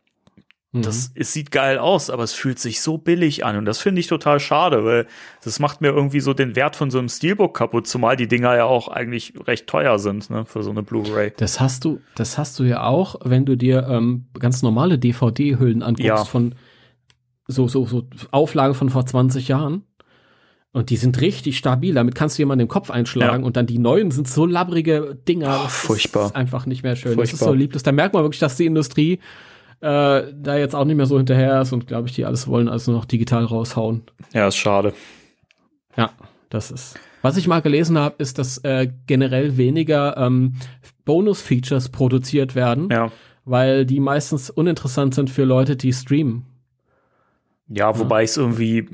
das 0.75 1.11
es 1.13 1.31
sieht 1.31 1.51
geil 1.51 1.77
aus, 1.77 2.09
aber 2.09 2.23
es 2.23 2.33
fühlt 2.33 2.57
sich 2.57 2.81
so 2.81 2.97
billig 2.97 3.45
an 3.45 3.57
und 3.57 3.65
das 3.65 3.79
finde 3.79 3.99
ich 3.99 4.07
total 4.07 4.39
schade, 4.39 4.83
weil 4.83 5.05
das 5.43 5.59
macht 5.59 5.81
mir 5.81 5.89
irgendwie 5.89 6.19
so 6.19 6.33
den 6.33 6.55
Wert 6.55 6.75
von 6.75 6.89
so 6.89 6.97
einem 6.97 7.09
Steelbook 7.09 7.55
kaputt, 7.55 7.85
zumal 7.85 8.15
die 8.15 8.27
Dinger 8.27 8.55
ja 8.55 8.65
auch 8.65 8.87
eigentlich 8.87 9.33
recht 9.45 9.67
teuer 9.67 9.99
sind, 9.99 10.31
ne, 10.31 10.45
für 10.45 10.63
so 10.63 10.71
eine 10.71 10.81
Blu-ray. 10.81 11.33
Das 11.37 11.59
hast 11.59 11.85
du, 11.85 12.01
das 12.15 12.39
hast 12.39 12.57
du 12.57 12.63
ja 12.63 12.85
auch, 12.85 13.17
wenn 13.23 13.45
du 13.45 13.55
dir 13.55 13.87
ähm, 13.87 14.25
ganz 14.39 14.63
normale 14.63 14.97
DVD-Hüllen 14.97 15.83
anguckst 15.83 16.07
Ja. 16.07 16.25
von 16.25 16.55
so, 17.47 17.67
so, 17.67 17.85
so 17.85 18.03
Auflage 18.31 18.73
von 18.73 18.89
vor 18.89 19.05
20 19.05 19.47
Jahren. 19.47 19.83
Und 20.71 20.89
die 20.89 20.97
sind 20.97 21.21
richtig 21.21 21.57
stabil. 21.57 21.93
Damit 21.93 22.15
kannst 22.15 22.37
du 22.37 22.41
jemanden 22.41 22.65
den 22.65 22.67
Kopf 22.67 22.89
einschlagen. 22.89 23.41
Ja. 23.41 23.45
Und 23.45 23.57
dann 23.57 23.67
die 23.67 23.77
neuen 23.77 24.09
sind 24.09 24.27
so 24.27 24.45
labbrige 24.47 25.19
Dinger. 25.27 25.57
Oh, 25.59 25.63
das 25.65 25.73
furchtbar. 25.75 26.25
ist 26.27 26.35
einfach 26.35 26.65
nicht 26.65 26.81
mehr 26.81 26.95
schön. 26.95 27.15
Das 27.15 27.25
ist 27.25 27.37
Furchtbar. 27.37 27.49
so 27.49 27.53
lieblos. 27.53 27.83
Da 27.83 27.91
merkt 27.91 28.15
man 28.15 28.23
wirklich, 28.23 28.39
dass 28.39 28.57
die 28.57 28.65
Industrie 28.65 29.19
äh, 29.81 30.23
da 30.33 30.57
jetzt 30.57 30.73
auch 30.73 30.85
nicht 30.85 30.95
mehr 30.95 31.05
so 31.05 31.17
hinterher 31.17 31.61
ist 31.61 31.73
und 31.73 31.85
glaube 31.85 32.07
ich, 32.07 32.15
die 32.15 32.25
alles 32.25 32.47
wollen, 32.47 32.69
also 32.69 32.91
noch 32.91 33.05
digital 33.05 33.43
raushauen. 33.45 34.01
Ja, 34.33 34.47
ist 34.47 34.55
schade. 34.55 34.93
Ja, 35.95 36.09
das 36.49 36.71
ist. 36.71 36.95
Was 37.21 37.37
ich 37.37 37.47
mal 37.47 37.61
gelesen 37.61 37.97
habe, 37.99 38.15
ist, 38.17 38.39
dass 38.39 38.57
äh, 38.59 38.89
generell 39.05 39.57
weniger 39.57 40.17
ähm, 40.17 40.55
Bonus-Features 41.05 41.89
produziert 41.89 42.55
werden, 42.55 42.89
Ja. 42.91 43.11
weil 43.45 43.85
die 43.85 43.99
meistens 43.99 44.49
uninteressant 44.49 45.13
sind 45.13 45.29
für 45.29 45.43
Leute, 45.43 45.75
die 45.75 45.93
streamen. 45.93 46.45
Ja, 47.67 47.97
wobei 47.97 48.23
ich 48.23 48.31
es 48.31 48.37
irgendwie, 48.37 48.89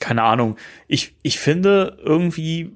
keine 0.00 0.22
Ahnung, 0.22 0.56
ich, 0.88 1.14
ich 1.22 1.38
finde 1.38 1.96
irgendwie 2.02 2.72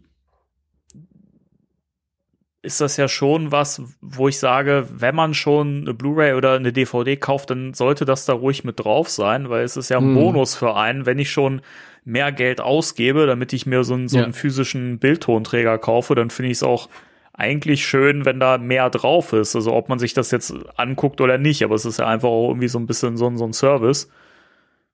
ist 2.63 2.81
das 2.81 2.97
ja 2.97 3.07
schon 3.07 3.53
was, 3.53 3.81
wo 4.01 4.27
ich 4.27 4.41
sage, 4.41 4.89
wenn 4.91 5.15
man 5.15 5.35
schon 5.35 5.83
eine 5.83 5.95
Blu-ray 5.95 6.33
oder 6.35 6.55
eine 6.55 6.73
DVD 6.73 7.17
kauft, 7.17 7.51
dann 7.51 7.75
sollte 7.75 8.05
das 8.05 8.25
da 8.25 8.33
ruhig 8.33 8.65
mit 8.65 8.81
drauf 8.81 9.09
sein, 9.09 9.49
weil 9.51 9.63
es 9.63 9.77
ist 9.77 9.89
ja 9.89 9.99
ein 9.99 10.07
Hm. 10.07 10.15
Bonus 10.15 10.57
für 10.57 10.75
einen, 10.75 11.07
wenn 11.07 11.21
ich 11.21 11.31
schon 11.31 11.61
mehr 12.05 12.33
Geld 12.33 12.61
ausgebe, 12.61 13.27
damit 13.27 13.53
ich 13.53 13.67
mir 13.67 13.85
so 13.85 13.95
einen, 13.95 14.09
so 14.09 14.19
Ja. 14.19 14.25
einen 14.25 14.33
physischen 14.33 14.99
Bildtonträger 14.99 15.79
kaufe, 15.79 16.17
dann 16.17 16.31
finde 16.31 16.51
ich 16.51 16.59
es 16.59 16.63
auch 16.65 16.89
eigentlich 17.33 17.87
schön, 17.87 18.25
wenn 18.25 18.41
da 18.41 18.59
mehr 18.59 18.91
drauf 18.91 19.33
ist. 19.33 19.55
Also 19.55 19.73
ob 19.73 19.89
man 19.89 20.01
sich 20.01 20.15
das 20.15 20.33
jetzt 20.33 20.53
anguckt 20.77 21.21
oder 21.21 21.39
nicht, 21.39 21.63
aber 21.63 21.77
es 21.77 21.85
ist 21.85 22.01
ja 22.01 22.09
einfach 22.09 22.29
auch 22.29 22.49
irgendwie 22.49 22.69
so 22.69 22.81
ein 22.81 22.87
bisschen 22.87 23.17
so, 23.17 23.31
so 23.37 23.45
ein 23.45 23.53
Service. 23.53 24.11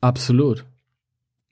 Absolut. 0.02 0.66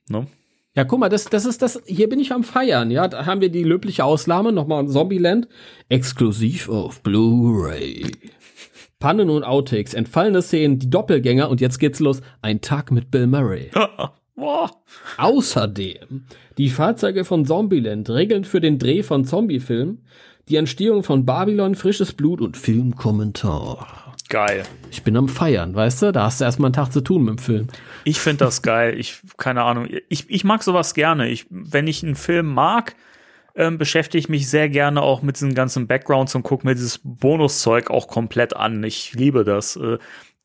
Ne? 0.09 0.27
Ja, 0.75 0.83
guck 0.83 0.99
mal, 0.99 1.09
das, 1.09 1.25
das 1.25 1.45
ist 1.45 1.61
das, 1.61 1.81
hier 1.85 2.07
bin 2.07 2.19
ich 2.19 2.31
am 2.31 2.43
Feiern, 2.43 2.91
ja, 2.91 3.07
da 3.07 3.25
haben 3.25 3.41
wir 3.41 3.49
die 3.49 3.63
löbliche 3.63 4.05
Auslahme, 4.05 4.51
nochmal 4.51 4.87
Zombieland, 4.87 5.47
exklusiv 5.89 6.69
auf 6.69 7.01
Blu-ray. 7.01 8.05
Pannen 8.99 9.29
und 9.29 9.43
Outtakes, 9.43 9.93
entfallene 9.93 10.41
Szenen, 10.41 10.79
die 10.79 10.89
Doppelgänger 10.89 11.49
und 11.49 11.59
jetzt 11.59 11.79
geht's 11.79 11.99
los, 11.99 12.21
ein 12.41 12.61
Tag 12.61 12.91
mit 12.91 13.09
Bill 13.09 13.27
Murray. 13.27 13.71
Außerdem 15.17 16.25
die 16.57 16.69
Fahrzeuge 16.69 17.25
von 17.25 17.45
Zombieland, 17.45 18.09
Regeln 18.09 18.45
für 18.45 18.61
den 18.61 18.79
Dreh 18.79 19.03
von 19.03 19.25
Zombiefilmen, 19.25 20.05
die 20.47 20.55
Entstehung 20.55 21.03
von 21.03 21.25
Babylon, 21.25 21.75
frisches 21.75 22.13
Blut 22.13 22.41
und 22.41 22.57
Filmkommentar. 22.57 24.00
Geil. 24.31 24.63
Ich 24.89 25.03
bin 25.03 25.17
am 25.17 25.27
Feiern, 25.27 25.75
weißt 25.75 26.03
du? 26.03 26.11
Da 26.13 26.23
hast 26.23 26.39
du 26.39 26.45
erstmal 26.45 26.67
einen 26.67 26.73
Tag 26.73 26.93
zu 26.93 27.01
tun 27.01 27.23
mit 27.23 27.31
dem 27.31 27.37
Film. 27.37 27.67
Ich 28.05 28.21
finde 28.21 28.45
das 28.45 28.61
geil. 28.61 28.97
Ich, 28.97 29.19
keine 29.35 29.63
Ahnung. 29.63 29.89
Ich, 30.07 30.29
ich 30.29 30.45
mag 30.45 30.63
sowas 30.63 30.93
gerne. 30.93 31.27
Ich, 31.27 31.47
wenn 31.49 31.85
ich 31.85 32.01
einen 32.01 32.15
Film 32.15 32.45
mag, 32.45 32.95
ähm, 33.55 33.77
beschäftige 33.77 34.19
ich 34.19 34.29
mich 34.29 34.49
sehr 34.49 34.69
gerne 34.69 35.01
auch 35.01 35.21
mit 35.21 35.35
diesen 35.35 35.53
ganzen 35.53 35.85
Backgrounds 35.85 36.33
und 36.33 36.43
gucke 36.43 36.65
mir 36.65 36.75
dieses 36.75 37.01
Bonuszeug 37.03 37.91
auch 37.91 38.07
komplett 38.07 38.55
an. 38.55 38.81
Ich 38.85 39.13
liebe 39.15 39.43
das. 39.43 39.75
Äh, 39.75 39.97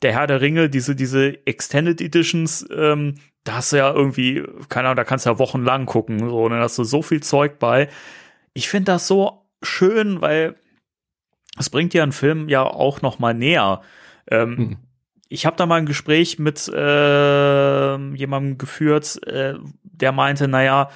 der 0.02 0.12
Herr 0.14 0.26
der 0.26 0.40
Ringe, 0.40 0.68
diese, 0.68 0.96
diese 0.96 1.46
Extended 1.46 2.00
Editions, 2.00 2.66
ähm, 2.76 3.14
da 3.44 3.54
hast 3.54 3.72
du 3.72 3.76
ja 3.76 3.94
irgendwie, 3.94 4.42
keine 4.68 4.88
Ahnung, 4.88 4.96
da 4.96 5.04
kannst 5.04 5.26
du 5.26 5.30
ja 5.30 5.38
wochenlang 5.38 5.86
gucken. 5.86 6.18
So, 6.18 6.42
und 6.42 6.50
dann 6.50 6.60
hast 6.60 6.76
du 6.76 6.82
so 6.82 7.02
viel 7.02 7.22
Zeug 7.22 7.60
bei. 7.60 7.88
Ich 8.52 8.68
finde 8.68 8.90
das 8.90 9.06
so 9.06 9.46
schön, 9.62 10.20
weil 10.20 10.56
es 11.58 11.70
bringt 11.70 11.94
ja 11.94 12.02
einen 12.02 12.12
Film 12.12 12.48
ja 12.48 12.62
auch 12.62 13.02
noch 13.02 13.18
mal 13.18 13.34
näher. 13.34 13.82
Ähm, 14.30 14.56
Hm. 14.56 14.76
Ich 15.28 15.44
habe 15.44 15.56
da 15.56 15.66
mal 15.66 15.76
ein 15.76 15.86
Gespräch 15.86 16.38
mit 16.38 16.68
äh, 16.68 17.96
jemandem 18.14 18.58
geführt, 18.58 19.20
äh, 19.26 19.54
der 19.82 20.12
meinte, 20.12 20.46
naja, 20.46 20.88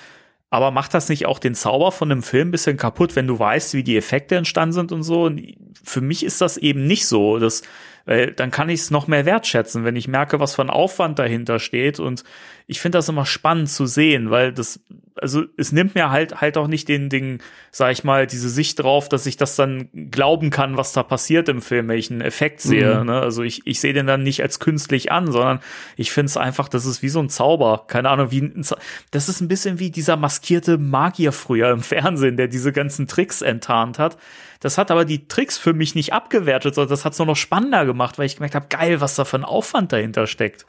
aber 0.50 0.70
macht 0.70 0.94
das 0.94 1.08
nicht 1.08 1.26
auch 1.26 1.38
den 1.38 1.54
Zauber 1.54 1.90
von 1.90 2.10
einem 2.10 2.22
Film 2.22 2.48
ein 2.48 2.50
bisschen 2.52 2.76
kaputt, 2.76 3.16
wenn 3.16 3.26
du 3.26 3.38
weißt, 3.38 3.74
wie 3.74 3.82
die 3.82 3.96
Effekte 3.96 4.36
entstanden 4.36 4.72
sind 4.72 4.92
und 4.92 5.02
so? 5.02 5.24
Und 5.24 5.42
für 5.82 6.00
mich 6.00 6.24
ist 6.24 6.40
das 6.40 6.56
eben 6.56 6.86
nicht 6.86 7.06
so. 7.06 7.38
Das, 7.38 7.62
weil 8.10 8.32
dann 8.32 8.50
kann 8.50 8.68
ich 8.68 8.80
es 8.80 8.90
noch 8.90 9.06
mehr 9.06 9.24
wertschätzen, 9.24 9.84
wenn 9.84 9.94
ich 9.94 10.08
merke, 10.08 10.40
was 10.40 10.56
für 10.56 10.62
ein 10.62 10.68
Aufwand 10.68 11.20
dahinter 11.20 11.60
steht. 11.60 12.00
Und 12.00 12.24
ich 12.66 12.80
finde 12.80 12.98
das 12.98 13.08
immer 13.08 13.24
spannend 13.24 13.70
zu 13.70 13.86
sehen, 13.86 14.32
weil 14.32 14.52
das, 14.52 14.80
also 15.14 15.44
es 15.56 15.70
nimmt 15.70 15.94
mir 15.94 16.10
halt 16.10 16.40
halt 16.40 16.58
auch 16.58 16.66
nicht 16.66 16.88
den 16.88 17.08
Ding, 17.08 17.40
sag 17.70 17.92
ich 17.92 18.02
mal, 18.02 18.26
diese 18.26 18.48
Sicht 18.48 18.82
drauf, 18.82 19.08
dass 19.08 19.26
ich 19.26 19.36
das 19.36 19.54
dann 19.54 19.90
glauben 20.10 20.50
kann, 20.50 20.76
was 20.76 20.92
da 20.92 21.04
passiert 21.04 21.48
im 21.48 21.62
Film, 21.62 21.86
wenn 21.86 21.98
ich 21.98 22.10
einen 22.10 22.20
Effekt 22.20 22.60
sehe. 22.62 22.98
Mhm. 22.98 23.06
Ne? 23.06 23.20
Also 23.20 23.44
ich, 23.44 23.64
ich 23.64 23.78
sehe 23.78 23.92
den 23.92 24.08
dann 24.08 24.24
nicht 24.24 24.42
als 24.42 24.58
künstlich 24.58 25.12
an, 25.12 25.30
sondern 25.30 25.60
ich 25.94 26.10
finde 26.10 26.30
es 26.30 26.36
einfach, 26.36 26.68
das 26.68 26.86
ist 26.86 27.02
wie 27.02 27.10
so 27.10 27.20
ein 27.20 27.28
Zauber. 27.28 27.84
Keine 27.86 28.10
Ahnung, 28.10 28.32
wie 28.32 28.40
ein, 28.42 28.66
das 29.12 29.28
ist 29.28 29.40
ein 29.40 29.46
bisschen 29.46 29.78
wie 29.78 29.92
dieser 29.92 30.16
maskierte 30.16 30.78
Magier 30.78 31.30
früher 31.30 31.70
im 31.70 31.82
Fernsehen, 31.82 32.36
der 32.36 32.48
diese 32.48 32.72
ganzen 32.72 33.06
Tricks 33.06 33.40
enttarnt 33.40 34.00
hat. 34.00 34.16
Das 34.60 34.76
hat 34.76 34.90
aber 34.90 35.06
die 35.06 35.26
Tricks 35.26 35.56
für 35.56 35.72
mich 35.72 35.94
nicht 35.94 36.12
abgewertet, 36.12 36.74
sondern 36.74 36.90
das 36.90 37.04
hat 37.04 37.14
es 37.14 37.18
nur 37.18 37.26
noch 37.26 37.36
spannender 37.36 37.86
gemacht, 37.86 38.18
weil 38.18 38.26
ich 38.26 38.36
gemerkt 38.36 38.54
habe, 38.54 38.66
geil, 38.68 39.00
was 39.00 39.16
da 39.16 39.24
für 39.24 39.38
ein 39.38 39.44
Aufwand 39.44 39.92
dahinter 39.92 40.26
steckt. 40.26 40.66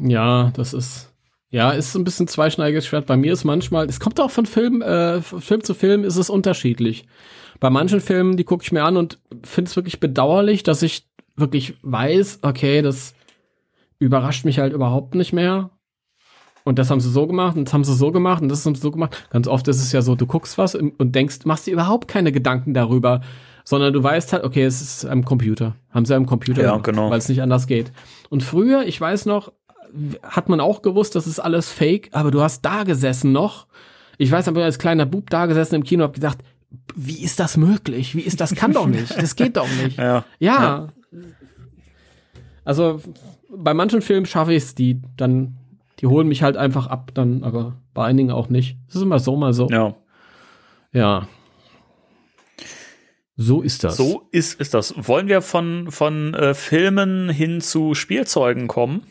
Ja, 0.00 0.50
das 0.54 0.74
ist, 0.74 1.12
ja, 1.50 1.70
ist 1.70 1.94
ein 1.94 2.04
bisschen 2.04 2.26
zweischneidiges 2.26 2.86
Schwert. 2.86 3.06
Bei 3.06 3.16
mir 3.16 3.32
ist 3.32 3.44
manchmal, 3.44 3.86
es 3.86 4.00
kommt 4.00 4.18
auch 4.20 4.30
von 4.30 4.44
Film, 4.44 4.82
äh, 4.82 5.22
von 5.22 5.40
Film 5.40 5.62
zu 5.62 5.74
Film 5.74 6.02
ist 6.04 6.16
es 6.16 6.30
unterschiedlich. 6.30 7.06
Bei 7.60 7.70
manchen 7.70 8.00
Filmen, 8.00 8.36
die 8.36 8.44
gucke 8.44 8.64
ich 8.64 8.72
mir 8.72 8.82
an 8.82 8.96
und 8.96 9.18
finde 9.44 9.68
es 9.68 9.76
wirklich 9.76 10.00
bedauerlich, 10.00 10.62
dass 10.64 10.82
ich 10.82 11.06
wirklich 11.36 11.74
weiß, 11.82 12.40
okay, 12.42 12.82
das 12.82 13.14
überrascht 13.98 14.44
mich 14.44 14.58
halt 14.58 14.72
überhaupt 14.72 15.14
nicht 15.14 15.32
mehr. 15.32 15.70
Und 16.64 16.78
das 16.78 16.90
haben 16.90 17.00
sie 17.00 17.10
so 17.10 17.26
gemacht 17.26 17.56
und 17.56 17.66
das 17.66 17.74
haben 17.74 17.84
sie 17.84 17.94
so 17.94 18.12
gemacht 18.12 18.42
und 18.42 18.48
das 18.48 18.64
haben 18.66 18.74
sie 18.74 18.80
so 18.82 18.90
gemacht. 18.90 19.26
Ganz 19.30 19.48
oft 19.48 19.66
ist 19.68 19.80
es 19.82 19.92
ja 19.92 20.02
so, 20.02 20.14
du 20.14 20.26
guckst 20.26 20.58
was 20.58 20.74
und 20.74 21.14
denkst, 21.14 21.38
machst 21.44 21.66
dir 21.66 21.72
überhaupt 21.72 22.06
keine 22.08 22.32
Gedanken 22.32 22.74
darüber, 22.74 23.22
sondern 23.64 23.92
du 23.92 24.02
weißt 24.02 24.32
halt, 24.32 24.44
okay, 24.44 24.64
es 24.64 24.80
ist 24.80 25.04
am 25.06 25.24
Computer. 25.24 25.74
Haben 25.90 26.04
sie 26.04 26.14
am 26.14 26.26
Computer 26.26 26.62
Ja, 26.62 26.70
gemacht, 26.72 26.84
genau. 26.84 27.10
weil 27.10 27.18
es 27.18 27.28
nicht 27.28 27.42
anders 27.42 27.66
geht. 27.66 27.92
Und 28.28 28.42
früher, 28.42 28.84
ich 28.86 29.00
weiß 29.00 29.26
noch, 29.26 29.52
hat 30.22 30.48
man 30.48 30.60
auch 30.60 30.82
gewusst, 30.82 31.16
das 31.16 31.26
ist 31.26 31.40
alles 31.40 31.70
fake, 31.70 32.10
aber 32.12 32.30
du 32.30 32.40
hast 32.42 32.62
da 32.64 32.84
gesessen 32.84 33.32
noch. 33.32 33.66
Ich 34.18 34.30
weiß 34.30 34.48
aber 34.48 34.62
als 34.62 34.78
kleiner 34.78 35.06
Bub 35.06 35.30
da 35.30 35.46
gesessen 35.46 35.76
im 35.76 35.84
Kino 35.84 36.04
hab 36.04 36.12
gedacht, 36.14 36.38
wie 36.94 37.22
ist 37.22 37.40
das 37.40 37.56
möglich? 37.56 38.14
Wie 38.14 38.20
ist 38.20 38.40
das? 38.40 38.54
Kann 38.54 38.72
doch 38.72 38.86
nicht. 38.86 39.16
Das 39.16 39.34
geht 39.34 39.56
doch 39.56 39.68
nicht. 39.82 39.98
Ja. 39.98 40.24
Ja. 40.38 40.88
Also 42.64 43.00
bei 43.48 43.74
manchen 43.74 44.02
Filmen 44.02 44.26
schaffe 44.26 44.52
ich 44.52 44.62
es, 44.62 44.74
die 44.74 45.00
dann, 45.16 45.56
die 46.00 46.06
holen 46.06 46.28
mich 46.28 46.42
halt 46.42 46.56
einfach 46.56 46.86
ab, 46.86 47.10
dann, 47.14 47.42
aber 47.44 47.76
bei 47.94 48.04
einigen 48.04 48.30
auch 48.30 48.48
nicht. 48.48 48.76
Es 48.88 48.96
ist 48.96 49.02
immer 49.02 49.18
so, 49.18 49.36
mal 49.36 49.52
so. 49.52 49.68
Ja. 49.68 49.94
Ja. 50.92 51.28
So 53.36 53.62
ist 53.62 53.84
das. 53.84 53.96
So 53.96 54.28
ist, 54.32 54.60
ist 54.60 54.74
das. 54.74 54.94
Wollen 54.96 55.28
wir 55.28 55.40
von, 55.40 55.90
von 55.90 56.34
äh, 56.34 56.52
Filmen 56.54 57.30
hin 57.30 57.60
zu 57.60 57.94
Spielzeugen 57.94 58.68
kommen? 58.68 59.02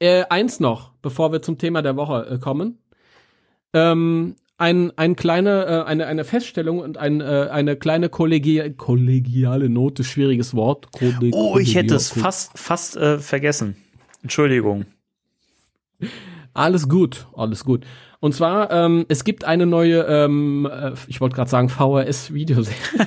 Äh, 0.00 0.24
eins 0.28 0.58
noch, 0.58 0.92
bevor 1.02 1.30
wir 1.30 1.42
zum 1.42 1.58
Thema 1.58 1.82
der 1.82 1.96
Woche 1.96 2.26
äh, 2.28 2.38
kommen. 2.38 2.78
Ähm, 3.72 4.34
ein, 4.58 4.92
ein 4.98 5.14
kleine, 5.14 5.64
äh, 5.66 5.82
eine, 5.88 6.06
eine 6.06 6.24
Feststellung 6.24 6.80
und 6.80 6.98
ein, 6.98 7.20
äh, 7.20 7.48
eine 7.50 7.76
kleine 7.76 8.08
kollegia 8.08 8.68
kollegiale 8.70 9.68
Note, 9.68 10.02
schwieriges 10.02 10.54
Wort. 10.54 10.90
Kolle- 10.92 11.30
Oh, 11.32 11.58
ich 11.58 11.76
hätte 11.76 11.94
es 11.94 12.10
fast, 12.10 12.58
fast 12.58 12.96
äh, 12.96 13.18
vergessen. 13.18 13.76
Entschuldigung. 14.22 14.86
Alles 16.54 16.88
gut, 16.88 17.26
alles 17.34 17.64
gut. 17.64 17.84
Und 18.20 18.34
zwar, 18.34 18.70
ähm, 18.70 19.06
es 19.08 19.24
gibt 19.24 19.44
eine 19.44 19.66
neue, 19.66 20.02
ähm, 20.02 20.68
äh, 20.70 20.92
ich 21.08 21.20
wollte 21.20 21.34
gerade 21.34 21.50
sagen, 21.50 21.68
VHS-Videoserie. 21.68 22.76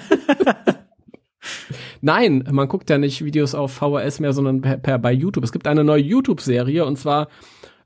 Nein, 2.01 2.43
man 2.51 2.67
guckt 2.67 2.89
ja 2.89 2.97
nicht 2.97 3.23
Videos 3.23 3.55
auf 3.55 3.71
VHS 3.71 4.19
mehr, 4.19 4.33
sondern 4.33 4.61
per, 4.61 4.77
per 4.77 4.99
bei 4.99 5.11
YouTube. 5.11 5.43
Es 5.43 5.51
gibt 5.51 5.67
eine 5.67 5.83
neue 5.83 6.01
YouTube-Serie 6.01 6.85
und 6.85 6.97
zwar 6.97 7.29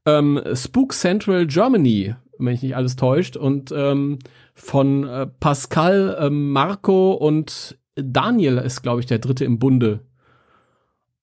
ähm, 0.05 0.41
Spook 0.53 0.93
Central 0.93 1.45
Germany, 1.45 2.15
wenn 2.37 2.45
mich 2.45 2.61
nicht 2.63 2.75
alles 2.75 2.95
täuscht, 2.95 3.37
und 3.37 3.71
ähm, 3.75 4.19
von 4.53 5.07
äh, 5.07 5.27
Pascal, 5.27 6.17
ähm, 6.19 6.51
Marco 6.51 7.13
und 7.13 7.77
Daniel 7.95 8.57
ist, 8.57 8.81
glaube 8.81 9.01
ich, 9.01 9.05
der 9.05 9.19
dritte 9.19 9.45
im 9.45 9.59
Bunde. 9.59 10.01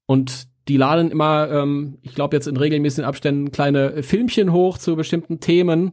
Und 0.06 0.48
die 0.68 0.76
laden 0.76 1.10
immer, 1.10 1.50
ähm, 1.50 1.98
ich 2.02 2.14
glaube 2.14 2.36
jetzt 2.36 2.46
in 2.46 2.56
regelmäßigen 2.56 3.04
Abständen 3.04 3.52
kleine 3.52 4.02
Filmchen 4.02 4.52
hoch 4.52 4.78
zu 4.78 4.96
bestimmten 4.96 5.40
Themen. 5.40 5.92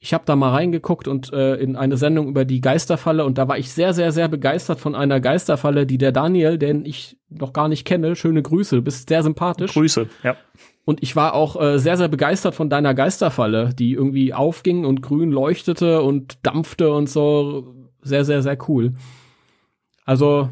ich 0.00 0.14
habe 0.14 0.24
da 0.26 0.36
mal 0.36 0.50
reingeguckt 0.50 1.08
und 1.08 1.32
äh, 1.32 1.56
in 1.56 1.74
eine 1.74 1.96
Sendung 1.96 2.28
über 2.28 2.44
die 2.44 2.60
Geisterfalle 2.60 3.24
und 3.24 3.36
da 3.36 3.48
war 3.48 3.58
ich 3.58 3.72
sehr, 3.72 3.92
sehr, 3.94 4.12
sehr 4.12 4.28
begeistert 4.28 4.78
von 4.78 4.94
einer 4.94 5.20
Geisterfalle, 5.20 5.86
die 5.86 5.98
der 5.98 6.12
Daniel, 6.12 6.56
den 6.56 6.84
ich 6.84 7.16
noch 7.28 7.52
gar 7.52 7.68
nicht 7.68 7.84
kenne, 7.84 8.14
schöne 8.14 8.42
Grüße, 8.42 8.76
du 8.76 8.82
bist 8.82 9.08
sehr 9.08 9.22
sympathisch. 9.24 9.72
Grüße, 9.72 10.08
ja. 10.22 10.36
Und 10.84 11.02
ich 11.02 11.16
war 11.16 11.34
auch 11.34 11.60
äh, 11.60 11.78
sehr, 11.78 11.98
sehr 11.98 12.08
begeistert 12.08 12.54
von 12.54 12.70
deiner 12.70 12.94
Geisterfalle, 12.94 13.74
die 13.74 13.92
irgendwie 13.92 14.32
aufging 14.32 14.86
und 14.86 15.02
grün 15.02 15.30
leuchtete 15.30 16.00
und 16.00 16.38
dampfte 16.46 16.90
und 16.90 17.10
so. 17.10 17.74
Sehr, 18.00 18.24
sehr, 18.24 18.40
sehr 18.40 18.56
cool. 18.68 18.94
Also, 20.06 20.48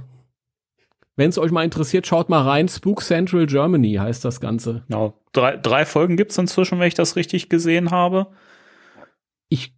wenn 1.17 1.31
es 1.31 1.39
euch 1.39 1.51
mal 1.51 1.65
interessiert, 1.65 2.07
schaut 2.07 2.29
mal 2.29 2.43
rein. 2.43 2.69
Spook 2.69 3.03
Central 3.03 3.47
Germany 3.47 3.95
heißt 3.95 4.25
das 4.25 4.41
Ganze. 4.41 4.85
Genau. 4.89 5.19
Drei, 5.33 5.57
drei 5.57 5.85
Folgen 5.85 6.17
gibt's 6.17 6.39
inzwischen, 6.39 6.79
wenn 6.79 6.89
ich 6.89 6.95
das 6.95 7.17
richtig 7.17 7.49
gesehen 7.49 7.91
habe. 7.91 8.29
Ich, 9.49 9.75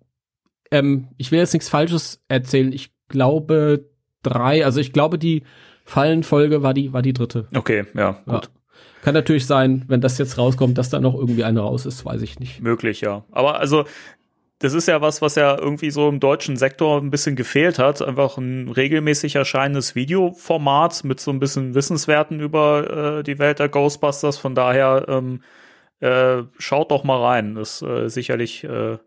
ähm, 0.70 1.08
ich 1.16 1.30
will 1.30 1.38
jetzt 1.38 1.52
nichts 1.52 1.68
Falsches 1.68 2.22
erzählen. 2.28 2.72
Ich 2.72 2.92
glaube 3.08 3.88
drei, 4.22 4.64
also 4.64 4.80
ich 4.80 4.92
glaube, 4.92 5.18
die 5.18 5.44
Fallenfolge 5.84 6.62
war 6.62 6.74
die, 6.74 6.92
war 6.92 7.02
die 7.02 7.12
dritte. 7.12 7.46
Okay, 7.54 7.86
ja, 7.94 8.12
gut. 8.26 8.44
Ja. 8.44 8.50
Kann 9.02 9.14
natürlich 9.14 9.46
sein, 9.46 9.84
wenn 9.86 10.00
das 10.00 10.18
jetzt 10.18 10.38
rauskommt, 10.38 10.76
dass 10.76 10.90
da 10.90 10.98
noch 10.98 11.14
irgendwie 11.14 11.44
eine 11.44 11.60
raus 11.60 11.86
ist, 11.86 12.04
weiß 12.04 12.20
ich 12.22 12.40
nicht. 12.40 12.60
Möglich, 12.60 13.00
ja. 13.00 13.24
Aber 13.30 13.60
also, 13.60 13.84
das 14.60 14.74
ist 14.74 14.88
ja 14.88 15.00
was, 15.00 15.22
was 15.22 15.36
ja 15.36 15.56
irgendwie 15.56 15.90
so 15.90 16.08
im 16.08 16.18
deutschen 16.18 16.56
Sektor 16.56 17.00
ein 17.00 17.10
bisschen 17.10 17.36
gefehlt 17.36 17.78
hat. 17.78 18.02
Einfach 18.02 18.38
ein 18.38 18.68
regelmäßig 18.68 19.36
erscheinendes 19.36 19.94
Videoformat 19.94 21.04
mit 21.04 21.20
so 21.20 21.30
ein 21.30 21.38
bisschen 21.38 21.74
Wissenswerten 21.74 22.40
über 22.40 23.18
äh, 23.18 23.22
die 23.22 23.38
Welt 23.38 23.60
der 23.60 23.68
Ghostbusters. 23.68 24.36
Von 24.36 24.56
daher 24.56 25.06
ähm, 25.08 25.42
äh, 26.00 26.42
schaut 26.58 26.90
doch 26.90 27.04
mal 27.04 27.22
rein. 27.22 27.54
Das 27.54 27.82
ist 27.82 27.88
äh, 27.88 28.08
sicherlich 28.08 28.64
äh, 28.64 28.98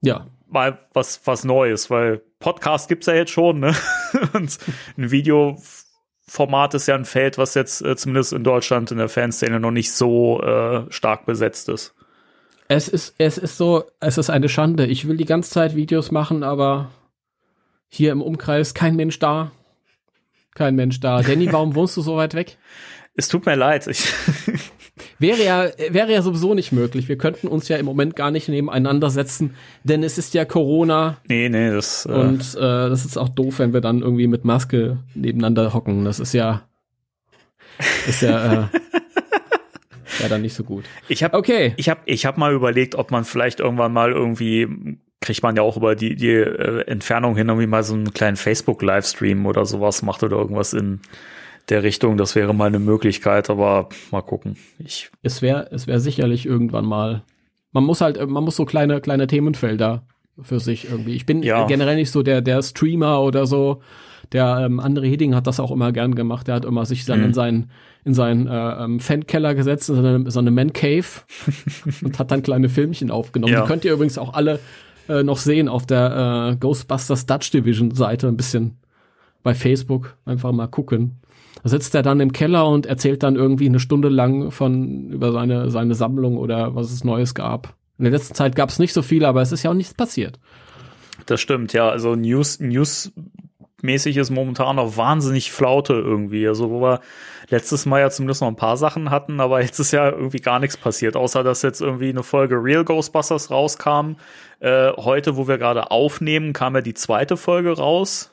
Ja, 0.00 0.26
mal 0.48 0.78
was, 0.92 1.20
was 1.24 1.44
Neues, 1.44 1.90
weil 1.90 2.20
Podcast 2.40 2.88
gibt's 2.88 3.06
ja 3.06 3.14
jetzt 3.14 3.30
schon, 3.30 3.60
ne? 3.60 3.74
Und 4.32 4.58
ein 4.98 5.10
Videoformat 5.12 6.74
ist 6.74 6.88
ja 6.88 6.96
ein 6.96 7.04
Feld, 7.04 7.38
was 7.38 7.54
jetzt 7.54 7.82
äh, 7.82 7.94
zumindest 7.94 8.32
in 8.32 8.42
Deutschland 8.42 8.90
in 8.90 8.98
der 8.98 9.08
Fanszene 9.08 9.60
noch 9.60 9.70
nicht 9.70 9.92
so 9.92 10.42
äh, 10.42 10.90
stark 10.90 11.26
besetzt 11.26 11.68
ist. 11.68 11.94
Es 12.70 12.86
ist, 12.86 13.16
es 13.18 13.36
ist 13.36 13.56
so, 13.56 13.82
es 13.98 14.16
ist 14.16 14.30
eine 14.30 14.48
Schande. 14.48 14.86
Ich 14.86 15.08
will 15.08 15.16
die 15.16 15.24
ganze 15.24 15.50
Zeit 15.50 15.74
Videos 15.74 16.12
machen, 16.12 16.44
aber 16.44 16.92
hier 17.88 18.12
im 18.12 18.22
Umkreis 18.22 18.74
kein 18.74 18.94
Mensch 18.94 19.18
da. 19.18 19.50
Kein 20.54 20.76
Mensch 20.76 21.00
da. 21.00 21.20
Danny, 21.20 21.48
warum 21.52 21.74
wohnst 21.74 21.96
du 21.96 22.00
so 22.00 22.16
weit 22.16 22.34
weg? 22.34 22.58
Es 23.16 23.26
tut 23.26 23.44
mir 23.44 23.56
leid. 23.56 23.88
Wäre 25.18 25.42
ja, 25.42 25.68
wäre 25.90 26.12
ja 26.12 26.22
sowieso 26.22 26.54
nicht 26.54 26.72
möglich. 26.72 27.08
Wir 27.08 27.18
könnten 27.18 27.48
uns 27.48 27.68
ja 27.68 27.76
im 27.76 27.86
Moment 27.86 28.16
gar 28.16 28.30
nicht 28.30 28.48
nebeneinander 28.48 29.10
setzen, 29.10 29.54
denn 29.82 30.02
es 30.02 30.18
ist 30.18 30.34
ja 30.34 30.44
Corona 30.44 31.16
nee, 31.26 31.48
nee, 31.48 31.70
das. 31.70 32.06
Äh, 32.06 32.12
und 32.12 32.54
äh, 32.54 32.88
das 32.88 33.04
ist 33.04 33.16
auch 33.16 33.30
doof, 33.30 33.58
wenn 33.58 33.72
wir 33.72 33.80
dann 33.80 34.02
irgendwie 34.02 34.26
mit 34.26 34.44
Maske 34.44 34.98
nebeneinander 35.14 35.72
hocken. 35.72 36.04
Das 36.04 36.20
ist 36.20 36.34
ja, 36.34 36.68
ist 38.06 38.20
ja, 38.20 38.64
äh, 38.64 38.66
ja 40.20 40.28
dann 40.28 40.42
nicht 40.42 40.54
so 40.54 40.64
gut. 40.64 40.84
ich 41.08 41.22
habe 41.22 41.36
Okay. 41.36 41.74
ich 41.76 41.88
hab, 41.88 42.02
ich 42.06 42.26
hab 42.26 42.38
mal 42.38 42.52
überlegt, 42.52 42.94
ob 42.94 43.10
man 43.10 43.24
vielleicht 43.24 43.60
irgendwann 43.60 43.92
mal 43.92 44.12
irgendwie 44.12 44.98
kriegt 45.20 45.42
man 45.42 45.54
ja 45.54 45.62
auch 45.62 45.76
über 45.76 45.94
die 45.96 46.16
die 46.16 46.28
äh, 46.30 46.82
Entfernung 46.86 47.36
hin 47.36 47.48
irgendwie 47.48 47.66
mal 47.66 47.82
so 47.82 47.94
einen 47.94 48.12
kleinen 48.14 48.36
Facebook 48.36 48.80
Livestream 48.82 49.44
oder 49.46 49.66
sowas 49.66 50.02
macht 50.02 50.22
oder 50.22 50.36
irgendwas 50.38 50.72
in 50.72 51.00
der 51.68 51.82
Richtung. 51.82 52.16
Das 52.16 52.34
wäre 52.34 52.54
mal 52.54 52.66
eine 52.66 52.78
Möglichkeit, 52.78 53.50
aber 53.50 53.88
mal 54.10 54.22
gucken. 54.22 54.56
Ich 54.78 55.10
Es 55.22 55.42
wäre, 55.42 55.68
es 55.72 55.86
wäre 55.86 56.00
sicherlich 56.00 56.46
irgendwann 56.46 56.86
mal. 56.86 57.22
Man 57.72 57.84
muss 57.84 58.00
halt, 58.00 58.16
man 58.28 58.42
muss 58.44 58.56
so 58.56 58.64
kleine, 58.64 59.00
kleine 59.00 59.26
Themenfelder 59.26 60.04
für 60.40 60.60
sich 60.60 60.90
irgendwie. 60.90 61.14
Ich 61.14 61.26
bin 61.26 61.42
Ja. 61.42 61.66
generell 61.66 61.96
nicht 61.96 62.10
so 62.10 62.22
der, 62.22 62.40
der 62.42 62.62
Streamer 62.62 63.20
oder 63.22 63.46
so. 63.46 63.80
Der 64.32 64.58
ähm, 64.64 64.80
André 64.80 65.06
Hidding 65.08 65.34
hat 65.34 65.46
das 65.46 65.58
auch 65.60 65.70
immer 65.72 65.92
gern 65.92 66.14
gemacht. 66.14 66.46
Der 66.48 66.54
hat 66.54 66.64
immer 66.64 66.86
sich 66.86 67.04
dann 67.04 67.18
Mhm. 67.20 67.24
in 67.26 67.34
seinen, 67.34 67.70
in 68.04 68.14
seinen 68.14 68.46
äh, 68.46 68.84
ähm, 68.84 69.00
Fankeller 69.00 69.54
gesetzt, 69.54 69.88
in 69.90 69.96
so 69.96 70.00
eine, 70.02 70.30
so 70.30 70.38
eine 70.38 70.50
Man 70.50 70.72
Cave 70.72 71.04
und 72.04 72.18
hat 72.18 72.30
dann 72.30 72.42
kleine 72.42 72.68
Filmchen 72.68 73.10
aufgenommen. 73.10 73.52
Ja. 73.52 73.62
Die 73.62 73.66
könnt 73.68 73.84
ihr 73.84 73.92
übrigens 73.92 74.18
auch 74.18 74.34
alle 74.34 74.60
äh, 75.08 75.22
noch 75.24 75.38
sehen 75.38 75.68
auf 75.68 75.84
der 75.86 76.52
äh, 76.52 76.56
Ghostbusters 76.56 77.26
Dutch 77.26 77.50
Division 77.50 77.90
Seite 77.92 78.28
ein 78.28 78.36
bisschen 78.36 78.76
bei 79.42 79.54
Facebook. 79.54 80.16
Einfach 80.24 80.52
mal 80.52 80.68
gucken. 80.68 81.16
Da 81.62 81.68
sitzt 81.68 81.94
er 81.94 82.02
dann 82.02 82.20
im 82.20 82.32
Keller 82.32 82.68
und 82.68 82.86
erzählt 82.86 83.22
dann 83.22 83.34
irgendwie 83.36 83.66
eine 83.66 83.80
Stunde 83.80 84.08
lang 84.08 84.50
von 84.50 85.10
über 85.10 85.32
seine, 85.32 85.70
seine 85.70 85.94
Sammlung 85.94 86.38
oder 86.38 86.74
was 86.76 86.92
es 86.92 87.02
Neues 87.04 87.34
gab. 87.34 87.74
In 88.00 88.04
der 88.04 88.12
letzten 88.14 88.34
Zeit 88.34 88.56
gab 88.56 88.70
es 88.70 88.78
nicht 88.78 88.94
so 88.94 89.02
viel, 89.02 89.26
aber 89.26 89.42
es 89.42 89.52
ist 89.52 89.62
ja 89.62 89.70
auch 89.70 89.74
nichts 89.74 89.92
passiert. 89.92 90.38
Das 91.26 91.38
stimmt, 91.38 91.74
ja. 91.74 91.90
Also 91.90 92.16
News, 92.16 92.58
News 92.58 93.12
mäßig 93.82 94.16
ist 94.16 94.30
momentan 94.30 94.76
noch 94.76 94.96
wahnsinnig 94.96 95.52
Flaute 95.52 95.92
irgendwie. 95.92 96.48
Also 96.48 96.70
wo 96.70 96.80
wir 96.80 97.00
letztes 97.50 97.84
Mal 97.84 98.00
ja 98.00 98.08
zumindest 98.08 98.40
noch 98.40 98.48
ein 98.48 98.56
paar 98.56 98.78
Sachen 98.78 99.10
hatten, 99.10 99.38
aber 99.38 99.60
jetzt 99.60 99.78
ist 99.80 99.92
ja 99.92 100.08
irgendwie 100.08 100.40
gar 100.40 100.60
nichts 100.60 100.78
passiert, 100.78 101.14
außer 101.14 101.44
dass 101.44 101.60
jetzt 101.60 101.82
irgendwie 101.82 102.08
eine 102.08 102.22
Folge 102.22 102.54
Real 102.56 102.86
Ghostbusters 102.86 103.50
rauskam. 103.50 104.16
Äh, 104.60 104.92
heute, 104.96 105.36
wo 105.36 105.46
wir 105.46 105.58
gerade 105.58 105.90
aufnehmen, 105.90 106.54
kam 106.54 106.74
ja 106.74 106.80
die 106.80 106.94
zweite 106.94 107.36
Folge 107.36 107.76
raus 107.76 108.29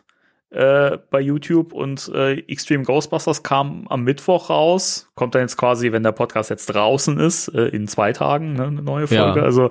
äh, 0.49 0.97
bei 1.09 1.19
YouTube 1.19 1.73
und 1.73 2.09
äh, 2.13 2.39
Extreme 2.47 2.83
Ghostbusters 2.83 3.43
kam 3.43 3.87
am 3.89 4.03
Mittwoch 4.03 4.49
raus. 4.49 5.09
Kommt 5.15 5.35
dann 5.35 5.41
jetzt 5.41 5.57
quasi, 5.57 5.91
wenn 5.91 6.03
der 6.03 6.13
Podcast 6.13 6.49
jetzt 6.49 6.67
draußen 6.67 7.19
ist, 7.19 7.49
äh, 7.49 7.67
in 7.67 7.87
zwei 7.87 8.13
Tagen 8.13 8.53
ne, 8.53 8.67
eine 8.67 8.81
neue 8.81 9.05
Ja. 9.07 9.25
Folge. 9.25 9.43
Also 9.43 9.69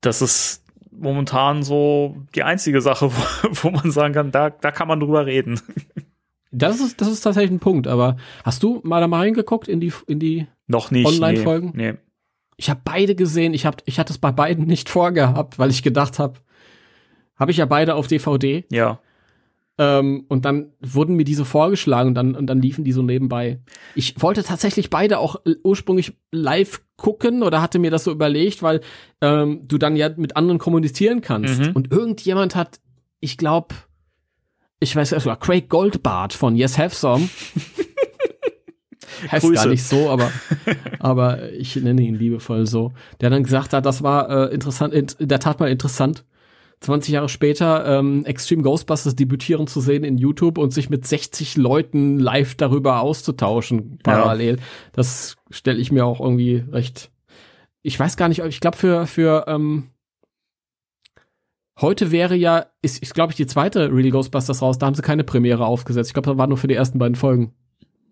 das 0.00 0.20
ist 0.20 0.64
momentan 0.90 1.62
so 1.62 2.16
die 2.34 2.42
einzige 2.42 2.80
Sache, 2.80 3.10
wo, 3.42 3.48
wo 3.62 3.70
man 3.70 3.90
sagen 3.90 4.14
kann, 4.14 4.30
da, 4.32 4.50
da 4.50 4.70
kann 4.70 4.88
man 4.88 5.00
drüber 5.00 5.26
reden. 5.26 5.60
Das 6.50 6.80
ist, 6.80 7.00
das 7.00 7.08
ist 7.08 7.20
tatsächlich 7.22 7.50
ein 7.50 7.58
Punkt, 7.60 7.88
aber 7.88 8.16
hast 8.44 8.62
du 8.62 8.80
mal 8.84 9.00
da 9.00 9.08
mal 9.08 9.18
reingeguckt 9.20 9.66
in 9.66 9.80
die, 9.80 9.92
in 10.06 10.20
die, 10.20 10.46
Noch 10.68 10.90
nicht. 10.92 11.06
Online-Folgen? 11.06 11.72
Nee, 11.74 11.92
nee. 11.92 11.98
ich 12.56 12.70
habe 12.70 12.80
beide 12.84 13.16
gesehen, 13.16 13.54
ich 13.54 13.66
hab, 13.66 13.82
ich 13.86 13.98
hatte 13.98 14.12
es 14.12 14.18
bei 14.18 14.30
beiden 14.30 14.66
nicht 14.66 14.88
vorgehabt, 14.88 15.58
weil 15.58 15.70
ich 15.70 15.82
gedacht 15.82 16.18
habe, 16.18 16.34
habe 17.36 17.50
ich 17.50 17.56
ja 17.56 17.66
beide 17.66 17.96
auf 17.96 18.06
DVD 18.06 18.64
Ja. 18.70 19.00
Ähm, 19.78 20.24
und 20.28 20.44
dann 20.44 20.72
wurden 20.80 21.16
mir 21.16 21.24
diese 21.24 21.44
vorgeschlagen 21.44 22.08
und 22.08 22.14
dann, 22.14 22.34
und 22.36 22.46
dann 22.46 22.62
liefen 22.62 22.84
die 22.84 22.92
so 22.92 23.02
nebenbei. 23.02 23.60
Ich 23.94 24.20
wollte 24.22 24.44
tatsächlich 24.44 24.90
beide 24.90 25.18
auch 25.18 25.36
ursprünglich 25.62 26.12
live 26.30 26.82
gucken 26.96 27.42
oder 27.42 27.60
hatte 27.60 27.78
mir 27.78 27.90
das 27.90 28.04
so 28.04 28.12
überlegt, 28.12 28.62
weil 28.62 28.80
ähm, 29.20 29.66
du 29.66 29.78
dann 29.78 29.96
ja 29.96 30.10
mit 30.16 30.36
anderen 30.36 30.58
kommunizieren 30.58 31.20
kannst. 31.20 31.60
Mhm. 31.60 31.72
Und 31.72 31.90
irgendjemand 31.90 32.54
hat, 32.54 32.80
ich 33.20 33.36
glaube, 33.36 33.74
ich 34.78 34.94
weiß 34.94 35.12
es 35.12 35.26
war 35.26 35.38
Craig 35.38 35.68
Goldbart 35.68 36.32
von 36.32 36.54
Yes 36.54 36.78
Have 36.78 36.94
Some. 36.94 37.28
heißt 39.30 39.46
Grüße. 39.46 39.54
gar 39.54 39.66
nicht 39.66 39.84
so, 39.84 40.10
aber 40.10 40.30
aber 40.98 41.52
ich 41.52 41.76
nenne 41.76 42.02
ihn 42.02 42.14
liebevoll 42.14 42.66
so. 42.66 42.92
Der 43.20 43.30
dann 43.30 43.42
gesagt 43.42 43.72
hat, 43.72 43.86
das 43.86 44.02
war 44.02 44.50
äh, 44.50 44.54
interessant, 44.54 44.94
in, 44.94 45.06
in 45.18 45.28
der 45.28 45.40
Tat 45.40 45.58
mal 45.60 45.70
interessant. 45.70 46.24
20 46.80 47.12
Jahre 47.14 47.28
später 47.28 47.86
ähm, 47.98 48.24
Extreme 48.26 48.62
Ghostbusters 48.62 49.16
debütieren 49.16 49.66
zu 49.66 49.80
sehen 49.80 50.04
in 50.04 50.18
YouTube 50.18 50.58
und 50.58 50.72
sich 50.72 50.90
mit 50.90 51.06
60 51.06 51.56
Leuten 51.56 52.18
live 52.18 52.54
darüber 52.56 53.00
auszutauschen 53.00 53.98
parallel. 54.02 54.58
Das 54.92 55.36
stelle 55.50 55.78
ich 55.80 55.90
mir 55.92 56.04
auch 56.04 56.20
irgendwie 56.20 56.64
recht. 56.70 57.10
Ich 57.82 57.98
weiß 57.98 58.16
gar 58.16 58.28
nicht, 58.28 58.42
ob- 58.42 58.48
ich 58.48 58.60
glaube 58.60 58.76
für 58.76 59.06
für 59.06 59.44
ähm, 59.46 59.90
heute 61.80 62.10
wäre 62.10 62.34
ja 62.36 62.66
ist, 62.82 63.02
ist 63.02 63.14
glaube 63.14 63.32
ich 63.32 63.36
die 63.36 63.46
zweite 63.46 63.90
Real 63.92 64.10
Ghostbusters 64.10 64.62
raus. 64.62 64.78
Da 64.78 64.86
haben 64.86 64.94
sie 64.94 65.02
keine 65.02 65.24
Premiere 65.24 65.66
aufgesetzt. 65.66 66.10
Ich 66.10 66.14
glaube, 66.14 66.30
das 66.30 66.38
war 66.38 66.46
nur 66.46 66.58
für 66.58 66.68
die 66.68 66.74
ersten 66.74 66.98
beiden 66.98 67.14
Folgen. 67.16 67.54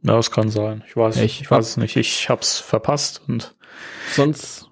Ja, 0.02 0.16
das 0.16 0.30
kann 0.30 0.48
sein. 0.48 0.82
Ich 0.88 0.96
weiß, 0.96 1.16
Echt? 1.18 1.42
ich 1.42 1.50
weiß 1.50 1.68
es 1.70 1.76
nicht. 1.76 1.96
Ich 1.96 2.28
hab's 2.28 2.58
verpasst 2.58 3.22
und 3.28 3.54
Sonst 4.12 4.68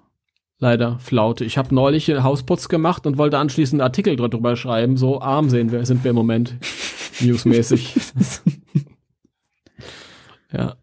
leider 0.61 0.99
Flaute. 0.99 1.43
Ich 1.43 1.57
habe 1.57 1.75
neulich 1.75 2.07
Hausputz 2.09 2.69
gemacht 2.69 3.05
und 3.05 3.17
wollte 3.17 3.37
anschließend 3.39 3.81
einen 3.81 3.87
Artikel 3.87 4.15
drüber 4.15 4.55
schreiben. 4.55 4.95
So 4.95 5.19
arm 5.19 5.49
sehen 5.49 5.71
wir, 5.71 5.85
sind 5.85 6.03
wir 6.03 6.11
im 6.11 6.15
Moment 6.15 6.55
newsmäßig. 7.19 7.95
ja. 10.53 10.77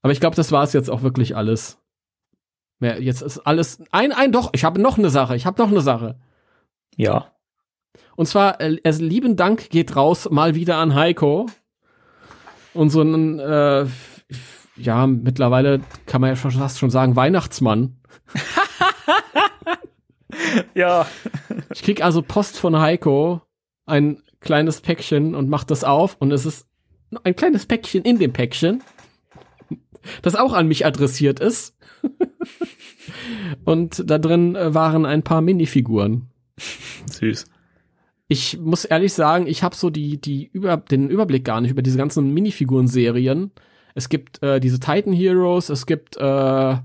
Aber 0.00 0.12
ich 0.12 0.20
glaube, 0.20 0.36
das 0.36 0.52
war 0.52 0.62
es 0.62 0.72
jetzt 0.72 0.90
auch 0.90 1.02
wirklich 1.02 1.36
alles. 1.36 1.78
Mehr, 2.78 3.02
jetzt 3.02 3.20
ist 3.20 3.40
alles. 3.40 3.82
Ein, 3.90 4.12
ein, 4.12 4.32
doch, 4.32 4.50
ich 4.54 4.64
habe 4.64 4.80
noch 4.80 4.96
eine 4.96 5.10
Sache. 5.10 5.36
Ich 5.36 5.44
habe 5.44 5.60
noch 5.60 5.70
eine 5.70 5.80
Sache. 5.80 6.18
ja. 6.96 7.30
Und 8.16 8.26
zwar, 8.26 8.60
äh, 8.60 8.78
also 8.84 9.02
lieben 9.02 9.34
Dank 9.34 9.70
geht 9.70 9.96
raus 9.96 10.28
mal 10.30 10.54
wieder 10.54 10.76
an 10.76 10.94
Heiko. 10.94 11.46
Unseren, 12.72 13.40
äh, 13.40 13.86
ja, 14.76 15.06
mittlerweile 15.08 15.80
kann 16.06 16.20
man 16.20 16.30
ja 16.30 16.36
fast 16.36 16.78
schon 16.78 16.90
sagen, 16.90 17.16
Weihnachtsmann. 17.16 17.96
Ja. 20.74 21.06
Ich 21.72 21.82
krieg 21.82 22.02
also 22.02 22.22
Post 22.22 22.58
von 22.58 22.78
Heiko, 22.78 23.40
ein 23.86 24.22
kleines 24.40 24.80
Päckchen 24.80 25.34
und 25.34 25.48
mach 25.48 25.64
das 25.64 25.84
auf 25.84 26.16
und 26.18 26.32
es 26.32 26.46
ist 26.46 26.66
ein 27.22 27.36
kleines 27.36 27.66
Päckchen 27.66 28.02
in 28.02 28.18
dem 28.18 28.32
Päckchen, 28.32 28.82
das 30.22 30.34
auch 30.34 30.52
an 30.52 30.66
mich 30.66 30.84
adressiert 30.84 31.40
ist. 31.40 31.76
und 33.64 34.10
da 34.10 34.18
drin 34.18 34.56
äh, 34.56 34.74
waren 34.74 35.06
ein 35.06 35.22
paar 35.22 35.40
Minifiguren. 35.40 36.28
Süß. 37.10 37.46
Ich 38.26 38.58
muss 38.58 38.84
ehrlich 38.84 39.12
sagen, 39.12 39.46
ich 39.46 39.62
habe 39.62 39.76
so 39.76 39.90
die, 39.90 40.20
die 40.20 40.46
über, 40.52 40.76
den 40.76 41.10
Überblick 41.10 41.44
gar 41.44 41.60
nicht 41.60 41.70
über 41.70 41.82
diese 41.82 41.98
ganzen 41.98 42.32
Minifiguren-Serien. 42.32 43.52
Es 43.94 44.08
gibt 44.08 44.42
äh, 44.42 44.60
diese 44.60 44.80
Titan 44.80 45.12
Heroes, 45.12 45.68
es 45.68 45.86
gibt, 45.86 46.16
äh, 46.16 46.76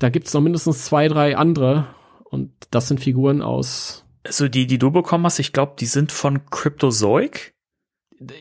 da 0.00 0.08
gibt's 0.08 0.32
noch 0.34 0.40
mindestens 0.40 0.84
zwei, 0.84 1.08
drei 1.08 1.36
andere. 1.36 1.86
Und 2.24 2.52
das 2.70 2.88
sind 2.88 3.00
Figuren 3.00 3.42
aus. 3.42 4.04
Also 4.24 4.48
die, 4.48 4.66
die 4.66 4.78
du 4.78 4.90
bekommen 4.90 5.24
hast, 5.24 5.38
ich 5.38 5.52
glaube, 5.52 5.74
die 5.78 5.86
sind 5.86 6.12
von 6.12 6.46
Cryptozoic. 6.50 7.54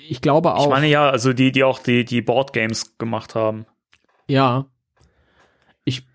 Ich 0.07 0.21
glaube 0.21 0.55
auch. 0.55 0.63
Ich 0.63 0.69
meine 0.69 0.87
ja, 0.87 1.09
also 1.09 1.33
die, 1.33 1.51
die 1.51 1.63
auch 1.63 1.79
die, 1.79 2.05
die 2.05 2.21
Boardgames 2.21 2.97
gemacht 2.97 3.35
haben. 3.35 3.65
Ja. 4.27 4.65
Ich, 5.83 6.07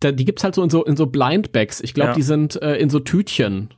da, 0.00 0.12
die 0.12 0.24
gibt's 0.24 0.44
halt 0.44 0.54
so 0.54 0.62
in 0.62 0.70
so, 0.70 0.84
in 0.84 0.96
so 0.96 1.06
Blindbags. 1.06 1.80
Ich 1.80 1.94
glaube, 1.94 2.10
Ja. 2.10 2.14
die 2.14 2.22
sind 2.22 2.60
äh, 2.62 2.76
in 2.76 2.88
so 2.88 3.00
Tütchen. 3.00 3.74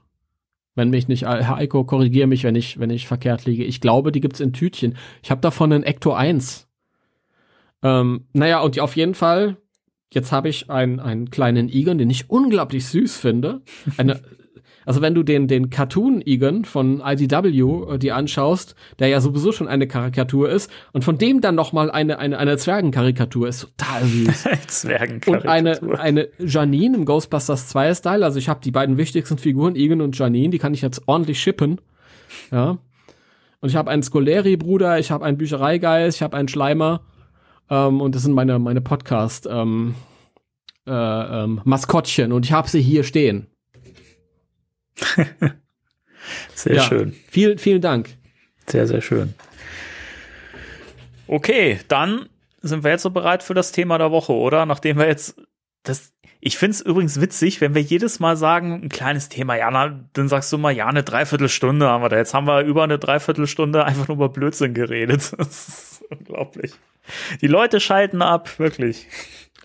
Wenn 0.74 0.90
mich 0.90 1.08
nicht, 1.08 1.22
Herr 1.22 1.56
Eiko, 1.56 1.82
korrigiere 1.82 2.28
mich, 2.28 2.44
wenn 2.44 2.54
ich, 2.54 2.78
wenn 2.78 2.90
ich 2.90 3.08
verkehrt 3.08 3.46
liege. 3.46 3.64
Ich 3.64 3.80
glaube, 3.80 4.12
die 4.12 4.20
gibt's 4.20 4.38
in 4.38 4.52
Tütchen. 4.52 4.96
Ich 5.24 5.32
habe 5.32 5.40
davon 5.40 5.72
einen 5.72 5.82
Ecto 5.82 6.12
1. 6.12 6.68
Ähm, 7.82 8.28
naja, 8.32 8.60
und 8.60 8.78
auf 8.78 8.94
jeden 8.94 9.14
Fall, 9.14 9.56
jetzt 10.12 10.32
habe 10.32 10.48
ich 10.48 10.70
einen, 10.70 11.00
einen 11.00 11.30
kleinen 11.30 11.68
Egon, 11.68 11.98
den 11.98 12.11
ich 12.11 12.30
unglaublich 12.30 12.86
süß 12.86 13.16
finde. 13.16 13.61
Eine, 13.96 14.20
also 14.86 15.02
wenn 15.02 15.14
du 15.14 15.22
den, 15.22 15.48
den 15.48 15.68
Cartoon 15.70 16.22
Egon 16.24 16.64
von 16.64 17.02
IDW 17.04 17.94
äh, 17.94 17.98
dir 17.98 18.16
anschaust, 18.16 18.74
der 18.98 19.09
ja 19.09 19.20
sowieso 19.20 19.52
schon 19.52 19.68
eine 19.68 19.86
Karikatur 19.86 20.48
ist, 20.48 20.70
und 20.92 21.04
von 21.04 21.18
dem 21.18 21.40
dann 21.40 21.54
noch 21.54 21.72
mal 21.72 21.90
eine, 21.90 22.18
eine, 22.18 22.38
eine 22.38 22.56
Zwergenkarikatur 22.56 23.48
ist 23.48 23.68
total 23.76 24.04
süß. 24.04 24.46
Und 24.50 24.70
Zwergenkarikatur. 24.70 25.50
eine, 25.50 25.98
eine 25.98 26.28
Janine 26.38 26.96
im 26.96 27.04
Ghostbusters 27.04 27.68
2 27.68 27.94
Style. 27.94 28.24
Also 28.24 28.38
ich 28.38 28.48
habe 28.48 28.61
die 28.64 28.70
beiden 28.70 28.96
wichtigsten 28.96 29.38
Figuren, 29.38 29.76
Egan 29.76 30.00
und 30.00 30.18
Janine, 30.18 30.50
die 30.50 30.59
kann 30.59 30.74
ich 30.74 30.80
jetzt 30.82 31.02
ordentlich 31.06 31.40
shippen. 31.40 31.80
Ja. 32.50 32.78
Und 33.61 33.68
ich 33.68 33.76
habe 33.76 33.90
einen 33.90 34.02
Scoleri-Bruder, 34.02 34.98
ich 34.98 35.11
habe 35.11 35.24
einen 35.24 35.36
Büchereigeist, 35.36 36.18
ich 36.18 36.22
habe 36.22 36.36
einen 36.36 36.48
Schleimer. 36.48 37.02
Ähm, 37.70 38.00
und 38.00 38.14
das 38.14 38.22
sind 38.22 38.32
meine, 38.32 38.58
meine 38.58 38.80
Podcast 38.80 39.46
ähm, 39.50 39.94
äh, 40.86 40.90
ähm, 40.90 41.60
Maskottchen. 41.64 42.32
Und 42.32 42.44
ich 42.44 42.52
habe 42.52 42.68
sie 42.68 42.80
hier 42.80 43.04
stehen. 43.04 43.48
Sehr 46.54 46.76
ja. 46.76 46.82
schön. 46.82 47.14
Vielen, 47.30 47.58
vielen 47.58 47.80
Dank. 47.80 48.10
Sehr, 48.66 48.86
sehr 48.86 49.00
schön. 49.00 49.34
Okay, 51.26 51.78
dann 51.88 52.28
sind 52.60 52.84
wir 52.84 52.90
jetzt 52.90 53.02
so 53.02 53.10
bereit 53.10 53.42
für 53.42 53.54
das 53.54 53.72
Thema 53.72 53.98
der 53.98 54.10
Woche, 54.10 54.32
oder? 54.32 54.66
Nachdem 54.66 54.98
wir 54.98 55.06
jetzt 55.06 55.40
das. 55.82 56.12
Ich 56.40 56.56
finde 56.56 56.74
es 56.74 56.80
übrigens 56.80 57.20
witzig, 57.20 57.60
wenn 57.60 57.74
wir 57.74 57.82
jedes 57.82 58.20
Mal 58.20 58.36
sagen, 58.36 58.80
ein 58.84 58.88
kleines 58.88 59.28
Thema, 59.28 59.56
ja, 59.56 59.70
na, 59.72 60.04
dann 60.12 60.28
sagst 60.28 60.52
du 60.52 60.58
mal, 60.58 60.70
ja, 60.70 60.86
eine 60.86 61.02
Dreiviertelstunde 61.02 61.88
haben 61.88 62.02
wir 62.02 62.08
da. 62.08 62.16
Jetzt 62.16 62.32
haben 62.32 62.46
wir 62.46 62.60
über 62.60 62.84
eine 62.84 62.98
Dreiviertelstunde 62.98 63.84
einfach 63.84 64.06
nur 64.06 64.16
über 64.16 64.28
Blödsinn 64.28 64.74
geredet. 64.74 65.32
Das 65.38 65.68
ist 65.68 66.04
unglaublich. 66.10 66.72
Die 67.40 67.46
Leute 67.46 67.80
schalten 67.80 68.22
ab, 68.22 68.59
wirklich. 68.59 69.06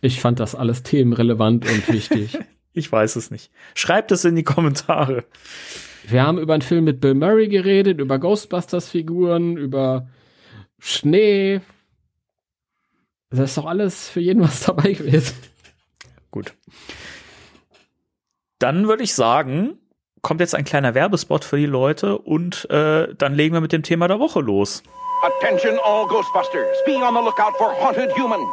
Ich 0.01 0.19
fand 0.19 0.39
das 0.39 0.55
alles 0.55 0.83
themenrelevant 0.83 1.69
und 1.69 1.91
wichtig. 1.91 2.37
Ich 2.75 2.91
weiß 2.91 3.17
es 3.17 3.29
nicht. 3.29 3.51
Schreibt 3.75 4.11
es 4.11 4.25
in 4.25 4.35
die 4.35 4.43
Kommentare. 4.43 5.25
Wir 6.07 6.23
haben 6.23 6.39
über 6.39 6.53
einen 6.53 6.63
Film 6.63 6.85
mit 6.85 7.01
Bill 7.01 7.13
Murray 7.13 7.47
geredet, 7.47 7.99
über 7.99 8.17
Ghostbusters-Figuren, 8.17 9.57
über 9.57 10.07
Schnee. 10.79 11.61
Das 13.29 13.51
ist 13.51 13.57
doch 13.59 13.67
alles 13.67 14.09
für 14.09 14.21
jeden 14.21 14.41
was 14.41 14.61
dabei 14.61 14.93
gewesen. 14.93 15.35
Gut. 16.31 16.55
Dann 18.57 18.87
würde 18.87 19.03
ich 19.03 19.13
sagen, 19.13 19.77
kommt 20.23 20.39
jetzt 20.39 20.55
ein 20.55 20.63
kleiner 20.65 20.95
Werbespot 20.95 21.45
für 21.45 21.57
die 21.57 21.65
Leute 21.67 22.17
und 22.17 22.69
äh, 22.71 23.13
dann 23.15 23.35
legen 23.35 23.53
wir 23.53 23.61
mit 23.61 23.71
dem 23.71 23.83
Thema 23.83 24.07
der 24.07 24.19
Woche 24.19 24.39
los. 24.39 24.81
Attention 25.23 25.79
all 25.85 26.05
Ghostbusters. 26.05 26.73
Be 26.85 26.95
on 26.95 27.13
the 27.13 27.21
lookout 27.21 27.53
for 27.57 27.73
haunted 27.75 28.11
humans. 28.11 28.45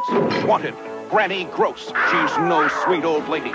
Wanted, 0.45 0.73
Granny 1.09 1.43
Gross. 1.43 1.87
She's 1.87 2.37
no 2.37 2.69
sweet 2.85 3.03
old 3.03 3.27
lady. 3.27 3.51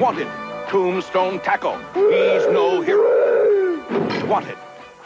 Wanted, 0.00 0.28
Tombstone 0.70 1.40
Tackle. 1.40 1.76
He's 1.92 2.46
no 2.46 2.80
hero. 2.80 3.84
Wanted, 4.26 4.56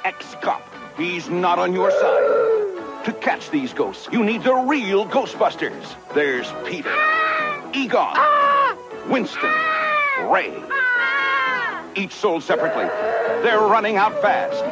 ex-cop. 0.05 0.63
He's 0.97 1.29
not 1.29 1.59
on 1.59 1.73
your 1.73 1.91
side. 1.91 3.07
To 3.07 3.13
catch 3.21 3.51
these 3.51 3.73
ghosts, 3.73 4.09
you 4.13 4.23
need 4.23 4.45
the 4.45 4.55
real 4.55 5.05
Ghostbusters. 5.05 5.97
There's 6.15 6.53
Peter, 6.65 6.95
Egon, 7.75 8.17
Winston, 9.09 9.51
Ray. 10.31 10.63
Each 11.97 12.13
sold 12.13 12.45
separately. 12.45 12.85
They're 13.43 13.59
running 13.59 13.97
out 13.97 14.23
fast. 14.23 14.63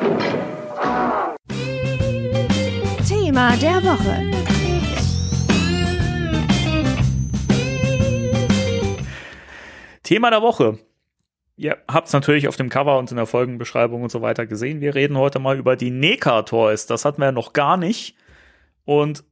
Thema 3.40 3.56
der 3.56 3.82
Woche. 3.82 4.30
Thema 10.02 10.28
der 10.28 10.42
Woche. 10.42 10.78
Ihr 11.56 11.78
habt 11.88 12.08
es 12.08 12.12
natürlich 12.12 12.48
auf 12.48 12.56
dem 12.56 12.68
Cover 12.68 12.98
und 12.98 13.10
in 13.10 13.16
der 13.16 13.24
Folgenbeschreibung 13.24 14.02
und 14.02 14.10
so 14.10 14.20
weiter 14.20 14.44
gesehen. 14.44 14.82
Wir 14.82 14.94
reden 14.94 15.16
heute 15.16 15.38
mal 15.38 15.56
über 15.56 15.76
die 15.76 15.90
NECA 15.90 16.42
Toys. 16.42 16.86
Das 16.86 17.06
hatten 17.06 17.22
wir 17.22 17.26
ja 17.26 17.32
noch 17.32 17.54
gar 17.54 17.78
nicht. 17.78 18.14
Und 18.84 19.24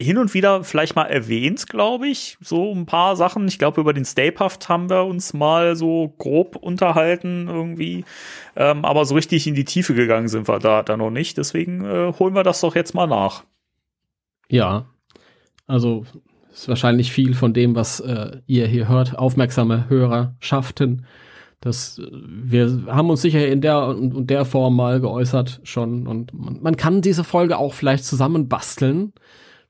hin 0.00 0.18
und 0.18 0.32
wieder 0.32 0.62
vielleicht 0.62 0.94
mal 0.94 1.06
erwähnt, 1.06 1.68
glaube 1.68 2.06
ich, 2.06 2.38
so 2.40 2.72
ein 2.72 2.86
paar 2.86 3.16
Sachen. 3.16 3.48
Ich 3.48 3.58
glaube, 3.58 3.80
über 3.80 3.92
den 3.92 4.04
Stay 4.04 4.30
Puft 4.30 4.68
haben 4.68 4.88
wir 4.88 5.04
uns 5.04 5.34
mal 5.34 5.74
so 5.74 6.14
grob 6.18 6.56
unterhalten 6.56 7.48
irgendwie. 7.48 8.04
Ähm, 8.54 8.84
aber 8.84 9.04
so 9.04 9.16
richtig 9.16 9.46
in 9.46 9.54
die 9.54 9.64
Tiefe 9.64 9.94
gegangen 9.94 10.28
sind 10.28 10.46
wir 10.46 10.60
da, 10.60 10.82
da 10.82 10.96
noch 10.96 11.10
nicht. 11.10 11.36
Deswegen 11.36 11.84
äh, 11.84 12.12
holen 12.18 12.34
wir 12.34 12.44
das 12.44 12.60
doch 12.60 12.76
jetzt 12.76 12.94
mal 12.94 13.08
nach. 13.08 13.44
Ja, 14.48 14.86
also 15.66 16.04
ist 16.52 16.68
wahrscheinlich 16.68 17.12
viel 17.12 17.34
von 17.34 17.52
dem, 17.52 17.74
was 17.74 18.00
äh, 18.00 18.38
ihr 18.46 18.66
hier 18.66 18.88
hört, 18.88 19.18
aufmerksame 19.18 19.88
Hörer 19.88 20.36
schafften. 20.38 21.06
Das, 21.60 21.98
äh, 21.98 22.06
wir 22.12 22.84
haben 22.86 23.10
uns 23.10 23.22
sicher 23.22 23.46
in 23.48 23.60
der 23.60 23.86
und, 23.88 24.28
der 24.28 24.44
Form 24.44 24.76
mal 24.76 25.00
geäußert 25.00 25.60
schon 25.64 26.06
und 26.06 26.32
man, 26.32 26.60
man 26.62 26.76
kann 26.76 27.02
diese 27.02 27.24
Folge 27.24 27.58
auch 27.58 27.74
vielleicht 27.74 28.04
zusammenbasteln, 28.04 29.12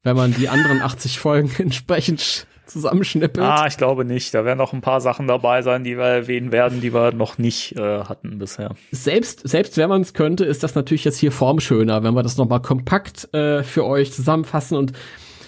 wenn 0.09 0.16
man 0.16 0.32
die 0.32 0.48
anderen 0.48 0.80
80 0.80 1.18
Folgen 1.18 1.50
entsprechend 1.59 2.46
zusammenschnippelt. 2.64 3.46
Ah, 3.46 3.66
ich 3.66 3.76
glaube 3.76 4.04
nicht. 4.06 4.32
Da 4.32 4.44
werden 4.46 4.59
noch 4.59 4.72
ein 4.72 4.80
paar 4.80 5.00
Sachen 5.02 5.26
dabei 5.26 5.61
sein, 5.62 5.84
die 5.84 5.96
wir 5.98 6.04
erwähnen 6.04 6.50
werden, 6.50 6.80
die 6.80 6.94
wir 6.94 7.12
noch 7.12 7.36
nicht 7.36 7.76
äh, 7.78 8.04
hatten 8.04 8.38
bisher. 8.38 8.74
Selbst, 8.90 9.46
selbst 9.46 9.76
wenn 9.76 9.88
man 9.90 10.00
es 10.02 10.14
könnte, 10.14 10.44
ist 10.44 10.62
das 10.62 10.74
natürlich 10.74 11.04
jetzt 11.04 11.18
hier 11.18 11.32
formschöner, 11.32 12.02
wenn 12.02 12.14
wir 12.14 12.22
das 12.22 12.36
nochmal 12.38 12.62
kompakt 12.62 13.32
äh, 13.34 13.62
für 13.62 13.84
euch 13.84 14.12
zusammenfassen 14.12 14.76
und 14.76 14.92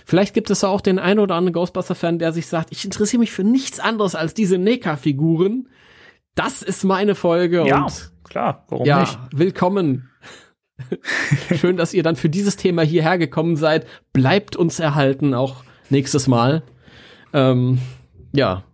Vielleicht 0.07 0.35
gibt 0.35 0.51
es 0.51 0.65
auch 0.65 0.81
den 0.81 0.99
einen 0.99 1.21
oder 1.21 1.37
anderen 1.37 1.53
Ghostbuster-Fan, 1.53 2.19
der 2.19 2.33
sich 2.33 2.49
sagt, 2.49 2.73
ich 2.73 2.85
interessiere 2.85 3.21
mich 3.21 3.31
für 3.31 3.45
nichts 3.45 3.79
anderes 3.79 4.17
als 4.17 4.35
diese 4.35 4.59
NECA-Figuren. 4.59 5.69
Das 6.35 6.63
ist 6.63 6.83
meine 6.83 7.15
Folge 7.15 7.65
Ja, 7.65 7.85
und 7.85 8.11
klar, 8.25 8.65
warum 8.71 8.87
ja, 8.87 9.01
nicht? 9.03 9.17
willkommen. 9.33 10.10
Schön, 11.57 11.77
dass 11.77 11.95
ihr 11.95 12.03
dann 12.03 12.17
für 12.17 12.29
dieses 12.29 12.57
Thema 12.57 12.83
hierher 12.83 13.19
gekommen 13.19 13.57
seid. 13.57 13.87
Bleibt 14.13 14.57
uns 14.57 14.79
erhalten, 14.81 15.35
auch 15.35 15.65
nächstes 15.89 16.27
Mal. 16.27 16.63
Ähm, 17.33 17.79
ja, 18.33 18.65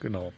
Genau. 0.00 0.32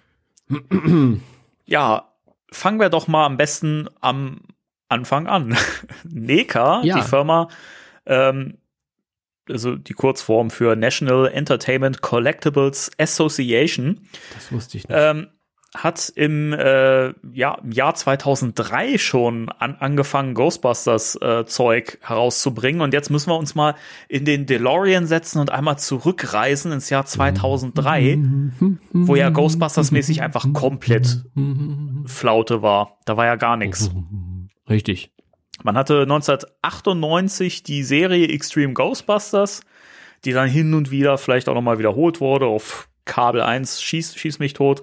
ja, 1.66 2.12
fangen 2.50 2.80
wir 2.80 2.88
doch 2.88 3.08
mal 3.08 3.26
am 3.26 3.36
besten 3.36 3.88
am 4.00 4.40
Anfang 4.88 5.26
an. 5.26 5.56
NECA, 6.08 6.80
Ja. 6.82 6.96
die 6.96 7.02
Firma, 7.02 7.48
ähm, 8.06 8.58
also 9.48 9.76
die 9.76 9.92
Kurzform 9.92 10.50
für 10.50 10.76
National 10.76 11.26
Entertainment 11.28 12.00
Collectibles 12.02 12.90
Association, 12.98 14.00
das 14.34 14.50
wusste 14.52 14.78
ich 14.78 14.88
nicht. 14.88 14.96
ähm, 14.98 15.28
hat 15.74 16.12
im, 16.16 16.52
äh, 16.52 17.12
ja, 17.32 17.54
im 17.62 17.70
Jahr 17.70 17.94
2003 17.94 18.98
schon 18.98 19.48
an, 19.50 19.76
angefangen, 19.78 20.34
Ghostbusters 20.34 21.16
äh, 21.22 21.44
Zeug 21.46 21.98
herauszubringen. 22.02 22.80
Und 22.80 22.92
jetzt 22.92 23.10
müssen 23.10 23.30
wir 23.30 23.36
uns 23.36 23.54
mal 23.54 23.76
in 24.08 24.24
den 24.24 24.46
DeLorean 24.46 25.06
setzen 25.06 25.38
und 25.38 25.50
einmal 25.52 25.78
zurückreisen 25.78 26.72
ins 26.72 26.90
Jahr 26.90 27.06
2003, 27.06 28.18
wo 28.92 29.14
ja 29.14 29.30
Ghostbusters 29.30 29.92
mäßig 29.92 30.22
einfach 30.22 30.52
komplett 30.52 31.24
Flaute 32.06 32.62
war. 32.62 32.98
Da 33.04 33.16
war 33.16 33.26
ja 33.26 33.36
gar 33.36 33.56
nichts. 33.56 33.90
Richtig. 34.68 35.12
Man 35.62 35.76
hatte 35.76 36.02
1998 36.02 37.62
die 37.62 37.84
Serie 37.84 38.28
Extreme 38.28 38.72
Ghostbusters, 38.72 39.60
die 40.24 40.32
dann 40.32 40.48
hin 40.48 40.74
und 40.74 40.90
wieder 40.90 41.16
vielleicht 41.16 41.48
auch 41.48 41.54
nochmal 41.54 41.78
wiederholt 41.78 42.20
wurde 42.20 42.46
auf 42.46 42.88
Kabel 43.04 43.40
1, 43.40 43.82
schieß, 43.82 44.14
schieß 44.16 44.38
mich 44.38 44.52
tot. 44.52 44.82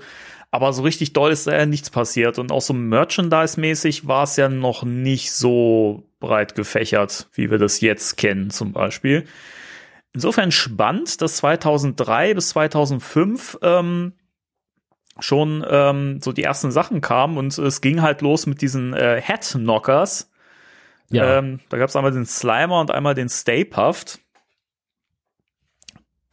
Aber 0.52 0.72
so 0.74 0.82
richtig 0.84 1.14
doll 1.14 1.32
ist 1.32 1.48
da 1.48 1.58
ja 1.58 1.66
nichts 1.66 1.90
passiert. 1.90 2.40
Und 2.40 2.52
auch 2.52 2.62
so 2.62 2.74
Merchandise-mäßig 2.74 4.08
war 4.08 4.24
es 4.24 4.38
ja 4.38 4.50
noch 4.50 4.84
nicht 4.84 5.32
so 5.32 6.04
breit 6.20 6.56
gefächert, 6.56 7.28
wie 7.34 7.52
wir 7.52 7.58
das 7.58 7.82
jetzt 7.82 8.18
kennen 8.18 8.50
zum 8.50 8.72
Beispiel. 8.72 9.26
Insofern 10.14 10.52
spannend, 10.52 11.22
dass 11.22 11.38
2003 11.38 12.34
bis 12.34 12.50
2005 12.50 13.60
ähm, 13.62 14.14
schon 15.20 15.66
ähm, 15.70 16.22
so 16.24 16.32
die 16.32 16.44
ersten 16.44 16.72
Sachen 16.72 17.02
kamen 17.02 17.38
und 17.38 17.58
es 17.58 17.82
ging 17.82 18.02
halt 18.02 18.22
los 18.22 18.46
mit 18.46 18.62
diesen 18.62 18.94
äh, 18.94 19.22
Head-Knockers. 19.22 20.32
Ja. 21.10 21.38
Ähm, 21.38 21.60
da 21.70 21.78
gab 21.78 21.90
es 21.90 21.96
einmal 21.96 22.12
den 22.12 22.26
Slimer 22.26 22.80
und 22.80 22.92
einmal 22.92 23.16
den 23.16 23.30
Stay 23.30 23.64
Puft, 23.64 24.20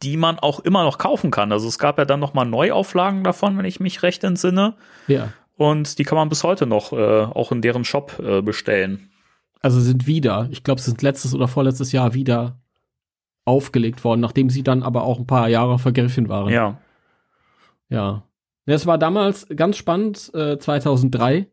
die 0.03 0.17
man 0.17 0.39
auch 0.39 0.59
immer 0.59 0.83
noch 0.83 0.97
kaufen 0.97 1.31
kann. 1.31 1.51
Also 1.51 1.67
es 1.67 1.79
gab 1.79 1.97
ja 1.97 2.05
dann 2.05 2.19
noch 2.19 2.33
mal 2.33 2.45
Neuauflagen 2.45 3.23
davon, 3.23 3.57
wenn 3.57 3.65
ich 3.65 3.79
mich 3.79 4.03
recht 4.03 4.23
entsinne. 4.23 4.75
ja. 5.07 5.29
Und 5.57 5.99
die 5.99 6.03
kann 6.03 6.17
man 6.17 6.27
bis 6.27 6.43
heute 6.43 6.65
noch 6.65 6.91
äh, 6.91 7.23
auch 7.23 7.53
in 7.53 7.61
deren 7.61 7.85
Shop 7.85 8.19
äh, 8.19 8.41
bestellen. 8.41 9.09
Also 9.61 9.79
sind 9.79 10.05
wieder, 10.05 10.49
ich 10.51 10.65
glaube, 10.65 10.81
sie 10.81 10.89
sind 10.89 11.01
letztes 11.01 11.33
oder 11.33 11.47
vorletztes 11.47 11.93
Jahr 11.93 12.13
wieder 12.13 12.59
aufgelegt 13.45 14.03
worden, 14.03 14.19
nachdem 14.19 14.49
sie 14.49 14.63
dann 14.63 14.83
aber 14.83 15.03
auch 15.03 15.17
ein 15.17 15.27
paar 15.27 15.47
Jahre 15.47 15.79
vergriffen 15.79 16.27
waren. 16.27 16.51
Ja. 16.51 16.77
Ja. 17.89 18.23
Es 18.65 18.85
war 18.85 18.97
damals 18.97 19.47
ganz 19.55 19.77
spannend, 19.77 20.29
äh, 20.33 20.57
2003. 20.57 21.47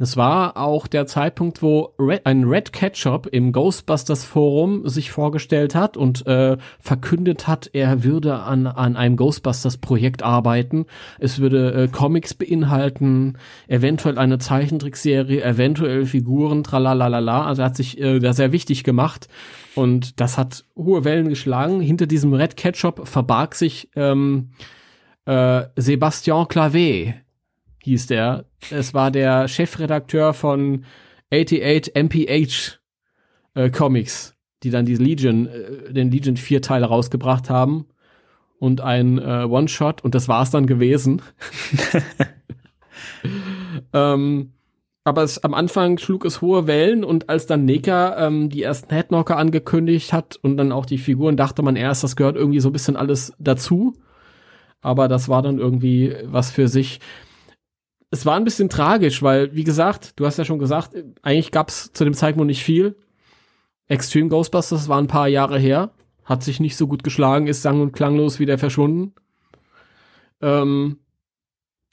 Es 0.00 0.16
war 0.16 0.56
auch 0.56 0.86
der 0.86 1.06
Zeitpunkt, 1.06 1.60
wo 1.60 1.94
Red, 1.98 2.24
ein 2.24 2.44
Red 2.44 2.72
Ketchup 2.72 3.26
im 3.26 3.50
Ghostbusters 3.50 4.24
Forum 4.24 4.88
sich 4.88 5.10
vorgestellt 5.10 5.74
hat 5.74 5.96
und 5.96 6.24
äh, 6.28 6.56
verkündet 6.78 7.48
hat, 7.48 7.70
er 7.72 8.04
würde 8.04 8.38
an, 8.38 8.68
an 8.68 8.96
einem 8.96 9.16
Ghostbusters 9.16 9.78
Projekt 9.78 10.22
arbeiten. 10.22 10.86
Es 11.18 11.40
würde 11.40 11.72
äh, 11.72 11.88
Comics 11.88 12.34
beinhalten, 12.34 13.38
eventuell 13.66 14.18
eine 14.18 14.38
Zeichentrickserie, 14.38 15.42
eventuell 15.42 16.06
Figuren, 16.06 16.62
tralalala. 16.62 17.46
Also 17.46 17.62
er 17.62 17.66
hat 17.66 17.76
sich 17.76 18.00
äh, 18.00 18.20
da 18.20 18.32
sehr 18.32 18.52
wichtig 18.52 18.84
gemacht 18.84 19.26
und 19.74 20.20
das 20.20 20.38
hat 20.38 20.64
hohe 20.76 21.02
Wellen 21.02 21.28
geschlagen. 21.28 21.80
Hinter 21.80 22.06
diesem 22.06 22.32
Red 22.32 22.56
Ketchup 22.56 23.08
verbarg 23.08 23.56
sich 23.56 23.90
ähm, 23.96 24.50
äh, 25.24 25.64
Sebastian 25.74 26.46
Clavé 26.46 27.14
hieß 27.88 28.06
der. 28.06 28.44
Es 28.70 28.94
war 28.94 29.10
der 29.10 29.48
Chefredakteur 29.48 30.34
von 30.34 30.84
88 31.32 31.94
MPH 31.94 32.78
äh, 33.54 33.70
Comics, 33.70 34.34
die 34.62 34.70
dann 34.70 34.86
die 34.86 34.96
Legion, 34.96 35.46
äh, 35.46 35.92
den 35.92 36.10
Legion 36.10 36.36
vier 36.36 36.62
Teile 36.62 36.86
rausgebracht 36.86 37.50
haben 37.50 37.86
und 38.58 38.80
ein 38.80 39.18
äh, 39.18 39.44
One-Shot 39.44 40.02
und 40.02 40.14
das 40.14 40.28
war's 40.28 40.50
dann 40.50 40.66
gewesen. 40.66 41.22
ähm, 43.92 44.52
aber 45.04 45.22
es, 45.22 45.42
am 45.42 45.54
Anfang 45.54 45.98
schlug 45.98 46.24
es 46.24 46.42
hohe 46.42 46.66
Wellen 46.66 47.02
und 47.02 47.30
als 47.30 47.46
dann 47.46 47.64
Neka 47.64 48.26
ähm, 48.26 48.50
die 48.50 48.62
ersten 48.62 48.92
Headknocker 48.92 49.38
angekündigt 49.38 50.12
hat 50.12 50.38
und 50.42 50.56
dann 50.56 50.70
auch 50.70 50.84
die 50.84 50.98
Figuren, 50.98 51.36
dachte 51.36 51.62
man 51.62 51.76
erst, 51.76 52.04
das 52.04 52.14
gehört 52.14 52.36
irgendwie 52.36 52.60
so 52.60 52.68
ein 52.68 52.72
bisschen 52.72 52.96
alles 52.96 53.32
dazu. 53.38 53.94
Aber 54.80 55.08
das 55.08 55.28
war 55.28 55.42
dann 55.42 55.58
irgendwie 55.58 56.14
was 56.24 56.50
für 56.50 56.68
sich. 56.68 57.00
Es 58.10 58.24
war 58.24 58.36
ein 58.36 58.44
bisschen 58.44 58.70
tragisch, 58.70 59.22
weil, 59.22 59.54
wie 59.54 59.64
gesagt, 59.64 60.12
du 60.16 60.24
hast 60.24 60.38
ja 60.38 60.44
schon 60.44 60.58
gesagt, 60.58 60.96
eigentlich 61.22 61.50
gab 61.50 61.68
es 61.68 61.92
zu 61.92 62.04
dem 62.04 62.14
Zeitpunkt 62.14 62.46
nicht 62.46 62.64
viel. 62.64 62.96
Extreme 63.86 64.28
Ghostbusters 64.28 64.88
war 64.88 64.98
ein 64.98 65.08
paar 65.08 65.28
Jahre 65.28 65.58
her, 65.58 65.90
hat 66.24 66.42
sich 66.42 66.60
nicht 66.60 66.76
so 66.76 66.86
gut 66.86 67.04
geschlagen, 67.04 67.46
ist 67.46 67.62
sang- 67.62 67.80
und 67.80 67.92
klanglos 67.92 68.38
wieder 68.38 68.58
verschwunden. 68.58 69.12
Ähm, 70.40 70.98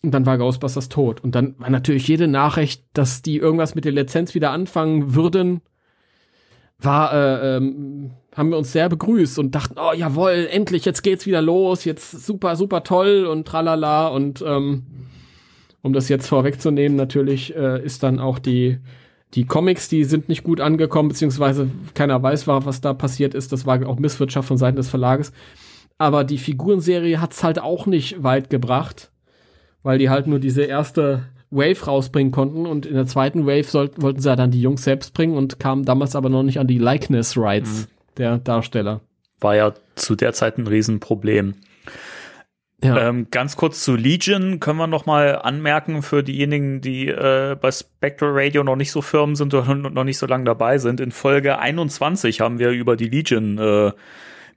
und 0.03 0.11
dann 0.11 0.25
war 0.25 0.37
Ghostbusters 0.37 0.87
tot. 0.87 1.21
Und 1.23 1.35
dann 1.35 1.55
war 1.57 1.69
natürlich 1.69 2.07
jede 2.07 2.27
Nachricht, 2.27 2.85
dass 2.93 3.21
die 3.21 3.37
irgendwas 3.37 3.75
mit 3.75 3.85
der 3.85 3.91
Lizenz 3.91 4.35
wieder 4.35 4.51
anfangen 4.51 5.15
würden, 5.15 5.61
war, 6.77 7.13
äh, 7.13 7.57
ähm, 7.57 8.11
haben 8.35 8.49
wir 8.49 8.57
uns 8.57 8.71
sehr 8.71 8.89
begrüßt 8.89 9.39
und 9.39 9.55
dachten, 9.55 9.75
oh 9.79 9.93
jawohl, 9.93 10.47
endlich, 10.51 10.85
jetzt 10.85 11.01
geht's 11.03 11.25
wieder 11.25 11.41
los, 11.41 11.85
jetzt 11.85 12.11
super, 12.11 12.55
super 12.55 12.83
toll 12.83 13.25
und 13.25 13.47
tralala. 13.47 14.07
Und 14.07 14.43
ähm, 14.45 14.83
um 15.85 15.93
das 15.93 16.09
jetzt 16.09 16.27
vorwegzunehmen, 16.27 16.97
natürlich 16.97 17.55
äh, 17.55 17.79
ist 17.85 18.01
dann 18.01 18.19
auch 18.19 18.39
die, 18.39 18.79
die 19.35 19.45
Comics, 19.45 19.87
die 19.87 20.03
sind 20.03 20.29
nicht 20.29 20.43
gut 20.43 20.59
angekommen, 20.59 21.09
beziehungsweise 21.09 21.69
keiner 21.93 22.23
weiß, 22.23 22.47
was 22.47 22.81
da 22.81 22.95
passiert 22.95 23.35
ist. 23.35 23.51
Das 23.51 23.67
war 23.67 23.85
auch 23.87 23.99
Misswirtschaft 23.99 24.47
von 24.47 24.57
Seiten 24.57 24.77
des 24.77 24.89
Verlages. 24.89 25.31
Aber 25.99 26.23
die 26.23 26.39
Figurenserie 26.39 27.21
hat's 27.21 27.43
halt 27.43 27.59
auch 27.59 27.85
nicht 27.85 28.23
weit 28.23 28.49
gebracht, 28.49 29.11
weil 29.83 29.99
die 29.99 30.09
halt 30.09 30.25
nur 30.25 30.39
diese 30.39 30.63
erste 30.63 31.27
Wave 31.51 31.85
rausbringen 31.85 32.31
konnten 32.31 32.65
und 32.65 32.87
in 32.87 32.95
der 32.95 33.05
zweiten 33.05 33.45
Wave 33.45 33.65
sollten, 33.65 34.01
wollten 34.01 34.21
sie 34.21 34.29
ja 34.29 34.35
dann 34.35 34.49
die 34.49 34.61
Jungs 34.61 34.83
selbst 34.83 35.13
bringen 35.13 35.37
und 35.37 35.59
kamen 35.59 35.85
damals 35.85 36.15
aber 36.15 36.29
noch 36.29 36.41
nicht 36.41 36.59
an 36.59 36.65
die 36.65 36.79
Likeness 36.79 37.37
Rights 37.37 37.87
der 38.17 38.39
Darsteller. 38.39 39.01
War 39.39 39.55
ja 39.55 39.73
zu 39.93 40.15
der 40.15 40.33
Zeit 40.33 40.57
ein 40.57 40.65
Riesenproblem. 40.65 41.53
Ja. 42.83 43.09
Ähm, 43.09 43.27
ganz 43.31 43.55
kurz 43.55 43.83
zu 43.83 43.95
Legion 43.95 44.59
können 44.59 44.77
wir 44.77 44.87
noch 44.87 45.05
mal 45.05 45.39
anmerken 45.41 46.01
für 46.01 46.23
diejenigen, 46.23 46.81
die 46.81 47.07
äh, 47.07 47.55
bei 47.59 47.71
Spectral 47.71 48.31
Radio 48.33 48.63
noch 48.63 48.75
nicht 48.75 48.91
so 48.91 49.01
firm 49.01 49.35
sind 49.35 49.53
oder 49.53 49.73
noch 49.75 50.03
nicht 50.03 50.17
so 50.17 50.25
lange 50.25 50.43
dabei 50.43 50.77
sind. 50.77 50.99
In 50.99 51.11
Folge 51.11 51.57
21 51.57 52.41
haben 52.41 52.59
wir 52.59 52.71
über 52.71 52.97
die 52.97 53.07
Legion 53.07 53.57
äh, 53.57 53.91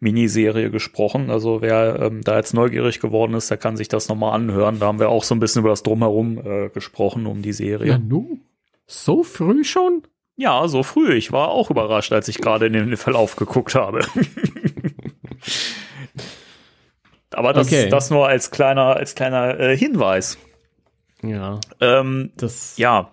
Miniserie 0.01 0.71
gesprochen. 0.71 1.31
Also 1.31 1.63
wer 1.63 2.01
ähm, 2.01 2.23
da 2.23 2.37
jetzt 2.37 2.55
neugierig 2.55 3.01
geworden 3.01 3.35
ist, 3.35 3.51
der 3.51 3.57
kann 3.57 3.77
sich 3.77 3.89
das 3.89 4.09
noch 4.09 4.17
mal 4.17 4.33
anhören. 4.33 4.81
Da 4.81 4.87
haben 4.87 5.01
wir 5.01 5.09
auch 5.09 5.25
so 5.25 5.35
ein 5.35 5.41
bisschen 5.41 5.61
über 5.61 5.71
das 5.71 5.83
Drumherum 5.83 6.39
äh, 6.39 6.69
gesprochen 6.71 7.27
um 7.27 7.43
die 7.43 7.53
Serie. 7.53 7.89
ja, 7.93 7.99
nu? 7.99 8.39
So 8.87 9.23
früh 9.23 9.65
schon? 9.65 10.03
Ja, 10.37 10.69
so 10.69 10.83
früh. 10.83 11.15
Ich 11.15 11.33
war 11.33 11.49
auch 11.49 11.71
überrascht, 11.71 12.13
als 12.13 12.29
ich 12.29 12.39
gerade 12.39 12.67
in 12.67 12.73
den 12.73 12.97
Verlauf 12.97 13.37
geguckt 13.37 13.75
habe. 13.75 14.01
Aber 17.35 17.53
das, 17.53 17.67
Okay. 17.69 17.89
das 17.89 18.11
nur 18.11 18.27
als 18.29 18.51
kleiner, 18.51 18.97
als 18.97 19.15
kleiner 19.15 19.59
äh, 19.59 19.77
Hinweis. 19.77 20.39
Ja. 21.23 21.61
Ähm, 21.81 22.31
Das, 22.37 22.77
ja. 22.79 23.11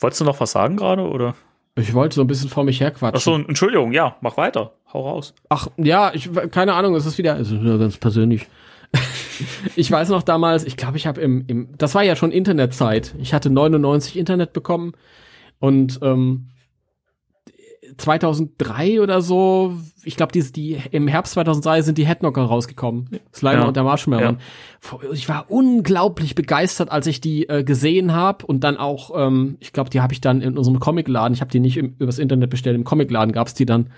Wolltest 0.00 0.20
du 0.20 0.24
noch 0.24 0.40
was 0.40 0.52
sagen 0.52 0.76
gerade, 0.76 1.02
oder? 1.02 1.34
ich 1.76 1.94
wollte 1.94 2.16
so 2.16 2.22
ein 2.22 2.26
bisschen 2.26 2.48
vor 2.48 2.64
mich 2.64 2.80
herquatschen. 2.80 3.16
Ach 3.16 3.20
so, 3.20 3.34
Entschuldigung, 3.48 3.92
ja, 3.92 4.16
mach 4.20 4.36
weiter. 4.36 4.72
Hau 4.92 5.08
raus. 5.08 5.32
Ach, 5.48 5.68
ja, 5.76 6.10
ich, 6.12 6.28
keine 6.50 6.74
Ahnung, 6.74 6.96
es 6.96 7.06
ist 7.06 7.18
wieder, 7.18 7.38
es 7.38 7.52
ist 7.52 7.60
nur 7.60 7.78
ganz 7.78 7.98
persönlich. 7.98 8.48
ich 9.76 9.88
weiß 9.90 10.08
noch 10.08 10.22
damals, 10.24 10.64
ich 10.64 10.76
glaube, 10.76 10.96
ich 10.96 11.06
habe 11.06 11.20
im, 11.20 11.44
im, 11.46 11.68
das 11.78 11.94
war 11.94 12.02
ja 12.02 12.16
schon 12.16 12.32
Internetzeit. 12.32 13.14
Ich 13.18 13.32
hatte 13.32 13.50
99 13.50 14.16
Internet 14.16 14.52
bekommen 14.52 14.92
und 15.60 16.00
ähm, 16.02 16.48
2003 17.98 19.00
oder 19.02 19.20
so, 19.20 19.74
ich 20.04 20.16
glaube, 20.16 20.32
die, 20.32 20.52
die 20.52 20.78
im 20.92 21.08
Herbst 21.08 21.34
2003 21.34 21.82
sind 21.82 21.98
die 21.98 22.06
Headknocker 22.06 22.42
rausgekommen. 22.42 23.08
Slimer 23.34 23.60
Ja. 23.60 23.66
und 23.66 23.76
der 23.76 23.82
Marshmallow. 23.82 24.36
Ich 25.12 25.28
war 25.28 25.46
unglaublich 25.50 26.34
begeistert, 26.34 26.90
als 26.90 27.06
ich 27.06 27.20
die 27.20 27.48
äh, 27.48 27.64
gesehen 27.64 28.14
habe 28.14 28.46
und 28.46 28.62
dann 28.64 28.76
auch, 28.76 29.10
ähm, 29.14 29.56
ich 29.60 29.72
glaube, 29.72 29.90
die 29.90 30.00
habe 30.00 30.12
ich 30.12 30.20
dann 30.20 30.40
in 30.40 30.56
unserem 30.56 30.80
Comicladen, 30.80 31.34
ich 31.34 31.40
habe 31.40 31.50
die 31.50 31.60
nicht 31.60 31.76
im, 31.76 31.96
übers 31.98 32.18
Internet 32.18 32.50
bestellt, 32.50 32.76
im 32.76 32.84
Comicladen 32.84 33.32
gab's 33.32 33.54
die 33.54 33.66
dann. 33.66 33.90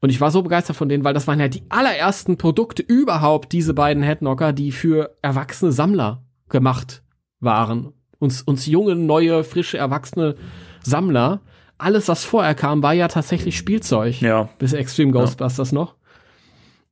Und 0.00 0.10
ich 0.10 0.20
war 0.20 0.30
so 0.30 0.42
begeistert 0.42 0.76
von 0.76 0.90
denen, 0.90 1.02
weil 1.02 1.14
das 1.14 1.26
waren 1.26 1.40
ja 1.40 1.48
die 1.48 1.62
allerersten 1.70 2.36
Produkte 2.36 2.82
überhaupt, 2.82 3.52
diese 3.52 3.72
beiden 3.72 4.02
Headknocker, 4.02 4.52
die 4.52 4.70
für 4.70 5.16
erwachsene 5.22 5.72
Sammler 5.72 6.22
gemacht 6.50 7.02
waren. 7.40 7.94
Uns, 8.18 8.42
uns 8.42 8.66
junge, 8.66 8.96
neue, 8.96 9.44
frische, 9.44 9.78
erwachsene 9.78 10.34
Sammler. 10.82 11.40
Alles, 11.78 12.08
was 12.08 12.24
vorher 12.24 12.54
kam, 12.54 12.82
war 12.82 12.92
ja 12.92 13.08
tatsächlich 13.08 13.56
Spielzeug. 13.56 14.20
Ja. 14.20 14.48
Bis 14.58 14.72
Extreme 14.72 15.12
Ghostbusters 15.12 15.72
noch. 15.72 15.94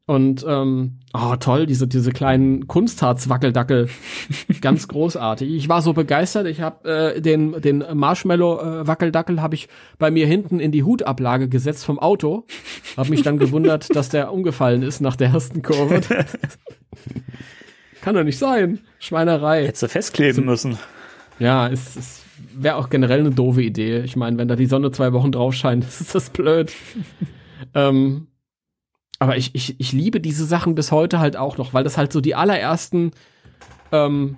Und 0.04 0.44
ähm, 0.48 0.98
oh 1.14 1.36
toll, 1.36 1.64
diese 1.64 1.86
diese 1.86 2.10
kleinen 2.10 2.66
Kunstharz-Wackeldackel, 2.66 3.88
ganz 4.60 4.88
großartig. 4.88 5.48
Ich 5.48 5.68
war 5.68 5.80
so 5.80 5.92
begeistert. 5.92 6.48
Ich 6.48 6.60
habe 6.60 7.14
äh, 7.14 7.20
den 7.20 7.60
den 7.60 7.84
Marshmallow-Wackeldackel 7.94 9.40
habe 9.40 9.54
ich 9.54 9.68
bei 9.98 10.10
mir 10.10 10.26
hinten 10.26 10.58
in 10.58 10.72
die 10.72 10.82
Hutablage 10.82 11.48
gesetzt 11.48 11.84
vom 11.84 12.00
Auto. 12.00 12.46
Habe 12.96 13.10
mich 13.10 13.22
dann 13.22 13.38
gewundert, 13.38 13.94
dass 13.94 14.08
der 14.08 14.32
umgefallen 14.32 14.82
ist 14.82 15.00
nach 15.00 15.14
der 15.14 15.28
ersten 15.28 15.62
Kurve. 15.62 16.00
Kann 18.02 18.16
doch 18.16 18.24
nicht 18.24 18.38
sein. 18.38 18.80
Schweinerei. 18.98 19.66
Hättest 19.66 19.84
du 19.84 19.88
festkleben 19.88 20.44
müssen. 20.44 20.78
Ja, 21.38 21.68
es, 21.68 21.94
es 21.94 22.21
wäre 22.54 22.76
auch 22.76 22.90
generell 22.90 23.20
eine 23.20 23.30
doofe 23.30 23.62
Idee. 23.62 24.00
Ich 24.00 24.16
meine, 24.16 24.38
wenn 24.38 24.48
da 24.48 24.56
die 24.56 24.66
Sonne 24.66 24.90
zwei 24.90 25.12
Wochen 25.12 25.32
drauf 25.32 25.54
scheint, 25.54 25.84
ist 25.88 26.14
das 26.14 26.30
blöd. 26.30 26.72
ähm, 27.74 28.28
aber 29.18 29.36
ich, 29.36 29.54
ich, 29.54 29.78
ich 29.78 29.92
liebe 29.92 30.20
diese 30.20 30.44
Sachen 30.44 30.74
bis 30.74 30.90
heute 30.90 31.20
halt 31.20 31.36
auch 31.36 31.56
noch, 31.56 31.74
weil 31.74 31.84
das 31.84 31.96
halt 31.96 32.12
so 32.12 32.20
die 32.20 32.34
allerersten 32.34 33.12
ähm, 33.92 34.36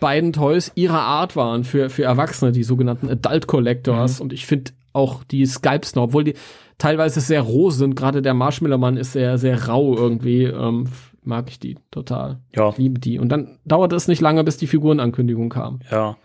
beiden 0.00 0.32
Toys 0.32 0.72
ihrer 0.74 1.00
Art 1.00 1.36
waren 1.36 1.64
für, 1.64 1.90
für 1.90 2.04
Erwachsene, 2.04 2.52
die 2.52 2.64
sogenannten 2.64 3.08
Adult 3.08 3.46
Collectors. 3.46 4.20
Und 4.20 4.32
ich 4.32 4.46
finde 4.46 4.72
auch 4.92 5.22
die 5.24 5.46
Skypes 5.46 5.94
noch, 5.94 6.04
obwohl 6.04 6.24
die 6.24 6.34
teilweise 6.78 7.20
sehr 7.20 7.42
roh 7.42 7.70
sind, 7.70 7.94
gerade 7.94 8.22
der 8.22 8.34
Marshmallow-Mann 8.34 8.96
ist 8.96 9.12
sehr, 9.12 9.38
sehr 9.38 9.68
rau 9.68 9.96
irgendwie, 9.96 10.44
ähm, 10.44 10.88
mag 11.22 11.48
ich 11.48 11.58
die 11.58 11.76
total. 11.90 12.40
Ja. 12.54 12.70
Ich 12.70 12.78
liebe 12.78 12.98
die. 12.98 13.18
Und 13.18 13.28
dann 13.28 13.58
dauerte 13.64 13.94
es 13.94 14.08
nicht 14.08 14.20
lange, 14.20 14.42
bis 14.44 14.56
die 14.56 14.66
Figurenankündigung 14.66 15.48
kam. 15.48 15.80
Ja. 15.90 16.16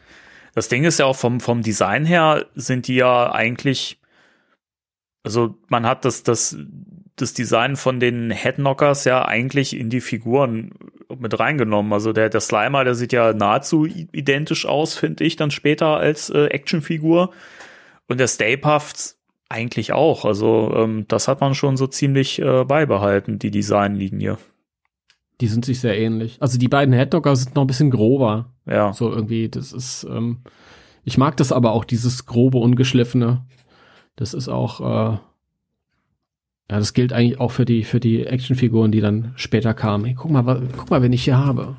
Das 0.57 0.69
Ding 0.69 0.85
ist 0.85 0.97
ja 0.97 1.05
auch 1.05 1.15
vom, 1.15 1.39
vom 1.39 1.61
Design 1.61 2.03
her 2.03 2.47
sind 2.55 2.87
die 2.87 2.95
ja 2.95 3.31
eigentlich, 3.31 3.99
also 5.21 5.53
man 5.67 5.85
hat 5.85 6.03
das, 6.03 6.23
das, 6.23 6.57
das 7.15 7.35
Design 7.35 7.75
von 7.75 7.99
den 7.99 8.31
Headknockers 8.31 9.05
ja 9.05 9.23
eigentlich 9.23 9.77
in 9.77 9.91
die 9.91 10.01
Figuren 10.01 10.71
mit 11.15 11.39
reingenommen. 11.39 11.93
Also 11.93 12.11
der, 12.11 12.29
der 12.29 12.41
Slimer, 12.41 12.83
der 12.85 12.95
sieht 12.95 13.13
ja 13.13 13.33
nahezu 13.33 13.85
identisch 13.85 14.65
aus, 14.65 14.97
finde 14.97 15.25
ich, 15.25 15.35
dann 15.35 15.51
später 15.51 15.97
als 15.97 16.31
äh, 16.31 16.45
Actionfigur. 16.45 17.29
Und 18.07 18.19
der 18.19 18.27
Stay 18.27 18.57
Puft 18.57 19.13
eigentlich 19.49 19.93
auch. 19.93 20.25
Also 20.25 20.73
ähm, 20.75 21.05
das 21.07 21.27
hat 21.27 21.39
man 21.39 21.53
schon 21.53 21.77
so 21.77 21.85
ziemlich 21.85 22.41
äh, 22.41 22.63
beibehalten, 22.63 23.37
die 23.37 23.51
Designlinie. 23.51 24.39
Die 25.41 25.47
sind 25.47 25.65
sich 25.65 25.79
sehr 25.79 25.97
ähnlich. 25.97 26.37
Also 26.41 26.57
die 26.57 26.67
beiden 26.67 26.93
Headdogger 26.93 27.35
sind 27.35 27.55
noch 27.55 27.63
ein 27.63 27.67
bisschen 27.67 27.91
grober. 27.91 28.53
Ja. 28.65 28.91
So 28.93 29.11
irgendwie, 29.11 29.49
das 29.49 29.71
ist, 29.71 30.03
ähm, 30.09 30.39
ich 31.03 31.17
mag 31.17 31.37
das 31.37 31.51
aber 31.51 31.71
auch, 31.73 31.85
dieses 31.85 32.25
grobe, 32.25 32.57
ungeschliffene. 32.57 33.45
Das 34.15 34.33
ist 34.33 34.47
auch, 34.49 34.79
äh, 34.81 35.17
ja, 36.69 36.79
das 36.79 36.93
gilt 36.93 37.13
eigentlich 37.13 37.39
auch 37.39 37.51
für 37.51 37.65
die, 37.65 37.83
für 37.83 37.99
die 37.99 38.25
Actionfiguren, 38.25 38.91
die 38.91 38.99
dann 38.99 39.33
später 39.35 39.73
kamen. 39.73 40.05
Hey, 40.05 40.15
guck 40.17 40.31
mal, 40.31 40.45
wa- 40.45 40.61
guck 40.75 40.89
mal, 40.89 41.01
wen 41.03 41.13
ich 41.13 41.23
hier 41.23 41.37
habe. 41.37 41.75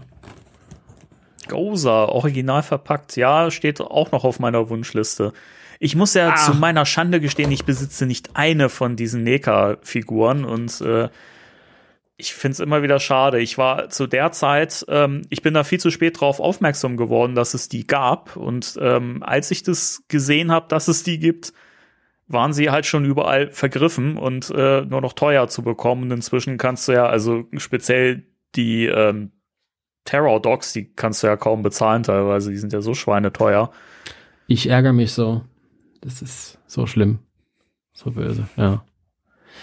Goza, 1.49 2.05
original 2.07 2.63
verpackt. 2.63 3.17
Ja, 3.17 3.51
steht 3.51 3.81
auch 3.81 4.13
noch 4.13 4.25
auf 4.25 4.39
meiner 4.39 4.69
Wunschliste. 4.69 5.33
Ich 5.81 5.95
muss 5.97 6.15
ja 6.15 6.31
Ah. 6.33 6.37
zu 6.37 6.55
meiner 6.55 6.85
Schande 6.85 7.21
gestehen, 7.21 7.51
ich 7.53 7.65
besitze 7.65 8.05
nicht 8.07 8.31
eine 8.37 8.69
von 8.69 8.97
diesen 8.97 9.23
NECA-Figuren 9.23 10.45
und 10.45 10.81
äh, 10.81 11.09
ich 12.21 12.35
finde 12.35 12.55
es 12.55 12.61
immer 12.61 12.83
wieder 12.83 12.99
schade. 12.99 13.39
Ich 13.39 13.59
war 13.59 13.91
zu 13.91 14.09
der 14.09 14.33
Zeit, 14.33 14.85
ähm, 14.89 15.23
ich 15.31 15.41
bin 15.41 15.55
da 15.55 15.63
viel 15.63 15.79
zu 15.79 15.93
spät 15.93 16.21
drauf 16.21 16.41
aufmerksam 16.41 16.97
geworden, 16.97 17.37
dass 17.37 17.55
es 17.55 17.69
die 17.69 17.87
gab. 17.87 18.37
Und 18.37 18.77
ähm, 18.83 19.23
als 19.23 19.53
ich 19.53 19.63
das 19.63 20.03
gesehen 20.09 20.51
habe, 20.51 20.67
dass 20.69 20.89
es 20.89 21.05
die 21.05 21.21
gibt, 21.21 21.53
waren 22.27 22.53
sie 22.53 22.71
halt 22.71 22.87
schon 22.87 23.05
überall 23.05 23.53
vergriffen 23.53 24.17
und 24.19 24.51
äh, 24.51 24.83
nur 24.83 25.01
noch 25.01 25.13
teuer 25.13 25.47
zu 25.47 25.63
bekommen. 25.63 26.03
Und 26.03 26.11
inzwischen 26.11 26.59
kannst 26.59 26.89
du 26.89 26.93
ja, 26.93 27.07
also 27.07 27.45
speziell 27.57 28.27
die 28.57 28.87
ähm, 28.87 29.31
Terror 30.05 30.43
Dogs, 30.43 30.73
die 30.73 30.93
kannst 30.93 31.23
du 31.23 31.29
ja 31.29 31.37
kaum 31.37 31.63
bezahlen 31.63 32.03
teilweise, 32.03 32.51
die 32.51 32.59
sind 32.59 32.73
ja 32.73 32.81
so 32.81 32.95
schweineteuer. 32.95 33.71
Ich 34.49 34.69
ärgere 34.69 34.93
mich 34.93 35.13
so. 35.13 35.45
Das 36.01 36.21
ist 36.21 36.59
so 36.67 36.87
schlimm. 36.87 37.21
So 37.93 38.11
böse, 38.11 38.49
ja. 38.57 38.85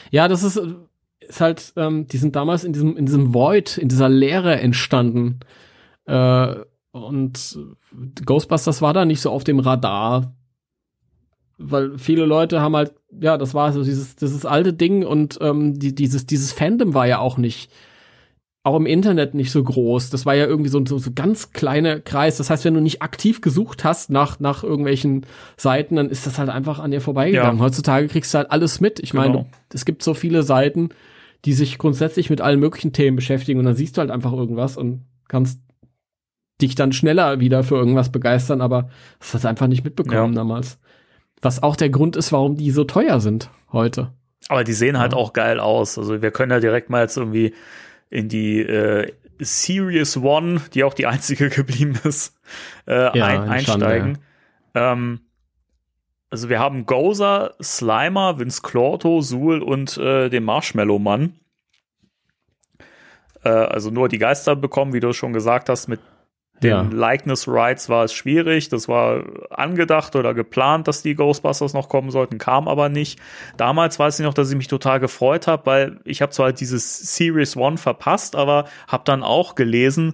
Ja, 0.10 0.28
das 0.30 0.44
ist, 0.44 0.62
ist 1.28 1.42
halt, 1.42 1.74
ähm, 1.76 2.08
die 2.08 2.18
sind 2.18 2.36
damals 2.36 2.64
in 2.64 2.74
diesem, 2.74 2.98
in 2.98 3.06
diesem 3.06 3.34
Void, 3.34 3.78
in 3.78 3.90
dieser 3.90 4.10
Leere 4.10 4.60
entstanden. 4.60 5.40
Äh, 6.06 6.56
und 6.92 7.58
Ghostbusters 8.26 8.82
war 8.82 8.94
da 8.94 9.06
nicht 9.06 9.22
so 9.22 9.30
auf 9.32 9.44
dem 9.44 9.60
Radar. 9.60 10.34
Weil 11.58 11.98
viele 11.98 12.26
Leute 12.26 12.62
haben 12.62 12.76
halt, 12.76 12.94
ja, 13.20 13.38
das 13.38 13.54
war 13.54 13.72
so 13.72 13.84
dieses, 13.84 14.16
dieses 14.16 14.46
alte 14.46 14.74
Ding 14.74 15.06
und 15.06 15.38
ähm, 15.42 15.80
die, 15.80 15.96
dieses, 15.96 16.26
dieses 16.26 16.52
Fandom 16.52 16.94
war 16.94 17.08
ja 17.08 17.20
auch 17.20 17.38
nicht, 17.38 17.72
auch 18.64 18.76
im 18.76 18.86
Internet 18.86 19.36
nicht 19.36 19.52
so 19.52 19.64
groß. 19.64 20.10
Das 20.10 20.26
war 20.26 20.34
ja 20.36 20.48
irgendwie 20.48 20.70
so 20.70 20.80
ein 20.80 20.86
so, 20.86 20.98
so 20.98 21.12
ganz 21.14 21.52
kleiner 21.52 22.00
Kreis. 22.00 22.38
Das 22.38 22.50
heißt, 22.50 22.66
wenn 22.66 22.74
du 22.74 22.82
nicht 22.82 23.02
aktiv 23.02 23.40
gesucht 23.40 23.84
hast 23.84 24.10
nach, 24.10 24.40
nach 24.40 24.64
irgendwelchen 24.64 25.26
Seiten, 25.56 25.96
dann 25.96 26.10
ist 26.10 26.26
das 26.26 26.40
halt 26.40 26.50
einfach 26.50 26.80
an 26.80 26.92
dir 26.92 27.00
vorbeigegangen. 27.00 27.60
Ja. 27.60 27.64
Heutzutage 27.64 28.08
kriegst 28.08 28.34
du 28.34 28.40
halt 28.40 28.52
alles 28.52 28.82
mit. 28.82 29.00
Ich 29.00 29.14
meine, 29.14 29.32
Genau. 29.34 29.46
es 29.72 29.86
gibt 29.86 30.02
so 30.04 30.14
viele 30.14 30.44
Seiten, 30.44 30.90
die 31.46 31.54
sich 31.54 31.78
grundsätzlich 31.78 32.30
mit 32.30 32.42
allen 32.42 32.60
möglichen 32.60 32.92
Themen 32.94 33.16
beschäftigen 33.16 33.60
und 33.60 33.66
dann 33.66 33.76
siehst 33.76 33.98
du 33.98 34.02
halt 34.02 34.12
einfach 34.12 34.34
irgendwas 34.34 34.78
und 34.78 35.06
kannst 35.28 35.62
dich 36.62 36.76
dann 36.76 36.94
schneller 36.94 37.40
wieder 37.40 37.64
für 37.64 37.76
irgendwas 37.76 38.12
begeistern, 38.12 38.62
aber 38.62 38.90
das 39.20 39.34
hast 39.34 39.44
du 39.44 39.50
einfach 39.50 39.68
nicht 39.68 39.84
mitbekommen 39.84 40.34
Ja. 40.34 40.40
damals. 40.40 40.80
Was 41.42 41.62
auch 41.62 41.76
der 41.76 41.90
Grund 41.90 42.16
ist, 42.16 42.32
warum 42.32 42.56
die 42.56 42.72
so 42.72 42.86
teuer 42.86 43.20
sind 43.20 43.50
heute. 43.72 44.14
Aber 44.48 44.64
die 44.64 44.74
sehen 44.74 44.98
halt 44.98 45.12
Ja. 45.12 45.18
auch 45.18 45.34
geil 45.34 45.60
aus. 45.60 45.98
Also 45.98 46.22
wir 46.22 46.32
können 46.32 46.52
ja 46.52 46.60
direkt 46.60 46.90
mal 46.90 47.02
jetzt 47.02 47.18
irgendwie 47.18 47.54
in 48.10 48.30
die 48.30 48.60
äh, 48.62 49.12
Series 49.40 50.16
One, 50.18 50.62
die 50.74 50.84
auch 50.86 50.94
die 50.94 51.08
einzige 51.08 51.50
geblieben 51.50 52.00
ist, 52.06 52.40
äh, 52.88 52.94
Ja, 53.18 53.26
ein, 53.26 53.42
eine 53.42 53.62
Schande, 53.62 53.86
einsteigen. 53.88 54.18
Ähm, 54.74 55.20
also 56.36 56.50
wir 56.50 56.60
haben 56.60 56.86
Gozer, 56.86 57.56
Slimer, 57.64 58.38
Vince 58.38 58.62
Clorto, 58.62 59.22
Suhl 59.22 59.62
und 59.64 59.96
äh, 59.98 60.28
den 60.28 60.44
Marshmallow-Mann. 60.44 61.34
Äh, 63.46 63.50
also 63.50 63.90
nur 63.90 64.10
die 64.10 64.18
Geister 64.18 64.58
bekommen, 64.58 64.92
wie 64.92 65.00
du 65.00 65.14
schon 65.14 65.32
gesagt 65.32 65.70
hast, 65.70 65.88
mit 65.88 66.02
den 66.62 66.70
Ja. 66.70 66.82
Likeness 66.82 67.48
Rights 67.48 67.88
war 67.88 68.04
es 68.04 68.14
schwierig. 68.14 68.68
Das 68.68 68.90
war 68.90 69.24
angedacht 69.50 70.18
oder 70.18 70.34
geplant, 70.34 70.90
dass 70.90 71.02
die 71.02 71.16
Ghostbusters 71.16 71.74
noch 71.74 71.88
kommen 71.88 72.12
sollten, 72.12 72.38
kam 72.38 72.68
aber 72.68 72.90
nicht. 72.90 73.18
Damals 73.56 73.98
weiß 73.98 74.20
ich 74.20 74.26
noch, 74.26 74.34
dass 74.34 74.50
ich 74.50 74.58
mich 74.58 74.68
total 74.68 75.00
gefreut 75.00 75.48
habe, 75.48 75.66
weil 75.66 76.00
ich 76.04 76.22
habe 76.22 76.34
zwar 76.34 76.52
dieses 76.52 77.16
Series 77.16 77.56
One 77.56 77.78
verpasst, 77.78 78.36
aber 78.36 78.66
habe 78.90 79.04
dann 79.06 79.24
auch 79.24 79.56
gelesen, 79.56 80.12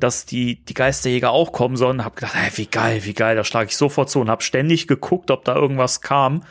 dass 0.00 0.26
die, 0.26 0.64
die 0.64 0.74
Geisterjäger 0.74 1.30
auch 1.30 1.52
kommen 1.52 1.76
sollen. 1.76 2.04
Hab 2.04 2.16
gedacht, 2.16 2.34
ey, 2.36 2.50
wie 2.56 2.66
geil, 2.66 3.04
wie 3.04 3.14
geil, 3.14 3.36
da 3.36 3.44
schlage 3.44 3.68
ich 3.68 3.76
sofort 3.76 4.10
zu 4.10 4.20
und 4.20 4.30
habe 4.30 4.42
ständig 4.42 4.86
geguckt, 4.86 5.30
ob 5.30 5.44
da 5.44 5.54
irgendwas 5.54 6.00
kam. 6.00 6.44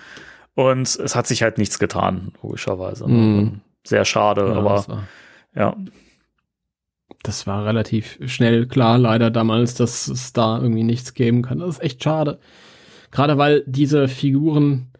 Und 0.55 0.87
es 0.87 1.15
hat 1.15 1.27
sich 1.27 1.43
halt 1.43 1.57
nichts 1.57 1.77
getan, 1.79 2.31
logischerweise. 2.41 3.07
Mhm. 3.07 3.61
Sehr 3.83 4.05
schade, 4.05 4.47
Ja, 4.47 4.55
aber 4.55 4.69
das 4.75 4.87
ja. 5.55 5.75
das 7.23 7.47
war 7.47 7.65
relativ 7.65 8.19
schnell 8.25 8.67
klar, 8.67 8.97
leider 8.97 9.29
damals, 9.31 9.75
dass 9.75 10.07
es 10.07 10.33
da 10.33 10.57
irgendwie 10.57 10.83
nichts 10.83 11.13
geben 11.13 11.41
kann. 11.43 11.59
Das 11.59 11.77
ist 11.77 11.83
echt 11.83 12.03
schade. 12.03 12.39
Gerade 13.11 13.37
weil 13.37 13.63
diese 13.67 14.07
Figuren 14.07 14.91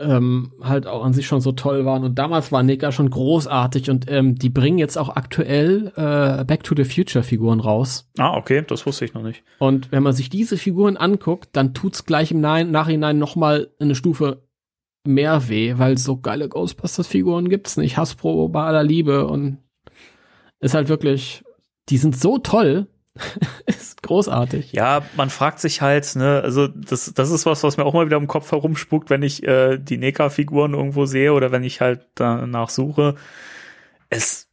ähm, 0.00 0.52
halt 0.62 0.86
auch 0.86 1.04
an 1.04 1.12
sich 1.12 1.26
schon 1.26 1.40
so 1.40 1.52
toll 1.52 1.84
waren. 1.84 2.04
Und 2.04 2.18
damals 2.18 2.52
war 2.52 2.62
Nika 2.62 2.92
schon 2.92 3.10
großartig 3.10 3.90
und 3.90 4.10
ähm, 4.10 4.36
die 4.36 4.48
bringen 4.48 4.78
jetzt 4.78 4.96
auch 4.96 5.08
aktuell 5.10 5.92
äh, 5.96 6.44
Back 6.44 6.62
to 6.62 6.74
the 6.76 6.84
Future 6.84 7.22
Figuren 7.24 7.60
raus. 7.60 8.08
Ah, 8.18 8.36
okay, 8.36 8.64
das 8.66 8.86
wusste 8.86 9.04
ich 9.04 9.14
noch 9.14 9.22
nicht. 9.22 9.42
Und 9.58 9.90
wenn 9.92 10.02
man 10.02 10.12
sich 10.12 10.30
diese 10.30 10.56
Figuren 10.56 10.96
anguckt, 10.96 11.50
dann 11.52 11.74
tut's 11.74 12.04
gleich 12.04 12.30
im 12.30 12.40
Nein- 12.40 12.70
Nachhinein 12.70 13.18
noch 13.18 13.34
mal 13.36 13.70
eine 13.80 13.94
Stufe 13.94 14.42
mehr 15.06 15.48
weh, 15.48 15.74
weil 15.78 15.96
so 15.98 16.18
geile 16.18 16.48
Ghostbusters-Figuren 16.48 17.48
gibt's 17.48 17.76
nicht. 17.76 17.96
Hasbro 17.96 18.48
bei 18.48 18.62
aller 18.64 18.84
Liebe 18.84 19.26
und 19.26 19.58
ist 20.60 20.74
halt 20.74 20.88
wirklich, 20.88 21.44
die 21.88 21.98
sind 21.98 22.16
so 22.16 22.38
toll. 22.38 22.86
ist 23.66 24.02
großartig. 24.02 24.72
Ja, 24.72 25.02
man 25.16 25.30
fragt 25.30 25.60
sich 25.60 25.80
halt, 25.80 26.16
ne, 26.16 26.40
also 26.42 26.68
das, 26.68 27.12
das 27.14 27.30
ist 27.30 27.46
was, 27.46 27.62
was 27.62 27.76
mir 27.76 27.84
auch 27.84 27.94
mal 27.94 28.06
wieder 28.06 28.16
im 28.16 28.26
Kopf 28.26 28.50
herumspukt, 28.52 29.10
wenn 29.10 29.22
ich 29.22 29.46
äh, 29.46 29.78
die 29.78 29.98
NECA-Figuren 29.98 30.74
irgendwo 30.74 31.06
sehe 31.06 31.32
oder 31.32 31.52
wenn 31.52 31.64
ich 31.64 31.80
halt 31.80 32.06
danach 32.14 32.70
suche. 32.70 33.16
Es, 34.10 34.48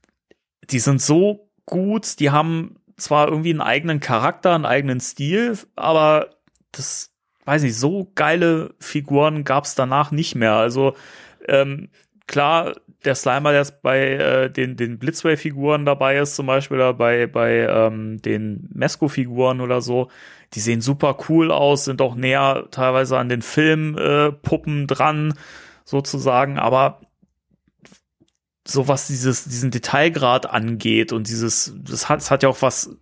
die 0.70 0.80
sind 0.80 1.02
so 1.02 1.50
gut, 1.66 2.20
die 2.20 2.32
haben 2.32 2.78
zwar 2.98 3.28
irgendwie 3.28 3.52
einen 3.52 3.62
eigenen 3.62 4.00
Charakter, 4.00 4.54
einen 4.54 4.66
eigenen 4.66 5.00
Stil, 5.00 5.58
aber 5.76 6.30
das, 6.72 7.12
weiß 7.46 7.64
nicht, 7.64 7.78
so 7.78 8.12
geile 8.16 8.74
Figuren 8.80 9.44
gab's 9.44 9.76
danach 9.76 10.12
nicht 10.12 10.36
mehr. 10.36 10.54
Also 10.54 10.96
ähm, 11.48 11.90
klar, 12.28 12.76
der 13.06 13.16
Slimer, 13.16 13.52
der 13.52 13.62
jetzt 13.62 13.82
bei 13.82 14.00
äh, 14.14 14.50
den, 14.50 14.76
den 14.78 15.00
Blitzway-Figuren 15.00 15.86
dabei 15.86 16.18
ist, 16.18 16.36
zum 16.36 16.48
Beispiel, 16.48 16.78
oder 16.78 16.94
bei, 16.94 17.28
bei 17.28 17.68
ähm, 17.70 18.22
den 18.22 18.70
Mesco-Figuren 18.74 19.62
oder 19.62 19.82
so, 19.82 20.10
die 20.54 20.60
sehen 20.60 20.82
super 20.82 21.18
cool 21.30 21.52
aus, 21.52 21.86
sind 21.86 22.02
auch 22.02 22.16
näher 22.16 22.68
teilweise 22.72 23.18
an 23.18 23.30
den 23.30 23.42
Filmpuppen 23.42 24.84
äh, 24.84 24.88
dran, 24.88 25.34
sozusagen, 25.84 26.58
aber 26.58 27.02
so 28.68 28.88
was 28.88 29.08
dieses, 29.08 29.46
diesen 29.46 29.72
Detailgrad 29.72 30.50
angeht 30.50 31.12
und 31.12 31.28
dieses, 31.30 31.76
das 31.84 32.10
hat, 32.10 32.20
das 32.22 32.32
hat 32.32 32.42
ja 32.44 32.50
auch 32.50 32.62
was 32.62 32.98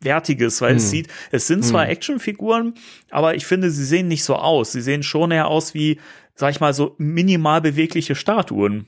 Wertiges, 0.00 0.60
weil 0.60 0.76
es 0.76 0.84
Hm. 0.84 0.90
sieht, 0.90 1.08
es 1.30 1.46
sind 1.46 1.64
zwar 1.64 1.84
Hm. 1.84 1.90
Actionfiguren, 1.90 2.74
aber 3.10 3.34
ich 3.34 3.46
finde, 3.46 3.70
sie 3.70 3.84
sehen 3.84 4.08
nicht 4.08 4.24
so 4.24 4.34
aus. 4.36 4.72
Sie 4.72 4.80
sehen 4.80 5.02
schon 5.02 5.30
eher 5.30 5.48
aus 5.48 5.74
wie, 5.74 6.00
sag 6.40 6.50
ich 6.50 6.60
mal, 6.60 6.72
so 6.74 6.94
minimal 6.98 7.60
bewegliche 7.60 8.14
Statuen. 8.14 8.86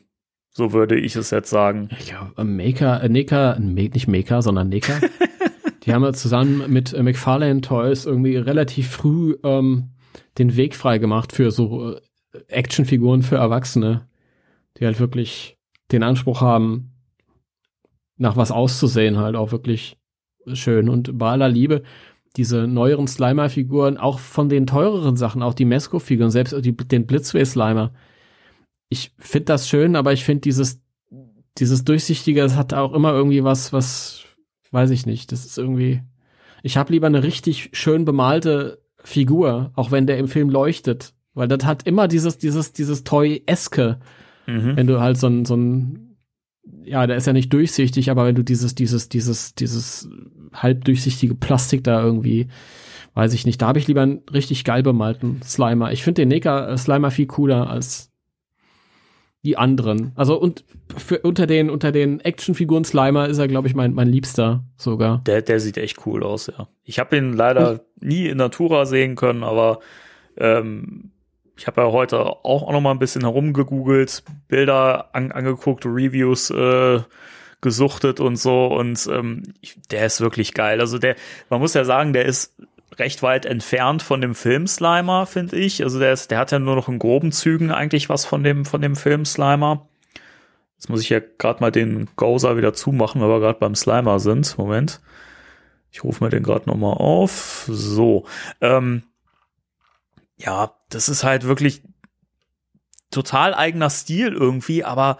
So 0.50 0.72
würde 0.72 0.98
ich 0.98 1.16
es 1.16 1.30
jetzt 1.30 1.50
sagen. 1.50 1.90
Ja, 2.10 2.32
äh, 2.36 2.44
Maker, 2.44 3.02
äh, 3.02 3.08
Nika, 3.08 3.56
Me- 3.60 3.88
nicht 3.88 4.08
Maker, 4.08 4.42
sondern 4.42 4.68
Nika. 4.70 4.94
die 5.84 5.92
haben 5.92 6.02
ja 6.02 6.12
zusammen 6.12 6.70
mit 6.72 6.92
äh, 6.92 7.02
McFarlane 7.02 7.60
Toys 7.60 8.06
irgendwie 8.06 8.36
relativ 8.36 8.90
früh 8.90 9.36
ähm, 9.44 9.90
den 10.38 10.56
Weg 10.56 10.74
frei 10.74 10.98
gemacht 10.98 11.32
für 11.32 11.50
so 11.50 11.92
äh, 11.94 12.00
Actionfiguren 12.48 13.22
für 13.22 13.36
Erwachsene, 13.36 14.08
die 14.78 14.86
halt 14.86 14.98
wirklich 14.98 15.58
den 15.90 16.02
Anspruch 16.02 16.40
haben, 16.40 16.92
nach 18.16 18.36
was 18.36 18.50
auszusehen, 18.50 19.18
halt 19.18 19.36
auch 19.36 19.52
wirklich 19.52 19.98
schön. 20.54 20.88
Und 20.88 21.18
bei 21.18 21.30
aller 21.30 21.48
Liebe, 21.48 21.82
diese 22.36 22.66
neueren 22.66 23.06
Slimer-Figuren, 23.06 23.98
auch 23.98 24.18
von 24.18 24.48
den 24.48 24.66
teureren 24.66 25.16
Sachen, 25.16 25.42
auch 25.42 25.54
die 25.54 25.64
Mesco-Figuren, 25.64 26.30
selbst 26.30 26.54
die, 26.64 26.76
den 26.76 27.06
Blitzway-Slimer, 27.06 27.92
ich 28.88 29.12
finde 29.18 29.46
das 29.46 29.68
schön, 29.68 29.96
aber 29.96 30.12
ich 30.12 30.24
finde 30.24 30.42
dieses, 30.42 30.82
dieses 31.58 31.84
Durchsichtige, 31.84 32.40
das 32.42 32.56
hat 32.56 32.74
auch 32.74 32.92
immer 32.92 33.12
irgendwie 33.12 33.44
was, 33.44 33.72
was, 33.72 34.24
weiß 34.70 34.90
ich 34.90 35.06
nicht, 35.06 35.32
das 35.32 35.44
ist 35.44 35.58
irgendwie, 35.58 36.02
ich 36.62 36.76
habe 36.76 36.92
lieber 36.92 37.06
eine 37.06 37.22
richtig 37.22 37.70
schön 37.72 38.04
bemalte 38.04 38.82
Figur, 39.02 39.72
auch 39.74 39.90
wenn 39.90 40.06
der 40.06 40.18
im 40.18 40.28
Film 40.28 40.50
leuchtet, 40.50 41.14
weil 41.34 41.48
das 41.48 41.64
hat 41.64 41.86
immer 41.86 42.06
dieses, 42.08 42.38
dieses, 42.38 42.72
dieses 42.72 43.04
Toy-eske, 43.04 43.98
Mhm. 44.44 44.76
wenn 44.76 44.88
du 44.88 45.00
halt 45.00 45.18
so 45.18 45.28
ein, 45.28 45.44
so 45.44 45.54
ein 45.54 46.11
ja, 46.84 47.06
der 47.06 47.16
ist 47.16 47.26
ja 47.26 47.32
nicht 47.32 47.52
durchsichtig, 47.52 48.10
aber 48.10 48.26
wenn 48.26 48.34
du 48.34 48.42
dieses, 48.42 48.74
dieses, 48.74 49.08
dieses, 49.08 49.54
dieses 49.54 50.08
halbdurchsichtige 50.52 51.34
Plastik 51.34 51.84
da 51.84 52.02
irgendwie, 52.02 52.48
weiß 53.14 53.34
ich 53.34 53.46
nicht, 53.46 53.60
da 53.60 53.68
habe 53.68 53.78
ich 53.78 53.88
lieber 53.88 54.02
einen 54.02 54.22
richtig 54.32 54.64
geil 54.64 54.82
bemalten 54.82 55.40
Slimer. 55.42 55.92
Ich 55.92 56.02
finde 56.02 56.22
den 56.22 56.28
Neka 56.28 56.76
Slimer 56.76 57.10
viel 57.10 57.26
cooler 57.26 57.68
als 57.68 58.10
die 59.44 59.56
anderen. 59.56 60.12
Also 60.14 60.38
und 60.38 60.64
für, 60.96 61.18
unter 61.20 61.46
den 61.46 61.68
unter 61.68 61.90
den 61.90 62.20
Actionfiguren 62.20 62.84
Slimer 62.84 63.28
ist 63.28 63.38
er 63.38 63.48
glaube 63.48 63.66
ich 63.66 63.74
mein 63.74 63.92
mein 63.92 64.08
liebster 64.08 64.64
sogar. 64.76 65.22
Der 65.26 65.42
der 65.42 65.58
sieht 65.58 65.78
echt 65.78 66.06
cool 66.06 66.22
aus, 66.22 66.46
ja. 66.46 66.68
Ich 66.84 67.00
habe 67.00 67.16
ihn 67.16 67.32
leider 67.32 67.80
nie 68.00 68.28
in 68.28 68.38
Natura 68.38 68.86
sehen 68.86 69.16
können, 69.16 69.42
aber 69.42 69.80
ähm, 70.36 71.11
ich 71.56 71.66
habe 71.66 71.82
ja 71.82 71.92
heute 71.92 72.18
auch, 72.20 72.70
noch 72.70 72.80
mal 72.80 72.90
ein 72.90 72.98
bisschen 72.98 73.22
herumgegoogelt, 73.22 74.22
Bilder 74.48 75.14
an, 75.14 75.32
angeguckt, 75.32 75.84
Reviews 75.86 76.50
äh, 76.50 77.00
gesuchtet 77.60 78.20
und 78.20 78.36
so 78.36 78.66
und 78.66 79.08
ähm, 79.10 79.54
der 79.90 80.06
ist 80.06 80.20
wirklich 80.20 80.54
geil. 80.54 80.80
Also 80.80 80.98
der, 80.98 81.16
man 81.48 81.60
muss 81.60 81.74
ja 81.74 81.84
sagen, 81.84 82.12
der 82.12 82.24
ist 82.24 82.54
recht 82.98 83.22
weit 83.22 83.46
entfernt 83.46 84.02
von 84.02 84.20
dem 84.20 84.34
Film 84.34 84.66
Slimer, 84.66 85.26
finde 85.26 85.56
ich. 85.56 85.82
Also 85.82 85.98
der 85.98 86.12
ist, 86.12 86.30
der 86.30 86.38
hat 86.38 86.52
ja 86.52 86.58
nur 86.58 86.76
noch 86.76 86.88
in 86.88 86.98
groben 86.98 87.32
Zügen 87.32 87.70
eigentlich 87.70 88.08
was 88.08 88.24
von 88.24 88.42
dem 88.42 88.64
von 88.64 88.82
dem 88.82 88.96
Film 88.96 89.24
Slimer. 89.24 89.86
Jetzt 90.76 90.88
muss 90.88 91.02
ich 91.02 91.10
ja 91.10 91.20
gerade 91.38 91.60
mal 91.60 91.70
den 91.70 92.08
Gozer 92.16 92.56
wieder 92.56 92.74
zumachen, 92.74 93.20
weil 93.20 93.28
wir 93.28 93.40
gerade 93.40 93.58
beim 93.58 93.76
Slimer 93.76 94.18
sind. 94.18 94.58
Moment. 94.58 95.00
Ich 95.92 96.02
rufe 96.02 96.24
mir 96.24 96.30
den 96.30 96.42
gerade 96.42 96.68
noch 96.68 96.76
mal 96.76 96.94
auf. 96.94 97.66
So. 97.68 98.24
Ähm, 98.60 99.04
ja, 100.36 100.74
das 100.88 101.08
ist 101.08 101.24
halt 101.24 101.44
wirklich 101.44 101.82
total 103.10 103.54
eigener 103.54 103.90
Stil 103.90 104.32
irgendwie, 104.32 104.84
aber 104.84 105.18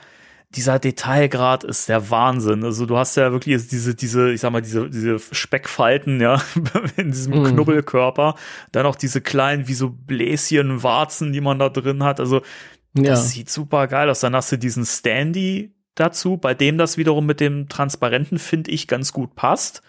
dieser 0.54 0.78
Detailgrad 0.78 1.64
ist 1.64 1.88
der 1.88 2.10
Wahnsinn. 2.10 2.62
Also 2.64 2.84
du 2.84 2.98
hast 2.98 3.16
ja 3.16 3.32
wirklich 3.32 3.68
diese, 3.68 3.94
diese, 3.94 4.32
ich 4.32 4.40
sag 4.40 4.52
mal, 4.52 4.60
diese, 4.60 4.90
diese 4.90 5.18
Speckfalten, 5.18 6.20
ja, 6.20 6.42
in 6.96 7.10
diesem 7.10 7.42
mm. 7.42 7.46
Knubbelkörper. 7.46 8.34
Dann 8.70 8.86
auch 8.86 8.96
diese 8.96 9.20
kleinen, 9.22 9.66
wie 9.68 9.74
so 9.74 9.90
Bläschen, 9.90 10.82
Warzen, 10.82 11.32
die 11.32 11.40
man 11.40 11.58
da 11.58 11.70
drin 11.70 12.02
hat. 12.02 12.20
Also 12.20 12.42
das 12.92 13.06
ja. 13.06 13.16
sieht 13.16 13.50
super 13.50 13.86
geil 13.86 14.10
aus. 14.10 14.20
Dann 14.20 14.36
hast 14.36 14.52
du 14.52 14.58
diesen 14.58 14.84
Standy 14.84 15.74
dazu, 15.94 16.36
bei 16.36 16.52
dem 16.52 16.76
das 16.76 16.98
wiederum 16.98 17.24
mit 17.24 17.40
dem 17.40 17.68
Transparenten, 17.68 18.38
finde 18.38 18.70
ich, 18.70 18.88
ganz 18.88 19.12
gut 19.12 19.34
passt. 19.34 19.82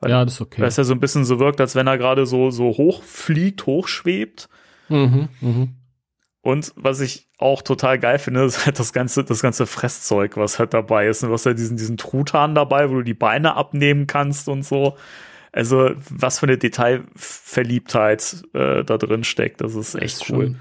Weil, 0.00 0.10
ja, 0.10 0.24
das 0.24 0.34
ist 0.34 0.40
okay. 0.42 0.60
Weil 0.60 0.68
es 0.68 0.76
ja 0.76 0.84
so 0.84 0.92
ein 0.92 1.00
bisschen 1.00 1.24
so 1.24 1.38
wirkt, 1.38 1.60
als 1.60 1.74
wenn 1.74 1.86
er 1.86 1.96
gerade 1.96 2.26
so, 2.26 2.50
so 2.50 2.64
hochfliegt, 2.64 3.64
hochschwebt. 3.64 4.50
Mhm, 4.92 5.28
mhm. 5.40 5.68
Und 6.42 6.72
was 6.74 7.00
ich 7.00 7.28
auch 7.38 7.62
total 7.62 7.98
geil 8.00 8.18
finde, 8.18 8.42
ist 8.44 8.66
halt 8.66 8.78
das 8.78 8.92
ganze, 8.92 9.24
das 9.24 9.42
ganze 9.42 9.64
Fresszeug, 9.64 10.36
was 10.36 10.58
halt 10.58 10.74
dabei 10.74 11.06
ist. 11.06 11.22
Und 11.22 11.30
was 11.30 11.46
halt 11.46 11.58
diesen, 11.58 11.76
diesen 11.76 11.96
Truthahn 11.96 12.54
dabei, 12.54 12.90
wo 12.90 12.94
du 12.94 13.02
die 13.02 13.14
Beine 13.14 13.54
abnehmen 13.54 14.08
kannst 14.08 14.48
und 14.48 14.64
so. 14.64 14.96
Also, 15.52 15.90
was 16.08 16.40
für 16.40 16.46
eine 16.46 16.58
Detailverliebtheit 16.58 18.42
äh, 18.54 18.84
da 18.84 18.98
drin 18.98 19.22
steckt. 19.22 19.60
Das 19.60 19.74
ist 19.76 19.94
echt 19.94 20.20
das 20.20 20.28
ist 20.28 20.30
cool. 20.30 20.46
Schon. 20.46 20.56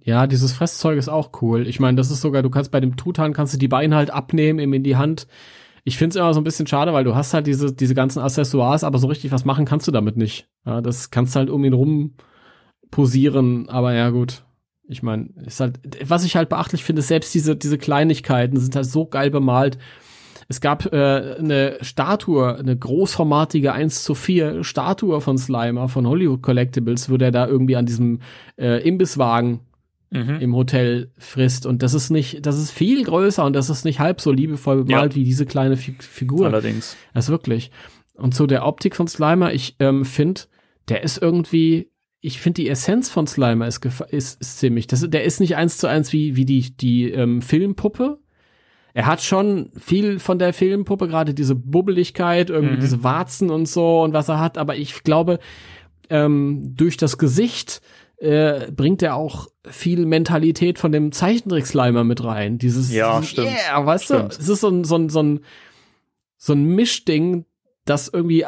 Ja, 0.00 0.26
dieses 0.26 0.52
Fresszeug 0.52 0.98
ist 0.98 1.08
auch 1.08 1.42
cool. 1.42 1.66
Ich 1.66 1.80
meine, 1.80 1.96
das 1.96 2.10
ist 2.10 2.20
sogar, 2.20 2.42
du 2.42 2.50
kannst 2.50 2.70
bei 2.70 2.80
dem 2.80 2.96
Truthahn 2.96 3.32
kannst 3.32 3.54
du 3.54 3.58
die 3.58 3.68
Beine 3.68 3.96
halt 3.96 4.10
abnehmen, 4.10 4.60
eben 4.60 4.72
in 4.72 4.84
die 4.84 4.96
Hand. 4.96 5.26
Ich 5.82 5.98
finde 5.98 6.10
es 6.10 6.16
immer 6.16 6.32
so 6.32 6.40
ein 6.40 6.44
bisschen 6.44 6.66
schade, 6.66 6.92
weil 6.92 7.04
du 7.04 7.14
hast 7.14 7.34
halt 7.34 7.46
diese, 7.46 7.72
diese 7.72 7.94
ganzen 7.94 8.20
Accessoires, 8.20 8.84
aber 8.84 8.98
so 8.98 9.08
richtig 9.08 9.32
was 9.32 9.44
machen 9.44 9.64
kannst 9.64 9.88
du 9.88 9.90
damit 9.90 10.16
nicht. 10.16 10.48
Ja, 10.64 10.80
das 10.80 11.10
kannst 11.10 11.34
halt 11.34 11.50
um 11.50 11.64
ihn 11.64 11.72
rum 11.72 12.14
posieren, 12.90 13.68
aber 13.68 13.94
ja, 13.94 14.10
gut 14.10 14.42
ich 14.88 15.02
meine, 15.02 15.28
ist 15.44 15.60
halt, 15.60 15.78
was 16.04 16.24
ich 16.24 16.34
halt 16.34 16.48
beachtlich 16.48 16.82
finde, 16.82 17.02
selbst 17.02 17.34
diese, 17.34 17.54
diese 17.54 17.78
Kleinigkeiten 17.78 18.58
sind 18.58 18.74
halt 18.74 18.86
so 18.86 19.06
geil 19.06 19.30
bemalt. 19.30 19.78
Es 20.48 20.62
gab 20.62 20.90
äh, 20.92 21.36
eine 21.38 21.76
Statue, 21.82 22.56
eine 22.56 22.74
großformatige 22.76 23.72
1 23.72 24.02
zu 24.02 24.14
4 24.14 24.64
Statue 24.64 25.20
von 25.20 25.36
Slimer 25.36 25.90
von 25.90 26.06
Hollywood 26.06 26.40
Collectibles, 26.40 27.10
wo 27.10 27.18
der 27.18 27.30
da 27.30 27.46
irgendwie 27.46 27.76
an 27.76 27.84
diesem 27.84 28.20
äh, 28.56 28.82
Imbisswagen 28.82 29.60
mhm. 30.10 30.38
im 30.40 30.56
Hotel 30.56 31.12
frisst. 31.18 31.66
Und 31.66 31.82
das 31.82 31.92
ist 31.92 32.08
nicht, 32.08 32.46
das 32.46 32.56
ist 32.56 32.70
viel 32.70 33.04
größer 33.04 33.44
und 33.44 33.54
das 33.54 33.68
ist 33.68 33.84
nicht 33.84 34.00
halb 34.00 34.22
so 34.22 34.32
liebevoll 34.32 34.84
bemalt 34.84 35.12
ja. 35.12 35.20
wie 35.20 35.24
diese 35.24 35.44
kleine 35.44 35.76
Fi 35.76 35.96
Figur. 35.98 36.46
Allerdings. 36.46 36.96
Das 37.12 37.26
ist 37.26 37.30
wirklich. 37.30 37.70
Und 38.16 38.34
zu 38.34 38.46
der 38.46 38.64
Optik 38.64 38.96
von 38.96 39.06
Slimer, 39.06 39.52
ich 39.52 39.76
ähm, 39.80 40.06
finde, 40.06 40.42
der 40.88 41.02
ist 41.02 41.20
irgendwie 41.20 41.90
ich 42.20 42.40
finde 42.40 42.62
die 42.62 42.68
Essenz 42.68 43.08
von 43.08 43.26
Slimer 43.26 43.66
ist, 43.66 43.84
ist, 44.10 44.40
ist 44.40 44.58
ziemlich. 44.58 44.86
Das, 44.86 45.08
der 45.08 45.24
ist 45.24 45.40
nicht 45.40 45.56
eins 45.56 45.78
zu 45.78 45.86
eins 45.86 46.12
wie, 46.12 46.36
wie 46.36 46.44
die, 46.44 46.76
die 46.76 47.10
ähm, 47.10 47.42
Filmpuppe. 47.42 48.18
Er 48.94 49.06
hat 49.06 49.22
schon 49.22 49.70
viel 49.78 50.18
von 50.18 50.38
der 50.38 50.52
Filmpuppe, 50.52 51.06
gerade 51.06 51.32
diese 51.32 51.54
Bubbeligkeit, 51.54 52.50
irgendwie 52.50 52.76
mhm. 52.76 52.80
diese 52.80 53.04
Warzen 53.04 53.50
und 53.50 53.68
so 53.68 54.02
und 54.02 54.12
was 54.12 54.28
er 54.28 54.40
hat, 54.40 54.58
aber 54.58 54.76
ich 54.76 55.04
glaube, 55.04 55.38
ähm, 56.10 56.74
durch 56.74 56.96
das 56.96 57.18
Gesicht 57.18 57.80
äh, 58.16 58.72
bringt 58.72 59.02
er 59.02 59.14
auch 59.14 59.46
viel 59.68 60.04
Mentalität 60.04 60.80
von 60.80 60.90
dem 60.90 61.12
Zeichentrick-Slimer 61.12 62.02
mit 62.02 62.24
rein. 62.24 62.58
Dieses, 62.58 62.92
ja, 62.92 63.22
stimmt. 63.22 63.48
Yeah, 63.48 63.86
weißt 63.86 64.06
stimmt. 64.06 64.34
du, 64.34 64.40
es 64.40 64.48
ist 64.48 64.60
so 64.60 64.68
ein, 64.68 64.82
so 64.82 64.96
ein, 64.96 65.08
so 65.08 65.22
ein, 65.22 65.40
so 66.36 66.52
ein 66.54 66.64
Mischding, 66.64 67.44
das 67.84 68.08
irgendwie 68.08 68.44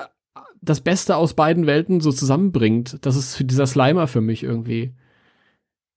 das 0.63 0.81
Beste 0.81 1.17
aus 1.17 1.35
beiden 1.35 1.67
Welten 1.67 2.01
so 2.01 2.13
zusammenbringt. 2.13 2.99
Das 3.03 3.17
ist 3.17 3.37
für 3.37 3.45
dieser 3.45 3.67
Slimer 3.67 4.07
für 4.07 4.21
mich 4.21 4.43
irgendwie. 4.43 4.95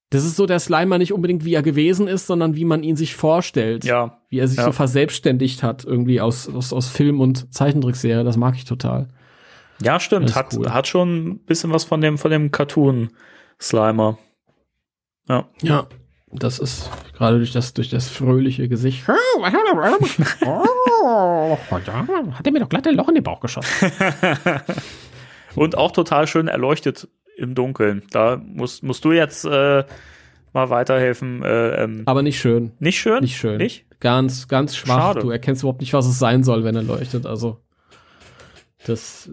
Das 0.10 0.26
ist 0.26 0.36
so 0.36 0.46
der 0.46 0.60
Slimer 0.60 1.00
nicht 1.00 1.12
unbedingt, 1.12 1.44
wie 1.44 1.56
er 1.56 1.64
gewesen 1.64 2.08
ist, 2.08 2.28
sondern 2.28 2.56
wie 2.56 2.66
man 2.66 2.84
ihn 2.84 2.96
sich 2.96 3.16
vorstellt. 3.16 3.84
Ja. 3.84 4.20
Wie 4.30 4.40
er 4.40 4.48
sich 4.48 4.60
ja. 4.60 4.66
so 4.66 4.72
verselbstständigt 4.72 5.64
hat, 5.64 5.86
irgendwie 5.86 6.22
aus, 6.22 6.48
aus, 6.48 6.72
aus 6.72 6.88
Film 6.88 7.20
und 7.20 7.52
Zeichentrickserie. 7.54 8.24
Das 8.24 8.38
mag 8.38 8.56
ich 8.56 8.66
total. 8.66 9.10
Ja, 9.82 10.00
stimmt. 10.00 10.36
Hat, 10.36 10.56
cool. 10.56 10.72
hat 10.72 10.88
schon 10.88 11.28
ein 11.28 11.40
bisschen 11.40 11.72
was 11.72 11.84
von 11.84 12.00
dem, 12.00 12.18
von 12.18 12.30
dem 12.32 12.52
Cartoon-Slimer. 12.52 14.18
Ja. 15.28 15.50
Ja. 15.62 15.88
Das 16.36 16.60
ist 16.60 16.90
gerade 17.16 17.38
durch 17.38 17.52
das, 17.52 17.74
durch 17.74 17.90
das 17.90 18.10
fröhliche 18.10 18.68
Gesicht. 18.68 19.04
Oh, 21.06 21.58
hat 22.34 22.46
er 22.46 22.52
mir 22.52 22.60
doch 22.60 22.70
glatt 22.70 22.88
ein 22.88 22.96
Loch 22.96 23.10
in 23.10 23.16
den 23.16 23.24
Bauch 23.24 23.42
geschossen. 23.42 23.92
Und 25.56 25.78
auch 25.78 25.92
total 25.92 26.28
schön 26.28 26.48
erleuchtet 26.48 27.10
im 27.36 27.56
Dunkeln. 27.56 28.04
Da 28.12 28.42
musst, 28.44 28.84
musst 28.84 29.04
du 29.04 29.12
jetzt 29.12 29.44
äh, 29.46 29.84
mal 30.54 30.70
weiterhelfen. 30.70 31.44
Äh, 31.44 31.84
ähm, 31.84 32.04
Aber 32.06 32.22
nicht 32.22 32.40
schön. 32.40 32.72
Nicht 32.80 33.00
schön? 33.00 33.22
Nicht 33.22 33.38
schön. 33.38 33.58
Nicht? 33.58 33.86
Ganz, 34.00 34.48
ganz 34.48 34.76
schwach. 34.76 35.14
Schade. 35.14 35.20
Du 35.22 35.30
erkennst 35.30 35.64
überhaupt 35.64 35.82
nicht, 35.82 35.94
was 35.94 36.06
es 36.06 36.20
sein 36.20 36.44
soll, 36.44 36.64
wenn 36.64 36.76
er 36.76 36.84
leuchtet. 36.84 37.26
Also, 37.26 37.60
das 38.86 39.30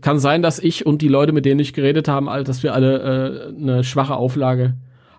kann 0.00 0.18
sein, 0.18 0.42
dass 0.42 0.58
ich 0.58 0.86
und 0.86 1.02
die 1.02 1.08
Leute, 1.08 1.32
mit 1.32 1.44
denen 1.44 1.60
ich 1.60 1.72
geredet 1.72 2.08
habe, 2.08 2.44
dass 2.44 2.62
wir 2.62 2.74
alle 2.74 2.98
äh, 2.98 3.56
eine 3.56 3.84
schwache 3.84 4.16
Auflage 4.16 4.74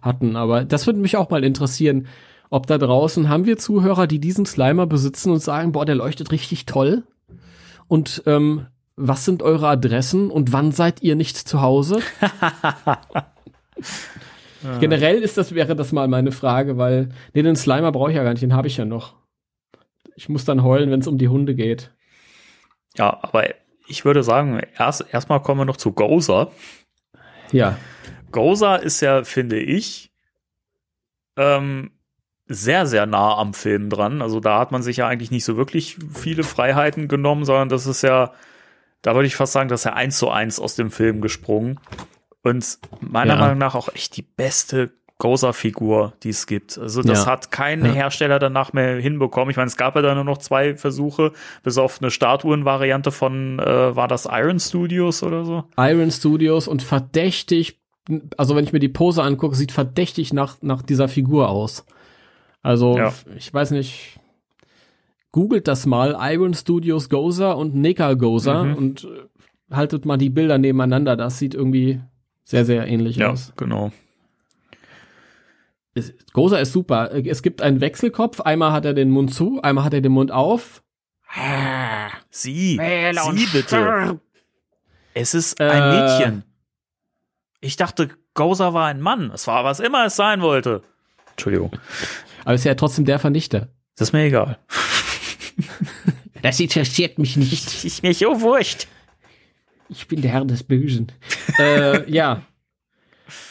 hatten. 0.05 0.35
Aber 0.35 0.63
das 0.63 0.85
würde 0.85 0.99
mich 0.99 1.17
auch 1.17 1.29
mal 1.29 1.43
interessieren, 1.43 2.07
ob 2.49 2.67
da 2.67 2.77
draußen 2.77 3.27
haben 3.27 3.45
wir 3.45 3.57
Zuhörer, 3.57 4.07
die 4.07 4.19
diesen 4.19 4.45
Slimer 4.45 4.85
besitzen 4.85 5.31
und 5.31 5.39
sagen, 5.39 5.71
boah, 5.71 5.85
der 5.85 5.95
leuchtet 5.95 6.31
richtig 6.31 6.65
toll. 6.65 7.03
Und 7.87 8.23
ähm, 8.25 8.67
was 8.95 9.25
sind 9.25 9.43
eure 9.43 9.67
Adressen 9.67 10.29
und 10.29 10.53
wann 10.53 10.71
seid 10.71 11.01
ihr 11.01 11.15
nicht 11.15 11.35
zu 11.35 11.61
Hause? 11.61 11.99
Generell 14.79 15.21
ist 15.21 15.37
das, 15.37 15.53
wäre 15.53 15.75
das 15.75 15.91
mal 15.91 16.07
meine 16.07 16.31
Frage, 16.31 16.77
weil 16.77 17.09
nee, 17.33 17.41
den 17.41 17.55
Slimer 17.55 17.91
brauche 17.91 18.11
ich 18.11 18.17
ja 18.17 18.23
gar 18.23 18.31
nicht, 18.31 18.43
den 18.43 18.53
habe 18.53 18.67
ich 18.67 18.77
ja 18.77 18.85
noch. 18.85 19.15
Ich 20.15 20.29
muss 20.29 20.45
dann 20.45 20.63
heulen, 20.63 20.91
wenn 20.91 21.01
es 21.01 21.07
um 21.07 21.17
die 21.17 21.27
Hunde 21.27 21.55
geht. 21.55 21.91
Ja, 22.97 23.19
aber 23.21 23.49
ich 23.87 24.05
würde 24.05 24.23
sagen, 24.23 24.61
erst 24.77 25.05
erstmal 25.11 25.41
kommen 25.41 25.61
wir 25.61 25.65
noch 25.65 25.77
zu 25.77 25.91
Gozer. 25.91 26.51
Ja. 27.51 27.77
Gozer 28.35 28.83
ist 28.83 28.99
ja, 28.99 29.23
finde 29.23 29.57
ich, 29.57 30.11
ähm, 31.37 31.91
sehr, 32.47 32.85
sehr 32.85 33.05
nah 33.05 33.37
am 33.37 33.53
Film 33.53 33.89
dran. 33.89 34.21
Also 34.21 34.41
da 34.41 34.59
hat 34.59 34.73
man 34.73 34.83
sich 34.83 34.97
ja 34.97 35.07
eigentlich 35.07 35.31
nicht 35.31 35.45
so 35.45 35.55
wirklich 35.55 35.97
viele 36.13 36.43
Freiheiten 36.43 37.07
genommen, 37.07 37.45
sondern 37.45 37.69
das 37.69 37.85
ist 37.85 38.01
ja, 38.01 38.33
da 39.01 39.15
würde 39.15 39.27
ich 39.27 39.37
fast 39.37 39.53
sagen, 39.53 39.69
das 39.69 39.81
ist 39.81 39.85
ja 39.85 39.93
eins 39.93 40.17
zu 40.17 40.29
eins 40.29 40.59
aus 40.59 40.75
dem 40.75 40.91
Film 40.91 41.21
gesprungen. 41.21 41.79
Und 42.43 42.77
meiner 42.99 43.35
ja. 43.35 43.39
Meinung 43.39 43.57
nach 43.57 43.73
auch 43.73 43.87
echt 43.95 44.17
die 44.17 44.21
beste 44.21 44.91
Gozer-Figur, 45.17 46.11
die 46.23 46.29
es 46.29 46.45
gibt. 46.45 46.77
Also 46.77 47.03
das 47.03 47.23
ja. 47.23 47.31
hat 47.31 47.51
kein 47.51 47.85
ja. 47.85 47.93
Hersteller 47.93 48.37
danach 48.37 48.73
mehr 48.73 48.97
hinbekommen. 48.97 49.49
Ich 49.49 49.55
meine, 49.55 49.67
es 49.67 49.77
gab 49.77 49.95
ja 49.95 50.01
da 50.01 50.13
nur 50.13 50.25
noch 50.25 50.39
zwei 50.39 50.75
Versuche, 50.75 51.31
bis 51.63 51.77
auf 51.77 52.01
eine 52.01 52.11
Statuenvariante 52.11 53.11
von, 53.11 53.59
äh, 53.59 53.95
war 53.95 54.09
das 54.09 54.27
Iron 54.29 54.59
Studios 54.59 55.23
oder 55.23 55.45
so? 55.45 55.63
Iron 55.77 56.11
Studios 56.11 56.67
und 56.67 56.83
verdächtig 56.83 57.79
also 58.37 58.55
wenn 58.55 58.63
ich 58.63 58.73
mir 58.73 58.79
die 58.79 58.89
Pose 58.89 59.23
angucke, 59.23 59.55
sieht 59.55 59.71
verdächtig 59.71 60.33
nach, 60.33 60.57
nach 60.61 60.81
dieser 60.81 61.07
Figur 61.07 61.49
aus. 61.49 61.85
Also, 62.61 62.97
ja. 62.97 63.13
ich 63.35 63.53
weiß 63.53 63.71
nicht, 63.71 64.19
googelt 65.31 65.67
das 65.67 65.85
mal, 65.85 66.17
Iron 66.19 66.53
Studios 66.53 67.09
Gozer 67.09 67.57
und 67.57 67.75
Nika 67.75 68.13
Gozer 68.13 68.63
mhm. 68.63 68.75
und 68.75 69.03
äh, 69.03 69.75
haltet 69.75 70.05
mal 70.05 70.17
die 70.17 70.29
Bilder 70.29 70.57
nebeneinander. 70.57 71.15
Das 71.15 71.37
sieht 71.39 71.53
irgendwie 71.53 72.01
sehr, 72.43 72.65
sehr 72.65 72.87
ähnlich 72.87 73.17
ja, 73.17 73.31
aus. 73.31 73.53
genau. 73.55 73.91
ist, 75.93 76.13
Gozer 76.33 76.59
ist 76.59 76.71
super. 76.71 77.11
Es 77.13 77.41
gibt 77.41 77.61
einen 77.61 77.81
Wechselkopf. 77.81 78.41
Einmal 78.41 78.71
hat 78.71 78.85
er 78.85 78.93
den 78.93 79.11
Mund 79.11 79.33
zu, 79.33 79.61
einmal 79.61 79.83
hat 79.83 79.93
er 79.93 80.01
den 80.01 80.11
Mund 80.11 80.31
auf. 80.31 80.83
Sie, 82.29 82.79
und 82.79 83.37
sie 83.37 83.45
bitte. 83.47 83.63
stirb. 83.67 84.21
Es 85.13 85.33
ist 85.33 85.59
ein 85.59 85.81
Äh. 85.81 85.89
Mädchen. 85.91 86.43
Ich 87.65 87.77
dachte, 87.77 88.09
Gozer 88.35 88.75
war 88.75 88.85
ein 88.85 89.01
Mann. 89.01 89.31
Es 89.33 89.47
war, 89.47 89.63
was 89.63 89.79
immer 89.79 90.05
es 90.05 90.15
sein 90.15 90.41
wollte. 90.41 90.83
Entschuldigung. 91.31 91.71
Aber 92.43 92.53
ist 92.53 92.63
ja 92.63 92.75
trotzdem 92.75 93.05
der 93.05 93.17
Vernichter. 93.17 93.69
Das 93.95 94.09
ist 94.09 94.13
mir 94.13 94.25
egal. 94.25 94.59
Das 96.41 96.59
interessiert 96.59 97.17
mich 97.17 97.37
nicht. 97.37 97.83
Ist 97.83 98.03
mir 98.03 98.13
so 98.13 98.39
wurscht. 98.39 98.85
Ich 99.89 100.07
bin 100.07 100.21
der 100.21 100.29
Herr 100.29 100.45
des 100.45 100.61
Bösen. 100.61 101.11
äh, 101.57 102.07
ja. 102.11 102.43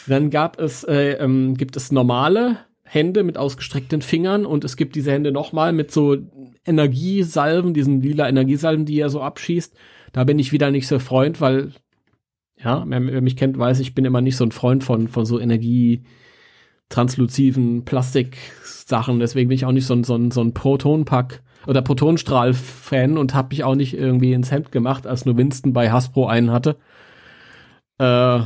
Dann 0.07 0.29
gab 0.29 0.61
es, 0.61 0.85
äh, 0.85 1.13
ähm, 1.13 1.57
gibt 1.57 1.75
es 1.75 1.91
normale 1.91 2.59
Hände 2.83 3.23
mit 3.23 3.37
ausgestreckten 3.37 4.01
Fingern 4.01 4.45
und 4.45 4.63
es 4.63 4.77
gibt 4.77 4.95
diese 4.95 5.11
Hände 5.11 5.33
nochmal 5.33 5.73
mit 5.73 5.91
so 5.91 6.15
Energiesalven, 6.63 7.73
diesen 7.73 7.99
lila 7.99 8.29
Energiesalven, 8.29 8.85
die 8.85 9.01
er 9.01 9.09
so 9.09 9.21
abschießt. 9.21 9.75
Da 10.13 10.23
bin 10.23 10.39
ich 10.39 10.53
wieder 10.53 10.71
nicht 10.71 10.87
so 10.87 10.99
Freund, 10.99 11.41
weil, 11.41 11.73
ja, 12.65 12.83
wer, 12.87 13.05
wer 13.05 13.21
mich 13.21 13.37
kennt, 13.37 13.57
weiß, 13.57 13.79
ich 13.79 13.95
bin 13.95 14.03
immer 14.05 14.21
nicht 14.21 14.37
so 14.37 14.43
ein 14.43 14.51
Freund 14.51 14.83
von, 14.83 15.07
von 15.07 15.25
so 15.25 15.39
energietransluziven 15.39 17.85
Plastiksachen. 17.85 19.19
Deswegen 19.19 19.49
bin 19.49 19.55
ich 19.55 19.65
auch 19.65 19.71
nicht 19.71 19.85
so 19.85 19.93
ein, 19.93 20.03
so 20.03 20.15
ein, 20.15 20.31
so 20.31 20.41
ein 20.41 20.55
Protonpack 20.55 21.43
oder 21.67 21.83
Protonstrahl-Fan 21.83 23.19
und 23.19 23.35
habe 23.35 23.49
mich 23.49 23.63
auch 23.63 23.75
nicht 23.75 23.93
irgendwie 23.93 24.33
ins 24.33 24.49
Hemd 24.51 24.71
gemacht, 24.71 25.05
als 25.05 25.25
nur 25.25 25.37
Winston 25.37 25.73
bei 25.73 25.91
Hasbro 25.91 26.25
einen 26.27 26.49
hatte. 26.51 26.77
Äh, 27.99 28.39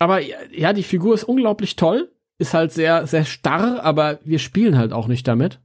aber 0.00 0.20
ja, 0.52 0.72
die 0.72 0.82
Figur 0.82 1.14
ist 1.14 1.22
unglaublich 1.24 1.76
toll, 1.76 2.10
ist 2.38 2.54
halt 2.54 2.72
sehr, 2.72 3.06
sehr 3.06 3.24
starr, 3.24 3.80
aber 3.82 4.18
wir 4.24 4.40
spielen 4.40 4.76
halt 4.76 4.92
auch 4.92 5.06
nicht 5.06 5.28
damit. 5.28 5.60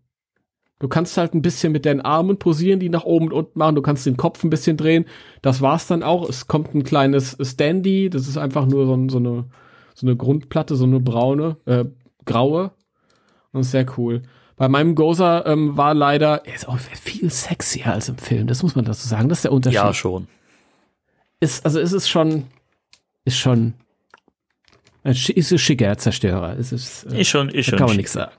Du 0.83 0.89
kannst 0.89 1.15
halt 1.15 1.33
ein 1.33 1.41
bisschen 1.41 1.71
mit 1.71 1.85
deinen 1.85 2.01
Armen 2.01 2.37
posieren, 2.37 2.81
die 2.81 2.89
nach 2.89 3.05
oben 3.05 3.27
und 3.27 3.31
unten 3.33 3.57
machen. 3.57 3.75
Du 3.75 3.81
kannst 3.81 4.05
den 4.05 4.17
Kopf 4.17 4.43
ein 4.43 4.49
bisschen 4.49 4.75
drehen. 4.75 5.05
Das 5.41 5.61
war's 5.61 5.87
dann 5.87 6.03
auch. 6.03 6.27
Es 6.27 6.47
kommt 6.47 6.75
ein 6.75 6.83
kleines 6.83 7.37
Standy. 7.41 8.09
Das 8.09 8.27
ist 8.27 8.35
einfach 8.35 8.65
nur 8.65 8.85
so, 8.85 9.07
so 9.07 9.17
eine, 9.17 9.45
so 9.93 10.05
eine 10.05 10.17
Grundplatte, 10.17 10.75
so 10.75 10.83
eine 10.83 10.99
braune, 10.99 11.55
äh, 11.65 11.85
graue. 12.25 12.71
Und 13.53 13.63
sehr 13.63 13.85
cool. 13.97 14.23
Bei 14.57 14.67
meinem 14.67 14.93
Gozer 14.93 15.45
ähm, 15.45 15.77
war 15.77 15.93
leider, 15.93 16.45
er 16.45 16.53
ist 16.53 16.67
auch 16.67 16.77
viel 16.77 17.29
sexier 17.29 17.93
als 17.93 18.09
im 18.09 18.17
Film. 18.17 18.47
Das 18.47 18.61
muss 18.61 18.75
man 18.75 18.83
dazu 18.83 19.07
sagen. 19.07 19.29
Das 19.29 19.37
ist 19.37 19.43
der 19.45 19.53
Unterschied 19.53 19.75
Ja, 19.77 19.93
schon. 19.93 20.27
ist, 21.39 21.63
also 21.65 21.79
es 21.79 21.93
ist 21.93 22.09
schon, 22.09 22.43
ist 23.23 23.37
schon, 23.37 23.73
ist 25.05 25.51
ein 25.53 25.57
schicker 25.59 25.97
Zerstörer. 25.97 26.57
Es 26.59 26.73
ist, 26.73 27.05
äh, 27.05 27.21
Ist 27.21 27.29
schon, 27.29 27.47
ist 27.47 27.67
schon. 27.67 27.79
kann 27.79 27.87
man 27.87 27.95
nichts 27.95 28.11
sagen. 28.11 28.33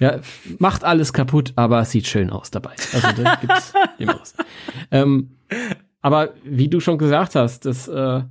Ja, 0.00 0.20
macht 0.58 0.84
alles 0.84 1.12
kaputt, 1.12 1.52
aber 1.56 1.84
sieht 1.84 2.06
schön 2.06 2.30
aus 2.30 2.50
dabei. 2.50 2.72
Also 2.92 3.08
da 3.22 3.36
gibt's 3.40 3.72
immer 3.98 4.20
was. 4.20 4.34
Ähm, 4.90 5.36
aber 6.02 6.34
wie 6.44 6.68
du 6.68 6.80
schon 6.80 6.98
gesagt 6.98 7.34
hast, 7.34 7.64
das, 7.64 7.88
äh, 7.88 8.22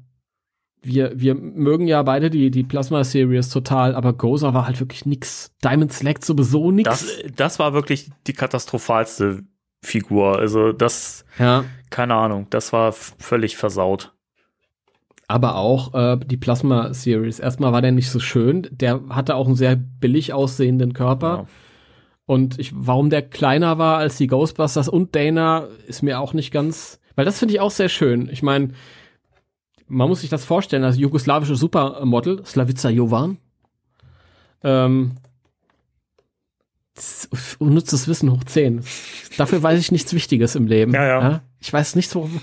wir, 0.84 1.11
wir 1.15 1.35
mögen 1.35 1.88
ja 1.88 2.03
beide 2.03 2.30
die, 2.30 2.52
die 2.52 2.64
Plasma 2.64 3.03
Series 3.03 3.49
total, 3.49 3.95
aber 3.95 4.14
Gozer 4.14 4.53
war 4.53 4.68
halt 4.68 4.80
wirklich 4.80 5.06
nix. 5.06 5.52
Diamond 5.64 5.94
Select 5.94 6.26
sowieso 6.26 6.72
nix. 6.72 6.90
Das, 6.90 7.07
das 7.35 7.60
war 7.60 7.73
wirklich 7.73 8.11
die 8.27 8.34
katastrophalste 8.34 9.44
Figur. 9.81 10.38
Also 10.40 10.72
das, 10.72 11.26
ja. 11.40 11.64
keine 11.90 12.15
Ahnung, 12.15 12.48
das 12.49 12.73
war 12.73 12.91
völlig 12.91 13.57
versaut. 13.57 14.14
Aber 15.34 15.55
auch 15.55 15.95
äh, 15.95 16.18
die 16.23 16.38
Plasma 16.38 16.93
Series. 16.93 17.39
Erstmal 17.39 17.73
war 17.73 17.81
der 17.81 17.91
nicht 17.91 18.11
so 18.11 18.19
schön. 18.19 18.68
Der 18.69 19.01
hatte 19.10 19.34
auch 19.34 19.47
einen 19.47 19.55
sehr 19.55 19.76
billig 19.76 20.31
aussehenden 20.31 20.93
Körper. 20.93 21.27
Ja. 21.27 21.45
Und 22.27 22.60
ich, 22.60 22.72
warum 22.76 23.10
der 23.10 23.23
kleiner 23.23 23.80
war 23.80 23.97
als 23.97 24.18
die 24.18 24.27
Ghostbusters 24.27 24.88
und 24.88 25.15
Dana, 25.15 25.68
ist 25.88 26.03
mir 26.03 26.19
auch 26.19 26.34
nicht 26.34 26.51
ganz. 26.51 26.99
Weil 27.15 27.26
das 27.26 27.39
finde 27.39 27.55
ich 27.55 27.61
auch 27.61 27.72
sehr 27.72 27.89
schön. 27.89 28.30
Ich 28.31 28.43
meine, 28.43 28.69
man 29.88 30.07
muss 30.07 30.22
sich 30.22 30.30
das 30.30 30.45
vorstellen, 30.45 30.84
das 30.84 30.99
jugoslawische 30.99 31.55
Supermodel, 31.55 32.45
Slavica 32.45 32.89
Jovan. 32.89 33.39
Ähm, 34.64 35.14
unnützes 37.57 38.07
Wissen 38.07 38.31
hoch 38.31 38.43
10. 38.43 38.84
Dafür 39.38 39.64
weiß 39.64 39.80
ich 39.80 39.91
nichts 39.91 40.14
Wichtiges 40.14 40.55
im 40.55 40.68
Leben. 40.68 40.93
Ja, 40.93 41.05
ja. 41.07 41.41
Ich 41.60 41.73
weiß 41.73 41.95
nichts, 41.95 42.14
worum. 42.14 42.39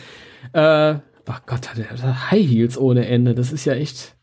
Äh, 0.52 0.96
oh 1.30 1.40
Gott, 1.46 1.70
hat 1.70 1.78
er 1.78 2.30
High 2.30 2.46
Heels 2.46 2.78
ohne 2.78 3.06
Ende. 3.06 3.34
Das 3.34 3.52
ist 3.52 3.64
ja 3.64 3.74
echt. 3.74 4.16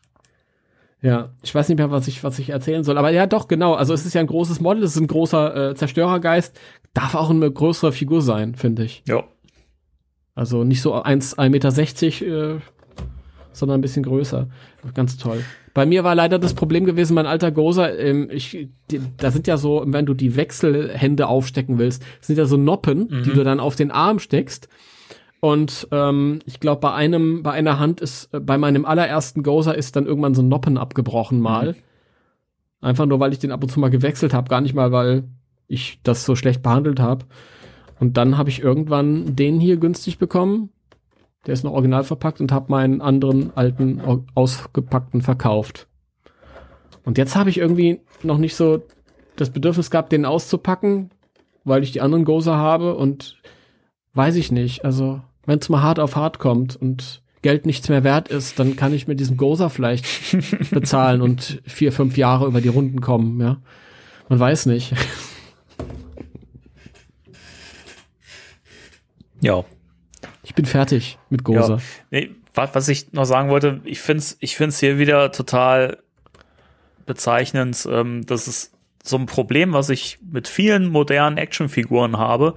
Ja, 1.00 1.30
ich 1.42 1.54
weiß 1.54 1.68
nicht 1.68 1.78
mehr, 1.78 1.92
was 1.92 2.08
ich, 2.08 2.24
was 2.24 2.38
ich 2.40 2.50
erzählen 2.50 2.82
soll. 2.82 2.98
Aber 2.98 3.10
ja, 3.10 3.26
doch, 3.26 3.46
genau. 3.46 3.74
Also 3.74 3.94
es 3.94 4.04
ist 4.04 4.14
ja 4.14 4.20
ein 4.20 4.26
großes 4.26 4.60
Model, 4.60 4.82
es 4.82 4.96
ist 4.96 5.00
ein 5.00 5.06
großer 5.06 5.70
äh, 5.70 5.74
Zerstörergeist. 5.74 6.58
Darf 6.92 7.14
auch 7.14 7.30
eine 7.30 7.50
größere 7.50 7.92
Figur 7.92 8.20
sein, 8.20 8.56
finde 8.56 8.84
ich. 8.84 9.04
Ja. 9.06 9.24
Also 10.34 10.64
nicht 10.64 10.82
so 10.82 10.94
1, 10.94 11.38
1,60 11.38 12.24
Meter, 12.24 12.56
äh, 12.56 12.60
sondern 13.52 13.78
ein 13.78 13.82
bisschen 13.82 14.02
größer. 14.02 14.48
Ganz 14.94 15.16
toll. 15.16 15.44
Bei 15.74 15.86
mir 15.86 16.02
war 16.02 16.16
leider 16.16 16.40
das 16.40 16.54
Problem 16.54 16.84
gewesen, 16.84 17.14
mein 17.14 17.26
alter 17.26 17.52
Gozer, 17.52 17.96
ähm, 17.98 18.28
ich, 18.32 18.68
die, 18.90 19.00
da 19.16 19.30
sind 19.30 19.46
ja 19.46 19.56
so, 19.56 19.84
wenn 19.86 20.06
du 20.06 20.14
die 20.14 20.34
Wechselhände 20.34 21.28
aufstecken 21.28 21.78
willst, 21.78 22.04
sind 22.20 22.36
ja 22.36 22.46
so 22.46 22.56
Noppen, 22.56 23.22
die 23.24 23.32
du 23.32 23.44
dann 23.44 23.60
auf 23.60 23.76
den 23.76 23.92
Arm 23.92 24.18
steckst. 24.18 24.68
Und 25.40 25.86
ähm, 25.92 26.40
ich 26.46 26.58
glaube, 26.58 26.80
bei 26.80 26.92
einem, 26.92 27.42
bei 27.42 27.52
einer 27.52 27.78
Hand 27.78 28.00
ist, 28.00 28.32
äh, 28.34 28.40
bei 28.40 28.58
meinem 28.58 28.84
allerersten 28.84 29.42
Gozer 29.42 29.76
ist 29.76 29.94
dann 29.94 30.06
irgendwann 30.06 30.34
so 30.34 30.42
ein 30.42 30.48
Noppen 30.48 30.78
abgebrochen 30.78 31.40
mal. 31.40 31.76
Einfach 32.80 33.06
nur, 33.06 33.20
weil 33.20 33.32
ich 33.32 33.38
den 33.38 33.52
ab 33.52 33.62
und 33.62 33.70
zu 33.70 33.80
mal 33.80 33.90
gewechselt 33.90 34.34
habe, 34.34 34.48
gar 34.48 34.60
nicht 34.60 34.74
mal, 34.74 34.92
weil 34.92 35.24
ich 35.68 36.00
das 36.02 36.24
so 36.24 36.34
schlecht 36.34 36.62
behandelt 36.62 36.98
habe. 37.00 37.26
Und 38.00 38.16
dann 38.16 38.38
habe 38.38 38.50
ich 38.50 38.60
irgendwann 38.60 39.36
den 39.36 39.60
hier 39.60 39.76
günstig 39.76 40.18
bekommen. 40.18 40.70
Der 41.46 41.54
ist 41.54 41.64
noch 41.64 41.72
original 41.72 42.04
verpackt 42.04 42.40
und 42.40 42.52
habe 42.52 42.70
meinen 42.70 43.00
anderen 43.00 43.52
alten 43.56 44.00
au- 44.00 44.24
ausgepackten 44.34 45.22
verkauft. 45.22 45.88
Und 47.04 47.16
jetzt 47.16 47.36
habe 47.36 47.50
ich 47.50 47.58
irgendwie 47.58 48.00
noch 48.22 48.38
nicht 48.38 48.54
so 48.54 48.82
das 49.36 49.50
Bedürfnis 49.50 49.90
gehabt, 49.90 50.10
den 50.12 50.24
auszupacken, 50.24 51.10
weil 51.64 51.82
ich 51.82 51.92
die 51.92 52.00
anderen 52.00 52.24
Gozer 52.24 52.56
habe 52.56 52.96
und 52.96 53.40
weiß 54.14 54.36
ich 54.36 54.50
nicht. 54.50 54.84
Also, 54.84 55.20
wenn 55.48 55.60
es 55.60 55.70
mal 55.70 55.80
hart 55.80 55.98
auf 55.98 56.14
hart 56.14 56.38
kommt 56.38 56.76
und 56.76 57.22
Geld 57.40 57.64
nichts 57.64 57.88
mehr 57.88 58.04
wert 58.04 58.28
ist, 58.28 58.58
dann 58.58 58.76
kann 58.76 58.92
ich 58.92 59.08
mit 59.08 59.18
diesem 59.18 59.38
Gozer 59.38 59.70
vielleicht 59.70 60.04
bezahlen 60.70 61.22
und 61.22 61.62
vier, 61.64 61.90
fünf 61.90 62.18
Jahre 62.18 62.46
über 62.46 62.60
die 62.60 62.68
Runden 62.68 63.00
kommen, 63.00 63.40
ja. 63.40 63.56
Man 64.28 64.38
weiß 64.38 64.66
nicht. 64.66 64.94
Ja. 69.40 69.64
Ich 70.42 70.52
bin 70.52 70.64
fertig 70.64 71.16
mit 71.30 71.44
Gozer. 71.44 71.76
Ja. 71.76 71.82
Nee, 72.10 72.30
was, 72.54 72.74
was 72.74 72.88
ich 72.88 73.12
noch 73.12 73.24
sagen 73.24 73.50
wollte, 73.50 73.80
ich 73.84 74.00
finde 74.00 74.18
es 74.18 74.36
ich 74.40 74.56
find's 74.56 74.80
hier 74.80 74.98
wieder 74.98 75.30
total 75.30 75.98
bezeichnend. 77.06 77.86
Ähm, 77.88 78.26
das 78.26 78.48
ist 78.48 78.72
so 79.04 79.16
ein 79.16 79.26
Problem, 79.26 79.74
was 79.74 79.90
ich 79.90 80.18
mit 80.28 80.48
vielen 80.48 80.88
modernen 80.88 81.36
Actionfiguren 81.36 82.18
habe. 82.18 82.56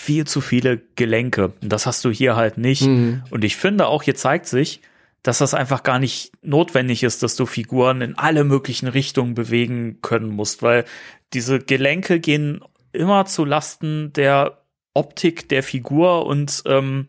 Viel 0.00 0.26
zu 0.26 0.40
viele 0.40 0.80
Gelenke. 0.96 1.52
Und 1.60 1.70
das 1.70 1.84
hast 1.84 2.06
du 2.06 2.10
hier 2.10 2.34
halt 2.34 2.56
nicht. 2.56 2.86
Mhm. 2.86 3.22
Und 3.28 3.44
ich 3.44 3.56
finde 3.56 3.86
auch, 3.86 4.02
hier 4.02 4.14
zeigt 4.14 4.46
sich, 4.46 4.80
dass 5.22 5.38
das 5.38 5.52
einfach 5.52 5.82
gar 5.82 5.98
nicht 5.98 6.32
notwendig 6.40 7.02
ist, 7.02 7.22
dass 7.22 7.36
du 7.36 7.44
Figuren 7.44 8.00
in 8.00 8.16
alle 8.16 8.44
möglichen 8.44 8.88
Richtungen 8.88 9.34
bewegen 9.34 9.98
können 10.00 10.30
musst, 10.30 10.62
weil 10.62 10.86
diese 11.34 11.58
Gelenke 11.58 12.18
gehen 12.18 12.62
immer 12.92 13.26
zu 13.26 13.44
Lasten 13.44 14.10
der 14.14 14.62
Optik 14.94 15.50
der 15.50 15.62
Figur 15.62 16.24
und 16.24 16.62
ähm, 16.64 17.08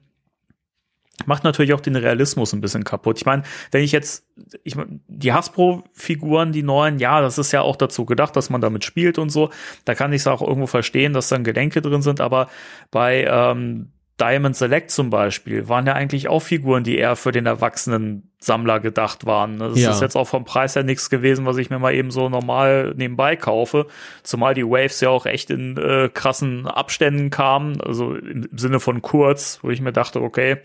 macht 1.25 1.43
natürlich 1.43 1.73
auch 1.73 1.81
den 1.81 1.95
Realismus 1.95 2.53
ein 2.53 2.61
bisschen 2.61 2.83
kaputt. 2.83 3.17
Ich 3.17 3.25
meine, 3.25 3.43
wenn 3.71 3.83
ich 3.83 3.91
jetzt, 3.91 4.25
ich 4.63 4.75
mein, 4.75 5.01
die 5.07 5.33
Hasbro-Figuren, 5.33 6.51
die 6.51 6.63
neuen, 6.63 6.99
ja, 6.99 7.21
das 7.21 7.37
ist 7.37 7.51
ja 7.51 7.61
auch 7.61 7.75
dazu 7.75 8.05
gedacht, 8.05 8.35
dass 8.35 8.49
man 8.49 8.61
damit 8.61 8.83
spielt 8.83 9.17
und 9.17 9.29
so. 9.29 9.49
Da 9.85 9.95
kann 9.95 10.13
ich 10.13 10.21
es 10.21 10.27
auch 10.27 10.41
irgendwo 10.41 10.67
verstehen, 10.67 11.13
dass 11.13 11.29
dann 11.29 11.43
Gelenke 11.43 11.81
drin 11.81 12.01
sind, 12.01 12.21
aber 12.21 12.49
bei 12.91 13.25
ähm, 13.29 13.89
Diamond 14.19 14.55
Select 14.55 14.91
zum 14.91 15.09
Beispiel 15.09 15.67
waren 15.67 15.87
ja 15.87 15.93
eigentlich 15.93 16.27
auch 16.27 16.41
Figuren, 16.41 16.83
die 16.83 16.95
eher 16.97 17.15
für 17.15 17.31
den 17.31 17.47
erwachsenen 17.47 18.29
Sammler 18.37 18.79
gedacht 18.79 19.25
waren. 19.25 19.57
Das 19.57 19.79
Ja. 19.79 19.89
ist 19.91 20.01
jetzt 20.01 20.15
auch 20.15 20.27
vom 20.27 20.45
Preis 20.45 20.75
her 20.75 20.83
nichts 20.83 21.09
gewesen, 21.09 21.45
was 21.47 21.57
ich 21.57 21.71
mir 21.71 21.79
mal 21.79 21.93
eben 21.95 22.11
so 22.11 22.29
normal 22.29 22.93
nebenbei 22.95 23.35
kaufe. 23.35 23.87
Zumal 24.21 24.53
die 24.53 24.65
Waves 24.65 25.01
ja 25.01 25.09
auch 25.09 25.25
echt 25.25 25.49
in 25.49 25.75
äh, 25.77 26.09
krassen 26.13 26.67
Abständen 26.67 27.31
kamen, 27.31 27.81
also 27.81 28.13
im 28.13 28.47
Sinne 28.55 28.79
von 28.79 29.01
kurz, 29.01 29.57
wo 29.63 29.71
ich 29.71 29.81
mir 29.81 29.91
dachte, 29.93 30.21
okay, 30.21 30.57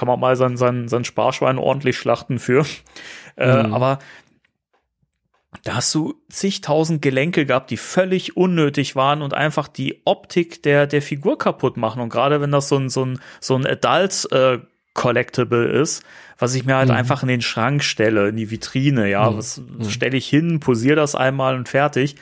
kann 0.00 0.08
man 0.08 0.18
mal 0.18 0.34
sein, 0.34 0.56
sein, 0.56 0.88
sein 0.88 1.04
Sparschwein 1.04 1.58
ordentlich 1.58 1.96
schlachten 1.98 2.38
für. 2.38 2.64
Äh, 3.36 3.62
Mhm. 3.62 3.72
aber 3.74 3.98
da 5.64 5.76
hast 5.76 5.94
du 5.94 6.14
zigtausend 6.28 7.00
Gelenke 7.00 7.46
gehabt, 7.46 7.70
die 7.70 7.76
völlig 7.76 8.36
unnötig 8.36 8.96
waren 8.96 9.22
und 9.22 9.34
einfach 9.34 9.68
die 9.68 10.02
Optik 10.04 10.62
der, 10.62 10.86
der 10.86 11.00
Figur 11.02 11.38
kaputt 11.38 11.76
machen. 11.76 12.02
Und 12.02 12.08
gerade 12.10 12.40
wenn 12.40 12.50
das 12.50 12.68
so 12.68 12.76
ein, 12.76 12.88
so 12.88 13.04
ein, 13.04 13.20
so 13.40 13.56
ein 13.56 13.66
Adult, 13.66 14.28
äh, 14.32 14.58
Collectible 14.94 15.64
ist, 15.80 16.02
was 16.38 16.54
ich 16.54 16.64
mir 16.66 16.76
halt 16.76 16.88
Mhm. 16.88 16.96
einfach 16.96 17.22
in 17.22 17.28
den 17.28 17.40
Schrank 17.42 17.82
stelle, 17.84 18.28
in 18.28 18.36
die 18.36 18.50
Vitrine, 18.50 19.08
ja, 19.08 19.30
Mhm. 19.30 19.36
was 19.38 19.58
Mhm. 19.58 19.88
stelle 19.88 20.16
ich 20.16 20.28
hin, 20.28 20.60
posiere 20.60 20.96
das 20.96 21.14
einmal 21.14 21.54
und 21.56 21.68
fertig. 21.68 22.16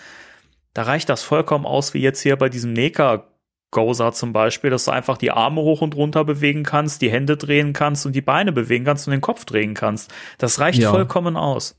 Da 0.74 0.82
reicht 0.82 1.08
das 1.08 1.22
vollkommen 1.22 1.64
aus, 1.66 1.94
wie 1.94 2.00
jetzt 2.00 2.20
hier 2.20 2.36
bei 2.36 2.48
diesem 2.48 2.72
Neka 2.74 3.24
Goza 3.70 4.12
zum 4.12 4.32
Beispiel, 4.32 4.70
dass 4.70 4.86
du 4.86 4.90
einfach 4.92 5.18
die 5.18 5.30
Arme 5.30 5.60
hoch 5.60 5.82
und 5.82 5.94
runter 5.94 6.24
bewegen 6.24 6.62
kannst, 6.62 7.02
die 7.02 7.10
Hände 7.10 7.36
drehen 7.36 7.72
kannst 7.74 8.06
und 8.06 8.14
die 8.14 8.22
Beine 8.22 8.50
bewegen 8.52 8.84
kannst 8.84 9.06
und 9.06 9.10
den 9.12 9.20
Kopf 9.20 9.44
drehen 9.44 9.74
kannst. 9.74 10.12
Das 10.38 10.58
reicht 10.58 10.80
Ja. 10.80 10.90
vollkommen 10.90 11.36
aus. 11.36 11.78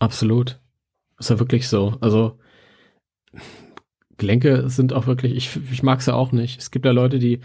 Absolut. 0.00 0.58
Ist 1.18 1.30
ja 1.30 1.38
wirklich 1.38 1.68
so. 1.68 1.96
Also 2.00 2.38
Gelenke 4.18 4.68
sind 4.68 4.92
auch 4.92 5.06
wirklich, 5.06 5.34
ich, 5.36 5.58
ich 5.70 5.82
mag 5.82 6.00
es 6.00 6.06
ja 6.06 6.14
auch 6.14 6.32
nicht. 6.32 6.58
Es 6.60 6.70
gibt 6.70 6.84
ja 6.84 6.90
Leute, 6.92 7.18
die, 7.18 7.40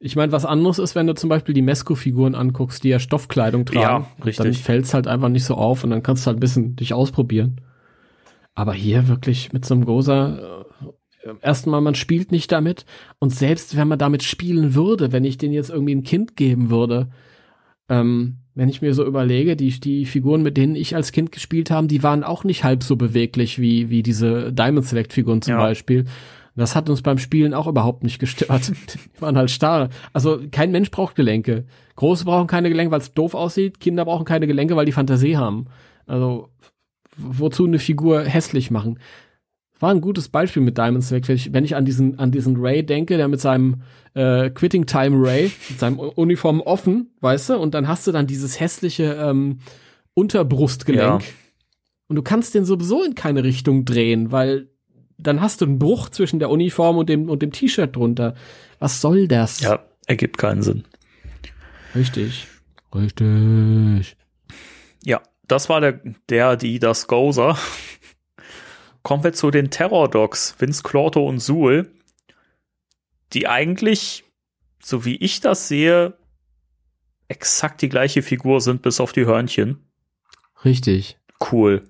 ich 0.00 0.16
meine, 0.16 0.32
was 0.32 0.44
anderes 0.44 0.78
ist, 0.78 0.94
wenn 0.94 1.06
du 1.06 1.14
zum 1.14 1.28
Beispiel 1.30 1.54
die 1.54 1.62
Mesco-Figuren 1.62 2.34
anguckst, 2.34 2.84
die 2.84 2.88
ja 2.88 2.98
Stoffkleidung 2.98 3.64
tragen. 3.64 3.80
Ja, 4.18 4.24
richtig. 4.24 4.44
Dann 4.44 4.54
fällt 4.54 4.84
es 4.84 4.94
halt 4.94 5.06
einfach 5.06 5.28
nicht 5.28 5.44
so 5.44 5.54
auf 5.54 5.84
und 5.84 5.90
dann 5.90 6.02
kannst 6.02 6.24
du 6.24 6.28
halt 6.28 6.36
ein 6.38 6.40
bisschen 6.40 6.76
dich 6.76 6.92
ausprobieren. 6.94 7.60
Aber 8.54 8.72
hier 8.74 9.08
wirklich 9.08 9.52
mit 9.52 9.64
so 9.64 9.74
einem 9.74 9.84
Goza, 9.84 10.64
erstmal, 11.42 11.80
man 11.80 11.94
spielt 11.94 12.32
nicht 12.32 12.50
damit. 12.52 12.84
Und 13.18 13.30
selbst 13.34 13.76
wenn 13.76 13.88
man 13.88 13.98
damit 13.98 14.22
spielen 14.22 14.74
würde, 14.74 15.12
wenn 15.12 15.24
ich 15.24 15.38
den 15.38 15.52
jetzt 15.52 15.70
irgendwie 15.70 15.94
ein 15.94 16.02
Kind 16.02 16.36
geben 16.36 16.70
würde, 16.70 17.08
ähm, 17.88 18.38
wenn 18.54 18.68
ich 18.68 18.82
mir 18.82 18.92
so 18.92 19.04
überlege, 19.04 19.56
die, 19.56 19.78
die 19.80 20.04
Figuren, 20.04 20.42
mit 20.42 20.56
denen 20.56 20.74
ich 20.74 20.96
als 20.96 21.12
Kind 21.12 21.30
gespielt 21.32 21.70
habe, 21.70 21.86
die 21.86 22.02
waren 22.02 22.24
auch 22.24 22.44
nicht 22.44 22.64
halb 22.64 22.82
so 22.82 22.96
beweglich 22.96 23.60
wie, 23.60 23.88
wie 23.88 24.02
diese 24.02 24.52
Diamond 24.52 24.84
Select 24.86 25.12
Figuren 25.12 25.42
zum 25.42 25.54
Ja. 25.54 25.60
Beispiel. 25.60 26.06
Das 26.56 26.74
hat 26.74 26.90
uns 26.90 27.02
beim 27.02 27.18
Spielen 27.18 27.54
auch 27.54 27.68
überhaupt 27.68 28.02
nicht 28.02 28.18
gestört. 28.18 28.72
Die 28.94 29.22
waren 29.22 29.36
halt 29.38 29.50
starr. 29.52 29.90
Also 30.12 30.40
kein 30.50 30.72
Mensch 30.72 30.90
braucht 30.90 31.14
Gelenke. 31.14 31.66
Große 31.94 32.24
brauchen 32.24 32.48
keine 32.48 32.68
Gelenke, 32.68 32.90
weil 32.90 33.00
es 33.00 33.14
doof 33.14 33.34
aussieht. 33.34 33.78
Kinder 33.78 34.04
brauchen 34.04 34.24
keine 34.24 34.48
Gelenke, 34.48 34.74
weil 34.74 34.86
die 34.86 34.92
Fantasie 34.92 35.36
haben. 35.36 35.66
Also 36.06 36.48
wozu 37.16 37.64
eine 37.64 37.78
Figur 37.78 38.24
hässlich 38.24 38.72
machen? 38.72 38.98
War 39.80 39.90
ein 39.90 40.00
gutes 40.00 40.28
Beispiel 40.28 40.62
mit 40.62 40.76
Diamond 40.76 41.04
Select. 41.04 41.28
Wenn 41.28 41.36
ich, 41.36 41.52
wenn 41.52 41.64
ich 41.64 41.76
an 41.76 41.84
diesen, 41.84 42.18
an 42.18 42.32
diesen 42.32 42.56
Ray 42.56 42.84
denke, 42.84 43.16
der 43.16 43.28
mit 43.28 43.40
seinem 43.40 43.82
äh, 44.14 44.50
Quitting 44.50 44.86
Time 44.86 45.24
Ray, 45.24 45.52
mit 45.68 45.78
seinem 45.78 45.98
Uniform 45.98 46.60
offen, 46.60 47.10
weißt 47.20 47.50
du, 47.50 47.58
und 47.58 47.74
dann 47.74 47.86
hast 47.86 48.06
du 48.06 48.12
dann 48.12 48.26
dieses 48.26 48.58
hässliche 48.58 49.14
ähm, 49.14 49.60
Unterbrustgelenk. 50.14 51.22
Ja. 51.22 51.28
Und 52.08 52.16
du 52.16 52.22
kannst 52.22 52.54
den 52.54 52.64
sowieso 52.64 53.04
in 53.04 53.14
keine 53.14 53.44
Richtung 53.44 53.84
drehen, 53.84 54.32
weil 54.32 54.68
dann 55.18 55.40
hast 55.40 55.60
du 55.60 55.66
einen 55.66 55.78
Bruch 55.78 56.08
zwischen 56.08 56.38
der 56.38 56.50
Uniform 56.50 56.96
und 56.96 57.08
dem, 57.08 57.28
und 57.28 57.42
dem 57.42 57.52
T-Shirt 57.52 57.94
drunter. 57.94 58.34
Was 58.78 59.00
soll 59.00 59.28
das? 59.28 59.60
Ja, 59.60 59.80
ergibt 60.06 60.38
keinen 60.38 60.62
Sinn. 60.62 60.84
Richtig. 61.94 62.46
Richtig. 62.94 64.16
Ja, 65.04 65.20
das 65.46 65.68
war 65.68 65.80
der, 65.80 66.00
der, 66.28 66.56
die, 66.56 66.78
das 66.78 67.06
Gozer. 67.06 67.58
Kommen 69.08 69.24
wir 69.24 69.32
zu 69.32 69.50
den 69.50 69.70
Terror 69.70 70.10
Dogs, 70.10 70.54
Vince 70.58 70.82
Clorto 70.82 71.26
und 71.26 71.38
Suhl, 71.38 71.90
die 73.32 73.48
eigentlich, 73.48 74.24
so 74.82 75.06
wie 75.06 75.16
ich 75.16 75.40
das 75.40 75.66
sehe, 75.66 76.12
exakt 77.26 77.80
die 77.80 77.88
gleiche 77.88 78.20
Figur 78.20 78.60
sind, 78.60 78.82
bis 78.82 79.00
auf 79.00 79.12
die 79.12 79.24
Hörnchen. 79.24 79.78
Richtig. 80.62 81.16
Cool. 81.50 81.84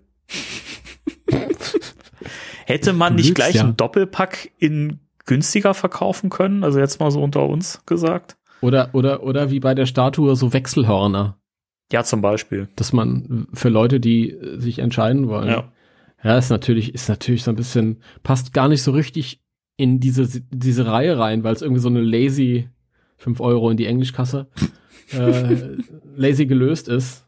Hätte 2.66 2.92
man 2.92 3.16
nicht 3.16 3.34
gleich 3.34 3.56
ja. 3.56 3.64
einen 3.64 3.76
Doppelpack 3.76 4.52
in 4.58 5.00
günstiger 5.26 5.74
verkaufen 5.74 6.30
können? 6.30 6.62
Also 6.62 6.78
jetzt 6.78 7.00
mal 7.00 7.10
so 7.10 7.20
unter 7.20 7.48
uns 7.48 7.84
gesagt. 7.84 8.36
Oder, 8.60 8.90
oder, 8.92 9.24
oder 9.24 9.50
wie 9.50 9.58
bei 9.58 9.74
der 9.74 9.86
Statue 9.86 10.36
so 10.36 10.52
Wechselhörner, 10.52 11.36
Ja, 11.90 12.04
zum 12.04 12.20
Beispiel. 12.20 12.68
dass 12.76 12.92
man 12.92 13.48
für 13.54 13.70
Leute, 13.70 13.98
die 13.98 14.38
sich 14.58 14.78
entscheiden 14.78 15.26
wollen. 15.26 15.48
Ja. 15.48 15.72
Ja, 16.22 16.36
ist 16.36 16.50
natürlich, 16.50 16.94
ist 16.94 17.08
natürlich 17.08 17.44
so 17.44 17.50
ein 17.52 17.56
bisschen, 17.56 18.02
passt 18.22 18.52
gar 18.52 18.68
nicht 18.68 18.82
so 18.82 18.90
richtig 18.92 19.40
in 19.76 20.00
diese, 20.00 20.42
diese 20.50 20.86
Reihe 20.86 21.18
rein, 21.18 21.44
weil 21.44 21.54
es 21.54 21.62
irgendwie 21.62 21.80
so 21.80 21.88
eine 21.88 22.00
lazy 22.00 22.68
5 23.18 23.40
Euro 23.40 23.70
in 23.70 23.76
die 23.76 23.86
Englischkasse 23.86 24.48
äh, 25.12 25.76
lazy 26.16 26.46
gelöst 26.46 26.88
ist. 26.88 27.26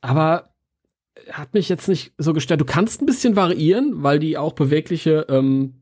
Aber 0.00 0.50
hat 1.30 1.54
mich 1.54 1.68
jetzt 1.68 1.88
nicht 1.88 2.12
so 2.18 2.32
gestört. 2.32 2.60
Du 2.60 2.64
kannst 2.64 3.02
ein 3.02 3.06
bisschen 3.06 3.36
variieren, 3.36 4.02
weil 4.02 4.18
die 4.18 4.36
auch 4.38 4.52
bewegliche 4.54 5.26
ähm, 5.28 5.74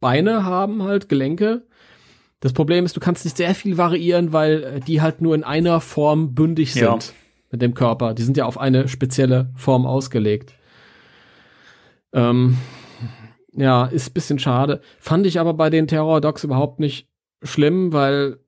Beine 0.00 0.44
haben, 0.44 0.82
halt 0.82 1.08
Gelenke. 1.08 1.66
Das 2.40 2.52
Problem 2.52 2.84
ist, 2.84 2.96
du 2.96 3.00
kannst 3.00 3.24
nicht 3.24 3.36
sehr 3.36 3.54
viel 3.54 3.78
variieren, 3.78 4.32
weil 4.32 4.62
äh, 4.64 4.80
die 4.80 5.00
halt 5.00 5.20
nur 5.20 5.34
in 5.34 5.44
einer 5.44 5.80
Form 5.80 6.34
bündig 6.34 6.72
sind 6.74 6.82
Ja. 6.82 6.98
mit 7.50 7.62
dem 7.62 7.74
Körper. 7.74 8.14
Die 8.14 8.22
sind 8.22 8.36
ja 8.36 8.44
auf 8.44 8.58
eine 8.58 8.88
spezielle 8.88 9.50
Form 9.56 9.86
ausgelegt. 9.86 10.54
Ähm, 12.12 12.58
ja, 13.52 13.86
ist 13.86 14.10
ein 14.10 14.14
bisschen 14.14 14.38
schade. 14.38 14.80
Fand 14.98 15.26
ich 15.26 15.38
aber 15.38 15.54
bei 15.54 15.70
den 15.70 15.86
Terror 15.86 16.20
Dogs 16.20 16.44
überhaupt 16.44 16.80
nicht 16.80 17.08
schlimm, 17.42 17.92
weil 17.92 18.38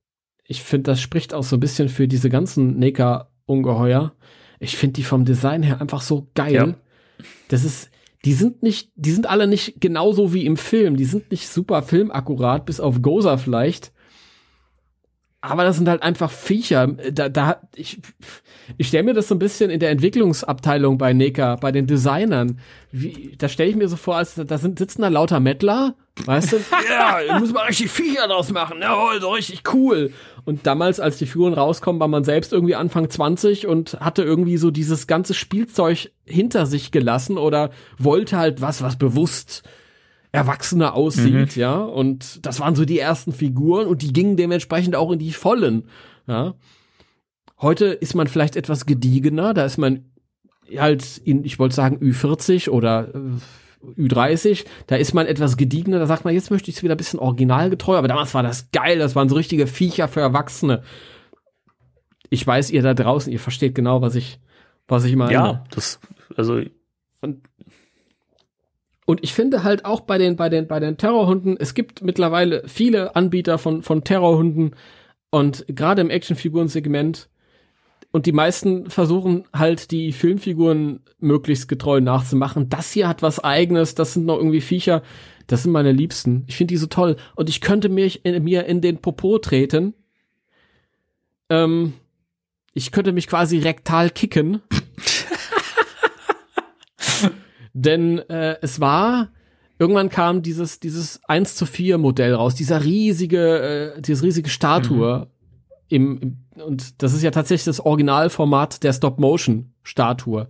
ich 0.46 0.62
finde, 0.62 0.90
das 0.90 1.00
spricht 1.00 1.34
auch 1.34 1.42
so 1.42 1.56
ein 1.56 1.60
bisschen 1.60 1.88
für 1.88 2.08
diese 2.08 2.30
ganzen 2.30 2.78
Neka-Ungeheuer. 2.78 4.12
Ich 4.60 4.76
finde 4.76 4.94
die 4.94 5.02
vom 5.02 5.24
Design 5.24 5.62
her 5.62 5.80
einfach 5.80 6.02
so 6.02 6.28
geil. 6.34 6.52
Ja. 6.52 6.74
Das 7.48 7.64
ist, 7.64 7.90
die 8.24 8.32
sind 8.32 8.62
nicht, 8.62 8.92
die 8.94 9.10
sind 9.10 9.28
alle 9.28 9.46
nicht 9.46 9.80
genauso 9.80 10.32
wie 10.32 10.46
im 10.46 10.56
Film. 10.56 10.96
Die 10.96 11.04
sind 11.04 11.30
nicht 11.30 11.48
super 11.48 11.82
filmakkurat, 11.82 12.64
bis 12.64 12.80
auf 12.80 13.02
Goza 13.02 13.36
vielleicht. 13.36 13.92
Aber 15.46 15.64
das 15.64 15.76
sind 15.76 15.90
halt 15.90 16.02
einfach 16.02 16.30
Viecher. 16.30 16.86
Da, 16.86 17.28
da, 17.28 17.60
ich, 17.76 18.00
ich 18.78 18.88
stelle 18.88 19.02
mir 19.02 19.12
das 19.12 19.28
so 19.28 19.34
ein 19.34 19.38
bisschen 19.38 19.68
in 19.68 19.78
der 19.78 19.90
Entwicklungsabteilung 19.90 20.96
bei 20.96 21.12
Neka, 21.12 21.56
bei 21.56 21.70
den 21.70 21.86
Designern. 21.86 22.60
Wie, 22.90 23.34
da 23.36 23.50
stelle 23.50 23.68
ich 23.68 23.76
mir 23.76 23.88
so 23.88 23.96
vor, 23.96 24.16
als 24.16 24.36
da 24.36 24.56
sind, 24.56 24.78
sitzen 24.78 25.02
da 25.02 25.08
lauter 25.08 25.40
Mettler, 25.40 25.96
weißt 26.24 26.52
du? 26.52 26.56
ja, 26.88 27.18
da 27.26 27.38
muss 27.40 27.52
man 27.52 27.66
richtig 27.66 27.90
Viecher 27.90 28.26
draus 28.26 28.50
machen. 28.52 28.78
Jawohl, 28.80 29.20
so 29.20 29.32
richtig 29.32 29.62
cool. 29.74 30.14
Und 30.46 30.66
damals, 30.66 30.98
als 30.98 31.18
die 31.18 31.26
Figuren 31.26 31.52
rauskommen, 31.52 32.00
war 32.00 32.08
man 32.08 32.24
selbst 32.24 32.54
irgendwie 32.54 32.74
Anfang 32.74 33.10
20 33.10 33.66
und 33.66 34.00
hatte 34.00 34.22
irgendwie 34.22 34.56
so 34.56 34.70
dieses 34.70 35.06
ganze 35.06 35.34
Spielzeug 35.34 36.10
hinter 36.24 36.64
sich 36.64 36.90
gelassen 36.90 37.36
oder 37.36 37.68
wollte 37.98 38.38
halt 38.38 38.62
was, 38.62 38.80
was 38.80 38.96
bewusst 38.96 39.62
erwachsener 40.34 40.94
aussieht, 40.94 41.56
ja. 41.56 41.76
Und 41.76 42.44
das 42.44 42.60
waren 42.60 42.74
so 42.74 42.84
die 42.84 42.98
ersten 42.98 43.32
Figuren 43.32 43.86
und 43.86 44.02
die 44.02 44.12
gingen 44.12 44.36
dementsprechend 44.36 44.96
auch 44.96 45.10
in 45.12 45.18
die 45.18 45.32
Vollen, 45.32 45.84
ja. 46.26 46.54
Heute 47.60 47.86
ist 47.86 48.14
man 48.14 48.26
vielleicht 48.26 48.56
etwas 48.56 48.84
gediegener, 48.84 49.54
da 49.54 49.64
ist 49.64 49.78
man 49.78 50.10
halt 50.76 51.18
in, 51.18 51.44
ich 51.44 51.58
wollte 51.58 51.74
sagen, 51.74 51.98
Ü40 51.98 52.68
oder 52.68 53.14
äh, 53.14 54.00
Ü30, 54.00 54.64
da 54.86 54.96
ist 54.96 55.14
man 55.14 55.26
etwas 55.26 55.56
gediegener, 55.56 55.98
da 55.98 56.06
sagt 56.06 56.24
man, 56.24 56.34
jetzt 56.34 56.50
möchte 56.50 56.70
ich 56.70 56.76
es 56.76 56.82
wieder 56.82 56.94
ein 56.94 56.98
bisschen 56.98 57.20
originalgetreu, 57.20 57.96
aber 57.96 58.08
damals 58.08 58.34
war 58.34 58.42
das 58.42 58.70
geil, 58.72 58.98
das 58.98 59.14
waren 59.14 59.28
so 59.28 59.36
richtige 59.36 59.66
Viecher 59.66 60.08
für 60.08 60.20
Erwachsene. 60.20 60.82
Ich 62.30 62.46
weiß, 62.46 62.70
ihr 62.70 62.82
da 62.82 62.94
draußen, 62.94 63.32
ihr 63.32 63.40
versteht 63.40 63.74
genau, 63.74 64.02
was 64.02 64.14
ich, 64.14 64.40
was 64.88 65.04
ich 65.04 65.14
meine. 65.14 65.32
Ja, 65.32 65.64
das, 65.70 66.00
also, 66.36 66.60
Und 67.20 67.42
ich 69.20 69.34
finde 69.34 69.62
halt 69.62 69.84
auch 69.84 70.00
bei 70.00 70.18
den, 70.18 70.36
bei 70.36 70.48
den, 70.48 70.66
bei 70.66 70.80
den 70.80 70.96
Terrorhunden, 70.96 71.56
es 71.58 71.74
gibt 71.74 72.02
mittlerweile 72.02 72.62
viele 72.66 73.14
Anbieter 73.16 73.58
von, 73.58 73.82
von 73.82 74.04
Terrorhunden 74.04 74.74
und 75.30 75.64
gerade 75.68 76.00
im 76.00 76.10
Actionfiguren-Segment 76.10 77.28
und 78.12 78.26
die 78.26 78.32
meisten 78.32 78.88
versuchen 78.90 79.44
halt 79.52 79.90
die 79.90 80.12
Filmfiguren 80.12 81.00
möglichst 81.18 81.66
getreu 81.66 82.00
nachzumachen. 82.00 82.68
Das 82.68 82.92
hier 82.92 83.08
hat 83.08 83.22
was 83.22 83.42
eigenes, 83.42 83.96
das 83.96 84.14
sind 84.14 84.24
noch 84.24 84.36
irgendwie 84.36 84.60
Viecher, 84.60 85.02
das 85.48 85.64
sind 85.64 85.72
meine 85.72 85.90
Liebsten. 85.92 86.44
Ich 86.46 86.56
finde 86.56 86.72
die 86.72 86.78
so 86.78 86.86
toll 86.86 87.16
und 87.34 87.48
ich 87.48 87.60
könnte 87.60 87.88
mich 87.88 88.24
in, 88.24 88.42
mir 88.44 88.66
in 88.66 88.80
den 88.80 88.98
Popo 88.98 89.38
treten. 89.38 89.94
Ähm, 91.50 91.94
ich 92.72 92.92
könnte 92.92 93.12
mich 93.12 93.26
quasi 93.26 93.58
rektal 93.58 94.10
kicken. 94.10 94.62
Denn 97.74 98.18
äh, 98.30 98.56
es 98.62 98.80
war, 98.80 99.30
irgendwann 99.78 100.08
kam 100.08 100.42
dieses, 100.42 100.80
dieses 100.80 101.20
1 101.24 101.56
zu 101.56 101.66
4 101.66 101.98
Modell 101.98 102.34
raus, 102.34 102.54
dieser 102.54 102.84
riesige, 102.84 103.94
äh, 103.96 104.00
diese 104.00 104.22
riesige 104.22 104.48
Statue 104.48 105.28
im, 105.88 106.18
im, 106.18 106.38
und 106.64 107.02
das 107.02 107.12
ist 107.12 107.22
ja 107.22 107.30
tatsächlich 107.30 107.64
das 107.64 107.80
Originalformat 107.80 108.82
der 108.82 108.92
Stop-Motion-Statue. 108.92 110.48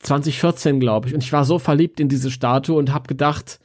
2014, 0.00 0.80
glaube 0.80 1.08
ich. 1.08 1.14
Und 1.14 1.22
ich 1.22 1.32
war 1.32 1.44
so 1.44 1.58
verliebt 1.58 2.00
in 2.00 2.08
diese 2.08 2.30
Statue 2.30 2.76
und 2.76 2.92
habe 2.92 3.06
gedacht, 3.06 3.60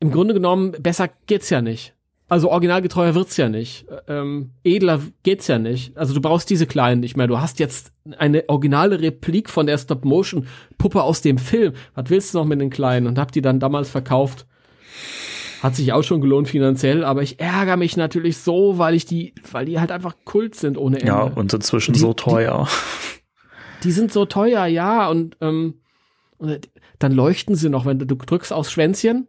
im 0.00 0.10
Grunde 0.10 0.34
genommen, 0.34 0.72
besser 0.72 1.08
geht's 1.26 1.50
ja 1.50 1.62
nicht. 1.62 1.94
Also 2.32 2.50
originalgetreuer 2.50 3.14
wird's 3.14 3.36
ja 3.36 3.50
nicht. 3.50 3.84
Ähm, 4.08 4.52
edler 4.64 5.00
geht's 5.22 5.48
ja 5.48 5.58
nicht. 5.58 5.94
Also 5.98 6.14
du 6.14 6.22
brauchst 6.22 6.48
diese 6.48 6.66
kleinen 6.66 7.02
nicht 7.02 7.14
mehr. 7.14 7.26
Du 7.26 7.38
hast 7.38 7.58
jetzt 7.58 7.92
eine 8.16 8.48
originale 8.48 9.02
Replik 9.02 9.50
von 9.50 9.66
der 9.66 9.76
Stop-Motion-Puppe 9.76 11.02
aus 11.02 11.20
dem 11.20 11.36
Film. 11.36 11.74
Was 11.94 12.08
willst 12.08 12.32
du 12.32 12.38
noch 12.38 12.46
mit 12.46 12.58
den 12.58 12.70
kleinen? 12.70 13.06
Und 13.06 13.18
hab 13.18 13.32
die 13.32 13.42
dann 13.42 13.60
damals 13.60 13.90
verkauft. 13.90 14.46
Hat 15.62 15.76
sich 15.76 15.92
auch 15.92 16.02
schon 16.04 16.22
gelohnt 16.22 16.48
finanziell, 16.48 17.04
aber 17.04 17.20
ich 17.22 17.38
ärgere 17.38 17.76
mich 17.76 17.98
natürlich 17.98 18.38
so, 18.38 18.78
weil 18.78 18.94
ich 18.94 19.04
die, 19.04 19.34
weil 19.50 19.66
die 19.66 19.78
halt 19.78 19.92
einfach 19.92 20.14
Kult 20.24 20.54
sind 20.54 20.78
ohne 20.78 21.00
Ende. 21.00 21.08
Ja, 21.08 21.24
und 21.24 21.52
inzwischen 21.52 21.92
Die- 21.92 22.00
so 22.00 22.14
teuer. 22.14 22.66
Die 23.84 23.92
sind 23.92 24.10
so 24.10 24.24
teuer, 24.24 24.64
ja, 24.64 25.06
und, 25.10 25.36
ähm, 25.42 25.82
und 26.38 26.70
dann 26.98 27.12
leuchten 27.12 27.56
sie 27.56 27.68
noch, 27.68 27.84
wenn 27.84 27.98
du, 27.98 28.06
du 28.06 28.14
drückst 28.14 28.54
aufs 28.54 28.72
Schwänzchen 28.72 29.28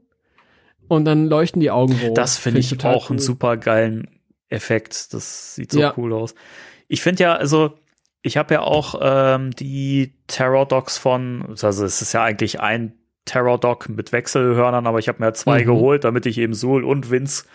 und 0.93 1.05
dann 1.05 1.27
leuchten 1.27 1.59
die 1.59 1.71
Augen 1.71 1.93
rot. 2.01 2.17
Das 2.17 2.37
finde 2.37 2.59
ich 2.59 2.69
total 2.69 2.95
auch 2.95 3.09
einen 3.09 3.19
cool. 3.19 3.23
super 3.25 3.57
geilen 3.57 4.07
Effekt. 4.49 5.13
Das 5.13 5.55
sieht 5.55 5.71
so 5.71 5.79
Ja. 5.79 5.93
cool 5.97 6.13
aus. 6.13 6.35
Ich 6.87 7.01
finde 7.01 7.23
ja, 7.23 7.33
also 7.35 7.73
ich 8.21 8.37
habe 8.37 8.53
ja 8.53 8.61
auch 8.61 8.95
ähm, 9.01 9.51
die 9.51 10.13
Terror 10.27 10.65
Dogs 10.67 10.97
von, 10.97 11.45
also 11.49 11.83
es 11.85 12.01
ist 12.01 12.13
ja 12.13 12.23
eigentlich 12.23 12.59
ein 12.61 12.93
Terror 13.25 13.57
Dog 13.59 13.89
mit 13.89 14.11
Wechselhörnern, 14.11 14.85
aber 14.87 14.99
ich 14.99 15.07
habe 15.07 15.23
mir 15.23 15.33
zwei 15.33 15.61
Mhm. 15.61 15.65
geholt, 15.67 16.03
damit 16.03 16.25
ich 16.25 16.37
eben 16.37 16.53
Sul 16.53 16.83
und 16.83 17.09
Vince 17.09 17.45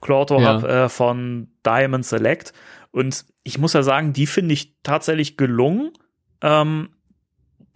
Clorto 0.00 0.40
Ja. 0.40 0.46
habe 0.46 0.68
äh, 0.68 0.88
von 0.88 1.48
Diamond 1.66 2.06
Select. 2.06 2.52
Und 2.92 3.24
ich 3.42 3.58
muss 3.58 3.72
ja 3.72 3.82
sagen, 3.82 4.12
die 4.12 4.26
finde 4.26 4.54
ich 4.54 4.76
tatsächlich 4.82 5.36
gelungen. 5.36 5.90
Ähm, 6.40 6.90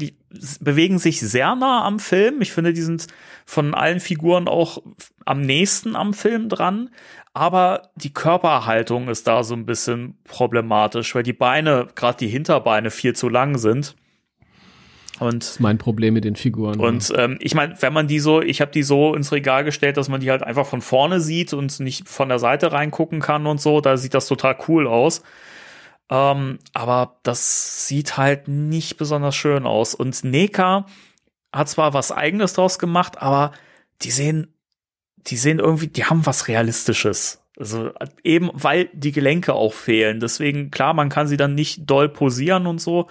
die 0.02 0.16
bewegen 0.60 0.98
sich 0.98 1.20
sehr 1.20 1.54
nah 1.54 1.84
am 1.84 1.98
Film. 1.98 2.40
Ich 2.40 2.52
finde, 2.52 2.72
die 2.72 2.82
sind 2.82 3.06
von 3.44 3.74
allen 3.74 4.00
Figuren 4.00 4.48
auch 4.48 4.82
am 5.24 5.42
nächsten 5.42 5.94
am 5.96 6.14
Film 6.14 6.48
dran. 6.48 6.90
Aber 7.34 7.90
die 7.94 8.12
Körperhaltung 8.12 9.08
ist 9.08 9.26
da 9.26 9.42
so 9.42 9.54
ein 9.54 9.64
bisschen 9.64 10.18
problematisch, 10.24 11.14
weil 11.14 11.22
die 11.22 11.32
Beine, 11.32 11.88
gerade 11.94 12.18
die 12.18 12.28
Hinterbeine, 12.28 12.90
viel 12.90 13.14
zu 13.14 13.28
lang 13.28 13.56
sind. 13.56 13.96
Das 15.12 15.20
Und 15.20 15.44
ist 15.44 15.60
mein 15.60 15.78
Problem 15.78 16.14
mit 16.14 16.24
den 16.24 16.36
Figuren. 16.36 16.80
und 16.80 17.12
ähm, 17.16 17.38
ich 17.40 17.54
meine, 17.54 17.76
wenn 17.80 17.92
man 17.92 18.08
die 18.08 18.18
so, 18.18 18.42
ich 18.42 18.60
habe 18.60 18.72
die 18.72 18.82
so 18.82 19.14
ins 19.14 19.30
Regal 19.30 19.62
gestellt, 19.62 19.96
dass 19.96 20.08
man 20.08 20.20
die 20.20 20.30
halt 20.30 20.42
einfach 20.42 20.66
von 20.66 20.80
vorne 20.80 21.20
sieht 21.20 21.52
und 21.52 21.78
nicht 21.80 22.08
von 22.08 22.28
der 22.28 22.38
Seite 22.38 22.72
reingucken 22.72 23.20
kann 23.20 23.46
und 23.46 23.60
so, 23.60 23.80
da 23.80 23.96
sieht 23.96 24.14
das 24.14 24.26
total 24.26 24.56
cool 24.68 24.86
aus. 24.86 25.22
Ähm, 26.12 26.58
aber 26.74 27.16
das 27.22 27.86
sieht 27.88 28.18
halt 28.18 28.46
nicht 28.46 28.98
besonders 28.98 29.34
schön 29.34 29.64
aus. 29.64 29.94
Und 29.94 30.22
Neka 30.24 30.84
hat 31.54 31.70
zwar 31.70 31.94
was 31.94 32.12
eigenes 32.12 32.52
draus 32.52 32.78
gemacht, 32.78 33.22
aber 33.22 33.52
die 34.02 34.10
sehen, 34.10 34.54
die 35.16 35.38
sehen 35.38 35.58
irgendwie, 35.58 35.86
die 35.86 36.04
haben 36.04 36.26
was 36.26 36.48
Realistisches. 36.48 37.42
Also 37.58 37.92
eben, 38.24 38.50
weil 38.52 38.90
die 38.92 39.12
Gelenke 39.12 39.54
auch 39.54 39.72
fehlen. 39.72 40.20
Deswegen, 40.20 40.70
klar, 40.70 40.92
man 40.92 41.08
kann 41.08 41.28
sie 41.28 41.38
dann 41.38 41.54
nicht 41.54 41.88
doll 41.88 42.10
posieren 42.10 42.66
und 42.66 42.78
so. 42.78 43.08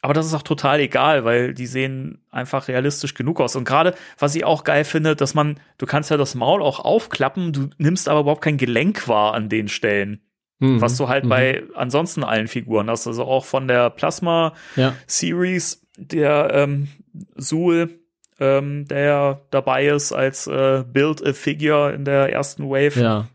Aber 0.00 0.14
das 0.14 0.26
ist 0.26 0.34
auch 0.34 0.42
total 0.42 0.78
egal, 0.78 1.24
weil 1.24 1.52
die 1.52 1.66
sehen 1.66 2.24
einfach 2.30 2.68
realistisch 2.68 3.14
genug 3.14 3.40
aus. 3.40 3.56
Und 3.56 3.64
gerade, 3.64 3.94
was 4.18 4.36
ich 4.36 4.44
auch 4.44 4.62
geil 4.62 4.84
finde, 4.84 5.16
dass 5.16 5.34
man, 5.34 5.58
du 5.78 5.86
kannst 5.86 6.10
ja 6.10 6.16
das 6.16 6.36
Maul 6.36 6.62
auch 6.62 6.78
aufklappen, 6.78 7.52
du 7.52 7.70
nimmst 7.78 8.08
aber 8.08 8.20
überhaupt 8.20 8.42
kein 8.42 8.56
Gelenk 8.56 9.08
wahr 9.08 9.34
an 9.34 9.48
den 9.48 9.68
Stellen, 9.68 10.20
Mhm. 10.60 10.80
was 10.80 10.96
du 10.96 11.08
halt 11.08 11.24
Mhm. 11.24 11.28
bei 11.30 11.62
ansonsten 11.74 12.22
allen 12.22 12.46
Figuren 12.48 12.88
hast. 12.88 13.06
Also 13.06 13.24
auch 13.24 13.44
von 13.44 13.66
der 13.66 13.90
Plasma 13.90 14.54
Ja. 14.76 14.94
Series, 15.06 15.82
der 15.96 16.50
ähm, 16.52 16.88
Sul, 17.36 17.98
ähm, 18.38 18.86
der 18.88 19.40
dabei 19.50 19.86
ist 19.88 20.12
als 20.12 20.46
äh, 20.46 20.84
Build 20.86 21.26
a 21.26 21.32
Figure 21.32 21.92
in 21.92 22.04
der 22.04 22.32
ersten 22.32 22.68
Wave. 22.70 23.00
Ja. 23.00 23.28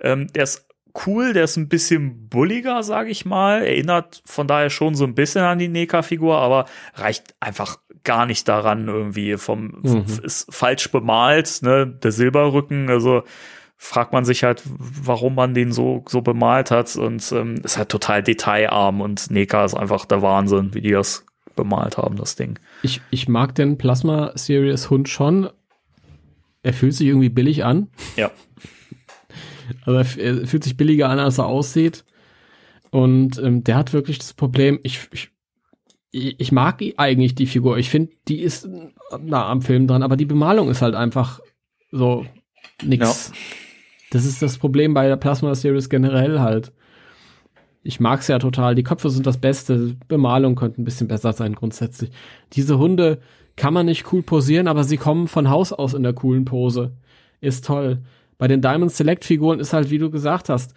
Ähm, 0.00 0.26
der 0.32 0.44
ist 0.44 0.66
cool, 1.06 1.32
der 1.32 1.44
ist 1.44 1.56
ein 1.56 1.68
bisschen 1.68 2.28
bulliger, 2.28 2.82
sage 2.82 3.10
ich 3.10 3.24
mal. 3.24 3.62
Erinnert 3.62 4.22
von 4.26 4.46
daher 4.46 4.70
schon 4.70 4.94
so 4.94 5.04
ein 5.04 5.14
bisschen 5.14 5.42
an 5.42 5.58
die 5.58 5.68
Neka-Figur, 5.68 6.36
aber 6.38 6.66
reicht 6.94 7.34
einfach 7.40 7.78
gar 8.04 8.24
nicht 8.26 8.48
daran 8.48 8.88
irgendwie 8.88 9.36
vom 9.36 9.80
Mhm. 9.82 10.04
ist 10.22 10.46
falsch 10.54 10.90
bemalt, 10.90 11.60
ne? 11.62 11.86
Der 11.86 12.10
Silberrücken, 12.12 12.88
also 12.88 13.22
fragt 13.80 14.12
man 14.12 14.24
sich 14.24 14.42
halt, 14.42 14.62
warum 14.66 15.36
man 15.36 15.54
den 15.54 15.72
so 15.72 16.04
so 16.08 16.20
bemalt 16.20 16.72
hat 16.72 16.94
und 16.96 17.32
ähm, 17.32 17.54
ist 17.62 17.78
halt 17.78 17.88
total 17.88 18.22
detailarm 18.22 19.00
und 19.00 19.30
Neka 19.30 19.64
ist 19.64 19.74
einfach 19.74 20.04
der 20.04 20.20
Wahnsinn, 20.20 20.74
wie 20.74 20.80
die 20.80 20.90
das 20.90 21.24
bemalt 21.54 21.96
haben, 21.96 22.16
das 22.16 22.36
Ding. 22.36 22.58
Ich, 22.82 23.00
ich 23.10 23.28
mag 23.28 23.54
den 23.54 23.78
Plasma 23.78 24.32
Series 24.34 24.90
Hund 24.90 25.08
schon. 25.08 25.48
Er 26.62 26.72
fühlt 26.72 26.94
sich 26.94 27.06
irgendwie 27.06 27.30
billig 27.30 27.64
an. 27.64 27.88
Ja. 28.16 28.30
Also 29.84 29.98
er, 30.18 30.40
er 30.40 30.46
fühlt 30.46 30.64
sich 30.64 30.78
billiger 30.78 31.10
an, 31.10 31.18
als 31.18 31.36
er 31.36 31.44
aussieht. 31.44 32.06
Und 32.90 33.36
ähm, 33.36 33.64
der 33.64 33.76
hat 33.76 33.92
wirklich 33.92 34.18
das 34.18 34.32
Problem, 34.32 34.80
ich, 34.82 35.10
ich, 35.12 35.30
ich 36.40 36.52
mag 36.52 36.82
eigentlich 36.96 37.34
die 37.34 37.44
Figur. 37.44 37.76
Ich 37.76 37.90
finde, 37.90 38.12
die 38.28 38.40
ist 38.40 38.66
nah 39.20 39.46
am 39.46 39.60
Film 39.60 39.86
dran, 39.86 40.02
aber 40.02 40.16
die 40.16 40.24
Bemalung 40.24 40.70
ist 40.70 40.80
halt 40.80 40.94
einfach 40.94 41.40
so 41.92 42.24
nix. 42.82 43.30
Das 44.10 44.24
ist 44.24 44.40
das 44.42 44.58
Problem 44.58 44.94
bei 44.94 45.06
der 45.08 45.16
Plasma 45.16 45.54
Series 45.54 45.88
generell 45.88 46.40
halt. 46.40 46.72
Ich 47.82 48.00
mag's 48.00 48.28
ja 48.28 48.38
total. 48.38 48.74
Die 48.74 48.82
Köpfe 48.82 49.10
sind 49.10 49.26
das 49.26 49.38
Beste. 49.38 49.96
Bemalung 50.08 50.54
könnte 50.56 50.80
ein 50.80 50.84
bisschen 50.84 51.08
besser 51.08 51.32
sein 51.32 51.54
grundsätzlich. 51.54 52.10
Diese 52.52 52.78
Hunde 52.78 53.18
kann 53.56 53.74
man 53.74 53.86
nicht 53.86 54.12
cool 54.12 54.22
posieren, 54.22 54.68
aber 54.68 54.84
sie 54.84 54.96
kommen 54.96 55.28
von 55.28 55.48
Haus 55.50 55.72
aus 55.72 55.94
in 55.94 56.02
der 56.02 56.12
coolen 56.12 56.44
Pose. 56.44 56.92
Ist 57.40 57.64
toll. 57.64 58.02
Bei 58.36 58.48
den 58.48 58.62
Diamond 58.62 58.92
Select 58.92 59.24
Figuren 59.24 59.58
ist 59.60 59.72
halt, 59.72 59.90
wie 59.90 59.98
du 59.98 60.10
gesagt 60.10 60.48
hast, 60.48 60.74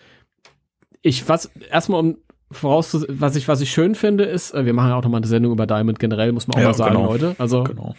ich 1.01 1.27
was 1.27 1.51
erstmal 1.71 1.99
um 1.99 2.17
voraus 2.49 3.05
was 3.07 3.35
ich 3.35 3.47
was 3.47 3.61
ich 3.61 3.71
schön 3.71 3.95
finde 3.95 4.25
ist, 4.25 4.53
äh, 4.53 4.65
wir 4.65 4.73
machen 4.73 4.89
ja 4.89 4.95
auch 4.97 5.03
noch 5.03 5.09
mal 5.09 5.17
eine 5.17 5.27
Sendung 5.27 5.53
über 5.53 5.65
Diamond 5.67 5.99
generell, 5.99 6.31
muss 6.31 6.47
man 6.47 6.57
auch 6.57 6.61
Ja, 6.61 6.67
mal 6.67 6.73
sagen, 6.73 6.95
genau. 6.95 7.11
Leute. 7.11 7.35
Also 7.37 7.63
Genau. 7.63 7.95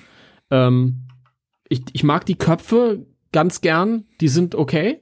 ähm, 0.51 1.03
ich, 1.69 1.83
ich 1.93 2.05
mag 2.05 2.27
die 2.27 2.35
Köpfe 2.37 3.07
ganz 3.33 3.61
gern, 3.63 4.05
die 4.21 4.29
sind 4.29 4.55
okay. 4.55 5.02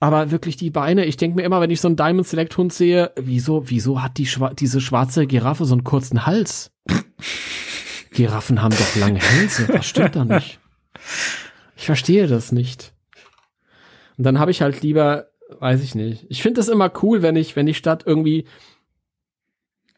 Aber 0.00 0.30
wirklich 0.30 0.56
die 0.56 0.70
Beine, 0.70 1.04
ich 1.04 1.18
denke 1.18 1.36
mir 1.36 1.42
immer, 1.42 1.60
wenn 1.60 1.70
ich 1.70 1.80
so 1.80 1.88
einen 1.88 1.96
Diamond 1.96 2.26
Select 2.26 2.56
Hund 2.56 2.72
sehe, 2.72 3.12
wieso, 3.16 3.68
wieso 3.68 4.02
hat 4.02 4.16
die 4.16 4.26
schwa 4.26 4.54
diese 4.54 4.80
schwarze 4.80 5.26
Giraffe 5.26 5.66
so 5.66 5.74
einen 5.74 5.84
kurzen 5.84 6.26
Hals? 6.26 6.72
Giraffen 8.10 8.62
haben 8.62 8.74
doch 8.74 8.96
lange 8.96 9.20
Hälse, 9.20 9.68
was 9.68 9.86
stimmt 9.86 10.16
da 10.16 10.24
nicht? 10.24 10.58
Ich 11.76 11.86
verstehe 11.86 12.26
das 12.26 12.50
nicht. 12.50 12.94
Und 14.16 14.24
dann 14.24 14.38
habe 14.38 14.50
ich 14.50 14.62
halt 14.62 14.82
lieber, 14.82 15.28
weiß 15.60 15.82
ich 15.82 15.94
nicht. 15.94 16.26
Ich 16.28 16.42
finde 16.42 16.60
das 16.60 16.68
immer 16.68 16.90
cool, 17.02 17.22
wenn 17.22 17.36
ich, 17.36 17.54
wenn 17.54 17.66
die 17.66 17.74
Stadt 17.74 18.04
irgendwie 18.06 18.46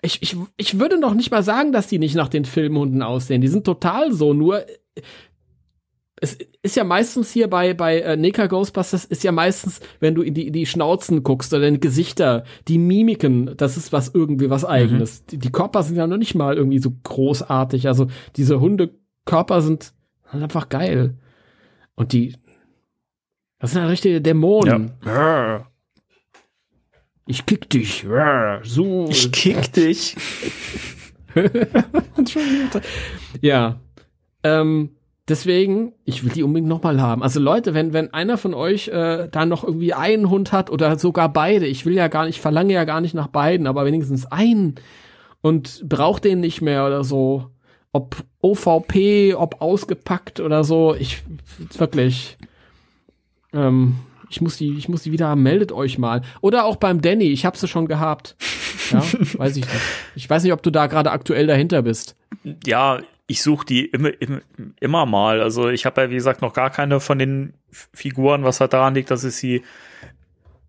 ich, 0.03 0.21
ich, 0.21 0.37
ich 0.57 0.81
würde 0.81 0.99
noch 0.99 1.15
nicht 1.15 1.31
mal 1.31 1.45
sagen, 1.45 1.71
dass 1.71 1.87
die 1.87 2.01
nicht 2.01 2.17
nach 2.17 2.29
den 2.29 2.45
Filmhunden 2.45 3.03
aussehen. 3.03 3.41
Die 3.41 3.49
sind 3.49 3.65
total 3.65 4.13
so, 4.13 4.35
nur 4.35 4.67
es 6.23 6.39
ist 6.63 6.77
ja 6.77 6.85
meistens 6.85 7.33
hier 7.33 7.51
bei, 7.51 7.75
bei 7.75 7.99
äh, 7.99 8.17
Neka 8.17 8.47
Ghostbusters 8.47 9.05
ist 9.05 9.25
ja 9.25 9.33
meistens, 9.33 9.81
wenn 9.99 10.15
du 10.15 10.23
in 10.23 10.35
die, 10.35 10.53
die 10.53 10.67
Schnauzen 10.67 11.25
guckst 11.25 11.53
oder 11.53 11.67
in 11.67 11.75
die 11.75 11.81
Gesichter, 11.81 12.45
die 12.69 12.79
Mimiken, 12.79 13.57
das 13.57 13.77
ist 13.77 13.93
was 13.93 14.15
irgendwie 14.15 14.49
was 14.49 14.65
eigenes. 14.65 15.27
Die, 15.27 15.39
die 15.39 15.51
Körper 15.51 15.83
sind 15.83 15.97
ja 15.97 16.07
noch 16.07 16.19
nicht 16.19 16.37
mal 16.37 16.57
irgendwie 16.57 16.79
so 16.79 16.93
großartig. 17.03 17.89
Also 17.89 18.07
diese 18.37 18.61
Hundekörper 18.61 19.63
sind 19.63 19.95
halt 20.29 20.45
einfach 20.45 20.69
geil. 20.69 21.19
Und 21.97 22.13
die, 22.13 22.37
das 23.59 23.73
sind 23.73 23.83
ja 23.83 23.89
richtige 23.89 24.21
Dämonen. 24.23 24.93
Ja. 25.05 25.67
Ich 27.27 27.45
kick 27.47 27.69
dich. 27.69 28.07
So. 28.63 29.09
Ich 29.11 29.33
kick 29.33 29.73
dich. 29.73 30.17
Ja. 33.41 33.81
Ähm, 34.45 34.91
deswegen, 35.29 35.93
ich 36.05 36.25
will 36.25 36.33
die 36.33 36.43
unbedingt 36.43 36.69
nochmal 36.69 37.01
haben. 37.01 37.23
Also 37.23 37.41
Leute, 37.41 37.75
wenn, 37.75 37.93
wenn 37.93 38.13
einer 38.13 38.39
von 38.39 38.55
euch 38.55 38.89
äh, 38.89 39.29
da 39.31 39.47
noch 39.47 39.65
irgendwie 39.65 39.95
einen 39.95 40.31
Hund 40.31 40.53
hat 40.53 40.71
oder 40.71 40.99
sogar 40.99 41.33
beide, 41.33 41.67
ich 41.67 41.87
will 41.87 41.95
ja 41.95 42.09
gar 42.09 42.27
nicht, 42.27 42.37
ich 42.37 42.41
verlange 42.41 42.73
ja 42.73 42.85
gar 42.85 43.01
nicht 43.01 43.15
nach 43.15 43.29
beiden, 43.29 43.67
aber 43.67 43.85
wenigstens 43.85 44.27
einen 44.27 44.77
und 45.41 45.89
braucht 45.89 46.25
den 46.25 46.41
nicht 46.41 46.63
mehr 46.63 46.87
oder 46.87 47.05
so. 47.05 47.49
Ob 47.93 48.25
OVP, 48.41 49.35
ob 49.35 49.61
ausgepackt 49.61 50.41
oder 50.41 50.65
so, 50.65 50.95
ich 50.99 51.23
wirklich. 51.77 52.39
Ähm, 53.53 53.97
ich 54.31 54.41
muss 54.41 54.57
die, 54.57 54.79
ich 54.79 54.89
muss 54.89 55.03
die 55.03 55.13
wieder 55.13 55.29
haben, 55.29 55.43
meldet 55.43 55.73
euch 55.73 55.99
mal. 55.99 56.23
Oder 56.41 56.65
auch 56.65 56.77
beim 56.77 57.03
Danny, 57.03 57.27
ich 57.27 57.45
habe 57.45 57.59
sie 57.59 57.69
schon 57.69 57.87
gehabt. 57.87 58.35
Ja, 58.91 59.01
weiß 59.39 59.59
ich 59.59 59.67
nicht. 59.67 59.83
Ich 60.17 60.31
weiß 60.31 60.43
nicht, 60.43 60.55
ob 60.55 60.63
du 60.63 60.71
da 60.71 60.87
gerade 60.87 61.11
aktuell 61.11 61.47
dahinter 61.47 61.83
bist. 61.83 62.17
ja, 62.65 63.01
ich 63.27 63.43
suche 63.43 63.67
die 63.67 63.87
immer, 63.87 64.11
immer, 64.21 64.41
immer 64.81 65.07
mal. 65.07 65.41
Also 65.41 65.69
ich 65.69 65.87
habe 65.87 66.03
ja, 66.03 66.11
wie 66.11 66.15
gesagt, 66.15 66.43
noch 66.43 66.53
gar 66.53 66.71
keine 66.71 67.01
von 67.01 67.19
den 67.19 67.55
Figuren, 67.71 68.45
was 68.45 68.61
halt 68.61 68.73
daran 68.73 68.95
liegt, 68.95 69.11
dass 69.11 69.25
ich 69.25 69.35
sie 69.35 69.63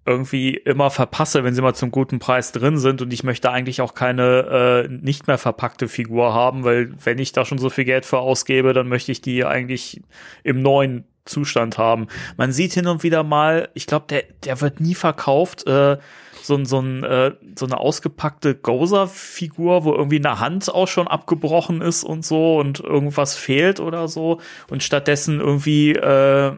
irgendwie 0.05 0.55
immer 0.55 0.89
verpasse, 0.89 1.43
wenn 1.43 1.53
sie 1.53 1.61
mal 1.61 1.73
zum 1.73 1.89
guten 1.91 2.19
Preis 2.19 2.51
drin 2.51 2.77
sind. 2.77 3.01
Und 3.01 3.13
ich 3.13 3.23
möchte 3.23 3.49
eigentlich 3.49 3.81
auch 3.81 3.93
keine 3.93 4.85
äh, 4.85 4.87
nicht 4.89 5.27
mehr 5.27 5.37
verpackte 5.37 5.87
Figur 5.87 6.33
haben, 6.33 6.63
weil 6.63 6.93
wenn 7.03 7.19
ich 7.19 7.31
da 7.31 7.45
schon 7.45 7.57
so 7.57 7.69
viel 7.69 7.85
Geld 7.85 8.05
für 8.05 8.19
ausgebe, 8.19 8.73
dann 8.73 8.89
möchte 8.89 9.11
ich 9.11 9.21
die 9.21 9.45
eigentlich 9.45 10.01
im 10.43 10.61
neuen 10.61 11.05
Zustand 11.25 11.77
haben. 11.77 12.07
Man 12.37 12.51
sieht 12.51 12.73
hin 12.73 12.87
und 12.87 13.03
wieder 13.03 13.23
mal, 13.23 13.69
ich 13.73 13.87
glaube, 13.87 14.05
der, 14.09 14.23
der 14.43 14.61
wird 14.61 14.79
nie 14.79 14.95
verkauft, 14.95 15.65
äh, 15.67 15.97
so, 16.41 16.63
so, 16.65 16.79
ein, 16.79 17.03
äh, 17.03 17.31
so 17.57 17.65
eine 17.65 17.77
ausgepackte 17.77 18.55
Gozer-Figur, 18.55 19.85
wo 19.85 19.93
irgendwie 19.93 20.17
eine 20.17 20.39
Hand 20.39 20.73
auch 20.73 20.87
schon 20.87 21.07
abgebrochen 21.07 21.81
ist 21.81 22.03
und 22.03 22.25
so 22.25 22.59
und 22.59 22.81
irgendwas 22.81 23.35
fehlt 23.35 23.79
oder 23.79 24.07
so. 24.07 24.39
Und 24.69 24.83
stattdessen 24.83 25.39
irgendwie 25.39 25.93
äh, 25.93 26.57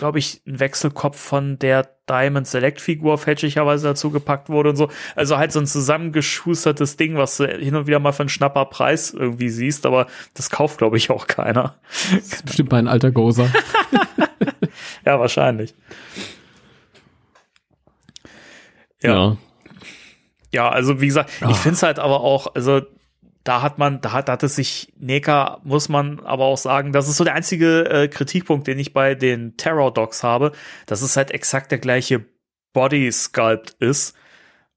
glaube 0.00 0.18
ich, 0.18 0.40
ein 0.46 0.58
Wechselkopf 0.58 1.20
von 1.20 1.58
der 1.58 1.86
Diamond 2.08 2.46
Select 2.46 2.80
Figur 2.80 3.18
fälschlicherweise 3.18 3.88
dazu 3.88 4.10
gepackt 4.10 4.48
wurde 4.48 4.70
und 4.70 4.76
so. 4.76 4.88
Also 5.14 5.36
halt 5.36 5.52
so 5.52 5.60
ein 5.60 5.66
zusammengeschustertes 5.66 6.96
Ding, 6.96 7.16
was 7.16 7.36
du 7.36 7.46
hin 7.46 7.76
und 7.76 7.86
wieder 7.86 8.00
mal 8.00 8.12
für 8.12 8.22
einen 8.22 8.30
schnapper 8.30 8.64
Preis 8.64 9.12
irgendwie 9.12 9.50
siehst, 9.50 9.84
aber 9.84 10.06
das 10.32 10.48
kauft, 10.48 10.78
glaube 10.78 10.96
ich, 10.96 11.10
auch 11.10 11.26
keiner. 11.26 11.76
Das 12.10 12.32
ist 12.32 12.46
bestimmt 12.46 12.72
ein 12.72 12.88
alter 12.88 13.10
Gozer. 13.10 13.48
ja, 15.04 15.20
wahrscheinlich. 15.20 15.74
Ja. 19.02 19.14
ja. 19.14 19.36
Ja, 20.52 20.68
also 20.68 21.00
wie 21.00 21.06
gesagt, 21.06 21.30
ich 21.48 21.56
finde 21.58 21.74
es 21.74 21.82
halt 21.84 22.00
aber 22.00 22.22
auch, 22.22 22.56
also 22.56 22.80
da 23.44 23.62
hat 23.62 23.78
man, 23.78 24.00
da 24.00 24.12
hat, 24.12 24.28
da 24.28 24.32
hat 24.32 24.42
es 24.42 24.56
sich 24.56 24.92
Neka, 24.98 25.60
muss 25.64 25.88
man 25.88 26.20
aber 26.20 26.44
auch 26.44 26.58
sagen, 26.58 26.92
das 26.92 27.08
ist 27.08 27.16
so 27.16 27.24
der 27.24 27.34
einzige 27.34 27.88
äh, 27.90 28.08
Kritikpunkt, 28.08 28.66
den 28.66 28.78
ich 28.78 28.92
bei 28.92 29.14
den 29.14 29.56
Terror 29.56 29.92
Dogs 29.92 30.22
habe, 30.22 30.52
dass 30.86 31.02
es 31.02 31.16
halt 31.16 31.30
exakt 31.30 31.70
der 31.70 31.78
gleiche 31.78 32.24
Body 32.72 33.10
Sculpt 33.10 33.70
ist 33.78 34.14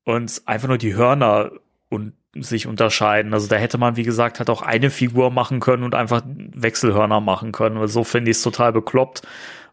und 0.06 0.42
einfach 0.46 0.68
nur 0.68 0.78
die 0.78 0.96
Hörner 0.96 1.52
und 1.90 2.14
sich 2.36 2.66
unterscheiden. 2.66 3.34
Also 3.34 3.48
da 3.48 3.58
hätte 3.58 3.78
man, 3.78 3.96
wie 3.96 4.04
gesagt, 4.04 4.40
halt 4.40 4.50
auch 4.50 4.62
eine 4.62 4.90
Figur 4.90 5.30
machen 5.30 5.60
können 5.60 5.84
und 5.84 5.94
einfach 5.94 6.24
Wechselhörner 6.26 7.20
machen 7.20 7.52
können. 7.52 7.80
Weil 7.80 7.88
so 7.88 8.04
finde 8.04 8.32
ich 8.32 8.38
es 8.38 8.44
total 8.44 8.74
bekloppt. 8.74 9.22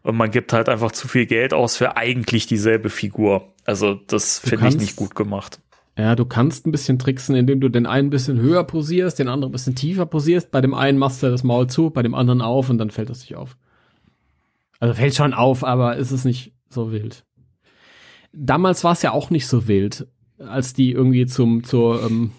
Und 0.03 0.15
man 0.17 0.31
gibt 0.31 0.53
halt 0.53 0.69
einfach 0.69 0.91
zu 0.91 1.07
viel 1.07 1.25
Geld 1.25 1.53
aus 1.53 1.77
für 1.77 1.95
eigentlich 1.95 2.47
dieselbe 2.47 2.89
Figur. 2.89 3.53
Also 3.65 3.95
das 3.95 4.39
finde 4.39 4.67
ich 4.67 4.77
nicht 4.77 4.95
gut 4.95 5.15
gemacht. 5.15 5.59
Ja, 5.97 6.15
du 6.15 6.25
kannst 6.25 6.65
ein 6.65 6.71
bisschen 6.71 6.99
tricksen, 6.99 7.35
indem 7.35 7.59
du 7.59 7.69
den 7.69 7.85
einen 7.85 8.07
ein 8.07 8.11
bisschen 8.11 8.39
höher 8.39 8.63
posierst, 8.63 9.19
den 9.19 9.27
anderen 9.27 9.51
ein 9.51 9.53
bisschen 9.53 9.75
tiefer 9.75 10.05
posierst. 10.05 10.49
Bei 10.49 10.61
dem 10.61 10.73
einen 10.73 10.97
machst 10.97 11.21
du 11.21 11.29
das 11.29 11.43
Maul 11.43 11.67
zu, 11.67 11.89
bei 11.89 12.01
dem 12.01 12.15
anderen 12.15 12.41
auf 12.41 12.69
und 12.69 12.77
dann 12.77 12.91
fällt 12.91 13.09
das 13.09 13.21
nicht 13.21 13.35
auf. 13.35 13.57
Also 14.79 14.93
fällt 14.93 15.15
schon 15.15 15.33
auf, 15.33 15.63
aber 15.63 15.97
ist 15.97 16.11
es 16.11 16.25
nicht 16.25 16.53
so 16.69 16.91
wild. 16.91 17.25
Damals 18.33 18.83
war 18.83 18.93
es 18.93 19.01
ja 19.01 19.11
auch 19.11 19.29
nicht 19.29 19.47
so 19.47 19.67
wild, 19.67 20.07
als 20.39 20.73
die 20.73 20.91
irgendwie 20.91 21.25
zum, 21.25 21.63
zur 21.63 22.01
ähm, 22.03 22.31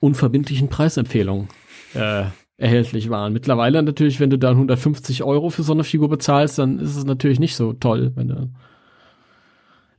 unverbindlichen 0.00 0.68
Preisempfehlung 0.68 1.48
äh, 1.94 2.24
erhältlich 2.56 3.10
waren. 3.10 3.32
Mittlerweile 3.34 3.82
natürlich, 3.82 4.20
wenn 4.20 4.30
du 4.30 4.38
dann 4.38 4.54
150 4.54 5.22
Euro 5.22 5.50
für 5.50 5.62
so 5.62 5.72
eine 5.72 5.84
Figur 5.84 6.08
bezahlst, 6.08 6.58
dann 6.58 6.78
ist 6.78 6.96
es 6.96 7.04
natürlich 7.04 7.38
nicht 7.38 7.54
so 7.54 7.74
toll, 7.74 8.12
wenn 8.14 8.28
du 8.28 8.50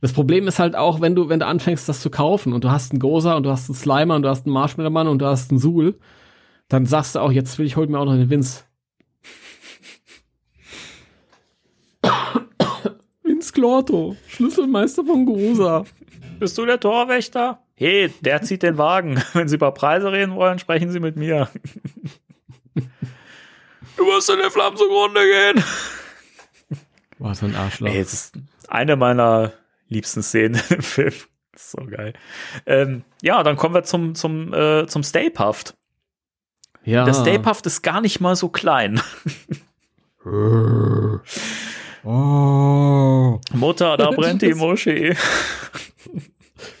das 0.02 0.12
Problem 0.12 0.48
ist 0.48 0.58
halt 0.58 0.74
auch, 0.74 1.00
wenn 1.00 1.14
du, 1.14 1.28
wenn 1.28 1.38
du 1.38 1.46
anfängst, 1.46 1.88
das 1.88 2.00
zu 2.00 2.10
kaufen 2.10 2.52
und 2.52 2.64
du 2.64 2.72
hast 2.72 2.90
einen 2.90 2.98
Goza 2.98 3.36
und 3.36 3.44
du 3.44 3.50
hast 3.50 3.70
einen 3.70 3.76
Slimer 3.76 4.16
und 4.16 4.22
du 4.22 4.28
hast 4.28 4.44
einen 4.44 4.52
Marshmallow-Mann 4.52 5.06
und 5.06 5.20
du 5.20 5.26
hast 5.26 5.52
einen 5.52 5.60
Suhl, 5.60 5.96
dann 6.66 6.86
sagst 6.86 7.14
du 7.14 7.20
auch, 7.20 7.30
jetzt 7.30 7.56
will 7.56 7.66
ich, 7.66 7.76
hol 7.76 7.86
mir 7.86 8.00
auch 8.00 8.04
noch 8.04 8.16
den 8.16 8.28
Vince. 8.28 8.64
Vince 13.22 13.52
Clorto, 13.52 14.16
Schlüsselmeister 14.26 15.04
von 15.04 15.24
Goza. 15.24 15.84
Bist 16.40 16.58
du 16.58 16.66
der 16.66 16.80
Torwächter? 16.80 17.62
Hey, 17.76 18.12
der 18.22 18.42
zieht 18.42 18.64
den 18.64 18.78
Wagen. 18.78 19.22
Wenn 19.34 19.46
Sie 19.46 19.54
über 19.54 19.70
Preise 19.70 20.10
reden 20.10 20.34
wollen, 20.34 20.58
sprechen 20.58 20.90
Sie 20.90 20.98
mit 20.98 21.14
mir. 21.14 21.48
du 22.74 24.04
wirst 24.04 24.30
in 24.30 24.38
den 24.40 24.50
Flammen 24.50 24.76
zugrunde 24.76 25.20
gehen. 25.20 25.64
War 27.18 27.36
so 27.36 27.46
ein 27.46 27.54
Arschloch. 27.54 27.86
Ey, 27.86 27.98
jetzt 27.98 28.12
ist 28.12 28.34
eine 28.66 28.96
meiner 28.96 29.52
liebsten 29.92 30.22
Szenen 30.22 30.60
im 30.70 30.82
Film. 30.82 31.14
So 31.56 31.84
geil. 31.84 32.14
Ähm, 32.66 33.04
ja, 33.20 33.42
dann 33.42 33.56
kommen 33.56 33.74
wir 33.74 33.84
zum, 33.84 34.14
zum, 34.14 34.54
äh, 34.54 34.86
zum 34.86 35.02
Stay 35.02 35.28
Puft. 35.30 35.76
Ja. 36.84 37.04
Der 37.04 37.14
Stay 37.14 37.38
Puft 37.38 37.66
ist 37.66 37.82
gar 37.82 38.00
nicht 38.00 38.20
mal 38.20 38.34
so 38.36 38.48
klein. 38.48 39.00
oh. 42.04 43.40
Mutter, 43.52 43.96
da 43.96 44.10
brennt 44.16 44.42
die 44.42 44.54
Moschee. 44.54 45.14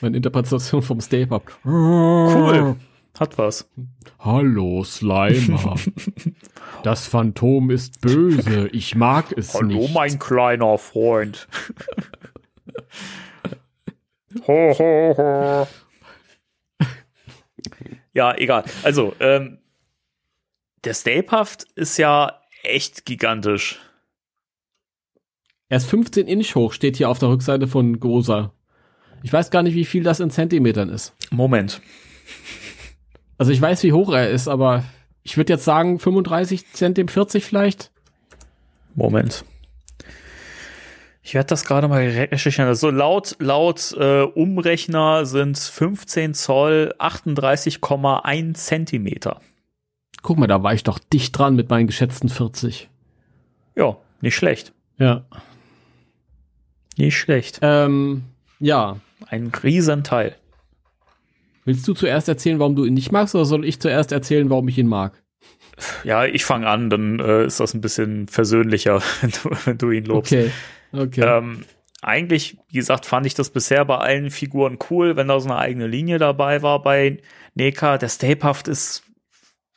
Meine 0.00 0.16
Interpretation 0.16 0.82
vom 0.82 1.00
Stay 1.00 1.26
Puft. 1.26 1.48
Cool. 1.64 2.76
Hat 3.18 3.36
was. 3.36 3.68
Hallo, 4.18 4.82
Slimer. 4.84 5.76
Das 6.82 7.06
Phantom 7.06 7.70
ist 7.70 8.00
böse. 8.00 8.68
Ich 8.72 8.94
mag 8.94 9.26
es 9.36 9.54
Hallo, 9.54 9.66
nicht. 9.66 9.76
Hallo, 9.76 9.88
mein 9.92 10.18
kleiner 10.18 10.78
Freund. 10.78 11.46
Ho, 14.46 14.74
ho, 14.78 15.14
ho. 15.16 15.66
Ja, 18.14 18.36
egal. 18.36 18.64
Also, 18.82 19.14
ähm, 19.20 19.58
der 20.84 20.94
Stapehaft 20.94 21.64
ist 21.74 21.96
ja 21.96 22.40
echt 22.62 23.06
gigantisch. 23.06 23.80
Er 25.68 25.78
ist 25.78 25.86
15 25.86 26.26
Inch 26.26 26.54
hoch, 26.54 26.72
steht 26.72 26.96
hier 26.96 27.08
auf 27.08 27.18
der 27.18 27.30
Rückseite 27.30 27.66
von 27.66 27.98
Gosa. 27.98 28.52
Ich 29.22 29.32
weiß 29.32 29.50
gar 29.50 29.62
nicht, 29.62 29.74
wie 29.74 29.84
viel 29.84 30.02
das 30.02 30.20
in 30.20 30.30
Zentimetern 30.30 30.88
ist. 30.90 31.14
Moment. 31.30 31.80
Also 33.38 33.52
ich 33.52 33.60
weiß, 33.60 33.82
wie 33.84 33.92
hoch 33.92 34.12
er 34.12 34.30
ist, 34.30 34.48
aber 34.48 34.84
ich 35.22 35.36
würde 35.36 35.54
jetzt 35.54 35.64
sagen 35.64 35.98
35 35.98 36.72
Zentimeter, 36.72 37.12
40 37.12 37.44
vielleicht. 37.44 37.90
Moment. 38.94 39.44
Ich 41.24 41.34
werde 41.34 41.46
das 41.46 41.64
gerade 41.64 41.86
mal 41.86 42.02
recherchieren. 42.02 42.68
Also 42.68 42.90
laut, 42.90 43.36
laut 43.38 43.94
äh, 43.96 44.22
Umrechner 44.22 45.24
sind 45.24 45.56
15 45.56 46.34
Zoll 46.34 46.94
38,1 46.98 48.54
Zentimeter. 48.54 49.40
Guck 50.22 50.38
mal, 50.38 50.48
da 50.48 50.62
war 50.62 50.74
ich 50.74 50.82
doch 50.82 50.98
dicht 50.98 51.36
dran 51.38 51.54
mit 51.54 51.70
meinen 51.70 51.86
geschätzten 51.86 52.28
40. 52.28 52.90
Ja, 53.76 53.96
nicht 54.20 54.34
schlecht. 54.34 54.72
Ja. 54.98 55.24
Nicht 56.96 57.16
schlecht. 57.16 57.60
Ähm, 57.62 58.24
ja. 58.58 58.96
Ein 59.28 59.52
Riesenteil. 59.62 60.36
Willst 61.64 61.86
du 61.86 61.94
zuerst 61.94 62.28
erzählen, 62.28 62.58
warum 62.58 62.74
du 62.74 62.84
ihn 62.84 62.94
nicht 62.94 63.12
magst, 63.12 63.34
oder 63.36 63.44
soll 63.44 63.64
ich 63.64 63.80
zuerst 63.80 64.10
erzählen, 64.10 64.50
warum 64.50 64.66
ich 64.68 64.78
ihn 64.78 64.88
mag? 64.88 65.21
Ja, 66.04 66.24
ich 66.24 66.44
fange 66.44 66.68
an, 66.68 66.90
dann 66.90 67.18
äh, 67.20 67.44
ist 67.44 67.60
das 67.60 67.74
ein 67.74 67.80
bisschen 67.80 68.28
versöhnlicher, 68.28 69.02
wenn 69.20 69.30
du, 69.30 69.50
wenn 69.64 69.78
du 69.78 69.90
ihn 69.90 70.04
lobst. 70.04 70.32
Okay. 70.32 70.50
Okay. 70.92 71.22
Ähm, 71.22 71.64
eigentlich, 72.02 72.58
wie 72.68 72.78
gesagt, 72.78 73.06
fand 73.06 73.26
ich 73.26 73.34
das 73.34 73.50
bisher 73.50 73.84
bei 73.84 73.96
allen 73.96 74.30
Figuren 74.30 74.78
cool, 74.90 75.16
wenn 75.16 75.28
da 75.28 75.38
so 75.40 75.48
eine 75.48 75.58
eigene 75.58 75.86
Linie 75.86 76.18
dabei 76.18 76.60
war 76.62 76.82
bei 76.82 77.18
Neka. 77.54 77.96
Der 77.96 78.08
Stapehaft 78.08 78.66
ist, 78.68 79.04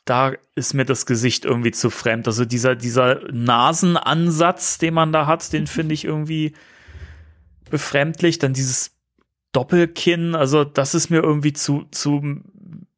da 0.04 0.32
ist 0.54 0.74
mir 0.74 0.84
das 0.84 1.06
Gesicht 1.06 1.44
irgendwie 1.44 1.70
zu 1.70 1.88
fremd. 1.88 2.26
Also 2.26 2.44
dieser, 2.44 2.74
dieser 2.74 3.20
Nasenansatz, 3.32 4.78
den 4.78 4.94
man 4.94 5.12
da 5.12 5.26
hat, 5.26 5.52
den 5.52 5.68
finde 5.68 5.94
ich 5.94 6.04
irgendwie 6.04 6.52
befremdlich. 7.70 8.38
Dann 8.38 8.52
dieses 8.52 8.90
Doppelkinn, 9.52 10.34
also 10.34 10.64
das 10.64 10.94
ist 10.94 11.10
mir 11.10 11.22
irgendwie 11.22 11.52
zu, 11.52 11.86
zu 11.92 12.42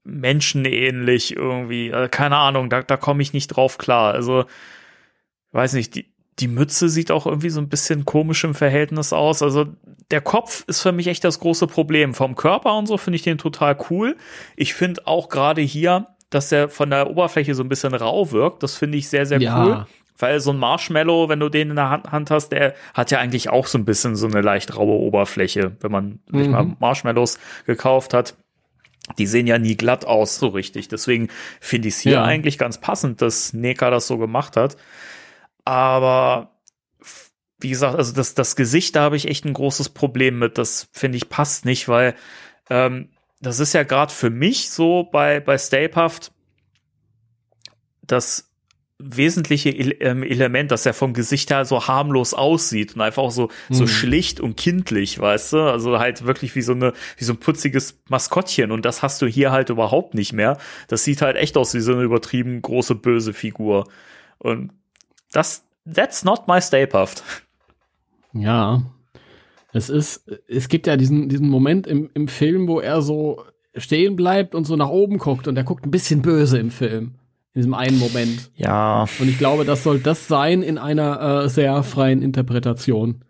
menschenähnlich 0.08 1.36
irgendwie. 1.36 1.92
Also 1.92 2.08
keine 2.08 2.36
Ahnung, 2.36 2.70
da, 2.70 2.82
da 2.82 2.96
komme 2.96 3.22
ich 3.22 3.32
nicht 3.32 3.48
drauf 3.48 3.78
klar. 3.78 4.14
Also, 4.14 4.44
weiß 5.52 5.74
nicht, 5.74 5.94
die, 5.94 6.06
die 6.38 6.48
Mütze 6.48 6.88
sieht 6.88 7.10
auch 7.10 7.26
irgendwie 7.26 7.50
so 7.50 7.60
ein 7.60 7.68
bisschen 7.68 8.04
komisch 8.04 8.44
im 8.44 8.54
Verhältnis 8.54 9.12
aus. 9.12 9.42
Also 9.42 9.66
der 10.10 10.20
Kopf 10.20 10.64
ist 10.66 10.80
für 10.80 10.92
mich 10.92 11.06
echt 11.08 11.24
das 11.24 11.40
große 11.40 11.66
Problem. 11.66 12.14
Vom 12.14 12.36
Körper 12.36 12.76
und 12.76 12.86
so 12.86 12.96
finde 12.96 13.16
ich 13.16 13.22
den 13.22 13.38
total 13.38 13.76
cool. 13.90 14.16
Ich 14.56 14.74
finde 14.74 15.06
auch 15.06 15.28
gerade 15.28 15.62
hier, 15.62 16.06
dass 16.30 16.48
der 16.48 16.68
von 16.68 16.90
der 16.90 17.10
Oberfläche 17.10 17.54
so 17.54 17.62
ein 17.62 17.68
bisschen 17.68 17.94
rau 17.94 18.30
wirkt. 18.30 18.62
Das 18.62 18.76
finde 18.76 18.98
ich 18.98 19.08
sehr, 19.08 19.26
sehr 19.26 19.40
ja. 19.40 19.64
cool. 19.64 19.86
Weil 20.20 20.40
so 20.40 20.50
ein 20.50 20.58
Marshmallow, 20.58 21.28
wenn 21.28 21.38
du 21.38 21.48
den 21.48 21.70
in 21.70 21.76
der 21.76 21.90
Hand 21.90 22.30
hast, 22.30 22.48
der 22.48 22.74
hat 22.92 23.12
ja 23.12 23.18
eigentlich 23.18 23.50
auch 23.50 23.66
so 23.66 23.78
ein 23.78 23.84
bisschen 23.84 24.16
so 24.16 24.26
eine 24.26 24.40
leicht 24.40 24.76
raue 24.76 24.98
Oberfläche, 24.98 25.76
wenn 25.80 25.92
man 25.92 26.18
mhm. 26.30 26.38
sich 26.38 26.48
mal 26.48 26.76
Marshmallows 26.80 27.38
gekauft 27.66 28.14
hat. 28.14 28.34
Die 29.16 29.26
sehen 29.26 29.46
ja 29.46 29.58
nie 29.58 29.76
glatt 29.76 30.04
aus, 30.04 30.36
so 30.36 30.48
richtig. 30.48 30.88
Deswegen 30.88 31.28
finde 31.60 31.88
ich 31.88 31.94
es 31.94 32.00
hier 32.00 32.12
ja. 32.12 32.24
eigentlich 32.24 32.58
ganz 32.58 32.80
passend, 32.80 33.22
dass 33.22 33.52
Neka 33.52 33.90
das 33.90 34.06
so 34.06 34.18
gemacht 34.18 34.56
hat. 34.56 34.76
Aber 35.64 36.58
wie 37.60 37.70
gesagt, 37.70 37.96
also 37.96 38.12
das, 38.12 38.34
das 38.34 38.56
Gesicht, 38.56 38.96
da 38.96 39.02
habe 39.02 39.16
ich 39.16 39.28
echt 39.28 39.44
ein 39.44 39.52
großes 39.52 39.90
Problem 39.90 40.38
mit. 40.38 40.58
Das 40.58 40.88
finde 40.92 41.16
ich 41.16 41.28
passt 41.28 41.64
nicht, 41.64 41.88
weil 41.88 42.14
ähm, 42.70 43.10
das 43.40 43.60
ist 43.60 43.72
ja 43.72 43.82
gerade 43.82 44.12
für 44.12 44.30
mich 44.30 44.70
so 44.70 45.04
bei, 45.04 45.40
bei 45.40 45.58
Stapehaft 45.58 46.32
das 48.02 48.47
wesentliche 48.98 49.70
ähm, 49.70 50.24
Element, 50.24 50.72
dass 50.72 50.84
er 50.84 50.92
vom 50.92 51.12
Gesicht 51.14 51.50
her 51.50 51.64
so 51.64 51.86
harmlos 51.86 52.34
aussieht 52.34 52.96
und 52.96 53.00
einfach 53.00 53.22
auch 53.22 53.30
so, 53.30 53.48
mhm. 53.68 53.74
so 53.74 53.86
schlicht 53.86 54.40
und 54.40 54.56
kindlich, 54.56 55.18
weißt 55.20 55.52
du? 55.52 55.58
Also 55.58 55.98
halt 56.00 56.26
wirklich 56.26 56.56
wie 56.56 56.62
so 56.62 56.72
eine, 56.72 56.92
wie 57.16 57.24
so 57.24 57.32
ein 57.32 57.38
putziges 57.38 58.00
Maskottchen 58.08 58.72
und 58.72 58.84
das 58.84 59.02
hast 59.02 59.22
du 59.22 59.26
hier 59.26 59.52
halt 59.52 59.70
überhaupt 59.70 60.14
nicht 60.14 60.32
mehr. 60.32 60.58
Das 60.88 61.04
sieht 61.04 61.22
halt 61.22 61.36
echt 61.36 61.56
aus 61.56 61.74
wie 61.74 61.80
so 61.80 61.92
eine 61.92 62.02
übertrieben 62.02 62.60
große 62.60 62.96
böse 62.96 63.32
Figur. 63.32 63.86
Und 64.38 64.72
das, 65.30 65.64
that's 65.90 66.24
not 66.24 66.48
my 66.48 66.60
Stay 66.60 66.86
Puft. 66.86 67.22
Ja. 68.32 68.82
Es 69.72 69.90
ist, 69.90 70.28
es 70.48 70.68
gibt 70.68 70.88
ja 70.88 70.96
diesen, 70.96 71.28
diesen 71.28 71.48
Moment 71.48 71.86
im, 71.86 72.10
im 72.14 72.26
Film, 72.26 72.66
wo 72.66 72.80
er 72.80 73.00
so 73.02 73.44
stehen 73.76 74.16
bleibt 74.16 74.56
und 74.56 74.64
so 74.64 74.74
nach 74.74 74.88
oben 74.88 75.18
guckt 75.18 75.46
und 75.46 75.56
er 75.56 75.62
guckt 75.62 75.86
ein 75.86 75.92
bisschen 75.92 76.20
böse 76.20 76.58
im 76.58 76.72
Film. 76.72 77.14
In 77.58 77.62
diesem 77.62 77.74
einen 77.74 77.98
Moment. 77.98 78.52
Ja. 78.54 79.06
Und 79.18 79.28
ich 79.28 79.36
glaube, 79.36 79.64
das 79.64 79.82
soll 79.82 79.98
das 79.98 80.28
sein 80.28 80.62
in 80.62 80.78
einer 80.78 81.42
äh, 81.42 81.48
sehr 81.48 81.82
freien 81.82 82.22
Interpretation. 82.22 83.24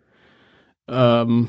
Ähm, 0.87 1.47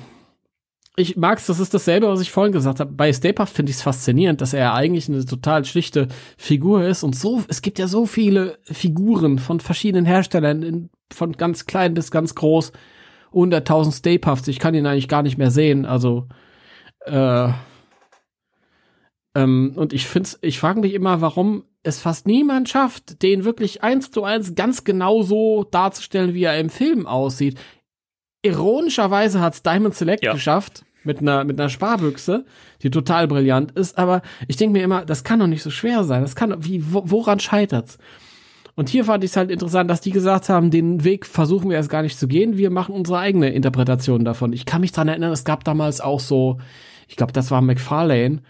ich 0.96 1.18
mag's, 1.18 1.44
das 1.44 1.60
ist 1.60 1.74
dasselbe, 1.74 2.08
was 2.08 2.22
ich 2.22 2.30
vorhin 2.30 2.54
gesagt 2.54 2.80
habe. 2.80 2.90
Bei 2.90 3.12
Stay 3.12 3.34
Puft 3.34 3.54
finde 3.54 3.68
ich 3.68 3.76
es 3.76 3.82
faszinierend, 3.82 4.40
dass 4.40 4.54
er 4.54 4.72
eigentlich 4.72 5.10
eine 5.10 5.22
total 5.26 5.66
schlichte 5.66 6.08
Figur 6.38 6.82
ist 6.86 7.02
und 7.02 7.14
so, 7.14 7.42
es 7.48 7.60
gibt 7.60 7.78
ja 7.78 7.86
so 7.86 8.06
viele 8.06 8.56
Figuren 8.62 9.38
von 9.38 9.60
verschiedenen 9.60 10.06
Herstellern, 10.06 10.62
in, 10.62 10.90
von 11.12 11.32
ganz 11.32 11.66
klein 11.66 11.92
bis 11.92 12.10
ganz 12.10 12.34
groß, 12.34 12.72
100.000 13.34 13.92
Stay 13.92 14.18
Puffs, 14.18 14.48
ich 14.48 14.58
kann 14.58 14.72
ihn 14.72 14.86
eigentlich 14.86 15.08
gar 15.08 15.22
nicht 15.22 15.36
mehr 15.36 15.50
sehen, 15.50 15.84
also, 15.84 16.28
äh, 17.04 17.50
ähm, 19.34 19.72
und 19.76 19.92
ich 19.92 20.06
find's, 20.06 20.38
ich 20.42 20.58
frage 20.58 20.80
mich 20.80 20.94
immer, 20.94 21.20
warum 21.20 21.64
es 21.82 22.00
fast 22.00 22.26
niemand 22.26 22.68
schafft, 22.68 23.22
den 23.22 23.44
wirklich 23.44 23.82
eins 23.82 24.10
zu 24.10 24.24
eins 24.24 24.54
ganz 24.54 24.84
genau 24.84 25.22
so 25.22 25.64
darzustellen, 25.64 26.34
wie 26.34 26.44
er 26.44 26.58
im 26.58 26.68
Film 26.70 27.06
aussieht. 27.06 27.58
Ironischerweise 28.42 29.40
hat's 29.40 29.62
Diamond 29.62 29.94
Select 29.94 30.24
Ja. 30.24 30.32
geschafft 30.32 30.84
mit 31.04 31.20
einer 31.20 31.44
mit 31.44 31.58
einer 31.58 31.70
Sparbüchse, 31.70 32.44
die 32.82 32.90
total 32.90 33.28
brillant 33.28 33.72
ist. 33.72 33.96
Aber 33.98 34.22
ich 34.48 34.56
denke 34.56 34.74
mir 34.74 34.84
immer, 34.84 35.04
das 35.04 35.24
kann 35.24 35.40
doch 35.40 35.46
nicht 35.46 35.62
so 35.62 35.70
schwer 35.70 36.04
sein. 36.04 36.22
Das 36.22 36.34
kann 36.36 36.64
wie 36.64 36.92
wo, 36.92 37.02
woran 37.06 37.40
scheitert's? 37.40 37.98
Und 38.76 38.88
hier 38.88 39.04
fand 39.04 39.24
ich 39.24 39.30
es 39.30 39.36
halt 39.36 39.50
interessant, 39.50 39.90
dass 39.90 40.00
die 40.00 40.10
gesagt 40.10 40.48
haben, 40.48 40.70
den 40.70 41.04
Weg 41.04 41.26
versuchen 41.26 41.68
wir 41.68 41.76
erst 41.76 41.90
gar 41.90 42.02
nicht 42.02 42.18
zu 42.18 42.28
gehen. 42.28 42.56
Wir 42.56 42.70
machen 42.70 42.94
unsere 42.94 43.18
eigene 43.18 43.50
Interpretation 43.50 44.24
davon. 44.24 44.52
Ich 44.52 44.64
kann 44.64 44.80
mich 44.80 44.92
dran 44.92 45.08
erinnern, 45.08 45.32
es 45.32 45.44
gab 45.44 45.64
damals 45.64 46.00
auch 46.00 46.20
so, 46.20 46.58
ich 47.08 47.16
glaube, 47.16 47.32
das 47.32 47.50
war 47.50 47.60
McFarlane, 47.60 48.40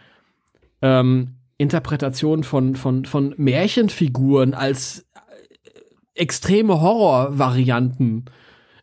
ähm, 0.82 1.36
Interpretation 1.58 2.42
von, 2.42 2.74
von, 2.74 3.04
von 3.04 3.34
Märchenfiguren 3.36 4.54
als 4.54 5.06
äh, 5.14 6.20
extreme 6.20 6.80
Horrorvarianten. 6.80 8.24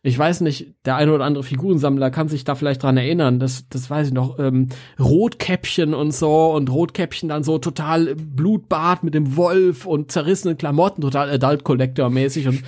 Ich 0.04 0.16
weiß 0.16 0.42
nicht, 0.42 0.74
der 0.84 0.94
eine 0.94 1.12
oder 1.12 1.24
andere 1.24 1.42
Figurensammler 1.42 2.10
kann 2.10 2.28
sich 2.28 2.44
da 2.44 2.54
vielleicht 2.54 2.82
dran 2.82 2.96
erinnern. 2.96 3.40
Das, 3.40 3.68
das 3.68 3.90
weiß 3.90 4.08
ich 4.08 4.12
noch. 4.12 4.38
Ähm, 4.38 4.68
Rotkäppchen 4.98 5.92
und 5.92 6.12
so 6.12 6.52
und 6.52 6.70
Rotkäppchen 6.70 7.28
dann 7.28 7.42
so 7.42 7.58
total 7.58 8.14
Blutbad 8.14 9.02
mit 9.02 9.14
dem 9.14 9.36
Wolf 9.36 9.84
und 9.84 10.12
zerrissene 10.12 10.54
Klamotten, 10.54 11.02
total 11.02 11.30
Adult 11.30 11.64
Collector 11.64 12.10
mäßig. 12.10 12.46
Und 12.46 12.62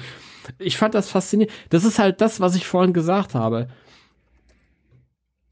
ich 0.59 0.77
fand 0.77 0.95
das 0.95 1.09
faszinierend. 1.09 1.55
Das 1.69 1.85
ist 1.85 2.01
halt 2.01 2.21
das, 2.21 2.41
was 2.41 2.57
ich 2.57 2.67
vorhin 2.67 2.93
gesagt 2.93 3.35
habe 3.35 3.69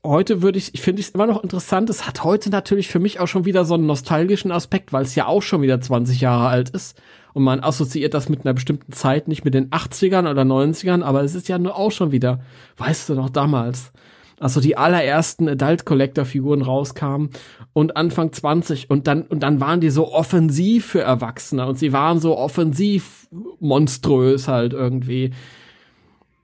heute 0.04 0.42
würde 0.42 0.58
ich, 0.58 0.74
ich 0.74 0.80
finde 0.80 1.02
es 1.02 1.10
immer 1.10 1.26
noch 1.26 1.42
interessant. 1.42 1.90
Es 1.90 2.06
hat 2.06 2.24
heute 2.24 2.50
natürlich 2.50 2.88
für 2.88 2.98
mich 2.98 3.20
auch 3.20 3.26
schon 3.28 3.44
wieder 3.44 3.64
so 3.64 3.74
einen 3.74 3.86
nostalgischen 3.86 4.52
Aspekt, 4.52 4.92
weil 4.92 5.02
es 5.02 5.14
ja 5.14 5.26
auch 5.26 5.42
schon 5.42 5.62
wieder 5.62 5.80
20 5.80 6.20
Jahre 6.20 6.48
alt 6.48 6.70
ist. 6.70 7.00
Und 7.34 7.44
man 7.44 7.60
assoziiert 7.60 8.14
das 8.14 8.28
mit 8.28 8.44
einer 8.44 8.54
bestimmten 8.54 8.92
Zeit, 8.92 9.28
nicht 9.28 9.44
mit 9.44 9.54
den 9.54 9.70
80ern 9.70 10.30
oder 10.30 10.42
90ern, 10.42 11.02
aber 11.02 11.22
es 11.22 11.34
ist 11.34 11.48
ja 11.48 11.58
nur 11.58 11.76
auch 11.76 11.92
schon 11.92 12.10
wieder, 12.10 12.40
weißt 12.78 13.10
du 13.10 13.14
noch 13.14 13.30
damals, 13.30 13.92
also 14.40 14.60
die 14.60 14.76
allerersten 14.76 15.48
Adult 15.48 15.84
Collector 15.84 16.24
Figuren 16.24 16.62
rauskamen 16.62 17.30
und 17.72 17.96
Anfang 17.96 18.32
20 18.32 18.88
und 18.88 19.06
dann 19.06 19.22
und 19.22 19.42
dann 19.42 19.60
waren 19.60 19.80
die 19.80 19.90
so 19.90 20.12
offensiv 20.12 20.86
für 20.86 21.02
Erwachsene 21.02 21.66
und 21.66 21.78
sie 21.78 21.92
waren 21.92 22.20
so 22.20 22.36
offensiv 22.36 23.28
monströs 23.58 24.48
halt 24.48 24.72
irgendwie. 24.72 25.32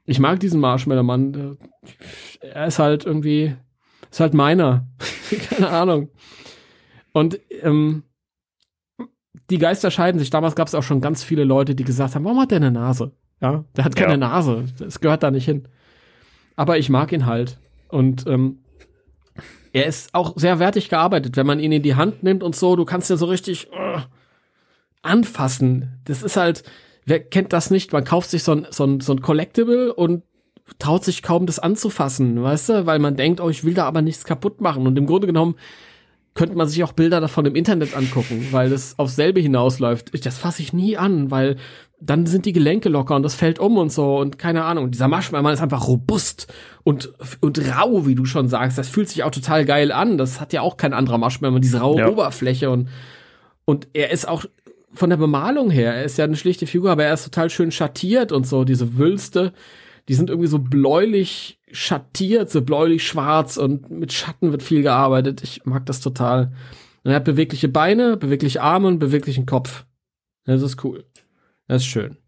Ich 0.06 0.18
mag 0.18 0.40
diesen 0.40 0.60
Marshmallow 0.60 1.02
Mann. 1.02 1.56
Er 2.40 2.66
ist 2.66 2.78
halt 2.78 3.04
irgendwie 3.04 3.54
ist 4.14 4.20
halt 4.20 4.32
meiner. 4.32 4.86
Keine 5.50 5.70
Ahnung. 5.70 6.08
Und 7.12 7.40
ähm, 7.62 8.04
die 9.50 9.58
Geister 9.58 9.90
scheiden 9.90 10.20
sich. 10.20 10.30
Damals 10.30 10.54
gab 10.54 10.68
es 10.68 10.74
auch 10.76 10.84
schon 10.84 11.00
ganz 11.00 11.24
viele 11.24 11.42
Leute, 11.42 11.74
die 11.74 11.82
gesagt 11.82 12.14
haben, 12.14 12.24
warum 12.24 12.38
hat 12.38 12.52
der 12.52 12.56
eine 12.58 12.70
Nase? 12.70 13.10
Ja, 13.40 13.64
der 13.76 13.84
hat 13.84 13.96
keine 13.96 14.12
Ja. 14.12 14.16
Nase. 14.18 14.66
Das 14.78 15.00
gehört 15.00 15.24
da 15.24 15.32
nicht 15.32 15.46
hin. 15.46 15.66
Aber 16.54 16.78
ich 16.78 16.90
mag 16.90 17.10
ihn 17.10 17.26
halt. 17.26 17.58
Und 17.88 18.24
ähm, 18.28 18.60
er 19.72 19.86
ist 19.86 20.14
auch 20.14 20.34
sehr 20.36 20.60
wertig 20.60 20.88
gearbeitet, 20.88 21.36
wenn 21.36 21.46
man 21.46 21.58
ihn 21.58 21.72
in 21.72 21.82
die 21.82 21.96
Hand 21.96 22.22
nimmt 22.22 22.44
und 22.44 22.54
so. 22.54 22.76
Du 22.76 22.84
kannst 22.84 23.10
ja 23.10 23.16
so 23.16 23.26
richtig 23.26 23.66
äh, 23.72 23.98
anfassen. 25.02 26.00
Das 26.04 26.22
ist 26.22 26.36
halt, 26.36 26.62
wer 27.06 27.20
kennt 27.20 27.52
das 27.52 27.70
nicht? 27.70 27.92
Man 27.92 28.04
kauft 28.04 28.30
sich 28.30 28.42
so 28.42 28.52
ein, 28.52 28.66
so 28.70 28.84
ein, 28.84 29.00
so 29.00 29.12
ein 29.12 29.20
Collectible 29.20 29.92
und 29.92 30.22
traut 30.78 31.04
sich 31.04 31.22
kaum 31.22 31.46
das 31.46 31.58
anzufassen, 31.58 32.42
weißt 32.42 32.68
du? 32.70 32.86
Weil 32.86 32.98
man 32.98 33.16
denkt, 33.16 33.40
oh, 33.40 33.50
ich 33.50 33.64
will 33.64 33.74
da 33.74 33.84
aber 33.84 34.00
nichts 34.02 34.24
kaputt 34.24 34.60
machen. 34.60 34.86
Und 34.86 34.96
im 34.98 35.06
Grunde 35.06 35.26
genommen 35.26 35.56
könnte 36.32 36.56
man 36.56 36.66
sich 36.66 36.82
auch 36.82 36.92
Bilder 36.92 37.20
davon 37.20 37.46
im 37.46 37.54
Internet 37.54 37.94
angucken, 37.96 38.48
weil 38.50 38.70
das 38.70 38.98
aufs 38.98 39.14
selbe 39.14 39.40
hinausläuft. 39.40 40.10
Ich- 40.14 40.20
Das 40.22 40.36
fasse 40.38 40.62
ich 40.62 40.72
nie 40.72 40.96
an, 40.96 41.30
weil 41.30 41.56
dann 42.00 42.26
sind 42.26 42.44
die 42.44 42.52
Gelenke 42.52 42.88
locker 42.88 43.14
und 43.14 43.22
das 43.22 43.34
fällt 43.34 43.58
um 43.60 43.76
und 43.78 43.92
so 43.92 44.18
und 44.18 44.38
keine 44.38 44.64
Ahnung. 44.64 44.90
Dieser 44.90 45.06
Marshmallow 45.08 45.48
ist 45.50 45.60
einfach 45.62 45.86
robust 45.86 46.52
und, 46.82 47.12
und 47.40 47.58
rau, 47.76 48.06
wie 48.06 48.14
du 48.16 48.24
schon 48.24 48.48
sagst. 48.48 48.76
Das 48.78 48.88
fühlt 48.88 49.08
sich 49.08 49.22
auch 49.22 49.30
total 49.30 49.64
geil 49.64 49.92
an. 49.92 50.18
Das 50.18 50.40
hat 50.40 50.52
ja 50.52 50.60
auch 50.62 50.76
kein 50.76 50.92
anderer 50.92 51.18
Marshmallow, 51.18 51.60
diese 51.60 51.78
raue 51.80 52.00
Ja. 52.00 52.08
Oberfläche 52.08 52.68
und, 52.68 52.88
und 53.64 53.86
er 53.92 54.10
ist 54.10 54.26
auch 54.26 54.44
von 54.94 55.10
der 55.10 55.16
Bemalung 55.16 55.70
her, 55.70 55.94
er 55.94 56.04
ist 56.04 56.18
ja 56.18 56.24
eine 56.24 56.36
schlichte 56.36 56.66
Figur, 56.66 56.90
aber 56.90 57.04
er 57.04 57.14
ist 57.14 57.24
total 57.24 57.50
schön 57.50 57.70
schattiert 57.70 58.32
und 58.32 58.46
so, 58.46 58.64
diese 58.64 58.96
Wülste, 58.96 59.52
die 60.08 60.14
sind 60.14 60.30
irgendwie 60.30 60.48
so 60.48 60.58
bläulich 60.58 61.60
schattiert, 61.70 62.50
so 62.50 62.62
bläulich 62.62 63.06
schwarz 63.06 63.56
und 63.56 63.90
mit 63.90 64.12
Schatten 64.12 64.52
wird 64.52 64.62
viel 64.62 64.82
gearbeitet. 64.82 65.42
Ich 65.42 65.64
mag 65.64 65.86
das 65.86 66.00
total. 66.00 66.52
Und 67.02 67.10
er 67.10 67.16
hat 67.16 67.24
bewegliche 67.24 67.68
Beine, 67.68 68.16
bewegliche 68.16 68.62
Arme 68.62 68.88
und 68.88 68.98
beweglichen 68.98 69.46
Kopf. 69.46 69.84
Das 70.44 70.62
ist 70.62 70.84
cool. 70.84 71.04
Das 71.66 71.82
ist 71.82 71.86
schön. 71.86 72.18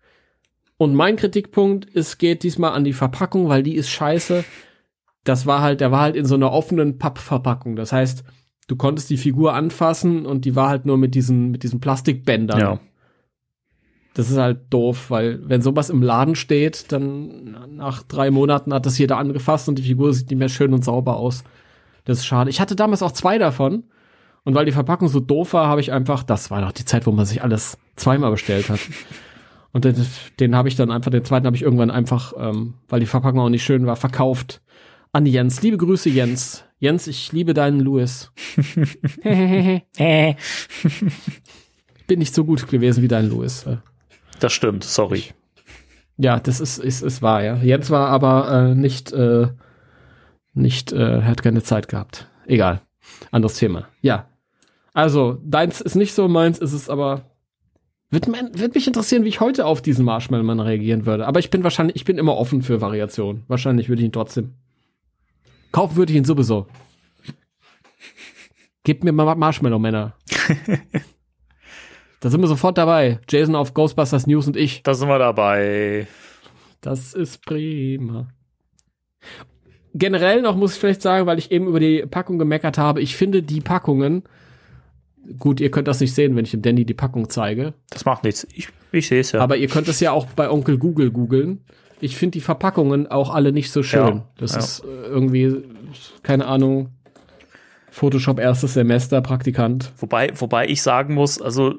Und 0.78 0.94
mein 0.94 1.16
Kritikpunkt 1.16 1.86
ist, 1.86 2.18
geht 2.18 2.42
diesmal 2.42 2.72
an 2.72 2.84
die 2.84 2.92
Verpackung, 2.92 3.48
weil 3.48 3.62
die 3.62 3.76
ist 3.76 3.88
scheiße. 3.88 4.44
Das 5.24 5.46
war 5.46 5.62
halt, 5.62 5.80
der 5.80 5.90
war 5.90 6.02
halt 6.02 6.16
in 6.16 6.26
so 6.26 6.34
einer 6.34 6.52
offenen 6.52 6.98
Pappverpackung. 6.98 7.76
Das 7.76 7.92
heißt, 7.92 8.24
du 8.66 8.76
konntest 8.76 9.10
die 9.10 9.16
Figur 9.16 9.54
anfassen 9.54 10.26
und 10.26 10.44
die 10.44 10.56
war 10.56 10.68
halt 10.68 10.86
nur 10.86 10.98
mit 10.98 11.14
diesen, 11.14 11.50
mit 11.50 11.62
diesen 11.62 11.80
Plastikbändern. 11.80 12.60
Ja. 12.60 12.80
Das 14.14 14.30
ist 14.30 14.38
halt 14.38 14.60
doof, 14.70 15.10
weil 15.10 15.46
wenn 15.46 15.60
sowas 15.60 15.90
im 15.90 16.02
Laden 16.02 16.36
steht, 16.36 16.90
dann 16.90 17.76
nach 17.76 18.02
drei 18.02 18.30
Monaten 18.30 18.72
hat 18.72 18.86
das 18.86 18.98
jeder 18.98 19.18
angefasst 19.18 19.68
und 19.68 19.78
die 19.78 19.82
Figur 19.82 20.14
sieht 20.14 20.30
nicht 20.30 20.38
mehr 20.38 20.48
schön 20.48 20.72
und 20.72 20.84
sauber 20.84 21.16
aus. 21.16 21.44
Das 22.04 22.18
ist 22.18 22.26
schade. 22.26 22.48
Ich 22.48 22.60
hatte 22.60 22.76
damals 22.76 23.02
auch 23.02 23.12
zwei 23.12 23.36
davon. 23.36 23.84
Und 24.44 24.54
weil 24.54 24.64
die 24.64 24.72
Verpackung 24.72 25.08
so 25.08 25.18
doof 25.18 25.54
war, 25.54 25.66
habe 25.66 25.80
ich 25.80 25.92
einfach, 25.92 26.22
das 26.22 26.52
war 26.52 26.60
noch 26.60 26.70
die 26.70 26.84
Zeit, 26.84 27.04
wo 27.04 27.10
man 27.10 27.26
sich 27.26 27.42
alles 27.42 27.78
zweimal 27.96 28.30
bestellt 28.30 28.70
hat. 28.70 28.78
Und 29.72 29.84
den, 29.84 30.06
den 30.38 30.56
habe 30.56 30.68
ich 30.68 30.76
dann 30.76 30.90
einfach, 30.90 31.10
den 31.10 31.24
zweiten 31.24 31.44
habe 31.44 31.56
ich 31.56 31.62
irgendwann 31.62 31.90
einfach, 31.90 32.32
ähm, 32.38 32.74
weil 32.88 33.00
die 33.00 33.06
Verpackung 33.06 33.40
auch 33.40 33.48
nicht 33.48 33.64
schön 33.64 33.86
war, 33.86 33.96
verkauft 33.96 34.62
an 35.12 35.26
Jens. 35.26 35.60
Liebe 35.62 35.76
Grüße, 35.76 36.08
Jens. 36.08 36.64
Jens, 36.78 37.06
ich 37.06 37.32
liebe 37.32 37.54
deinen 37.54 37.80
Louis. 37.80 38.30
Bin 42.06 42.18
nicht 42.18 42.34
so 42.34 42.44
gut 42.44 42.68
gewesen 42.68 43.02
wie 43.02 43.08
dein 43.08 43.28
Louis. 43.28 43.66
Das 44.40 44.52
stimmt, 44.52 44.84
sorry. 44.84 45.24
Ja, 46.18 46.38
das 46.38 46.60
ist, 46.60 46.78
ist, 46.78 47.02
ist 47.02 47.22
wahr, 47.22 47.42
ja. 47.42 47.56
Jens 47.56 47.90
war 47.90 48.08
aber 48.08 48.50
äh, 48.50 48.74
nicht, 48.74 49.12
äh, 49.12 49.48
nicht, 50.54 50.92
äh, 50.92 51.22
hat 51.22 51.42
keine 51.42 51.62
Zeit 51.62 51.88
gehabt. 51.88 52.28
Egal. 52.46 52.82
Anderes 53.30 53.54
Thema. 53.54 53.88
Ja. 54.02 54.28
Also, 54.92 55.38
deins 55.44 55.80
ist 55.80 55.94
nicht 55.94 56.14
so, 56.14 56.28
meins 56.28 56.58
ist 56.58 56.72
es 56.72 56.88
aber. 56.88 57.30
Wird, 58.08 58.28
mein, 58.28 58.56
wird 58.58 58.74
mich 58.74 58.86
interessieren, 58.86 59.24
wie 59.24 59.28
ich 59.28 59.40
heute 59.40 59.66
auf 59.66 59.82
diesen 59.82 60.04
Marshmallow 60.04 60.62
reagieren 60.62 61.06
würde. 61.06 61.26
Aber 61.26 61.40
ich 61.40 61.50
bin 61.50 61.64
wahrscheinlich, 61.64 61.96
ich 61.96 62.04
bin 62.04 62.18
immer 62.18 62.36
offen 62.36 62.62
für 62.62 62.80
Variationen. 62.80 63.42
Wahrscheinlich 63.48 63.88
würde 63.88 64.00
ich 64.00 64.06
ihn 64.06 64.12
trotzdem. 64.12 64.54
Kaufen 65.76 65.96
würde 65.96 66.10
ich 66.10 66.16
ihn 66.16 66.24
sowieso. 66.24 66.68
Gebt 68.82 69.04
mir 69.04 69.12
mal 69.12 69.34
Marshmallow 69.34 69.78
Männer. 69.78 70.14
da 72.20 72.30
sind 72.30 72.40
wir 72.40 72.46
sofort 72.46 72.78
dabei. 72.78 73.20
Jason 73.28 73.54
auf 73.54 73.74
Ghostbusters 73.74 74.26
News 74.26 74.46
und 74.46 74.56
ich. 74.56 74.82
Da 74.84 74.94
sind 74.94 75.08
wir 75.08 75.18
dabei. 75.18 76.06
Das 76.80 77.12
ist 77.12 77.44
prima. 77.44 78.28
Generell 79.92 80.40
noch 80.40 80.56
muss 80.56 80.72
ich 80.72 80.80
vielleicht 80.80 81.02
sagen, 81.02 81.26
weil 81.26 81.38
ich 81.38 81.50
eben 81.50 81.66
über 81.66 81.78
die 81.78 82.06
Packung 82.06 82.38
gemeckert 82.38 82.78
habe, 82.78 83.02
ich 83.02 83.14
finde 83.14 83.42
die 83.42 83.60
Packungen, 83.60 84.22
gut, 85.38 85.60
ihr 85.60 85.70
könnt 85.70 85.88
das 85.88 86.00
nicht 86.00 86.14
sehen, 86.14 86.36
wenn 86.36 86.46
ich 86.46 86.52
dem 86.52 86.62
Danny 86.62 86.86
die 86.86 86.94
Packung 86.94 87.28
zeige, 87.28 87.74
Das 87.90 88.06
macht 88.06 88.24
nichts. 88.24 88.46
Ich, 88.54 88.70
ich 88.92 89.08
sehe 89.08 89.20
es 89.20 89.32
ja. 89.32 89.40
aber 89.42 89.58
ihr 89.58 89.68
könnt 89.68 89.88
es 89.88 90.00
ja 90.00 90.12
auch 90.12 90.24
bei 90.24 90.48
Onkel 90.48 90.78
Google 90.78 91.10
googeln. 91.10 91.66
Ich 92.00 92.16
finde 92.16 92.32
die 92.32 92.40
Verpackungen 92.40 93.06
auch 93.06 93.34
alle 93.34 93.52
nicht 93.52 93.70
so 93.70 93.82
schön. 93.82 94.16
Ja, 94.16 94.28
das 94.38 94.52
ja. 94.52 94.58
ist 94.58 94.84
äh, 94.84 94.86
irgendwie, 95.06 95.64
keine 96.22 96.46
Ahnung, 96.46 96.90
Photoshop 97.90 98.38
erstes 98.38 98.74
Semester, 98.74 99.22
Praktikant. 99.22 99.92
Wobei, 99.98 100.30
wobei 100.38 100.68
ich 100.68 100.82
sagen 100.82 101.14
muss, 101.14 101.40
also 101.40 101.74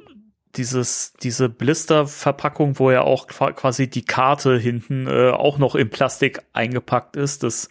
dieses, 0.55 1.13
diese 1.21 1.49
Blister-Verpackung, 1.49 2.79
wo 2.79 2.89
ja 2.89 3.01
auch 3.01 3.27
qua- 3.27 3.51
quasi 3.51 3.87
die 3.89 4.03
Karte 4.03 4.57
hinten 4.57 5.05
äh, 5.07 5.29
auch 5.29 5.59
noch 5.59 5.75
in 5.75 5.89
Plastik 5.89 6.41
eingepackt 6.53 7.15
ist, 7.15 7.43
das 7.43 7.69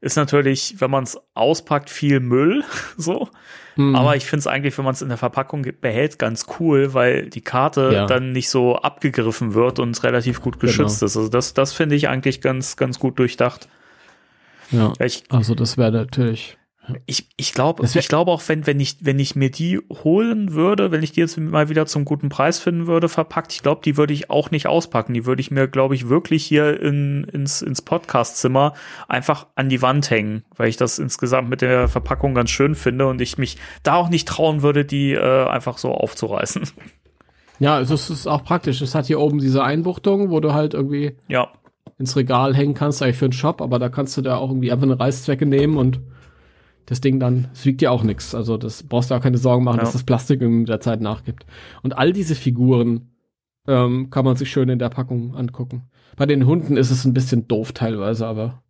ist 0.00 0.16
natürlich, 0.16 0.76
wenn 0.78 0.92
man 0.92 1.02
es 1.02 1.18
auspackt, 1.34 1.90
viel 1.90 2.20
Müll, 2.20 2.62
so. 2.96 3.28
Mhm. 3.78 3.94
Aber 3.96 4.16
ich 4.16 4.26
finde 4.26 4.40
es 4.40 4.46
eigentlich, 4.48 4.76
wenn 4.76 4.84
man 4.84 4.92
es 4.94 5.02
in 5.02 5.08
der 5.08 5.16
Verpackung 5.18 5.64
behält, 5.80 6.18
ganz 6.18 6.46
cool, 6.58 6.92
weil 6.94 7.30
die 7.30 7.40
Karte 7.40 7.90
Ja. 7.94 8.06
dann 8.06 8.32
nicht 8.32 8.50
so 8.50 8.76
abgegriffen 8.76 9.54
wird 9.54 9.78
und 9.78 10.02
relativ 10.02 10.40
gut 10.42 10.58
geschützt 10.60 10.98
Genau. 11.00 11.06
ist. 11.06 11.16
Also 11.16 11.28
das, 11.28 11.54
das 11.54 11.72
finde 11.72 11.94
ich 11.94 12.08
eigentlich 12.08 12.40
ganz, 12.40 12.76
ganz 12.76 12.98
gut 12.98 13.18
durchdacht. 13.18 13.68
ja. 14.72 14.92
Ja, 14.98 15.04
Ich, 15.06 15.22
Also 15.30 15.54
das 15.54 15.78
wäre 15.78 15.92
natürlich. 15.92 16.58
Ich, 17.06 17.28
ich 17.36 17.52
glaube, 17.52 17.84
ich 17.84 18.08
glaube 18.08 18.30
auch, 18.30 18.42
wenn, 18.46 18.66
wenn 18.66 18.80
ich, 18.80 18.96
wenn 19.00 19.18
ich 19.18 19.36
mir 19.36 19.50
die 19.50 19.80
holen 20.04 20.52
würde, 20.52 20.90
wenn 20.90 21.02
ich 21.02 21.12
die 21.12 21.20
jetzt 21.20 21.38
mal 21.38 21.68
wieder 21.68 21.86
zum 21.86 22.04
guten 22.04 22.28
Preis 22.28 22.58
finden 22.58 22.86
würde, 22.86 23.08
verpackt, 23.08 23.52
ich 23.52 23.62
glaube, 23.62 23.82
die 23.84 23.96
würde 23.96 24.12
ich 24.12 24.30
auch 24.30 24.50
nicht 24.50 24.66
auspacken. 24.66 25.14
Die 25.14 25.26
würde 25.26 25.40
ich 25.40 25.50
mir, 25.50 25.68
glaube 25.68 25.94
ich, 25.94 26.08
wirklich 26.08 26.44
hier 26.44 26.80
in, 26.80 27.24
ins, 27.24 27.62
ins 27.62 27.82
Podcastzimmer 27.82 28.74
einfach 29.06 29.46
an 29.54 29.68
die 29.68 29.82
Wand 29.82 30.10
hängen, 30.10 30.44
weil 30.56 30.68
ich 30.68 30.76
das 30.76 30.98
insgesamt 30.98 31.50
mit 31.50 31.60
der 31.60 31.88
Verpackung 31.88 32.34
ganz 32.34 32.50
schön 32.50 32.74
finde 32.74 33.06
und 33.06 33.20
ich 33.20 33.38
mich 33.38 33.58
da 33.82 33.94
auch 33.94 34.08
nicht 34.08 34.28
trauen 34.28 34.62
würde, 34.62 34.84
die 34.84 35.12
äh, 35.12 35.46
einfach 35.46 35.78
so 35.78 35.92
aufzureißen. 35.92 36.62
Ja, 37.60 37.74
also 37.74 37.94
es 37.94 38.08
ist 38.08 38.28
auch 38.28 38.44
praktisch. 38.44 38.80
Es 38.82 38.94
hat 38.94 39.06
hier 39.06 39.18
oben 39.18 39.40
diese 39.40 39.64
Einbuchtung, 39.64 40.30
wo 40.30 40.38
du 40.38 40.52
halt 40.52 40.74
irgendwie 40.74 41.16
Ja, 41.26 41.48
ins 41.98 42.14
Regal 42.14 42.54
hängen 42.54 42.74
kannst, 42.74 43.02
eigentlich 43.02 43.16
für 43.16 43.24
einen 43.24 43.32
Shop, 43.32 43.60
aber 43.60 43.80
da 43.80 43.88
kannst 43.88 44.16
du 44.16 44.22
da 44.22 44.36
auch 44.36 44.50
irgendwie 44.50 44.70
einfach 44.70 44.86
eine 44.86 44.98
Reißzwecke 44.98 45.44
nehmen 45.44 45.76
und 45.76 46.00
das 46.88 47.00
Ding 47.02 47.20
dann, 47.20 47.48
es 47.52 47.66
wiegt 47.66 47.82
ja 47.82 47.90
auch 47.90 48.02
nichts. 48.02 48.34
Also 48.34 48.56
das 48.56 48.82
brauchst 48.82 49.10
du 49.10 49.14
auch 49.14 49.20
keine 49.20 49.36
Sorgen 49.38 49.62
machen, 49.64 49.76
Ja. 49.76 49.82
dass 49.84 49.92
das 49.92 50.04
Plastik 50.04 50.40
mit 50.40 50.68
der 50.68 50.80
Zeit 50.80 51.00
nachgibt. 51.00 51.44
Und 51.82 51.96
all 51.98 52.12
diese 52.12 52.34
Figuren 52.34 53.10
ähm, 53.66 54.08
kann 54.10 54.24
man 54.24 54.36
sich 54.36 54.50
schön 54.50 54.68
in 54.70 54.78
der 54.78 54.88
Packung 54.88 55.34
angucken. 55.36 55.82
Bei 56.16 56.24
den 56.24 56.46
Hunden 56.46 56.76
ist 56.78 56.90
es 56.90 57.04
ein 57.04 57.12
bisschen 57.12 57.46
doof 57.46 57.72
teilweise, 57.72 58.26
aber 58.26 58.62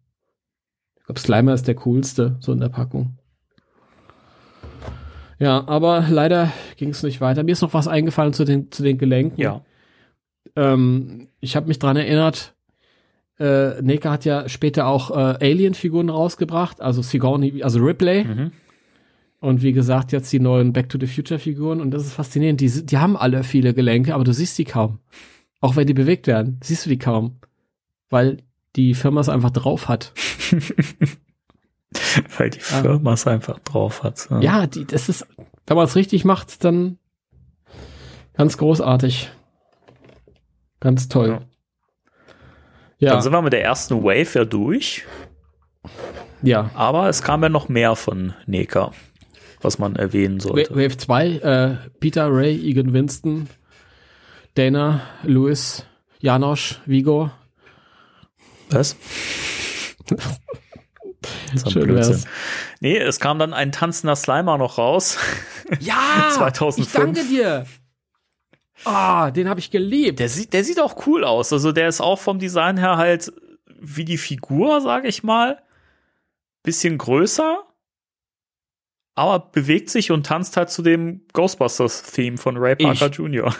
ich 0.98 1.04
glaube, 1.04 1.20
Slimer 1.20 1.54
ist 1.54 1.68
der 1.68 1.76
coolste, 1.76 2.36
so 2.40 2.52
in 2.52 2.60
der 2.60 2.68
Packung. 2.68 3.16
Ja, 5.38 5.66
aber 5.68 6.06
leider 6.10 6.52
ging 6.76 6.88
es 6.90 7.02
nicht 7.04 7.20
weiter. 7.20 7.44
Mir 7.44 7.52
ist 7.52 7.62
noch 7.62 7.74
was 7.74 7.86
eingefallen 7.86 8.32
zu 8.32 8.44
den, 8.44 8.72
zu 8.72 8.82
den 8.82 8.98
Gelenken. 8.98 9.40
ja. 9.40 9.62
Ähm, 10.56 11.28
ich 11.40 11.54
habe 11.54 11.68
mich 11.68 11.78
dran 11.78 11.96
erinnert, 11.96 12.56
äh, 13.38 13.80
Neka 13.82 14.10
hat 14.10 14.24
ja 14.24 14.48
später 14.48 14.86
auch 14.86 15.10
äh, 15.10 15.38
Alien-Figuren 15.40 16.10
rausgebracht, 16.10 16.80
also 16.80 17.02
Sigourney, 17.02 17.62
also 17.62 17.80
Ripley. 17.80 18.24
Mhm. 18.24 18.52
Und 19.40 19.62
wie 19.62 19.72
gesagt, 19.72 20.10
jetzt 20.10 20.32
die 20.32 20.40
neuen 20.40 20.72
Back 20.72 20.88
to 20.88 20.98
the 21.00 21.06
Future-Figuren. 21.06 21.80
Und 21.80 21.92
das 21.92 22.04
ist 22.04 22.12
faszinierend. 22.12 22.60
Die, 22.60 22.86
die 22.86 22.98
haben 22.98 23.16
alle 23.16 23.44
viele 23.44 23.72
Gelenke, 23.72 24.14
aber 24.14 24.24
du 24.24 24.32
siehst 24.32 24.58
die 24.58 24.64
kaum. 24.64 24.98
Auch 25.60 25.76
wenn 25.76 25.86
die 25.86 25.94
bewegt 25.94 26.26
werden, 26.26 26.58
siehst 26.62 26.86
du 26.86 26.90
die 26.90 26.98
kaum. 26.98 27.36
Weil 28.10 28.38
die 28.74 28.94
Firma 28.94 29.20
es 29.20 29.28
einfach 29.28 29.50
drauf 29.50 29.88
hat. 29.88 30.12
Weil 32.36 32.50
die 32.50 32.60
Firma 32.60 33.12
es 33.12 33.26
einfach 33.26 33.58
drauf 33.60 34.02
hat. 34.02 34.28
Ja, 34.40 34.66
die, 34.66 34.84
das 34.84 35.08
ist, 35.08 35.26
wenn 35.66 35.76
man 35.76 35.86
es 35.86 35.96
richtig 35.96 36.24
macht, 36.24 36.64
dann 36.64 36.98
ganz 38.34 38.58
großartig. 38.58 39.30
Ganz 40.80 41.08
toll. 41.08 41.28
Ja, 41.28 41.40
Dann 43.00 43.22
sind 43.22 43.32
wir 43.32 43.42
mit 43.42 43.52
der 43.52 43.62
ersten 43.64 44.02
Wave 44.02 44.28
ja 44.38 44.44
durch, 44.44 45.04
ja. 46.42 46.70
aber 46.74 47.08
es 47.08 47.22
kam 47.22 47.42
ja 47.42 47.48
noch 47.48 47.68
mehr 47.68 47.94
von 47.96 48.34
Neka, 48.46 48.92
was 49.60 49.78
man 49.78 49.96
erwähnen 49.96 50.40
sollte. 50.40 50.70
Wa- 50.70 50.76
Wave 50.76 50.96
2, 50.96 51.26
äh, 51.28 51.76
Peter, 52.00 52.28
Ray, 52.30 52.56
Egan 52.68 52.92
Winston, 52.92 53.48
Dana, 54.54 55.00
Louis, 55.22 55.84
Janosch, 56.20 56.80
Vigo. 56.86 57.30
Was? 58.70 58.96
Das 61.52 61.54
ist 61.62 61.66
ein 61.66 61.72
Schön 61.72 61.94
wär's. 61.96 62.24
Nee, 62.80 62.96
es 62.96 63.18
kam 63.18 63.38
dann 63.40 63.52
ein 63.52 63.72
tanzender 63.72 64.14
Slimer 64.14 64.56
noch 64.56 64.78
raus. 64.78 65.18
Ja! 65.80 66.28
2005. 66.30 66.78
Ich 66.86 66.92
danke 66.92 67.24
dir! 67.28 67.66
Ah, 68.84 69.30
den 69.30 69.48
habe 69.48 69.60
ich 69.60 69.70
geliebt. 69.70 70.18
Der 70.20 70.28
sieht, 70.28 70.52
der 70.52 70.64
sieht 70.64 70.80
auch 70.80 71.06
cool 71.06 71.24
aus. 71.24 71.52
Also 71.52 71.72
der 71.72 71.88
ist 71.88 72.00
auch 72.00 72.18
vom 72.18 72.38
Design 72.38 72.78
her 72.78 72.96
halt 72.96 73.32
wie 73.80 74.04
die 74.04 74.18
Figur, 74.18 74.80
sage 74.80 75.08
ich 75.08 75.22
mal. 75.22 75.62
Bisschen 76.62 76.98
größer, 76.98 77.62
aber 79.18 79.50
bewegt 79.50 79.90
sich 79.90 80.12
und 80.12 80.26
tanzt 80.26 80.56
halt 80.56 80.70
zu 80.70 80.80
dem 80.80 81.22
Ghostbusters-Theme 81.32 82.38
von 82.38 82.56
Ray 82.56 82.76
Parker 82.76 83.08
Jr. 83.08 83.52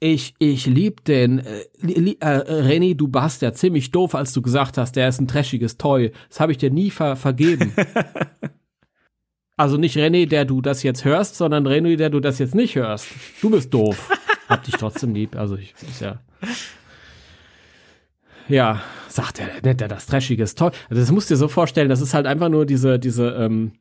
Ich, 0.00 0.34
ich 0.38 0.66
lieb 0.66 1.04
den. 1.04 1.40
Äh, 1.40 1.64
li, 1.80 2.16
äh, 2.20 2.26
René, 2.26 2.94
du 2.94 3.12
warst 3.12 3.42
ja 3.42 3.52
ziemlich 3.52 3.90
doof, 3.90 4.14
als 4.14 4.32
du 4.32 4.40
gesagt 4.40 4.78
hast, 4.78 4.96
der 4.96 5.08
ist 5.08 5.20
ein 5.20 5.28
trashiges 5.28 5.76
Toy. 5.76 6.12
Das 6.28 6.40
habe 6.40 6.52
ich 6.52 6.58
dir 6.58 6.70
nie 6.70 6.90
ver 6.90 7.16
vergeben. 7.16 7.74
also 9.58 9.76
nicht 9.76 9.96
René, 9.98 10.26
der 10.26 10.46
du 10.46 10.62
das 10.62 10.82
jetzt 10.82 11.04
hörst, 11.04 11.36
sondern 11.36 11.66
René, 11.66 11.96
der 11.96 12.08
du 12.08 12.20
das 12.20 12.38
jetzt 12.38 12.54
nicht 12.54 12.74
hörst. 12.74 13.08
Du 13.42 13.50
bist 13.50 13.74
doof. 13.74 14.10
Hab 14.48 14.64
dich 14.64 14.74
trotzdem 14.74 15.14
lieb. 15.14 15.36
Also 15.36 15.56
ich 15.56 15.74
ist 15.82 16.00
ja. 16.00 16.20
Ja, 18.48 18.80
sagt 19.08 19.40
er, 19.40 19.48
nennt 19.62 19.80
er 19.80 19.88
das 19.88 20.06
trashiges 20.06 20.54
Toy. 20.54 20.70
Also 20.88 21.00
das 21.00 21.10
musst 21.10 21.30
du 21.30 21.34
dir 21.34 21.38
so 21.38 21.48
vorstellen, 21.48 21.88
das 21.88 22.00
ist 22.00 22.14
halt 22.14 22.26
einfach 22.26 22.48
nur 22.48 22.64
diese, 22.64 22.98
diese, 22.98 23.30
ähm, 23.30 23.72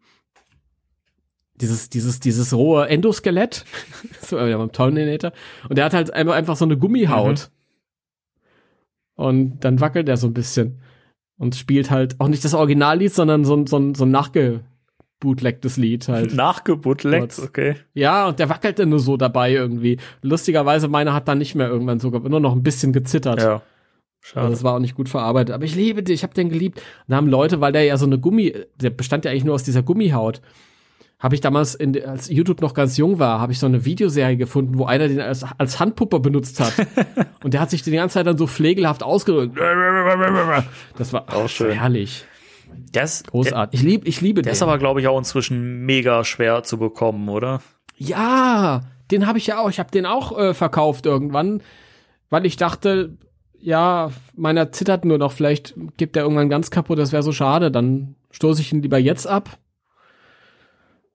dieses, 1.56 1.90
dieses, 1.90 2.20
dieses 2.20 2.54
rohe 2.54 2.88
Endoskelett. 2.88 3.66
so, 4.22 4.40
ja, 4.40 4.58
beim 4.58 4.72
Terminator. 4.72 5.34
Und 5.70 5.78
der 5.78 5.86
hat 5.86 5.94
halt 5.94 6.12
einfach, 6.12 6.34
einfach 6.34 6.56
so 6.56 6.66
eine 6.66 6.78
Gummihaut. 6.78 7.52
Und 9.16 9.64
dann 9.64 9.80
wackelt 9.80 10.10
er 10.10 10.18
so 10.18 10.28
ein 10.28 10.34
bisschen. 10.34 10.82
Und 11.38 11.56
spielt 11.56 11.92
halt 11.92 12.20
auch 12.20 12.28
nicht 12.28 12.44
das 12.44 12.54
Originallied, 12.54 13.14
sondern 13.14 13.46
so 13.46 13.56
ein, 13.56 13.68
so 13.68 13.78
ein, 13.78 13.94
so 13.94 14.06
ein 14.06 14.12
nachgebootlegtes 15.16 15.78
Lied 15.78 16.08
halt. 16.08 16.34
Nachgebutleckt, 16.34 17.36
Gott. 17.38 17.46
okay. 17.46 17.76
Ja, 17.94 18.28
und 18.28 18.40
der 18.40 18.50
wackelt 18.50 18.80
dann 18.80 18.90
nur 18.90 19.00
so 19.00 19.18
dabei 19.18 19.52
irgendwie. 19.52 19.98
Lustigerweise, 20.22 20.88
meiner 20.88 21.14
hat 21.14 21.28
dann 21.28 21.38
nicht 21.38 21.56
mehr 21.56 21.68
irgendwann 21.68 22.00
sogar 22.00 22.22
nur 22.22 22.40
noch 22.40 22.54
ein 22.54 22.64
bisschen 22.64 22.94
gezittert. 22.94 23.42
Ja. 23.42 23.54
Also 23.54 23.62
Schade. 24.22 24.50
das 24.50 24.64
war 24.64 24.74
auch 24.76 24.80
nicht 24.80 24.96
gut 24.96 25.08
verarbeitet. 25.08 25.54
Aber 25.54 25.66
ich 25.66 25.76
liebe 25.76 26.02
dich, 26.02 26.16
ich 26.16 26.24
habe 26.24 26.34
den 26.34 26.50
geliebt. 26.50 26.80
Und 26.80 27.12
da 27.12 27.18
haben 27.18 27.28
Leute, 27.28 27.62
weil 27.62 27.72
der 27.72 27.84
ja 27.84 27.98
so 27.98 28.06
eine 28.06 28.20
Gummi, 28.20 28.54
der 28.76 28.90
bestand 28.90 29.26
ja 29.26 29.32
eigentlich 29.32 29.44
nur 29.44 29.54
aus 29.56 29.64
dieser 29.64 29.84
Gummihaut. 29.84 30.42
Habe 31.20 31.36
ich 31.36 31.42
damals, 31.42 31.76
in, 31.76 32.04
als 32.04 32.30
YouTube 32.30 32.62
noch 32.62 32.74
ganz 32.74 32.98
jung 32.98 33.20
war, 33.20 33.40
habe 33.40 33.52
ich 33.52 33.60
so 33.60 33.68
eine 33.68 33.86
Videoserie 33.86 34.36
gefunden, 34.36 34.78
wo 34.78 34.86
einer 34.86 35.08
den 35.08 35.22
als, 35.22 35.46
als 35.58 35.80
Handpuppe 35.80 36.20
benutzt 36.20 36.60
hat. 36.60 36.74
und 37.44 37.54
der 37.54 37.62
hat 37.62 37.70
sich 37.70 37.84
die 37.84 37.92
ganze 37.92 38.16
Zeit 38.16 38.28
dann 38.28 38.38
so 38.38 38.48
pflegelhaft 38.48 39.02
ausgedrückt. 39.02 39.58
Das 40.98 41.14
war 41.14 41.34
Auch 41.34 41.48
schön. 41.48 41.72
herrlich. 41.72 42.26
Der 42.94 43.04
ist, 43.04 43.26
der, 43.26 43.32
Großartig. 43.32 43.80
Ich 43.80 43.86
lieb, 43.86 44.08
ich 44.08 44.22
liebe 44.22 44.42
der 44.42 44.52
den. 44.52 44.54
ist 44.54 44.62
aber, 44.62 44.78
glaube 44.78 45.02
ich, 45.02 45.08
auch 45.08 45.18
inzwischen 45.18 45.86
mega 45.86 46.24
schwer 46.24 46.64
zu 46.64 46.78
bekommen, 46.78 47.30
oder? 47.30 47.62
Ja, 47.98 48.82
den 49.12 49.28
habe 49.28 49.38
ich 49.38 49.48
ja 49.48 49.60
auch. 49.60 49.70
Ich 49.70 49.80
habe 49.80 49.92
den 49.92 50.06
auch 50.06 50.38
äh, 50.38 50.54
verkauft 50.54 51.06
irgendwann, 51.06 51.62
weil 52.30 52.46
ich 52.46 52.58
dachte, 52.58 53.18
ja, 53.60 54.12
meiner 54.36 54.72
zittert 54.72 55.06
nur 55.06 55.18
noch. 55.18 55.32
Vielleicht 55.32 55.74
gibt 55.98 56.16
der 56.16 56.24
irgendwann 56.24 56.50
ganz 56.50 56.70
kaputt. 56.70 57.00
Das 57.00 57.12
wäre 57.12 57.24
so 57.24 57.32
schade. 57.32 57.72
Dann 57.72 58.16
stoße 58.32 58.62
ich 58.62 58.72
ihn 58.72 58.82
lieber 58.82 59.00
jetzt 59.00 59.28
ab. 59.28 59.58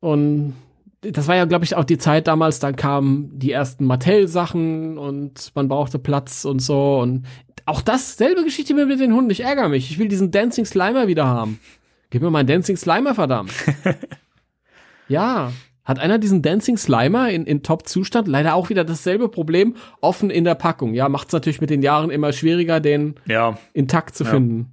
Und 0.01 0.55
das 1.03 1.29
war 1.29 1.37
ja, 1.37 1.45
glaube 1.45 1.65
ich, 1.65 1.77
auch 1.77 1.85
die 1.85 1.99
Zeit 1.99 2.27
damals. 2.27 2.59
Da 2.59 2.73
kamen 2.73 3.39
die 3.39 3.53
ersten 3.53 3.85
Mattel-Sachen 3.85 4.99
und 4.99 5.53
man 5.55 5.69
brauchte 5.69 5.99
Platz 5.99 6.45
und 6.45 6.61
so. 6.61 6.99
Und 6.99 7.27
auch 7.71 7.83
das, 7.83 8.17
selbe 8.17 8.45
Geschichte 8.45 8.75
mit 8.75 9.01
den 9.01 9.15
Hunden. 9.15 9.31
Ich 9.31 9.41
ärgere 9.41 9.69
mich. 9.69 9.91
Ich 9.91 9.99
will 9.99 10.09
diesen 10.09 10.31
Dancing 10.31 10.65
Slimer 10.65 11.09
wieder 11.09 11.27
haben. 11.27 11.59
Gib 12.11 12.23
mir 12.23 12.31
meinen 12.31 12.47
Dancing 12.47 12.77
Slimer, 12.77 13.15
verdammt. 13.15 13.53
ja. 15.09 15.53
Hat 15.85 15.99
einer 15.99 16.19
diesen 16.19 16.43
Dancing 16.43 16.77
Slimer 16.77 17.31
in, 17.31 17.47
in 17.47 17.63
Top-Zustand? 17.63 18.29
Leider 18.29 18.55
auch 18.55 18.69
wieder 18.69 18.85
dasselbe 18.85 19.29
Problem, 19.29 19.75
offen 20.01 20.31
in 20.31 20.45
der 20.45 20.55
Packung. 20.55 20.95
Ja, 20.95 21.09
macht 21.09 21.29
es 21.29 21.33
natürlich 21.33 21.61
mit 21.61 21.71
den 21.71 21.83
Jahren 21.83 22.11
immer 22.11 22.33
schwieriger, 22.33 22.81
den 22.81 23.15
Ja. 23.27 23.59
intakt 23.73 24.15
zu 24.15 24.25
Ja. 24.25 24.31
finden. 24.31 24.73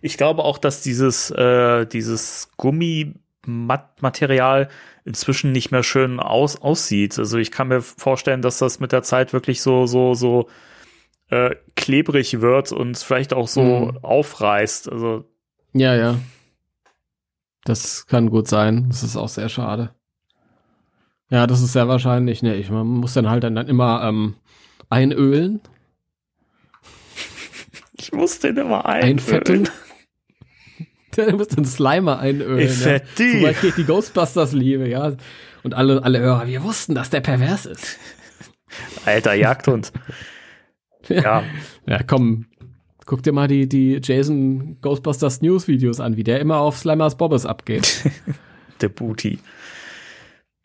Ich 0.00 0.16
glaube 0.16 0.44
auch, 0.44 0.58
dass 0.58 0.82
dieses, 0.82 1.30
äh, 1.30 1.86
dieses 1.86 2.50
Gummimaterial 2.56 4.68
inzwischen 5.04 5.52
nicht 5.52 5.70
mehr 5.72 5.82
schön 5.82 6.20
aus, 6.20 6.60
aussieht. 6.60 7.18
Also 7.18 7.38
ich 7.38 7.50
kann 7.50 7.68
mir 7.68 7.80
vorstellen, 7.80 8.42
dass 8.42 8.58
das 8.58 8.80
mit 8.80 8.92
der 8.92 9.02
Zeit 9.02 9.32
wirklich 9.32 9.62
so, 9.62 9.86
so, 9.86 10.14
so 10.14 10.48
äh, 11.30 11.54
klebrig 11.76 12.40
wird 12.40 12.72
und 12.72 12.96
vielleicht 12.98 13.32
auch 13.34 13.48
so 13.48 13.62
Mhm. 13.92 13.98
aufreißt. 14.02 14.90
Also 14.90 15.24
Ja, 15.72 15.94
ja. 15.94 16.18
Das 17.64 18.06
kann 18.06 18.30
gut 18.30 18.48
sein. 18.48 18.86
Das 18.88 19.02
ist 19.02 19.16
auch 19.16 19.28
sehr 19.28 19.48
schade. 19.48 19.94
Ja, 21.30 21.46
das 21.46 21.60
ist 21.60 21.72
sehr 21.74 21.88
wahrscheinlich. 21.88 22.42
Ne, 22.42 22.54
ich, 22.56 22.70
man 22.70 22.86
muss 22.86 23.12
dann 23.12 23.28
halt 23.28 23.44
dann, 23.44 23.54
dann 23.54 23.68
immer 23.68 24.02
ähm, 24.04 24.34
einölen, 24.88 25.60
ich 27.98 28.12
muss 28.12 28.38
den 28.38 28.56
immer 28.56 28.86
einfetten. 28.86 29.68
Dann 31.16 31.36
muss 31.36 31.48
den 31.48 31.64
Slimer 31.64 32.20
einölen. 32.20 32.60
Ja. 32.60 32.68
Fetti. 32.68 33.40
So 33.40 33.46
weit 33.46 33.60
geht 33.60 33.76
die 33.76 33.84
Ghostbusters-Liebe, 33.84 34.88
ja. 34.88 35.14
Und 35.64 35.74
alle, 35.74 36.02
alle 36.04 36.20
Hörer, 36.20 36.46
wir 36.46 36.62
wussten, 36.62 36.94
dass 36.94 37.10
der 37.10 37.20
pervers 37.22 37.66
ist. 37.66 37.98
Alter 39.04 39.34
Jagdhund. 39.34 39.92
ja, 41.08 41.42
Ja, 41.86 42.02
komm, 42.02 42.44
Guck 43.06 43.22
dir 43.22 43.32
mal 43.32 43.48
die, 43.48 43.66
die 43.66 43.98
Jason 44.02 44.76
Ghostbusters 44.82 45.40
News 45.40 45.66
Videos 45.66 45.98
an, 45.98 46.18
wie 46.18 46.24
der 46.24 46.40
immer 46.40 46.58
auf 46.58 46.76
Slimers 46.76 47.16
Bobbes 47.16 47.46
abgeht. 47.46 48.04
Der 48.82 48.90
Booty. 48.90 49.38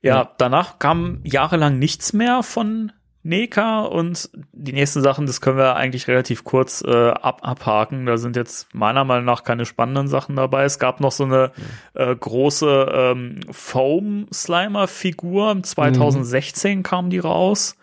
Ja, 0.01 0.15
Ja. 0.15 0.31
danach 0.38 0.77
kam 0.77 1.22
jahrelang 1.23 1.80
nichts 1.80 2.11
mehr 2.11 2.43
von 2.43 2.91
Neka 3.26 3.84
und 3.84 4.30
die 4.51 4.73
nächsten 4.73 5.01
Sachen, 5.01 5.26
das 5.26 5.39
können 5.39 5.55
wir 5.57 5.77
eigentlich 5.77 6.10
relativ 6.10 6.43
kurz 6.43 6.84
äh, 6.85 7.11
ab 7.11 7.39
abhaken. 7.47 8.05
Da 8.05 8.18
sind 8.18 8.35
jetzt 8.35 8.76
meiner 8.76 9.05
Meinung 9.05 9.23
nach 9.23 9.45
keine 9.45 9.65
spannenden 9.65 10.10
Sachen 10.10 10.35
dabei. 10.35 10.65
Es 10.65 10.77
gab 10.80 10.99
noch 10.99 11.14
so 11.14 11.23
eine 11.23 11.53
äh, 11.93 12.14
große 12.14 12.91
ähm, 12.93 13.39
Foam-Slimer-Figur. 13.49 15.64
2016 15.64 16.84
kam 16.84 17.10
die 17.10 17.19
raus 17.19 17.77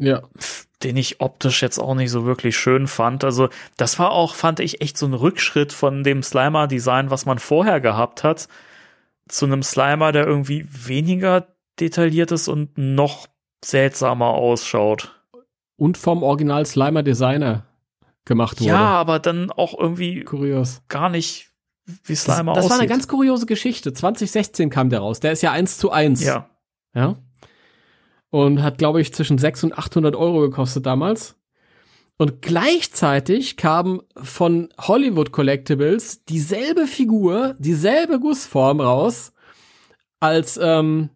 ja. 0.00 0.22
den 0.82 0.96
ich 0.96 1.20
optisch 1.20 1.62
jetzt 1.62 1.78
auch 1.78 1.94
nicht 1.94 2.10
so 2.10 2.24
wirklich 2.24 2.56
schön 2.56 2.86
fand. 2.86 3.22
Also 3.24 3.48
das 3.76 3.98
war 3.98 4.10
auch, 4.12 4.34
fand 4.34 4.60
ich, 4.60 4.80
echt 4.80 4.98
so 4.98 5.06
ein 5.06 5.14
Rückschritt 5.14 5.72
von 5.72 6.02
dem 6.04 6.22
Slimer-Design, 6.22 7.10
was 7.10 7.26
man 7.26 7.38
vorher 7.38 7.80
gehabt 7.80 8.24
hat, 8.24 8.48
zu 9.28 9.46
einem 9.46 9.62
Slimer, 9.62 10.12
der 10.12 10.26
irgendwie 10.26 10.66
weniger 10.68 11.46
detailliert 11.78 12.32
ist 12.32 12.48
und 12.48 12.76
noch 12.76 13.26
seltsamer 13.64 14.28
ausschaut. 14.28 15.22
Und 15.76 15.96
vom 15.96 16.22
Original 16.22 16.66
Slimer 16.66 17.02
Designer 17.02 17.66
gemacht 18.24 18.60
wurde. 18.60 18.70
Ja, 18.70 18.78
aber 18.78 19.18
dann 19.18 19.50
auch 19.50 19.78
irgendwie 19.78 20.24
Kurios. 20.24 20.82
gar 20.88 21.08
nicht, 21.08 21.50
wie 22.04 22.12
Das, 22.12 22.24
Slimer 22.24 22.52
das 22.54 22.64
aussieht. 22.64 22.70
war 22.70 22.78
eine 22.80 22.88
ganz 22.88 23.08
kuriose 23.08 23.46
Geschichte. 23.46 23.92
2016 23.92 24.68
kam 24.70 24.90
der 24.90 25.00
raus. 25.00 25.20
Der 25.20 25.32
ist 25.32 25.42
ja 25.42 25.52
eins 25.52 25.78
zu 25.78 25.90
eins. 25.90 26.22
ja. 26.24 26.48
Ja. 26.94 27.16
Und 28.30 28.62
hat, 28.62 28.78
glaube 28.78 29.00
ich, 29.00 29.12
zwischen 29.12 29.38
600 29.38 29.76
und 29.76 29.84
800 29.84 30.16
Euro 30.16 30.40
gekostet 30.40 30.86
damals. 30.86 31.36
Und 32.16 32.42
gleichzeitig 32.42 33.56
kam 33.56 34.02
von 34.16 34.68
Hollywood 34.78 35.32
Collectibles 35.32 36.24
dieselbe 36.26 36.86
Figur, 36.86 37.56
dieselbe 37.58 38.20
Gussform 38.20 38.80
raus 38.80 39.32
als, 40.20 40.60
ähm, 40.62 41.08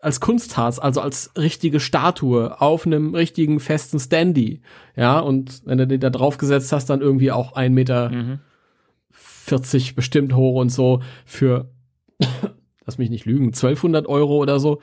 als 0.00 0.20
Kunstharz, 0.20 0.78
also 0.78 1.00
als 1.00 1.32
richtige 1.36 1.80
Statue 1.80 2.60
auf 2.60 2.86
einem 2.86 3.14
richtigen 3.14 3.60
festen 3.60 3.98
Standy. 3.98 4.62
Ja, 4.96 5.18
und 5.18 5.62
wenn 5.64 5.78
du 5.78 5.86
den 5.86 6.00
da 6.00 6.10
draufgesetzt 6.10 6.72
hast, 6.72 6.88
dann 6.88 7.00
irgendwie 7.00 7.32
auch 7.32 7.52
ein 7.54 7.74
Meter 7.74 8.10
Mhm. 8.10 8.38
40 9.10 9.94
bestimmt 9.94 10.34
hoch 10.34 10.60
und 10.60 10.70
so 10.70 11.02
für, 11.24 11.70
lass 12.86 12.98
mich 12.98 13.10
nicht 13.10 13.26
lügen, 13.26 13.46
1200 13.46 14.06
Euro 14.06 14.36
oder 14.38 14.60
so. 14.60 14.80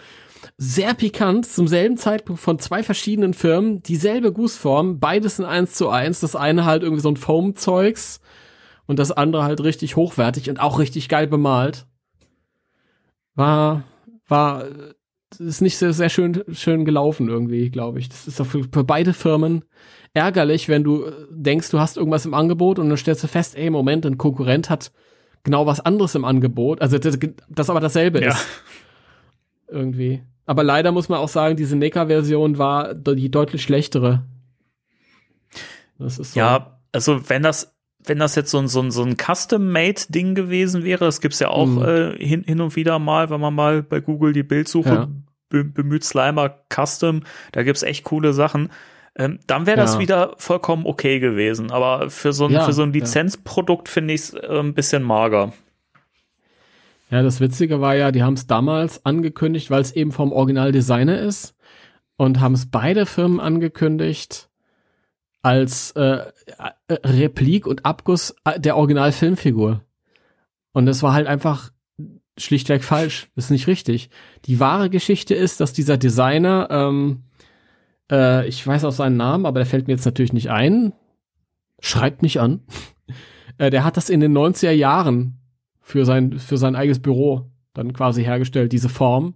Sehr 0.58 0.94
pikant, 0.94 1.46
zum 1.46 1.68
selben 1.68 1.98
Zeitpunkt 1.98 2.42
von 2.42 2.60
zwei 2.60 2.84
verschiedenen 2.84 3.34
Firmen, 3.34 3.82
dieselbe 3.84 4.32
Gussform, 4.32 5.00
beides 5.00 5.40
in 5.40 5.46
eins 5.46 5.74
zu 5.74 5.90
eins, 5.90 6.20
das 6.20 6.36
eine 6.36 6.66
halt 6.66 6.84
irgendwie 6.84 7.02
so 7.02 7.10
ein 7.10 7.18
Foam-Zeugs 7.18 8.22
und 8.86 9.00
das 9.00 9.12
andere 9.12 9.44
halt 9.44 9.62
richtig 9.64 9.96
hochwertig 9.96 10.50
und 10.50 10.60
auch 10.60 10.80
richtig 10.80 11.10
geil 11.10 11.28
bemalt. 11.28 11.86
War, 13.36 13.84
war, 14.28 14.66
das 15.30 15.40
ist 15.40 15.62
nicht 15.62 15.78
sehr, 15.78 15.94
sehr 15.94 16.10
schön, 16.10 16.44
schön 16.52 16.86
gelaufen 16.86 17.30
irgendwie, 17.30 17.70
glaube 17.70 18.00
ich. 18.00 18.10
Das 18.10 18.28
ist 18.28 18.38
für, 18.38 18.64
für 18.64 18.84
beide 18.84 19.14
Firmen 19.14 19.64
ärgerlich, 20.14 20.68
wenn 20.70 20.84
du 20.84 21.06
äh, 21.06 21.14
denkst, 21.32 21.70
du 21.70 21.80
hast 21.80 21.98
irgendwas 21.98 22.26
im 22.26 22.34
Angebot 22.34 22.80
und 22.80 22.90
dann 22.90 22.98
stellst 22.98 23.24
du 23.24 23.28
fest, 23.28 23.56
ey, 23.56 23.70
Moment, 23.70 24.06
ein 24.06 24.18
Konkurrent 24.18 24.70
hat 24.70 24.92
genau 25.44 25.66
was 25.66 25.80
anderes 25.80 26.16
im 26.16 26.26
Angebot. 26.26 26.82
Also 26.82 26.98
das, 26.98 27.18
das 27.48 27.70
aber 27.70 27.80
dasselbe 27.80 28.22
Ja. 28.22 28.30
ist. 28.30 28.46
Irgendwie. 29.72 30.22
Aber 30.46 30.64
leider 30.64 30.92
muss 30.92 31.10
man 31.10 31.20
auch 31.20 31.30
sagen, 31.30 31.56
diese 31.56 31.76
NECA-Version 31.76 32.58
war 32.58 32.94
die 32.96 33.30
deutlich 33.30 33.62
schlechtere. 33.62 34.26
Das 35.98 36.18
ist 36.18 36.34
so. 36.34 36.40
Ja, 36.40 36.80
also 36.92 37.30
wenn 37.30 37.44
das, 37.44 37.76
wenn 38.06 38.20
das 38.20 38.36
jetzt 38.36 38.50
so 38.52 38.58
ein, 38.60 38.68
so 38.68 38.82
ein, 38.82 38.92
so 38.92 39.04
ein 39.04 39.18
Custom-Made-Ding 39.18 40.34
gewesen 40.36 40.84
wäre, 40.84 41.06
das 41.06 41.22
gibt's 41.22 41.40
ja 41.40 41.50
auch 41.50 41.68
Mhm. 41.68 41.82
äh, 41.84 42.18
hin, 42.26 42.44
hin 42.44 42.62
und 42.62 42.76
wieder 42.76 42.98
mal, 43.00 43.30
wenn 43.30 43.42
man 43.42 43.54
mal 43.54 43.84
bei 43.84 44.00
Google 44.00 44.34
die 44.34 44.44
Bildsuche 44.44 44.90
Ja. 44.90 45.08
be 45.50 45.64
bemüht, 45.66 46.04
Slimer 46.04 46.56
Custom, 46.74 47.22
da 47.52 47.64
gibt's 47.64 47.84
echt 47.84 48.04
coole 48.06 48.34
Sachen. 48.34 48.70
Ähm, 49.16 49.40
dann 49.48 49.66
wäre 49.66 49.78
das 49.78 49.96
Ja. 49.96 50.00
wieder 50.00 50.36
vollkommen 50.38 50.86
okay 50.86 51.20
gewesen. 51.20 51.72
Aber 51.72 52.10
für 52.10 52.32
so 52.32 52.46
ein, 52.46 52.52
Ja, 52.52 52.66
für 52.66 52.74
so 52.74 52.84
ein. 52.84 52.94
Lizenzprodukt 52.94 53.90
finde 53.90 54.14
ich 54.14 54.22
es 54.22 54.34
äh, 54.34 54.60
ein 54.60 54.74
bisschen 54.74 55.04
mager. 55.04 55.52
Ja, 57.12 57.24
das 57.24 57.40
Witzige 57.40 57.82
war 57.82 57.96
ja, 57.96 58.12
die 58.12 58.22
haben 58.22 58.36
es 58.36 58.46
damals 58.46 59.06
angekündigt, 59.06 59.72
weil 59.72 59.82
es 59.82 59.92
eben 59.92 60.12
vom 60.12 60.32
Originaldesigner 60.32 61.20
ist 61.20 61.56
und 62.18 62.40
haben 62.40 62.54
es 62.54 62.70
beide 62.70 63.06
Firmen 63.06 63.40
angekündigt 63.40 64.50
als 65.42 65.92
äh, 65.92 66.20
äh, 66.20 66.94
Replik 66.94 67.66
und 67.66 67.86
Abguss 67.86 68.36
äh, 68.46 68.60
der 68.60 68.78
Originalfilmfigur. 68.78 69.84
Und 70.74 70.86
das 70.86 71.02
war 71.02 71.14
halt 71.14 71.28
einfach 71.28 71.72
schlichtweg 72.38 72.84
falsch. 72.84 73.30
Ist 73.36 73.50
nicht 73.50 73.68
richtig. 73.68 74.10
Die 74.46 74.60
wahre 74.60 74.90
Geschichte 74.90 75.34
ist, 75.34 75.60
dass 75.62 75.74
dieser 75.74 75.98
Designer, 75.98 76.68
ähm, 76.70 77.24
äh, 78.12 78.48
ich 78.48 78.66
weiß 78.66 78.86
auch 78.86 78.92
seinen 78.92 79.18
Namen, 79.18 79.46
aber 79.46 79.60
der 79.60 79.66
fällt 79.66 79.88
mir 79.88 79.94
jetzt 79.94 80.06
natürlich 80.06 80.34
nicht 80.34 80.52
ein. 80.52 80.94
Schreibt 81.80 82.22
mich 82.22 82.40
an. 82.40 82.62
äh, 83.58 83.72
der 83.72 83.84
hat 83.84 83.98
das 83.98 84.10
in 84.10 84.20
den 84.20 84.38
90er 84.38 84.72
Jahren 84.72 85.39
für 85.90 86.06
sein, 86.06 86.38
für 86.38 86.58
sein 86.58 86.76
eigenes 86.76 87.00
Büro 87.02 87.50
dann 87.74 87.94
quasi 87.94 88.24
hergestellt, 88.24 88.72
diese 88.72 88.90
Form. 88.90 89.34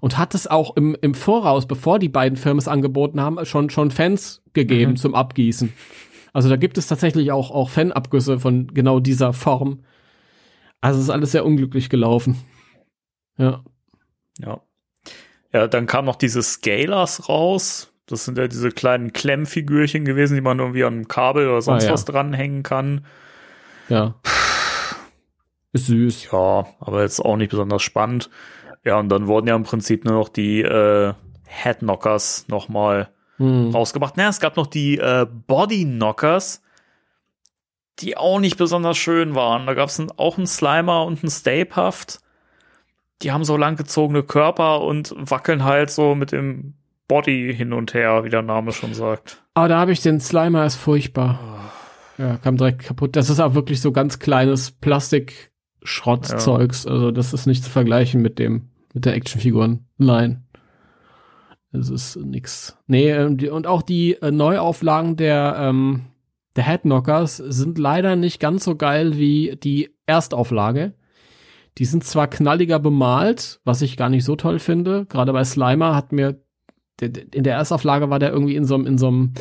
Und 0.00 0.18
hat 0.18 0.34
es 0.34 0.46
auch 0.46 0.76
im, 0.76 0.96
im 1.00 1.14
Voraus, 1.14 1.66
bevor 1.66 1.98
die 1.98 2.08
beiden 2.08 2.36
Firmen 2.36 2.58
es 2.58 2.68
angeboten 2.68 3.20
haben, 3.20 3.44
schon, 3.44 3.70
schon 3.70 3.90
Fans 3.90 4.42
gegeben 4.52 4.92
Mhm. 4.92 4.96
zum 4.96 5.14
Abgießen. 5.14 5.72
Also 6.32 6.48
da 6.48 6.56
gibt 6.56 6.78
es 6.78 6.86
tatsächlich 6.86 7.32
auch, 7.32 7.50
auch 7.50 7.70
Fanabgüsse 7.70 8.38
von 8.38 8.68
genau 8.68 9.00
dieser 9.00 9.32
Form. 9.32 9.80
Also 10.80 10.98
es 10.98 11.04
ist 11.06 11.10
alles 11.10 11.32
sehr 11.32 11.44
unglücklich 11.46 11.88
gelaufen. 11.88 12.36
Ja. 13.38 13.64
Ja. 14.38 14.60
Ja, 15.52 15.66
dann 15.66 15.86
kam 15.86 16.04
noch 16.04 16.16
diese 16.16 16.42
Scalers 16.42 17.28
raus. 17.28 17.90
Das 18.06 18.26
sind 18.26 18.38
ja 18.38 18.46
diese 18.46 18.68
kleinen 18.70 19.12
Klemmfigürchen 19.12 20.04
gewesen, 20.04 20.34
die 20.36 20.40
man 20.42 20.58
irgendwie 20.60 20.84
an 20.84 20.92
einem 20.94 21.08
Kabel 21.08 21.48
oder 21.48 21.62
sonst 21.62 21.84
Ah, 21.84 21.88
ja. 21.88 21.92
was 21.94 22.04
dranhängen 22.04 22.62
kann. 22.62 23.06
Ja. 23.88 24.14
Ist 25.72 25.86
süß. 25.86 26.30
Ja, 26.32 26.66
aber 26.80 27.02
jetzt 27.02 27.20
auch 27.20 27.36
nicht 27.36 27.50
besonders 27.50 27.82
spannend. 27.82 28.30
Ja, 28.84 28.98
und 28.98 29.08
dann 29.08 29.26
wurden 29.26 29.48
ja 29.48 29.56
im 29.56 29.64
Prinzip 29.64 30.04
nur 30.04 30.14
noch 30.14 30.28
die 30.28 30.62
äh, 30.62 31.12
Headknockers 31.46 32.46
nochmal 32.48 33.08
Hm. 33.38 33.70
rausgebracht. 33.70 34.16
Naja, 34.16 34.30
es 34.30 34.40
gab 34.40 34.56
noch 34.56 34.66
die 34.66 34.96
äh, 34.96 35.26
Bodyknockers, 35.46 36.62
die 37.98 38.16
auch 38.16 38.38
nicht 38.40 38.56
besonders 38.56 38.96
schön 38.96 39.34
waren. 39.34 39.66
Da 39.66 39.74
gab 39.74 39.90
es 39.90 40.02
auch 40.16 40.38
einen 40.38 40.46
Slimer 40.46 41.04
und 41.04 41.22
einen 41.22 41.30
Stapehaft. 41.30 42.20
Die 43.22 43.32
haben 43.32 43.44
so 43.44 43.56
langgezogene 43.58 44.22
Körper 44.22 44.80
und 44.82 45.14
wackeln 45.18 45.64
halt 45.64 45.90
so 45.90 46.14
mit 46.14 46.32
dem 46.32 46.74
Body 47.08 47.54
hin 47.54 47.72
und 47.74 47.92
her, 47.92 48.24
wie 48.24 48.30
der 48.30 48.42
Name 48.42 48.72
schon 48.72 48.94
sagt. 48.94 49.42
Aber 49.54 49.68
da 49.68 49.78
habe 49.80 49.92
ich 49.92 50.00
den 50.00 50.20
Slimer, 50.20 50.64
ist 50.64 50.76
furchtbar. 50.76 51.38
Oh. 52.18 52.22
Ja, 52.22 52.38
kam 52.38 52.56
direkt 52.56 52.84
kaputt. 52.84 53.16
Das 53.16 53.28
ist 53.28 53.40
auch 53.40 53.54
wirklich 53.54 53.82
so 53.82 53.92
ganz 53.92 54.18
kleines 54.18 54.70
Plastik-Schrottzeugs. 55.86 56.86
Also 56.86 57.10
das 57.10 57.32
ist 57.32 57.46
nicht 57.46 57.64
zu 57.64 57.70
vergleichen 57.70 58.20
mit 58.20 58.38
dem, 58.38 58.68
mit 58.92 59.04
der 59.04 59.14
Actionfiguren. 59.14 59.86
Nein. 59.98 60.44
Das 61.72 61.90
ist 61.90 62.16
nix. 62.16 62.76
Nee, 62.86 63.10
ähm, 63.10 63.38
und 63.50 63.66
auch 63.66 63.82
die 63.82 64.14
äh, 64.14 64.30
Neuauflagen 64.30 65.16
der, 65.16 65.56
ähm, 65.58 66.06
der 66.56 66.64
Headknockers 66.64 67.36
sind 67.36 67.78
leider 67.78 68.16
nicht 68.16 68.40
ganz 68.40 68.64
so 68.64 68.76
geil 68.76 69.18
wie 69.18 69.56
die 69.62 69.90
Erstauflage. 70.06 70.94
Die 71.78 71.84
sind 71.84 72.04
zwar 72.04 72.28
knalliger 72.28 72.78
bemalt, 72.78 73.60
was 73.64 73.82
ich 73.82 73.98
gar 73.98 74.08
nicht 74.08 74.24
so 74.24 74.36
toll 74.36 74.58
finde. 74.58 75.04
Gerade 75.06 75.32
bei 75.32 75.44
Slimer 75.44 75.94
hat 75.94 76.12
mir 76.12 76.40
in 76.98 77.44
der 77.44 77.56
Erstauflage 77.56 78.08
war 78.08 78.18
der 78.18 78.32
irgendwie 78.32 78.56
in 78.56 78.64
so 78.64 78.74
einem 78.74 78.86
in 78.86 78.96
so 78.96 79.08
einem 79.08 79.34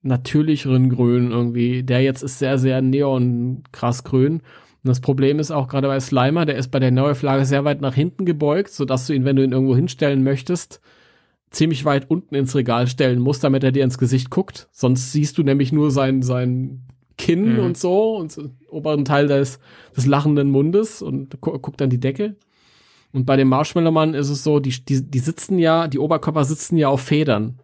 natürlicheren 0.00 0.88
Grün 0.88 1.32
irgendwie. 1.32 1.82
Der 1.82 2.00
jetzt 2.00 2.22
ist 2.22 2.38
sehr 2.38 2.56
sehr 2.56 2.80
neon 2.80 3.62
krass 3.72 4.04
grün. 4.04 4.40
Und 4.82 4.88
das 4.88 5.00
Problem 5.00 5.38
ist 5.38 5.50
auch 5.50 5.68
gerade 5.68 5.88
bei 5.88 6.00
Slimer, 6.00 6.46
der 6.46 6.56
ist 6.56 6.68
bei 6.70 6.78
der 6.78 6.90
Neuauflage 6.90 7.44
sehr 7.44 7.64
weit 7.64 7.80
nach 7.80 7.94
hinten 7.94 8.24
gebeugt, 8.24 8.70
so 8.72 8.84
dass 8.84 9.06
du 9.06 9.12
ihn, 9.12 9.24
wenn 9.24 9.36
du 9.36 9.44
ihn 9.44 9.52
irgendwo 9.52 9.76
hinstellen 9.76 10.22
möchtest, 10.22 10.80
ziemlich 11.50 11.84
weit 11.84 12.08
unten 12.10 12.34
ins 12.34 12.54
Regal 12.54 12.86
stellen 12.86 13.18
musst, 13.20 13.44
damit 13.44 13.62
er 13.64 13.72
dir 13.72 13.84
ins 13.84 13.98
Gesicht 13.98 14.30
guckt. 14.30 14.68
Sonst 14.72 15.12
siehst 15.12 15.36
du 15.36 15.42
nämlich 15.42 15.72
nur 15.72 15.90
sein 15.90 16.22
sein 16.22 16.82
Kinn 17.18 17.54
Mhm. 17.56 17.64
und 17.64 17.76
so 17.76 18.16
und 18.16 18.32
so, 18.32 18.48
oberen 18.70 19.04
Teil 19.04 19.26
des 19.26 19.58
des 19.96 20.06
lachenden 20.06 20.50
Mundes 20.50 21.02
und 21.02 21.40
gu 21.42 21.58
guckt 21.58 21.82
an 21.82 21.90
die 21.90 22.00
Decke. 22.00 22.36
Und 23.12 23.26
bei 23.26 23.36
dem 23.36 23.48
Marshmallow 23.48 23.90
Mann 23.90 24.14
ist 24.14 24.30
es 24.30 24.44
so, 24.44 24.60
die, 24.60 24.70
die, 24.84 25.02
die 25.02 25.18
sitzen 25.18 25.58
ja, 25.58 25.88
die 25.88 25.98
Oberkörper 25.98 26.44
sitzen 26.44 26.76
ja 26.76 26.88
auf 26.88 27.00
Federn. 27.02 27.58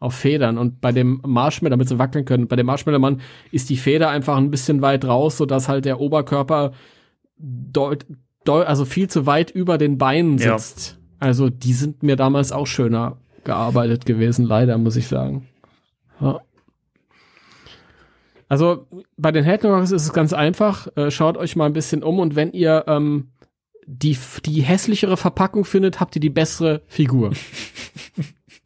Auf 0.00 0.14
Federn. 0.14 0.58
Und 0.58 0.80
bei 0.80 0.92
dem 0.92 1.20
Marshmallow, 1.26 1.70
damit 1.72 1.88
sie 1.88 1.98
wackeln 1.98 2.24
können, 2.24 2.46
bei 2.46 2.54
dem 2.56 2.66
Marshmallow 2.66 3.00
Mann 3.00 3.20
ist 3.50 3.68
die 3.68 3.76
Feder 3.76 4.10
einfach 4.10 4.36
ein 4.36 4.50
bisschen 4.50 4.80
weit 4.80 5.04
raus, 5.04 5.36
sodass 5.36 5.68
halt 5.68 5.84
der 5.84 6.00
Oberkörper 6.00 6.72
deut, 7.36 8.06
deut, 8.44 8.66
also 8.66 8.84
viel 8.84 9.08
zu 9.08 9.26
weit 9.26 9.50
über 9.50 9.76
den 9.76 9.98
Beinen 9.98 10.38
Ja. 10.38 10.56
sitzt. 10.58 10.98
Also 11.18 11.50
die 11.50 11.72
sind 11.72 12.02
mir 12.04 12.14
damals 12.14 12.52
auch 12.52 12.66
schöner 12.68 13.16
gearbeitet 13.42 14.06
gewesen, 14.06 14.44
leider, 14.44 14.78
muss 14.78 14.94
ich 14.94 15.08
sagen. 15.08 15.48
Ja. 16.20 16.40
Also 18.48 18.86
bei 19.16 19.32
den 19.32 19.44
Headlockers 19.44 19.90
ist 19.90 20.02
es 20.04 20.12
ganz 20.12 20.32
einfach. 20.32 20.88
Äh, 20.96 21.10
schaut 21.10 21.36
euch 21.36 21.56
mal 21.56 21.66
ein 21.66 21.72
bisschen 21.72 22.02
um 22.02 22.18
und 22.18 22.36
wenn 22.36 22.52
ihr 22.52 22.84
ähm, 22.86 23.30
die, 23.86 24.16
die 24.46 24.62
hässlichere 24.62 25.16
Verpackung 25.16 25.64
findet, 25.64 25.98
habt 26.00 26.14
ihr 26.16 26.20
die 26.20 26.30
bessere 26.30 26.82
Figur. 26.86 27.32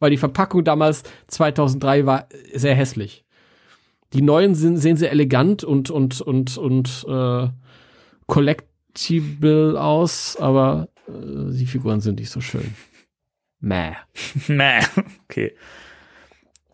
Weil 0.03 0.09
die 0.09 0.17
Verpackung 0.17 0.65
damals 0.65 1.03
2003 1.27 2.05
war 2.05 2.27
sehr 2.53 2.75
hässlich. 2.75 3.23
Die 4.11 4.21
neuen 4.21 4.53
sind, 4.53 4.75
sehen 4.75 4.97
sehr 4.97 5.11
elegant 5.11 5.63
und 5.63 5.89
und 5.89 6.19
und 6.19 6.57
und 6.57 7.05
äh, 7.07 7.47
collectible 8.27 9.81
aus, 9.81 10.35
aber 10.35 10.89
äh, 11.07 11.53
die 11.53 11.65
Figuren 11.65 12.01
sind 12.01 12.19
nicht 12.19 12.31
so 12.31 12.41
schön. 12.41 12.75
Mäh. 13.61 13.93
Mäh. 14.49 14.81
Okay. 15.23 15.55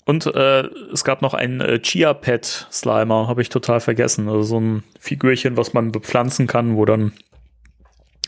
Und 0.06 0.26
äh, 0.26 0.62
es 0.92 1.04
gab 1.04 1.22
noch 1.22 1.36
einen 1.36 1.62
äh, 1.62 1.80
Chia 1.84 2.16
Pet 2.16 2.66
Slimer, 2.72 3.28
habe 3.28 3.44
ich 3.44 3.50
total 3.50 3.80
vergessen. 3.80 4.28
Also 4.28 4.42
so 4.42 4.60
ein 4.60 4.84
Figürchen, 5.00 5.56
was 5.56 5.74
man 5.74 5.92
bepflanzen 5.92 6.48
kann, 6.48 6.78
wo 6.78 6.86
dann 6.86 7.14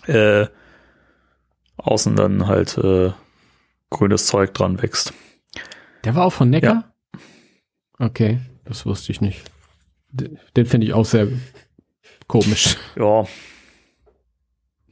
äh, 0.06 0.46
außen 1.78 2.16
dann 2.16 2.46
halt 2.46 2.78
äh, 2.78 3.14
grünes 3.92 4.26
Zeug 4.26 4.56
dran 4.56 4.82
wächst. 4.82 5.14
Der 6.04 6.16
war 6.16 6.26
auch 6.26 6.34
von 6.34 6.50
Neckar? 6.50 6.92
Ja. 7.14 8.08
Okay, 8.08 8.40
das 8.66 8.88
wusste 8.88 9.12
ich 9.12 9.22
nicht. 9.22 9.44
Den, 10.10 10.40
den 10.58 10.66
finde 10.66 10.88
ich 10.88 10.94
auch 10.94 11.06
sehr 11.06 11.28
komisch. 12.28 12.78
Ja. 12.96 13.26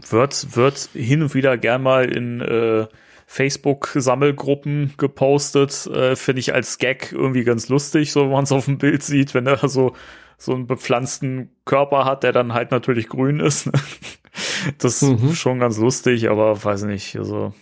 Wird, 0.08 0.56
wird 0.56 0.90
hin 0.94 1.24
und 1.24 1.34
wieder 1.34 1.58
gern 1.58 1.82
mal 1.82 2.06
in 2.06 2.42
äh, 2.42 2.88
Facebook-Sammelgruppen 3.26 4.94
gepostet. 4.98 5.88
Äh, 5.88 6.16
Finde 6.16 6.40
ich 6.40 6.54
als 6.54 6.78
Gag 6.78 7.12
irgendwie 7.12 7.44
ganz 7.44 7.68
lustig, 7.70 8.12
so 8.12 8.24
wenn 8.24 8.32
man 8.32 8.44
es 8.44 8.52
auf 8.52 8.66
dem 8.66 8.78
Bild 8.78 9.04
sieht, 9.04 9.34
wenn 9.34 9.48
er 9.48 9.68
so, 9.68 9.94
so 10.38 10.54
einen 10.54 10.68
bepflanzten 10.68 11.50
Körper 11.66 12.06
hat, 12.06 12.24
der 12.24 12.32
dann 12.32 12.54
halt 12.54 12.72
natürlich 12.72 13.08
grün 13.08 13.40
ist. 13.40 13.70
das 14.78 15.02
mhm. 15.02 15.30
ist 15.30 15.38
schon 15.38 15.60
ganz 15.60 15.78
lustig, 15.78 16.30
aber 16.30 16.64
weiß 16.64 16.84
nicht, 16.84 17.18
also 17.18 17.54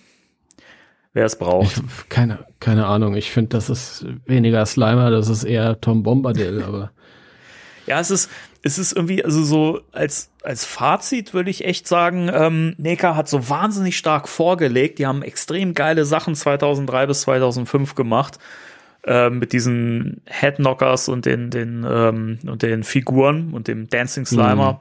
wer 1.17 1.25
es 1.25 1.35
braucht. 1.35 1.77
Ich, 1.77 2.09
keine, 2.09 2.45
keine 2.59 2.85
Ahnung. 2.85 3.15
Ich 3.15 3.31
finde, 3.31 3.49
das 3.49 3.71
ist 3.71 4.05
weniger 4.27 4.63
Slimer, 4.65 5.09
das 5.09 5.29
ist 5.29 5.43
eher 5.43 5.81
Tom 5.81 6.03
Bombadil, 6.03 6.63
aber. 6.67 6.91
Ja, 7.87 7.99
es 7.99 8.11
ist, 8.11 8.29
es 8.61 8.77
ist 8.77 8.93
irgendwie, 8.93 9.25
also 9.25 9.43
so 9.43 9.81
als, 9.91 10.29
als 10.43 10.63
Fazit 10.63 11.33
würde 11.33 11.49
ich 11.49 11.65
echt 11.65 11.87
sagen, 11.87 12.29
ähm, 12.31 12.75
Neka 12.77 13.15
hat 13.15 13.27
so 13.29 13.49
wahnsinnig 13.49 13.97
stark 13.97 14.27
vorgelegt. 14.29 14.99
Die 14.99 15.07
haben 15.07 15.23
extrem 15.23 15.73
geile 15.73 16.05
Sachen 16.05 16.35
2003 16.35 17.07
bis 17.07 17.21
2005 17.21 17.95
gemacht. 17.95 18.37
Äh, 19.03 19.29
mit 19.29 19.53
diesen 19.53 20.21
Headknockers 20.25 21.07
und 21.07 21.25
den, 21.25 21.49
den, 21.49 21.85
ähm, 21.89 22.39
und 22.45 22.61
den 22.61 22.83
Figuren 22.83 23.53
und 23.53 23.67
dem 23.69 23.89
Dancing 23.89 24.25
Slimer. 24.25 24.73
Mhm. 24.73 24.79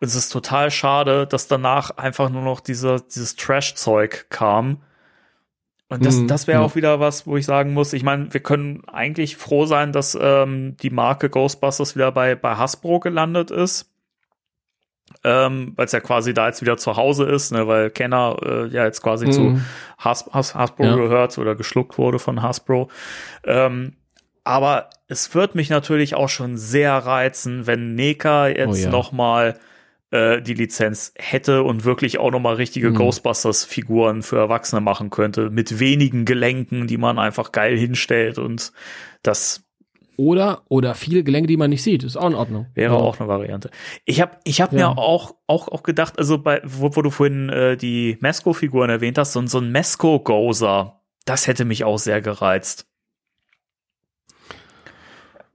Und 0.00 0.06
es 0.08 0.14
ist 0.14 0.30
total 0.30 0.70
schade, 0.70 1.26
dass 1.26 1.46
danach 1.46 1.90
einfach 1.90 2.30
nur 2.30 2.42
noch 2.42 2.60
dieser, 2.60 3.00
dieses 3.00 3.36
Trash-Zeug 3.36 4.26
kam 4.30 4.78
und 5.90 6.04
das, 6.04 6.16
mhm, 6.16 6.28
das 6.28 6.46
wäre 6.46 6.60
ja. 6.60 6.64
auch 6.64 6.74
wieder 6.74 7.00
was, 7.00 7.26
wo 7.26 7.36
ich 7.36 7.46
sagen 7.46 7.72
muss, 7.72 7.94
ich 7.94 8.02
meine, 8.02 8.32
wir 8.32 8.40
können 8.40 8.82
eigentlich 8.88 9.36
froh 9.36 9.64
sein, 9.64 9.92
dass 9.92 10.16
ähm, 10.20 10.76
die 10.82 10.90
Marke 10.90 11.30
Ghostbusters 11.30 11.96
wieder 11.96 12.12
bei, 12.12 12.34
bei 12.34 12.56
Hasbro 12.56 13.00
gelandet 13.00 13.50
ist. 13.50 13.90
Ähm, 15.24 15.72
weil 15.74 15.86
es 15.86 15.92
ja 15.92 16.00
quasi 16.00 16.34
da 16.34 16.48
jetzt 16.48 16.60
wieder 16.60 16.76
zu 16.76 16.96
Hause 16.96 17.24
ist, 17.24 17.50
ne, 17.50 17.66
weil 17.66 17.88
Kenner 17.88 18.36
äh, 18.42 18.66
ja 18.66 18.84
jetzt 18.84 19.02
quasi 19.02 19.26
mhm. 19.26 19.32
zu 19.32 19.60
Has, 19.96 20.28
Has, 20.30 20.54
Hasbro 20.54 20.84
ja. 20.84 20.96
gehört 20.96 21.38
oder 21.38 21.54
geschluckt 21.54 21.96
wurde 21.96 22.18
von 22.18 22.42
Hasbro. 22.42 22.90
Ähm, 23.44 23.94
aber 24.44 24.90
es 25.08 25.34
wird 25.34 25.54
mich 25.54 25.70
natürlich 25.70 26.14
auch 26.14 26.28
schon 26.28 26.58
sehr 26.58 26.92
reizen, 26.92 27.66
wenn 27.66 27.94
Neka 27.94 28.48
jetzt 28.48 28.80
oh 28.80 28.84
ja. 28.84 28.90
noch 28.90 29.12
mal 29.12 29.58
äh, 30.10 30.40
die 30.40 30.54
Lizenz 30.54 31.12
hätte 31.16 31.62
und 31.62 31.84
wirklich 31.84 32.18
auch 32.18 32.30
nochmal 32.30 32.54
richtige 32.54 32.90
mhm. 32.90 32.94
Ghostbusters-Figuren 32.94 34.22
für 34.22 34.38
Erwachsene 34.38 34.80
machen 34.80 35.10
könnte, 35.10 35.50
mit 35.50 35.80
wenigen 35.80 36.24
Gelenken, 36.24 36.86
die 36.86 36.96
man 36.96 37.18
einfach 37.18 37.52
geil 37.52 37.76
hinstellt 37.76 38.38
und 38.38 38.72
das 39.22 39.64
oder 40.16 40.62
oder 40.68 40.96
viele 40.96 41.22
Gelenke, 41.22 41.46
die 41.46 41.56
man 41.56 41.70
nicht 41.70 41.82
sieht, 41.82 42.02
ist 42.02 42.16
auch 42.16 42.26
in 42.26 42.34
Ordnung. 42.34 42.66
Wäre 42.74 42.94
ja. 42.94 43.00
auch 43.00 43.20
eine 43.20 43.28
Variante. 43.28 43.70
Ich 44.04 44.20
habe 44.20 44.36
ich 44.42 44.60
hab 44.60 44.72
ja. 44.72 44.78
mir 44.78 44.98
auch 44.98 45.36
auch 45.46 45.68
auch 45.68 45.84
gedacht, 45.84 46.18
also 46.18 46.38
bei 46.38 46.60
wo, 46.64 46.96
wo 46.96 47.02
du 47.02 47.10
vorhin 47.10 47.48
äh, 47.50 47.76
die 47.76 48.18
Mesco-Figuren 48.20 48.90
erwähnt 48.90 49.16
hast, 49.16 49.32
so, 49.32 49.46
so 49.46 49.58
ein 49.58 49.70
Mesco-Gozer, 49.70 51.00
das 51.24 51.46
hätte 51.46 51.64
mich 51.64 51.84
auch 51.84 51.98
sehr 51.98 52.20
gereizt. 52.20 52.88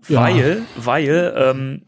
Ja. 0.07 0.21
Weil, 0.21 0.61
weil 0.77 1.33
ähm, 1.37 1.85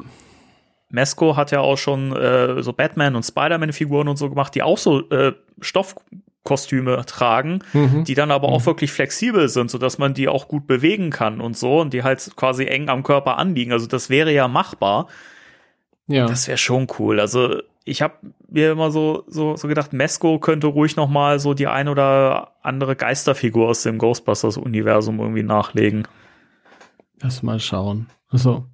Mesco 0.95 1.35
hat 1.35 1.51
ja 1.51 1.59
auch 1.59 1.77
schon 1.77 2.15
äh, 2.15 2.63
so 2.63 2.73
Batman 2.73 3.15
und 3.15 3.23
Spider-Man-Figuren 3.23 4.07
und 4.07 4.17
so 4.17 4.30
gemacht, 4.30 4.55
die 4.55 4.63
auch 4.63 4.77
so 4.77 5.07
äh, 5.09 5.34
Stoffkostüme 5.59 7.05
tragen, 7.05 7.59
mhm. 7.73 8.05
die 8.05 8.15
dann 8.15 8.31
aber 8.31 8.47
auch 8.47 8.61
mhm. 8.61 8.65
wirklich 8.65 8.91
flexibel 8.91 9.49
sind, 9.49 9.69
so 9.69 9.77
dass 9.77 9.97
man 9.97 10.13
die 10.13 10.27
auch 10.27 10.47
gut 10.47 10.65
bewegen 10.65 11.11
kann 11.11 11.41
und 11.41 11.57
so 11.57 11.81
und 11.81 11.93
die 11.93 12.03
halt 12.03 12.31
quasi 12.35 12.65
eng 12.65 12.89
am 12.89 13.03
Körper 13.03 13.38
anliegen. 13.38 13.73
Also 13.73 13.85
das 13.85 14.09
wäre 14.09 14.31
ja 14.31 14.47
machbar. 14.47 15.07
Ja. 16.07 16.27
Das 16.27 16.47
wäre 16.47 16.57
schon 16.57 16.88
cool. 16.97 17.19
Also 17.19 17.61
ich 17.84 18.01
habe 18.01 18.15
mir 18.49 18.72
immer 18.72 18.89
so, 18.89 19.26
so, 19.27 19.57
so 19.57 19.67
gedacht, 19.67 19.91
Mesco 19.91 20.39
könnte 20.39 20.67
ruhig 20.67 20.95
noch 20.95 21.09
mal 21.09 21.39
so 21.39 21.53
die 21.53 21.67
ein 21.67 21.89
oder 21.89 22.53
andere 22.61 22.95
Geisterfigur 22.95 23.67
aus 23.67 23.84
dem 23.84 23.97
Ghostbusters-Universum 23.97 25.19
irgendwie 25.19 25.43
nachlegen. 25.43 26.07
Lass 27.22 27.43
mal 27.43 27.59
schauen. 27.59 28.07
Also 28.30 28.65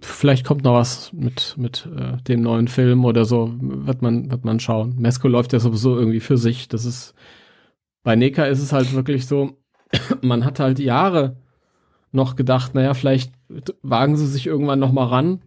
vielleicht 0.00 0.44
kommt 0.44 0.64
noch 0.64 0.74
was 0.74 1.12
mit, 1.12 1.54
mit 1.56 1.88
äh, 1.96 2.20
dem 2.22 2.42
neuen 2.42 2.68
Film 2.68 3.04
oder 3.04 3.24
so, 3.24 3.54
wird 3.60 4.02
man, 4.02 4.30
wird 4.30 4.44
man 4.44 4.60
schauen. 4.60 4.96
Mesco 4.98 5.28
läuft 5.28 5.52
ja 5.52 5.60
sowieso 5.60 5.96
irgendwie 5.96 6.20
für 6.20 6.36
sich. 6.36 6.68
Das 6.68 6.84
ist, 6.84 7.14
bei 8.02 8.16
Neka 8.16 8.44
ist 8.44 8.60
es 8.60 8.72
halt 8.72 8.92
wirklich 8.94 9.26
so, 9.26 9.56
man 10.22 10.44
hat 10.44 10.60
halt 10.60 10.78
Jahre 10.78 11.36
noch 12.10 12.36
gedacht, 12.36 12.74
naja, 12.74 12.94
vielleicht 12.94 13.32
wagen 13.82 14.16
sie 14.16 14.26
sich 14.26 14.46
irgendwann 14.46 14.78
noch 14.78 14.92
mal 14.92 15.06
ran. 15.06 15.40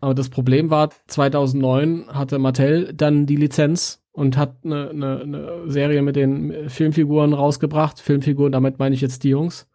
Aber 0.00 0.14
das 0.14 0.28
Problem 0.28 0.70
war, 0.70 0.90
2009 1.06 2.06
hatte 2.08 2.38
Mattel 2.38 2.92
dann 2.94 3.26
die 3.26 3.36
Lizenz 3.36 4.02
und 4.12 4.36
hat 4.36 4.56
eine, 4.64 4.90
eine, 4.90 5.20
eine 5.20 5.70
Serie 5.70 6.02
mit 6.02 6.16
den 6.16 6.68
Filmfiguren 6.68 7.34
rausgebracht. 7.34 8.00
Filmfiguren, 8.00 8.52
damit 8.52 8.78
meine 8.78 8.94
ich 8.94 9.00
jetzt 9.00 9.24
die 9.24 9.30
Jungs. 9.30 9.66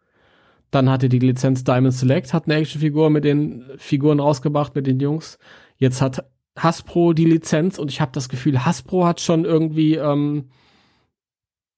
Dann 0.72 0.88
hatte 0.90 1.10
die 1.10 1.18
Lizenz 1.18 1.64
Diamond 1.64 1.92
Select, 1.92 2.32
hat 2.32 2.46
eine 2.46 2.54
Actionfigur 2.54 3.10
mit 3.10 3.24
den 3.24 3.62
Figuren 3.76 4.18
rausgebracht, 4.18 4.74
mit 4.74 4.86
den 4.86 4.98
Jungs. 4.98 5.38
Jetzt 5.76 6.00
hat 6.00 6.24
Hasbro 6.58 7.12
die 7.12 7.26
Lizenz 7.26 7.78
und 7.78 7.90
ich 7.90 8.00
habe 8.00 8.12
das 8.12 8.30
Gefühl, 8.30 8.64
Hasbro 8.64 9.06
hat 9.06 9.20
schon 9.20 9.44
irgendwie 9.44 9.96
ähm, 9.96 10.48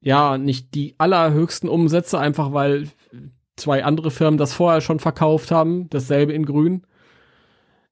ja 0.00 0.38
nicht 0.38 0.74
die 0.74 0.94
allerhöchsten 0.98 1.68
Umsätze, 1.68 2.20
einfach 2.20 2.52
weil 2.52 2.88
zwei 3.56 3.84
andere 3.84 4.12
Firmen 4.12 4.38
das 4.38 4.52
vorher 4.52 4.80
schon 4.80 5.00
verkauft 5.00 5.50
haben, 5.50 5.90
dasselbe 5.90 6.32
in 6.32 6.46
Grün. 6.46 6.82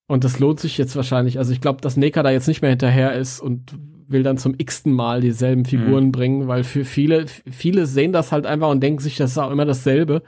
Und 0.06 0.22
das 0.22 0.38
lohnt 0.38 0.60
sich 0.60 0.78
jetzt 0.78 0.94
wahrscheinlich. 0.94 1.38
Also 1.38 1.52
ich 1.52 1.60
glaube, 1.60 1.80
dass 1.80 1.96
Neka 1.96 2.22
da 2.22 2.30
jetzt 2.30 2.46
nicht 2.46 2.62
mehr 2.62 2.70
hinterher 2.70 3.14
ist 3.14 3.40
und 3.40 3.76
will 4.06 4.22
dann 4.22 4.38
zum 4.38 4.54
x-ten 4.56 4.92
Mal 4.92 5.20
dieselben 5.20 5.64
Figuren 5.64 6.06
mhm. 6.06 6.12
bringen, 6.12 6.48
weil 6.48 6.62
für 6.62 6.84
viele, 6.84 7.26
viele 7.26 7.86
sehen 7.86 8.12
das 8.12 8.30
halt 8.30 8.46
einfach 8.46 8.70
und 8.70 8.80
denken 8.82 9.00
sich, 9.00 9.16
das 9.16 9.32
ist 9.32 9.38
auch 9.38 9.50
immer 9.50 9.64
dasselbe. 9.64 10.22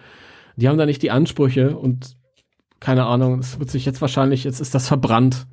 Die 0.56 0.68
haben 0.68 0.78
da 0.78 0.86
nicht 0.86 1.02
die 1.02 1.10
Ansprüche 1.10 1.76
und 1.76 2.16
keine 2.80 3.06
Ahnung, 3.06 3.38
es 3.38 3.58
wird 3.58 3.70
sich 3.70 3.84
jetzt 3.84 4.00
wahrscheinlich, 4.00 4.44
jetzt 4.44 4.60
ist 4.60 4.74
das 4.74 4.88
verbrannt, 4.88 5.46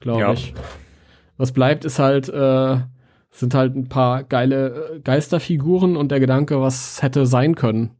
glaube 0.00 0.20
ja. 0.20 0.32
ich. 0.32 0.54
Was 1.36 1.52
bleibt, 1.52 1.84
ist 1.84 1.98
halt, 1.98 2.28
äh, 2.28 2.78
sind 3.30 3.54
halt 3.54 3.76
ein 3.76 3.88
paar 3.88 4.24
geile 4.24 4.94
äh, 4.96 5.00
Geisterfiguren 5.00 5.96
und 5.96 6.10
der 6.10 6.20
Gedanke, 6.20 6.60
was 6.60 7.02
hätte 7.02 7.26
sein 7.26 7.54
können. 7.54 7.96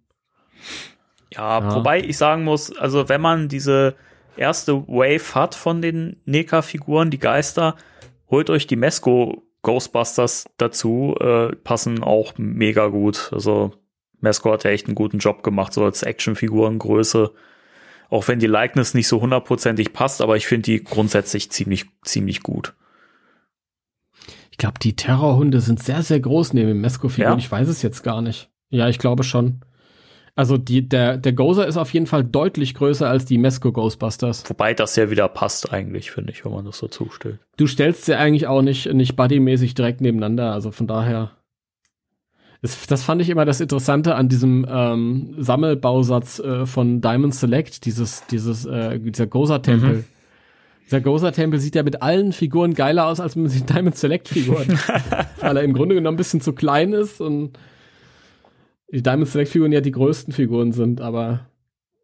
Ja, 1.33 1.61
ja, 1.61 1.75
wobei 1.75 2.01
ich 2.01 2.17
sagen 2.17 2.45
muss, 2.45 2.77
also 2.77 3.09
wenn 3.09 3.21
man 3.21 3.49
diese 3.49 3.95
erste 4.37 4.87
Wave 4.89 5.35
hat 5.35 5.55
von 5.55 5.81
den 5.83 6.17
NECA-Figuren, 6.25 7.11
die 7.11 7.19
Geister, 7.19 7.77
holt 8.31 8.51
euch 8.51 8.67
die 8.67 8.77
Mesco 8.77 9.43
Ghostbusters 9.63 10.47
dazu, 10.57 11.15
äh, 11.21 11.55
passen 11.57 12.03
auch 12.03 12.33
mega 12.39 12.87
gut. 12.89 13.31
Also 13.33 13.73
Mesco 14.21 14.53
hat 14.53 14.65
ja 14.65 14.71
echt 14.71 14.87
einen 14.87 14.95
guten 14.95 15.19
Job 15.19 15.43
gemacht, 15.43 15.73
so 15.73 15.85
als 15.85 16.03
Actionfigurengröße. 16.03 17.33
Auch 18.09 18.27
wenn 18.29 18.41
die 18.41 18.47
Likeness 18.47 18.95
nicht 18.95 19.07
so 19.09 19.21
hundertprozentig 19.21 19.93
passt, 19.93 20.21
aber 20.21 20.37
ich 20.37 20.47
finde 20.47 20.63
die 20.63 20.83
grundsätzlich 20.83 21.51
ziemlich, 21.51 21.87
ziemlich 22.03 22.43
gut. 22.43 22.75
Ich 24.51 24.59
glaube, 24.59 24.79
die 24.81 24.97
Terrorhunde 24.97 25.61
sind 25.61 25.83
sehr, 25.83 26.03
sehr 26.03 26.21
groß 26.21 26.53
neben 26.53 26.69
den 26.69 26.81
Mesco-Figuren. 26.81 27.33
Ja? 27.33 27.39
Ich 27.39 27.51
weiß 27.51 27.69
es 27.69 27.83
jetzt 27.83 28.03
gar 28.03 28.21
nicht. 28.21 28.51
Ja, 28.69 28.89
ich 28.89 28.99
glaube 28.99 29.23
schon. 29.23 29.61
Also 30.37 30.57
die, 30.57 30.89
der, 30.89 31.19
der 31.19 31.33
Gozer 31.33 31.67
ist 31.67 31.77
auf 31.77 31.93
jeden 31.93 32.07
Fall 32.07 32.25
deutlich 32.25 32.75
größer 32.75 33.09
als 33.09 33.25
die 33.27 33.39
Mesco 33.39 33.73
Ghostbusters. 33.73 34.45
Wobei 34.49 34.75
das 34.75 34.97
ja 34.97 35.11
wieder 35.11 35.29
passt 35.29 35.73
eigentlich, 35.73 36.11
finde 36.11 36.33
ich, 36.33 36.45
wenn 36.45 36.53
man 36.53 36.65
das 36.65 36.79
so 36.79 36.89
zustellt. 36.89 37.41
Du 37.57 37.67
stellst 37.67 38.07
sie 38.07 38.15
eigentlich 38.15 38.47
auch 38.47 38.63
nicht, 38.63 38.93
nicht 38.93 39.17
buddymäßig 39.17 39.75
direkt 39.75 40.01
nebeneinander, 40.01 40.53
also 40.53 40.71
von 40.71 40.87
daher. 40.87 41.33
Das, 42.63 42.87
das 42.87 43.03
fand 43.03 43.23
ich 43.23 43.31
immer 43.31 43.45
das 43.47 43.61
Interessante 43.61 44.15
an 44.17 44.29
diesem 44.29 44.67
ähm, 44.69 45.35
Sammelbausatz 45.39 46.41
äh, 46.41 46.67
von 46.67 47.01
Diamond 47.01 47.35
Select, 47.35 47.87
dieses, 47.87 48.27
dieses, 48.27 48.67
äh, 48.67 48.99
dieser 49.01 49.27
Goza-Tempel. 49.27 49.93
Mhm. 49.97 50.05
Dieser 50.85 51.01
Goza-Tempel 51.01 51.59
sieht 51.61 51.75
ja 51.75 51.83
mit 51.83 52.03
allen 52.03 52.33
Figuren 52.33 52.75
geiler 52.75 53.07
aus 53.07 53.21
als 53.21 53.37
mit 53.37 53.55
den 53.55 53.65
Diamond 53.67 53.97
Select-Figuren. 53.97 54.67
weil 55.41 55.57
er 55.57 55.63
im 55.63 55.73
Grunde 55.73 55.95
genommen 55.95 56.15
ein 56.17 56.19
bisschen 56.19 56.41
zu 56.43 56.53
klein 56.53 56.93
ist 56.93 57.21
und 57.21 57.59
die 58.93 59.03
Diamond 59.03 59.29
Select-Figuren 59.29 59.73
ja 59.73 59.81
die 59.81 59.93
größten 59.93 60.33
Figuren 60.35 60.73
sind, 60.73 61.01
aber 61.01 61.47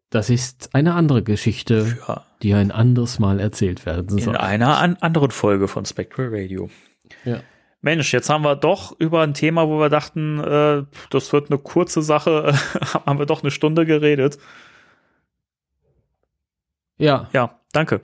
das 0.09 0.29
ist 0.29 0.73
eine 0.73 0.93
andere 0.93 1.21
Geschichte, 1.21 1.97
Ja. 2.07 2.25
die 2.41 2.53
ein 2.53 2.71
anderes 2.71 3.19
Mal 3.19 3.39
erzählt 3.41 3.85
werden 3.85 4.17
In 4.17 4.23
soll. 4.23 4.37
einer 4.37 4.77
an 4.77 4.95
anderen 5.01 5.31
Folge 5.31 5.67
von 5.67 5.85
Spectral 5.85 6.29
Radio. 6.31 6.69
Ja. 7.25 7.41
Mensch, 7.81 8.11
jetzt 8.11 8.29
haben 8.29 8.43
wir 8.43 8.55
doch 8.55 8.95
über 8.99 9.21
ein 9.21 9.33
Thema, 9.33 9.67
wo 9.67 9.79
wir 9.79 9.89
dachten, 9.89 10.39
äh, 10.43 10.83
das 11.09 11.31
wird 11.31 11.51
eine 11.51 11.59
kurze 11.59 12.01
Sache, 12.01 12.53
haben 13.05 13.19
wir 13.19 13.25
doch 13.25 13.41
eine 13.43 13.51
Stunde 13.51 13.85
geredet. 13.85 14.37
ja, 16.97 17.29
Ja, 17.33 17.59
danke. 17.71 18.01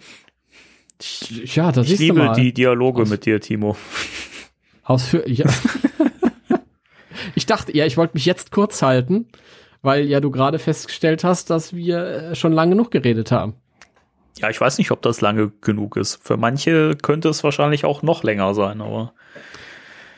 ja, 1.29 1.71
das 1.71 1.89
Ich 1.89 1.99
liebe 1.99 2.19
mal. 2.23 2.33
die 2.33 2.53
Dialoge 2.53 3.01
Aus- 3.03 3.09
mit 3.09 3.25
dir, 3.25 3.41
Timo. 3.41 3.75
Ausführlich. 4.83 5.39
Ja. 5.39 5.49
ich 7.35 7.45
dachte, 7.45 7.75
ja, 7.75 7.85
ich 7.85 7.97
wollte 7.97 8.13
mich 8.15 8.25
jetzt 8.25 8.51
kurz 8.51 8.81
halten, 8.81 9.27
weil 9.81 10.05
ja 10.05 10.19
du 10.19 10.29
gerade 10.29 10.59
festgestellt 10.59 11.23
hast, 11.23 11.49
dass 11.49 11.73
wir 11.73 12.05
äh, 12.05 12.35
schon 12.35 12.51
lange 12.53 12.71
genug 12.75 12.91
geredet 12.91 13.31
haben. 13.31 13.55
Ja, 14.37 14.49
ich 14.49 14.59
weiß 14.59 14.77
nicht, 14.77 14.91
ob 14.91 15.01
das 15.01 15.21
lange 15.21 15.51
genug 15.61 15.95
ist. 15.95 16.19
Für 16.23 16.37
manche 16.37 16.95
könnte 16.95 17.29
es 17.29 17.43
wahrscheinlich 17.43 17.85
auch 17.85 18.01
noch 18.01 18.23
länger 18.23 18.53
sein, 18.55 18.81
aber 18.81 19.13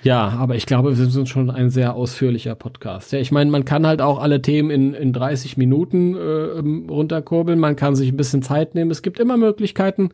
Ja, 0.03 0.29
aber 0.29 0.55
ich 0.55 0.65
glaube, 0.67 0.97
wir 0.97 1.05
sind 1.07 1.27
schon 1.29 1.49
ein 1.49 1.69
sehr 1.71 1.95
ausführlicher 1.95 2.53
Podcast. 2.55 3.11
Ja, 3.11 3.19
ich 3.19 3.31
meine, 3.31 3.49
man 3.49 3.65
kann 3.65 3.87
halt 3.87 4.01
auch 4.01 4.19
alle 4.19 4.41
Themen 4.41 4.69
in, 4.69 4.93
in 4.93 5.13
30 5.13 5.57
Minuten 5.57 6.15
äh, 6.15 6.19
ähm, 6.59 6.87
runterkurbeln. 6.89 7.57
Man 7.59 7.75
kann 7.75 7.95
sich 7.95 8.09
ein 8.11 8.17
bisschen 8.17 8.43
Zeit 8.43 8.75
nehmen. 8.75 8.91
Es 8.91 9.01
gibt 9.01 9.19
immer 9.19 9.35
Möglichkeiten. 9.37 10.09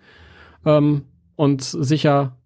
Ähm, 0.65 1.03
und 1.35 1.61
sicher, 1.63 2.37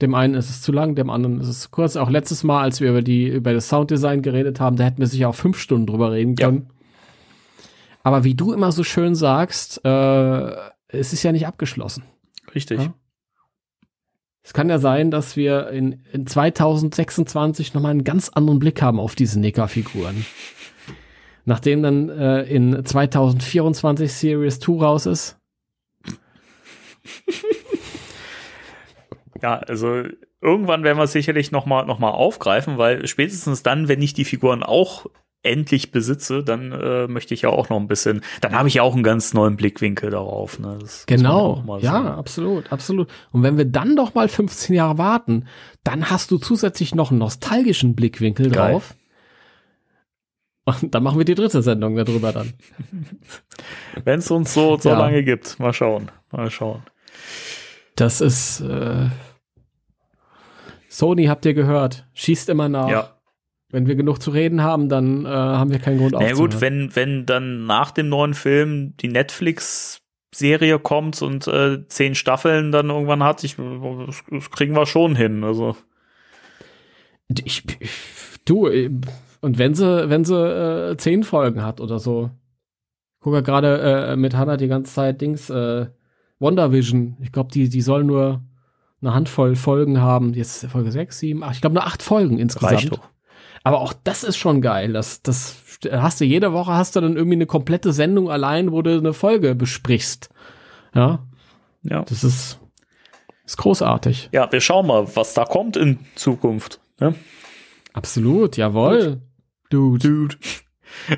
dem 0.00 0.14
einen 0.14 0.34
ist 0.34 0.48
es 0.48 0.62
zu 0.62 0.72
lang, 0.72 0.94
dem 0.94 1.10
anderen 1.10 1.40
ist 1.40 1.48
es 1.48 1.60
zu 1.62 1.68
kurz. 1.70 1.96
Auch 1.96 2.08
letztes 2.10 2.42
Mal, 2.44 2.62
als 2.62 2.80
wir 2.80 2.88
über 2.90 3.02
die 3.02 3.28
über 3.28 3.52
das 3.52 3.68
Sounddesign 3.68 4.22
geredet 4.22 4.58
haben, 4.60 4.76
da 4.76 4.84
hätten 4.84 4.98
wir 4.98 5.06
sicher 5.06 5.28
auch 5.28 5.34
fünf 5.34 5.58
Stunden 5.58 5.86
drüber 5.86 6.12
reden 6.12 6.36
Ja. 6.38 6.46
können. 6.46 6.70
Aber 8.02 8.24
wie 8.24 8.34
du 8.34 8.52
immer 8.52 8.72
so 8.72 8.84
schön 8.84 9.14
sagst, 9.14 9.84
äh, 9.84 10.52
es 10.88 11.12
ist 11.12 11.22
ja 11.22 11.32
nicht 11.32 11.46
abgeschlossen. 11.46 12.04
richtig. 12.54 12.80
Ja. 12.80 12.94
Es 14.46 14.52
kann 14.52 14.70
ja 14.70 14.78
sein, 14.78 15.10
dass 15.10 15.36
wir 15.36 15.70
in, 15.70 16.04
in 16.12 16.24
2026 16.24 17.74
nochmal 17.74 17.90
einen 17.90 18.04
ganz 18.04 18.28
anderen 18.28 18.60
Blick 18.60 18.80
haben 18.80 19.00
auf 19.00 19.16
diese 19.16 19.40
Necker-Figuren. 19.40 20.24
Nachdem 21.44 21.82
dann 21.82 22.08
äh, 22.10 22.42
in 22.42 22.84
2024 22.84 24.12
Series 24.12 24.60
2 24.60 24.72
raus 24.84 25.06
ist. 25.06 25.40
Ja, 29.42 29.58
also 29.58 30.04
irgendwann 30.40 30.84
werden 30.84 30.98
wir 30.98 31.08
sicherlich 31.08 31.50
noch 31.50 31.66
mal, 31.66 31.84
noch 31.84 31.98
mal 31.98 32.10
aufgreifen, 32.10 32.78
weil 32.78 33.04
spätestens 33.08 33.64
dann, 33.64 33.88
wenn 33.88 34.00
ich 34.00 34.14
die 34.14 34.24
Figuren 34.24 34.62
auch 34.62 35.06
endlich 35.42 35.92
besitze, 35.92 36.42
dann 36.42 36.72
äh, 36.72 37.06
möchte 37.06 37.32
ich 37.34 37.42
ja 37.42 37.50
auch 37.50 37.68
noch 37.68 37.78
ein 37.78 37.86
bisschen, 37.86 38.22
dann 38.40 38.54
habe 38.56 38.66
ich 38.68 38.74
ja 38.74 38.82
auch 38.82 38.94
einen 38.94 39.04
ganz 39.04 39.32
neuen 39.32 39.56
Blickwinkel 39.56 40.10
darauf. 40.10 40.58
Ne? 40.58 40.76
Das 40.80 41.06
ja 41.08 41.16
Genau. 41.16 41.62
mal 41.64 41.80
Ja, 41.80 41.92
sagen. 41.92 42.08
absolut, 42.08 42.72
absolut. 42.72 43.08
Und 43.30 43.42
wenn 43.44 43.56
wir 43.56 43.64
dann 43.64 43.94
doch 43.94 44.14
mal 44.14 44.28
15 44.28 44.74
Jahre 44.74 44.98
warten, 44.98 45.46
dann 45.84 46.10
hast 46.10 46.30
du 46.32 46.38
zusätzlich 46.38 46.94
noch 46.96 47.10
einen 47.10 47.20
nostalgischen 47.20 47.94
Blickwinkel 47.94 48.50
Geil. 48.50 48.72
drauf. 48.72 48.94
Und 50.64 50.92
dann 50.96 51.04
machen 51.04 51.18
wir 51.18 51.24
die 51.24 51.36
dritte 51.36 51.62
Sendung 51.62 51.94
darüber 51.94 52.32
dann. 52.32 52.52
Wenn 54.04 54.18
es 54.18 54.28
uns 54.32 54.52
so, 54.52 54.76
so 54.78 54.88
Ja. 54.88 54.98
lange 54.98 55.22
gibt. 55.22 55.60
Mal 55.60 55.72
schauen. 55.72 56.10
Mal 56.32 56.50
schauen. 56.50 56.82
Das 57.94 58.20
ist 58.20 58.60
äh, 58.62 59.10
Sony, 60.88 61.26
habt 61.26 61.44
ihr 61.46 61.54
gehört, 61.54 62.06
schießt 62.14 62.48
immer 62.48 62.68
nach. 62.68 62.88
Ja. 62.88 63.15
Wenn 63.70 63.86
wir 63.86 63.96
genug 63.96 64.22
zu 64.22 64.30
reden 64.30 64.62
haben, 64.62 64.88
dann 64.88 65.24
äh, 65.24 65.28
haben 65.28 65.70
wir 65.70 65.78
keinen 65.80 65.98
Grund 65.98 66.12
Na 66.12 66.18
aufzuhören. 66.18 66.50
gut, 66.50 66.60
wenn, 66.60 66.94
wenn 66.94 67.26
dann 67.26 67.66
nach 67.66 67.90
dem 67.90 68.08
neuen 68.08 68.34
Film 68.34 68.96
die 68.98 69.08
Netflix-Serie 69.08 70.78
kommt 70.78 71.20
und 71.20 71.48
äh, 71.48 71.86
zehn 71.88 72.14
Staffeln 72.14 72.70
dann 72.70 72.90
irgendwann 72.90 73.24
hat, 73.24 73.42
ich, 73.42 73.56
das, 73.56 74.22
das 74.30 74.50
kriegen 74.50 74.74
wir 74.74 74.86
schon 74.86 75.16
hin. 75.16 75.42
Also 75.42 75.76
ich, 77.28 77.64
ich, 77.80 77.90
du, 78.44 78.68
äh, 78.68 78.90
und 79.40 79.58
wenn 79.58 79.74
sie, 79.74 80.08
wenn 80.08 80.24
sie 80.24 80.36
äh, 80.36 80.96
zehn 80.96 81.24
Folgen 81.24 81.62
hat 81.62 81.80
oder 81.80 81.98
so. 81.98 82.30
Ich 83.18 83.20
gucke 83.20 83.36
ja 83.36 83.42
gerade 83.42 83.80
äh, 84.12 84.16
mit 84.16 84.36
Hannah 84.36 84.56
die 84.56 84.68
ganze 84.68 84.94
Zeit 84.94 85.20
Dings, 85.20 85.50
äh, 85.50 85.86
WandaVision. 86.38 87.16
Ich 87.20 87.32
glaube, 87.32 87.50
die, 87.50 87.68
die 87.68 87.80
soll 87.80 88.04
nur 88.04 88.42
eine 89.00 89.14
Handvoll 89.14 89.56
Folgen 89.56 90.00
haben. 90.00 90.34
Jetzt 90.34 90.66
Folge 90.66 90.92
sechs, 90.92 91.18
sieben, 91.18 91.42
acht. 91.42 91.56
Ich 91.56 91.60
glaube 91.60 91.74
nur 91.74 91.86
acht 91.86 92.02
Folgen 92.02 92.38
insgesamt. 92.38 92.72
reicht 92.72 92.92
doch. 92.92 93.08
Aber 93.66 93.80
auch 93.80 93.92
das 94.04 94.22
ist 94.24 94.36
schon 94.36 94.60
geil. 94.62 94.92
Das, 94.92 95.22
das 95.22 95.56
hast 95.90 96.20
du 96.20 96.24
jede 96.24 96.52
Woche 96.52 96.72
hast 96.72 96.96
du 96.96 97.00
dann 97.00 97.16
irgendwie 97.16 97.34
eine 97.36 97.46
komplette 97.46 97.92
Sendung 97.92 98.30
allein, 98.30 98.70
wo 98.72 98.80
du 98.82 98.96
eine 98.96 99.12
Folge 99.12 99.54
besprichst. 99.54 100.28
Ja, 100.94 101.18
Ja. 101.82 102.02
das 102.02 102.22
ist, 102.24 102.58
ist 103.44 103.56
großartig. 103.58 104.28
ja, 104.32 104.50
wir 104.50 104.60
schauen 104.60 104.86
mal, 104.86 105.06
was 105.16 105.34
da 105.34 105.44
kommt 105.44 105.76
in 105.76 105.98
Zukunft. 106.14 106.80
Ne? 107.00 107.14
Absolut, 107.92 108.56
jawohl. 108.56 109.20
Dude. 109.70 110.08
Dude. 110.08 110.36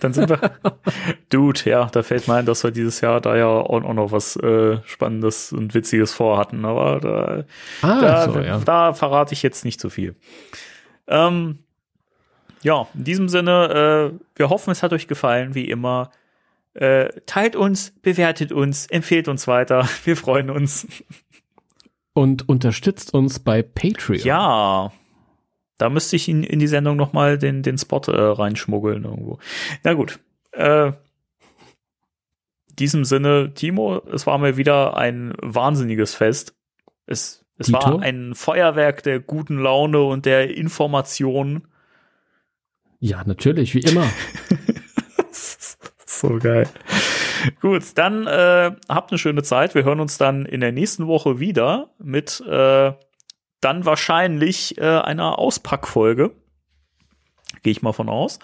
Dann 0.00 0.14
sind 0.14 0.30
wir. 0.30 0.40
Dude, 1.28 1.60
ja, 1.66 1.84
da 1.92 2.02
fällt 2.02 2.26
mir 2.26 2.34
ein, 2.36 2.46
dass 2.46 2.64
wir 2.64 2.70
dieses 2.70 3.02
Jahr 3.02 3.20
da 3.20 3.36
ja 3.36 3.46
auch, 3.46 3.84
auch 3.84 3.92
noch 3.92 4.10
was 4.12 4.34
äh, 4.36 4.78
Spannendes 4.86 5.52
und 5.52 5.74
Witziges 5.74 6.14
vorhatten. 6.14 6.64
Aber 6.64 7.00
da, 7.00 7.44
Ah, 7.86 8.00
da, 8.00 8.30
so, 8.32 8.40
ja. 8.40 8.58
da 8.64 8.94
verrate 8.94 9.34
ich 9.34 9.42
jetzt 9.42 9.64
nicht 9.66 9.78
so 9.80 9.90
viel. 9.90 10.16
Ähm, 11.06 11.58
ja, 12.62 12.88
in 12.94 13.04
diesem 13.04 13.28
Sinne, 13.28 14.12
äh, 14.12 14.18
wir 14.36 14.50
hoffen, 14.50 14.70
es 14.70 14.82
hat 14.82 14.92
euch 14.92 15.06
gefallen, 15.08 15.54
wie 15.54 15.68
immer. 15.68 16.10
Äh, 16.74 17.08
teilt 17.26 17.56
uns, 17.56 17.92
bewertet 18.02 18.52
uns, 18.52 18.86
empfehlt 18.86 19.28
uns 19.28 19.48
weiter. 19.48 19.88
Wir 20.04 20.16
freuen 20.16 20.50
uns. 20.50 20.86
Und 22.12 22.48
unterstützt 22.48 23.12
uns 23.12 23.40
bei 23.40 23.62
Patreon. 23.62 24.24
Ja, 24.24 24.92
da 25.78 25.88
müsste 25.88 26.16
ich 26.16 26.28
in, 26.28 26.44
in 26.44 26.58
die 26.58 26.66
Sendung 26.68 26.96
noch 26.96 27.12
mal 27.12 27.38
den, 27.38 27.62
den 27.62 27.78
Spot 27.78 28.02
äh, 28.06 28.12
reinschmuggeln 28.12 29.04
irgendwo. 29.04 29.38
Na 29.82 29.94
gut. 29.94 30.20
Äh, 30.52 30.88
in 30.88 30.94
diesem 32.78 33.04
Sinne, 33.04 33.52
Timo, 33.54 34.02
es 34.12 34.26
war 34.26 34.38
mir 34.38 34.56
wieder 34.56 34.96
ein 34.96 35.32
wahnsinniges 35.40 36.14
Fest. 36.14 36.54
Es, 37.06 37.44
es 37.58 37.72
war 37.72 38.00
ein 38.00 38.34
Feuerwerk 38.34 39.02
der 39.02 39.20
guten 39.20 39.58
Laune 39.58 40.02
und 40.02 40.24
der 40.24 40.56
Information. 40.56 41.66
Ja, 43.00 43.22
natürlich, 43.24 43.74
wie 43.74 43.80
immer. 43.80 44.06
so 46.06 46.38
geil. 46.38 46.68
Gut, 47.60 47.82
dann 47.94 48.26
äh, 48.26 48.72
habt 48.88 49.10
eine 49.10 49.18
schöne 49.18 49.42
Zeit. 49.42 49.74
Wir 49.74 49.84
hören 49.84 50.00
uns 50.00 50.18
dann 50.18 50.44
in 50.44 50.60
der 50.60 50.72
nächsten 50.72 51.06
Woche 51.06 51.40
wieder 51.40 51.90
mit 51.98 52.42
äh, 52.46 52.92
dann 53.60 53.84
wahrscheinlich 53.84 54.78
äh, 54.78 54.84
einer 54.84 55.38
Auspackfolge. 55.38 56.32
Gehe 57.62 57.72
ich 57.72 57.82
mal 57.82 57.92
von 57.92 58.10
aus. 58.10 58.38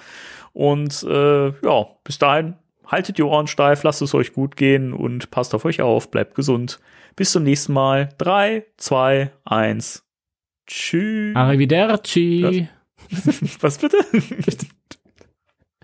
Und 0.52 1.02
äh, 1.02 1.48
ja, 1.48 1.86
bis 2.02 2.18
dahin 2.18 2.54
haltet 2.86 3.18
die 3.18 3.22
Ohren 3.22 3.46
steif, 3.46 3.82
lasst 3.82 4.00
es 4.00 4.14
euch 4.14 4.32
gut 4.32 4.56
gehen 4.56 4.94
und 4.94 5.30
passt 5.30 5.54
auf 5.54 5.66
euch 5.66 5.82
auf, 5.82 6.10
bleibt 6.10 6.34
gesund. 6.34 6.80
Bis 7.14 7.32
zum 7.32 7.42
nächsten 7.42 7.72
Mal. 7.72 8.10
Drei, 8.16 8.64
zwei, 8.78 9.32
eins. 9.44 10.04
Tschüss. 10.66 11.36
Arrivederci. 11.36 12.68
Was 13.60 13.78
bitte? 13.78 13.98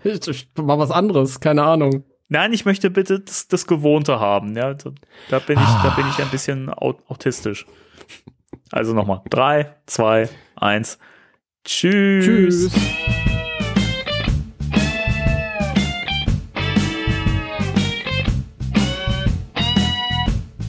Ich, 0.03 0.27
ich 0.27 0.49
mach 0.57 0.77
was 0.77 0.91
anderes, 0.91 1.39
keine 1.39 1.63
Ahnung. 1.63 2.03
Nein, 2.27 2.51
ich 2.53 2.65
möchte 2.65 2.89
bitte 2.89 3.19
das, 3.19 3.47
das 3.47 3.67
Gewohnte 3.67 4.19
haben. 4.19 4.55
Ja, 4.57 4.73
da, 4.73 4.91
da 5.29 5.39
bin 5.39 5.57
ich, 5.57 5.83
da 5.83 5.93
bin 5.95 6.05
ich 6.09 6.19
ein 6.19 6.29
bisschen 6.29 6.69
au 6.69 6.95
autistisch. 7.07 7.65
Also 8.71 8.93
nochmal. 8.93 9.21
Drei, 9.29 9.75
zwei, 9.85 10.29
eins. 10.55 10.97
Tschüss. 11.63 12.25
Tschüss. 12.25 12.71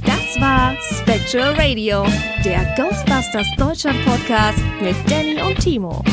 Das 0.05 0.41
war 0.41 0.75
Spectral 0.83 1.55
Radio, 1.55 2.05
der 2.45 2.75
Ghostbusters 2.77 3.47
Deutschland 3.57 4.05
Podcast 4.05 4.63
mit 4.83 4.95
Danny 5.11 5.41
und 5.43 5.59
Timo. 5.59 6.05